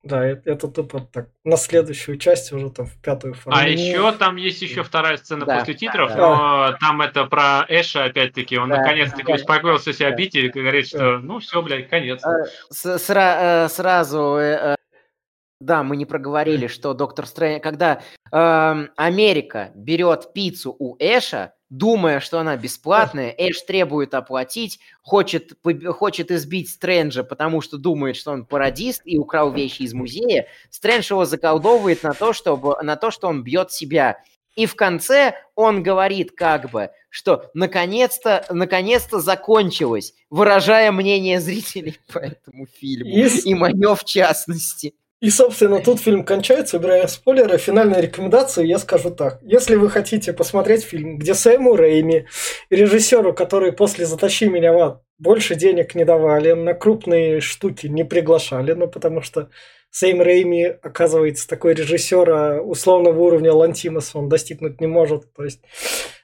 Да, 0.05 0.24
это, 0.24 0.51
это 0.52 0.69
тупо 0.69 1.01
так. 1.01 1.28
На 1.44 1.56
следующую 1.56 2.19
часть 2.19 2.52
уже 2.52 2.70
там 2.70 2.86
в 2.86 2.97
пятую 3.02 3.32
А 3.35 3.36
форму. 3.36 3.60
еще 3.69 4.12
там 4.12 4.36
есть 4.36 4.62
еще 4.62 4.82
вторая 4.85 5.16
сцена 5.16 5.44
Да, 5.44 5.59
после 5.59 5.74
титров, 5.74 6.10
да. 6.10 6.16
но 6.16 6.77
там 6.81 7.02
это 7.02 7.24
про 7.24 7.66
Эша, 7.69 8.05
опять-таки, 8.05 8.56
он 8.59 8.69
Да, 8.70 8.77
наконец-таки 8.77 9.24
да. 9.24 9.35
успокоился 9.35 9.93
себя 9.93 10.10
Да. 10.10 10.16
бить 10.16 10.36
и 10.36 10.48
говорит, 10.48 10.86
что 10.86 11.19
ну 11.19 11.40
все, 11.40 11.60
блядь, 11.62 11.89
конец. 11.90 12.23
Э, 12.24 12.44
с- 12.70 12.86
сра- 13.10 13.65
э, 13.65 13.69
сразу 13.69 14.36
э, 14.36 14.74
э, 14.74 14.77
да, 15.60 15.82
мы 15.82 15.97
не 15.97 16.06
проговорили, 16.06 16.68
что 16.68 16.94
Доктор 16.94 17.26
Стрэндж, 17.26 17.60
когда 17.60 18.01
э, 18.30 18.86
Америка 18.97 19.72
берет 19.74 20.32
пиццу 20.32 20.74
у 20.78 20.97
Эша, 21.01 21.52
думая, 21.68 22.20
что 22.20 22.39
она 22.39 22.56
бесплатная, 22.56 23.35
Эш 23.36 23.62
требует 23.62 24.14
оплатить, 24.14 24.78
хочет, 25.02 25.59
хочет 25.89 26.30
избить 26.30 26.70
Стрэнджа, 26.70 27.24
потому 27.24 27.60
что 27.60 27.76
думает, 27.76 28.16
что 28.16 28.30
он 28.30 28.47
пародист 28.47 29.02
и 29.05 29.18
украл 29.18 29.52
вещи 29.52 29.82
из 29.82 29.94
музея. 29.94 30.47
Стрэндж 30.70 31.10
его 31.10 31.24
заколдовывает 31.24 32.05
на 32.05 32.14
то, 32.14 32.32
чтобы, 32.32 32.80
на 32.82 32.97
то, 32.97 33.10
что 33.10 33.26
он 33.26 33.43
бьет 33.43 33.72
себя. 33.72 34.18
И 34.55 34.66
в 34.66 34.76
конце 34.76 35.35
он 35.55 35.82
говорит 35.82 36.32
как 36.32 36.70
бы, 36.70 36.90
что 37.10 37.51
наконец-то, 37.55 38.44
наконец-то 38.51 39.20
закончилось, 39.20 40.14
выражая 40.30 40.93
мнение 40.93 41.40
зрителей 41.40 41.98
по 42.12 42.18
этому 42.18 42.66
фильму. 42.66 43.10
Yes. 43.10 43.40
И 43.44 43.55
мое 43.55 43.94
в 43.94 44.05
частности. 44.05 44.94
И, 45.20 45.31
собственно, 45.31 45.81
тут 45.81 46.01
фильм 46.01 46.24
кончается, 46.24 46.77
убирая 46.77 47.09
спойлеры. 47.09 47.59
Финальная 47.59 48.01
рекомендация, 48.01 48.65
я 48.65 48.78
скажу 48.78 49.11
так. 49.11 49.40
Если 49.43 49.74
вы 49.74 49.90
хотите 49.90 50.32
посмотреть 50.32 50.85
фильм, 50.85 51.19
где 51.19 51.35
Сэму 51.35 51.74
Рэйми, 51.74 52.27
режиссеру, 52.70 53.35
который 53.35 53.73
после 53.73 54.07
«Затащи 54.07 54.47
меня 54.47 54.73
в 54.73 54.78
ад» 54.78 55.03
больше 55.19 55.57
денег 55.57 55.97
не 55.97 56.05
давали, 56.05 56.53
на 56.53 56.73
крупные 56.73 57.40
штуки 57.40 57.89
не 57.89 58.05
приглашали, 58.05 58.74
ну, 58.74 58.86
потому 58.86 59.20
что 59.20 59.51
Сэм 59.90 60.23
Рэйми, 60.23 60.66
оказывается, 60.82 61.49
такой 61.49 61.74
режиссера 61.74 62.62
условного 62.62 63.20
уровня 63.20 63.53
Лантимаса 63.53 64.19
он 64.19 64.28
достигнуть 64.28 64.81
не 64.81 64.86
может. 64.86 65.32
То 65.32 65.43
есть 65.43 65.62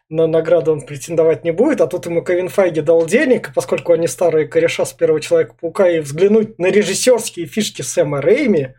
на 0.08 0.28
награду 0.28 0.70
он 0.72 0.82
претендовать 0.82 1.42
не 1.42 1.50
будет, 1.50 1.80
а 1.80 1.88
тут 1.88 2.06
ему 2.06 2.22
Кевин 2.22 2.48
Файги 2.48 2.80
дал 2.80 3.06
денег, 3.06 3.50
поскольку 3.56 3.92
они 3.92 4.06
старые 4.06 4.46
кореша 4.46 4.84
с 4.84 4.92
первого 4.92 5.20
Человека-паука, 5.20 5.90
и 5.90 5.98
взглянуть 5.98 6.60
на 6.60 6.66
режиссерские 6.66 7.46
фишки 7.46 7.82
Сэма 7.82 8.20
Рэйми, 8.20 8.74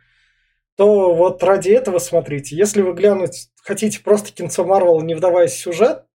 то 0.76 1.14
вот 1.14 1.44
ради 1.44 1.70
этого 1.70 2.00
смотрите. 2.00 2.56
Если 2.56 2.82
вы 2.82 2.94
глянуть 2.94 3.50
хотите 3.64 4.02
просто 4.02 4.32
кинцо 4.32 4.66
Марвел, 4.66 5.02
не 5.02 5.16
вдаваясь 5.16 5.54
в 5.54 5.58
сюжет, 5.60 6.06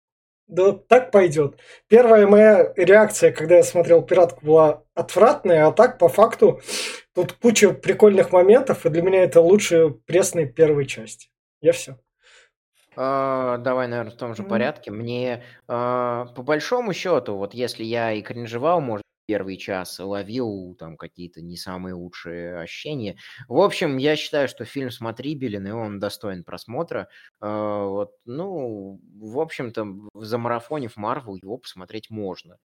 да 0.46 0.72
так 0.72 1.10
пойдет. 1.10 1.58
Первая 1.88 2.26
моя 2.26 2.72
реакция, 2.76 3.32
когда 3.32 3.56
я 3.56 3.62
смотрел 3.62 4.02
«Пиратку», 4.02 4.44
была 4.44 4.82
отвратная, 4.94 5.66
а 5.66 5.72
так, 5.72 5.98
по 5.98 6.08
факту, 6.08 6.60
тут 7.14 7.32
куча 7.34 7.72
прикольных 7.72 8.32
моментов, 8.32 8.84
и 8.84 8.90
для 8.90 9.02
меня 9.02 9.22
это 9.22 9.40
лучшие 9.40 9.90
пресные 9.90 10.46
первой 10.46 10.86
части. 10.86 11.28
Я 11.60 11.72
все. 11.72 11.98
А, 12.96 13.58
давай, 13.58 13.86
наверное, 13.86 14.12
в 14.12 14.16
том 14.16 14.34
же 14.34 14.42
порядке. 14.42 14.90
Мне, 14.90 15.44
а, 15.68 16.26
по 16.34 16.42
большому 16.42 16.92
счету, 16.92 17.36
вот 17.36 17.54
если 17.54 17.84
я 17.84 18.12
и 18.12 18.22
кринжевал, 18.22 18.80
может, 18.80 19.04
первый 19.30 19.56
час 19.58 20.00
ловил 20.00 20.74
там 20.76 20.96
какие-то 20.96 21.40
не 21.40 21.56
самые 21.56 21.94
лучшие 21.94 22.58
ощущения. 22.58 23.16
В 23.46 23.60
общем, 23.60 23.96
я 23.96 24.16
считаю, 24.16 24.48
что 24.48 24.64
фильм 24.64 24.90
смотрибелен, 24.90 25.68
и 25.68 25.70
он 25.70 26.00
достоин 26.00 26.42
просмотра. 26.42 27.08
Э, 27.40 27.84
вот, 27.86 28.10
ну, 28.24 29.00
в 29.20 29.38
общем-то, 29.38 29.86
за 30.14 30.38
марафонив 30.38 30.96
Марвел 30.96 31.36
его 31.36 31.58
посмотреть 31.58 32.10
можно. 32.10 32.56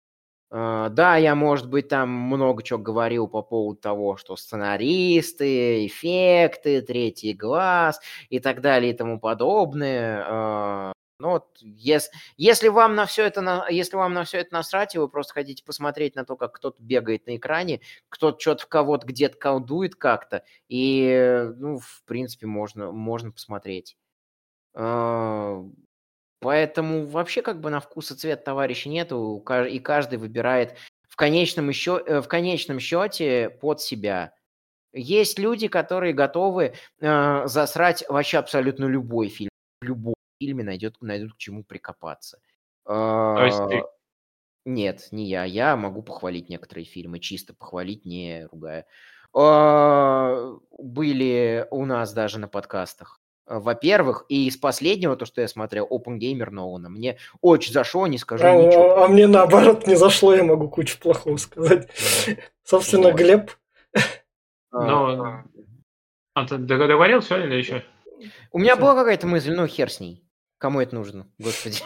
Э, 0.49 0.87
да, 0.89 1.17
я, 1.17 1.35
может 1.35 1.69
быть, 1.69 1.87
там 1.89 2.09
много 2.09 2.63
чего 2.63 2.79
говорил 2.79 3.27
по 3.27 3.43
поводу 3.43 3.79
того, 3.79 4.17
что 4.17 4.35
сценаристы, 4.35 5.85
эффекты, 5.85 6.81
третий 6.81 7.33
глаз 7.33 7.99
и 8.29 8.39
так 8.39 8.61
далее 8.61 8.91
и 8.93 8.97
тому 8.97 9.19
подобное. 9.19 10.25
Э, 10.27 10.93
ну 11.19 11.29
вот, 11.29 11.47
если, 11.61 12.11
если 12.35 12.67
вам 12.67 12.95
на 12.95 13.05
все 13.05 13.23
это, 13.25 13.39
на, 13.41 13.67
если 13.69 13.95
вам 13.95 14.13
на 14.13 14.25
все 14.25 14.39
это 14.39 14.53
насрать, 14.53 14.95
и 14.95 14.99
вы 14.99 15.07
просто 15.07 15.33
хотите 15.33 15.63
посмотреть 15.63 16.15
на 16.15 16.25
то, 16.25 16.35
как 16.35 16.53
кто-то 16.53 16.81
бегает 16.81 17.25
на 17.25 17.37
экране, 17.37 17.81
кто-то 18.09 18.39
что-то 18.39 18.63
в 18.63 18.67
кого-то 18.67 19.07
где-то 19.07 19.37
колдует 19.37 19.95
как-то, 19.95 20.43
и, 20.67 21.47
ну, 21.57 21.79
в 21.79 22.03
принципе, 22.05 22.47
можно, 22.47 22.91
можно 22.91 23.31
посмотреть. 23.31 23.97
А, 24.73 25.63
поэтому 26.39 27.05
вообще 27.07 27.41
как 27.41 27.61
бы 27.61 27.69
на 27.69 27.79
вкус 27.79 28.11
и 28.11 28.15
цвет 28.15 28.43
товарища 28.43 28.89
нету, 28.89 29.43
и 29.69 29.79
каждый 29.79 30.19
выбирает 30.19 30.75
в 31.07 31.15
конечном, 31.15 31.69
еще, 31.69 32.03
э, 32.05 32.19
в 32.21 32.27
конечном 32.27 32.81
счете 32.81 33.49
под 33.61 33.79
себя. 33.79 34.33
Есть 34.91 35.39
люди, 35.39 35.69
которые 35.69 36.13
готовы 36.13 36.73
э, 36.99 37.47
засрать 37.47 38.03
вообще 38.09 38.37
абсолютно 38.39 38.85
любой 38.85 39.29
фильм, 39.29 39.51
любой 39.81 40.14
фильме 40.39 40.63
найдет, 40.63 40.97
найдут 41.01 41.33
к 41.33 41.37
чему 41.37 41.63
прикопаться. 41.63 42.39
То 42.85 43.43
есть 43.43 43.57
ты? 43.69 43.77
А, 43.79 43.83
нет, 44.65 45.07
не 45.11 45.25
я. 45.25 45.43
Я 45.43 45.75
могу 45.75 46.01
похвалить 46.01 46.49
некоторые 46.49 46.85
фильмы, 46.85 47.19
чисто 47.19 47.53
похвалить, 47.53 48.05
не 48.05 48.47
ругая. 48.51 48.85
А, 49.33 50.55
были 50.77 51.67
у 51.71 51.85
нас 51.85 52.13
даже 52.13 52.39
на 52.39 52.47
подкастах. 52.47 53.19
Во-первых, 53.47 54.25
и 54.27 54.47
из 54.47 54.57
последнего, 54.57 55.15
то, 55.15 55.25
что 55.25 55.41
я 55.41 55.47
смотрел, 55.47 55.87
Open 55.91 56.17
Gamer 56.17 56.49
Нолана, 56.49 56.89
мне 56.89 57.17
очень 57.41 57.73
зашло, 57.73 58.07
не 58.07 58.17
скажу 58.17 58.47
а, 58.47 58.55
ничего. 58.55 58.97
А, 58.97 59.05
а 59.05 59.07
мне 59.07 59.27
наоборот 59.27 59.85
не 59.85 59.95
зашло, 59.95 60.33
я 60.33 60.43
могу 60.43 60.67
кучу 60.67 60.99
плохого 60.99 61.37
сказать. 61.37 61.87
Собственно, 62.63 63.11
вот. 63.11 63.15
Глеб. 63.15 63.51
Ну, 64.71 65.43
а 66.33 66.47
ты 66.47 66.57
договорил 66.57 67.21
все 67.21 67.43
или 67.43 67.55
еще? 67.55 67.83
У 68.51 68.57
меня 68.57 68.75
была 68.75 68.95
какая-то 68.95 69.27
мысль, 69.27 69.53
ну 69.53 69.67
хер 69.67 69.91
с 69.91 69.99
ней. 69.99 70.24
Кому 70.57 70.81
это 70.81 70.95
нужно, 70.95 71.27
господи? 71.37 71.77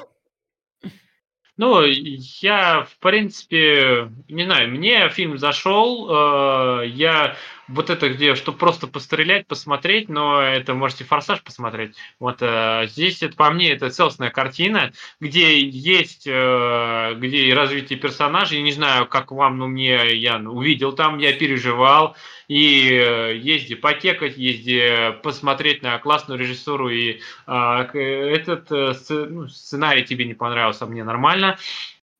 Ну, 1.57 1.83
я, 1.83 2.85
в 2.85 2.97
принципе, 2.99 4.09
не 4.29 4.45
знаю, 4.45 4.69
мне 4.69 5.09
фильм 5.09 5.37
зашел, 5.37 6.07
э, 6.09 6.87
я 6.87 7.35
вот 7.69 7.89
это 7.89 8.09
где, 8.09 8.35
чтобы 8.35 8.57
просто 8.57 8.87
пострелять, 8.87 9.47
посмотреть, 9.47 10.09
но 10.09 10.41
это 10.41 10.73
можете 10.73 11.03
«Форсаж» 11.03 11.41
посмотреть. 11.43 11.95
Вот 12.19 12.37
э, 12.41 12.87
здесь, 12.87 13.21
это, 13.21 13.35
по 13.35 13.49
мне, 13.51 13.71
это 13.71 13.89
целостная 13.89 14.31
картина, 14.31 14.91
где 15.19 15.59
есть, 15.59 16.25
э, 16.25 17.13
где 17.15 17.37
и 17.43 17.53
развитие 17.53 17.99
персонажей, 17.99 18.61
не 18.61 18.71
знаю, 18.71 19.07
как 19.07 19.31
вам, 19.31 19.57
но 19.57 19.67
мне, 19.67 20.15
я 20.15 20.37
увидел 20.37 20.93
там, 20.93 21.19
я 21.19 21.33
переживал, 21.33 22.15
и 22.47 22.89
э, 22.91 23.37
езди 23.37 23.75
покекать, 23.75 24.37
езди 24.37 25.13
посмотреть 25.21 25.83
на 25.83 25.97
классную 25.99 26.39
режиссуру, 26.39 26.89
и 26.89 27.19
э, 27.45 27.81
этот 27.93 28.71
э, 28.71 28.93
ну, 29.29 29.47
сценарий 29.47 30.03
тебе 30.03 30.25
не 30.25 30.33
понравился, 30.33 30.85
а 30.85 30.87
мне 30.87 31.03
нормально. 31.03 31.57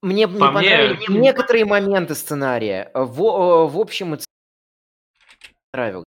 Мне 0.01 0.25
не 0.25 0.39
По 0.39 0.51
понравились 0.51 1.09
мне... 1.09 1.19
некоторые 1.19 1.65
моменты 1.65 2.15
сценария. 2.15 2.89
В, 2.93 3.21
э, 3.21 3.67
в 3.67 3.77
общем 3.77 4.15
и 4.15 4.19
нравилось. 5.73 6.05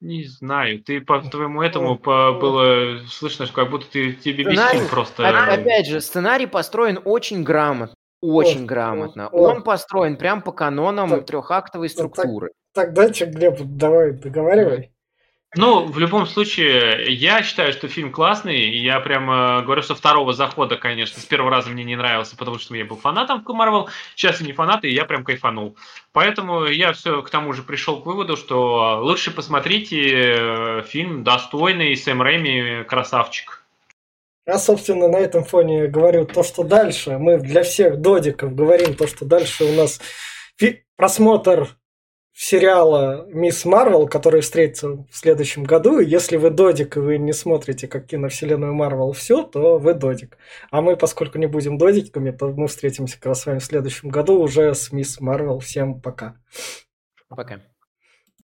Не 0.00 0.24
знаю, 0.24 0.82
ты 0.82 1.00
по 1.00 1.20
твоему 1.20 1.62
этому 1.62 1.98
по, 1.98 2.32
было 2.32 2.98
слышно, 3.08 3.46
что 3.46 3.54
как 3.54 3.70
будто 3.70 3.86
ты 3.90 4.12
тебе 4.12 4.44
сценарий, 4.44 4.80
весь 4.80 4.88
просто. 4.88 5.28
Опять 5.28 5.86
же, 5.86 6.00
сценарий 6.00 6.46
построен 6.46 7.00
очень 7.04 7.42
грамотно. 7.42 7.94
Очень 8.20 8.64
о, 8.64 8.66
грамотно. 8.66 9.28
О, 9.28 9.48
Он 9.48 9.62
построен 9.62 10.16
прям 10.16 10.42
по 10.42 10.52
канонам 10.52 11.10
так, 11.10 11.26
трехактовой 11.26 11.88
структуры. 11.88 12.52
Так, 12.72 12.86
так 12.86 12.94
дальше, 12.94 13.26
Глеб, 13.26 13.58
давай 13.60 14.12
договаривай. 14.12 14.93
Ну, 15.56 15.86
в 15.86 15.98
любом 15.98 16.26
случае, 16.26 17.14
я 17.14 17.42
считаю, 17.42 17.72
что 17.72 17.86
фильм 17.86 18.10
классный. 18.10 18.76
Я 18.76 18.98
прямо 19.00 19.62
говорю, 19.62 19.82
что 19.82 19.94
второго 19.94 20.32
захода, 20.32 20.76
конечно, 20.76 21.20
с 21.20 21.24
первого 21.24 21.50
раза 21.50 21.70
мне 21.70 21.84
не 21.84 21.94
нравился, 21.94 22.36
потому 22.36 22.58
что 22.58 22.74
я 22.74 22.84
был 22.84 22.96
фанатом 22.96 23.44
Марвел. 23.46 23.88
Сейчас 24.16 24.40
я 24.40 24.46
не 24.46 24.52
фанат, 24.52 24.84
и 24.84 24.88
я 24.88 25.04
прям 25.04 25.22
кайфанул. 25.22 25.76
Поэтому 26.12 26.64
я 26.64 26.92
все 26.92 27.22
к 27.22 27.30
тому 27.30 27.52
же 27.52 27.62
пришел 27.62 28.00
к 28.00 28.06
выводу, 28.06 28.36
что 28.36 29.00
лучше 29.02 29.30
посмотрите 29.30 30.00
э, 30.12 30.82
фильм 30.82 31.22
достойный, 31.22 31.96
Сэм 31.96 32.20
Рэйми 32.20 32.84
красавчик. 32.84 33.62
Я, 34.46 34.58
собственно, 34.58 35.08
на 35.08 35.16
этом 35.16 35.44
фоне 35.44 35.86
говорю 35.86 36.26
то, 36.26 36.42
что 36.42 36.64
дальше. 36.64 37.16
Мы 37.18 37.38
для 37.38 37.62
всех 37.62 38.00
додиков 38.00 38.54
говорим 38.54 38.94
то, 38.94 39.06
что 39.06 39.24
дальше 39.24 39.64
у 39.64 39.72
нас 39.72 40.00
просмотр 40.96 41.76
сериала 42.34 43.26
«Мисс 43.28 43.64
Марвел», 43.64 44.08
который 44.08 44.40
встретится 44.40 44.88
в 44.88 45.08
следующем 45.12 45.64
году. 45.64 46.00
И 46.00 46.06
если 46.06 46.36
вы 46.36 46.50
додик, 46.50 46.96
и 46.96 47.00
вы 47.00 47.18
не 47.18 47.32
смотрите 47.32 47.86
как 47.86 48.06
киновселенную 48.06 48.74
Марвел 48.74 49.12
все, 49.12 49.42
то 49.44 49.78
вы 49.78 49.94
додик. 49.94 50.36
А 50.70 50.82
мы, 50.82 50.96
поскольку 50.96 51.38
не 51.38 51.46
будем 51.46 51.78
додиками, 51.78 52.32
то 52.32 52.48
мы 52.48 52.66
встретимся 52.66 53.16
как 53.16 53.26
раз 53.26 53.42
с 53.42 53.46
вами 53.46 53.60
в 53.60 53.64
следующем 53.64 54.08
году 54.08 54.40
уже 54.40 54.74
с 54.74 54.92
«Мисс 54.92 55.20
Марвел». 55.20 55.60
Всем 55.60 56.00
пока. 56.00 56.36
Пока. 57.28 57.60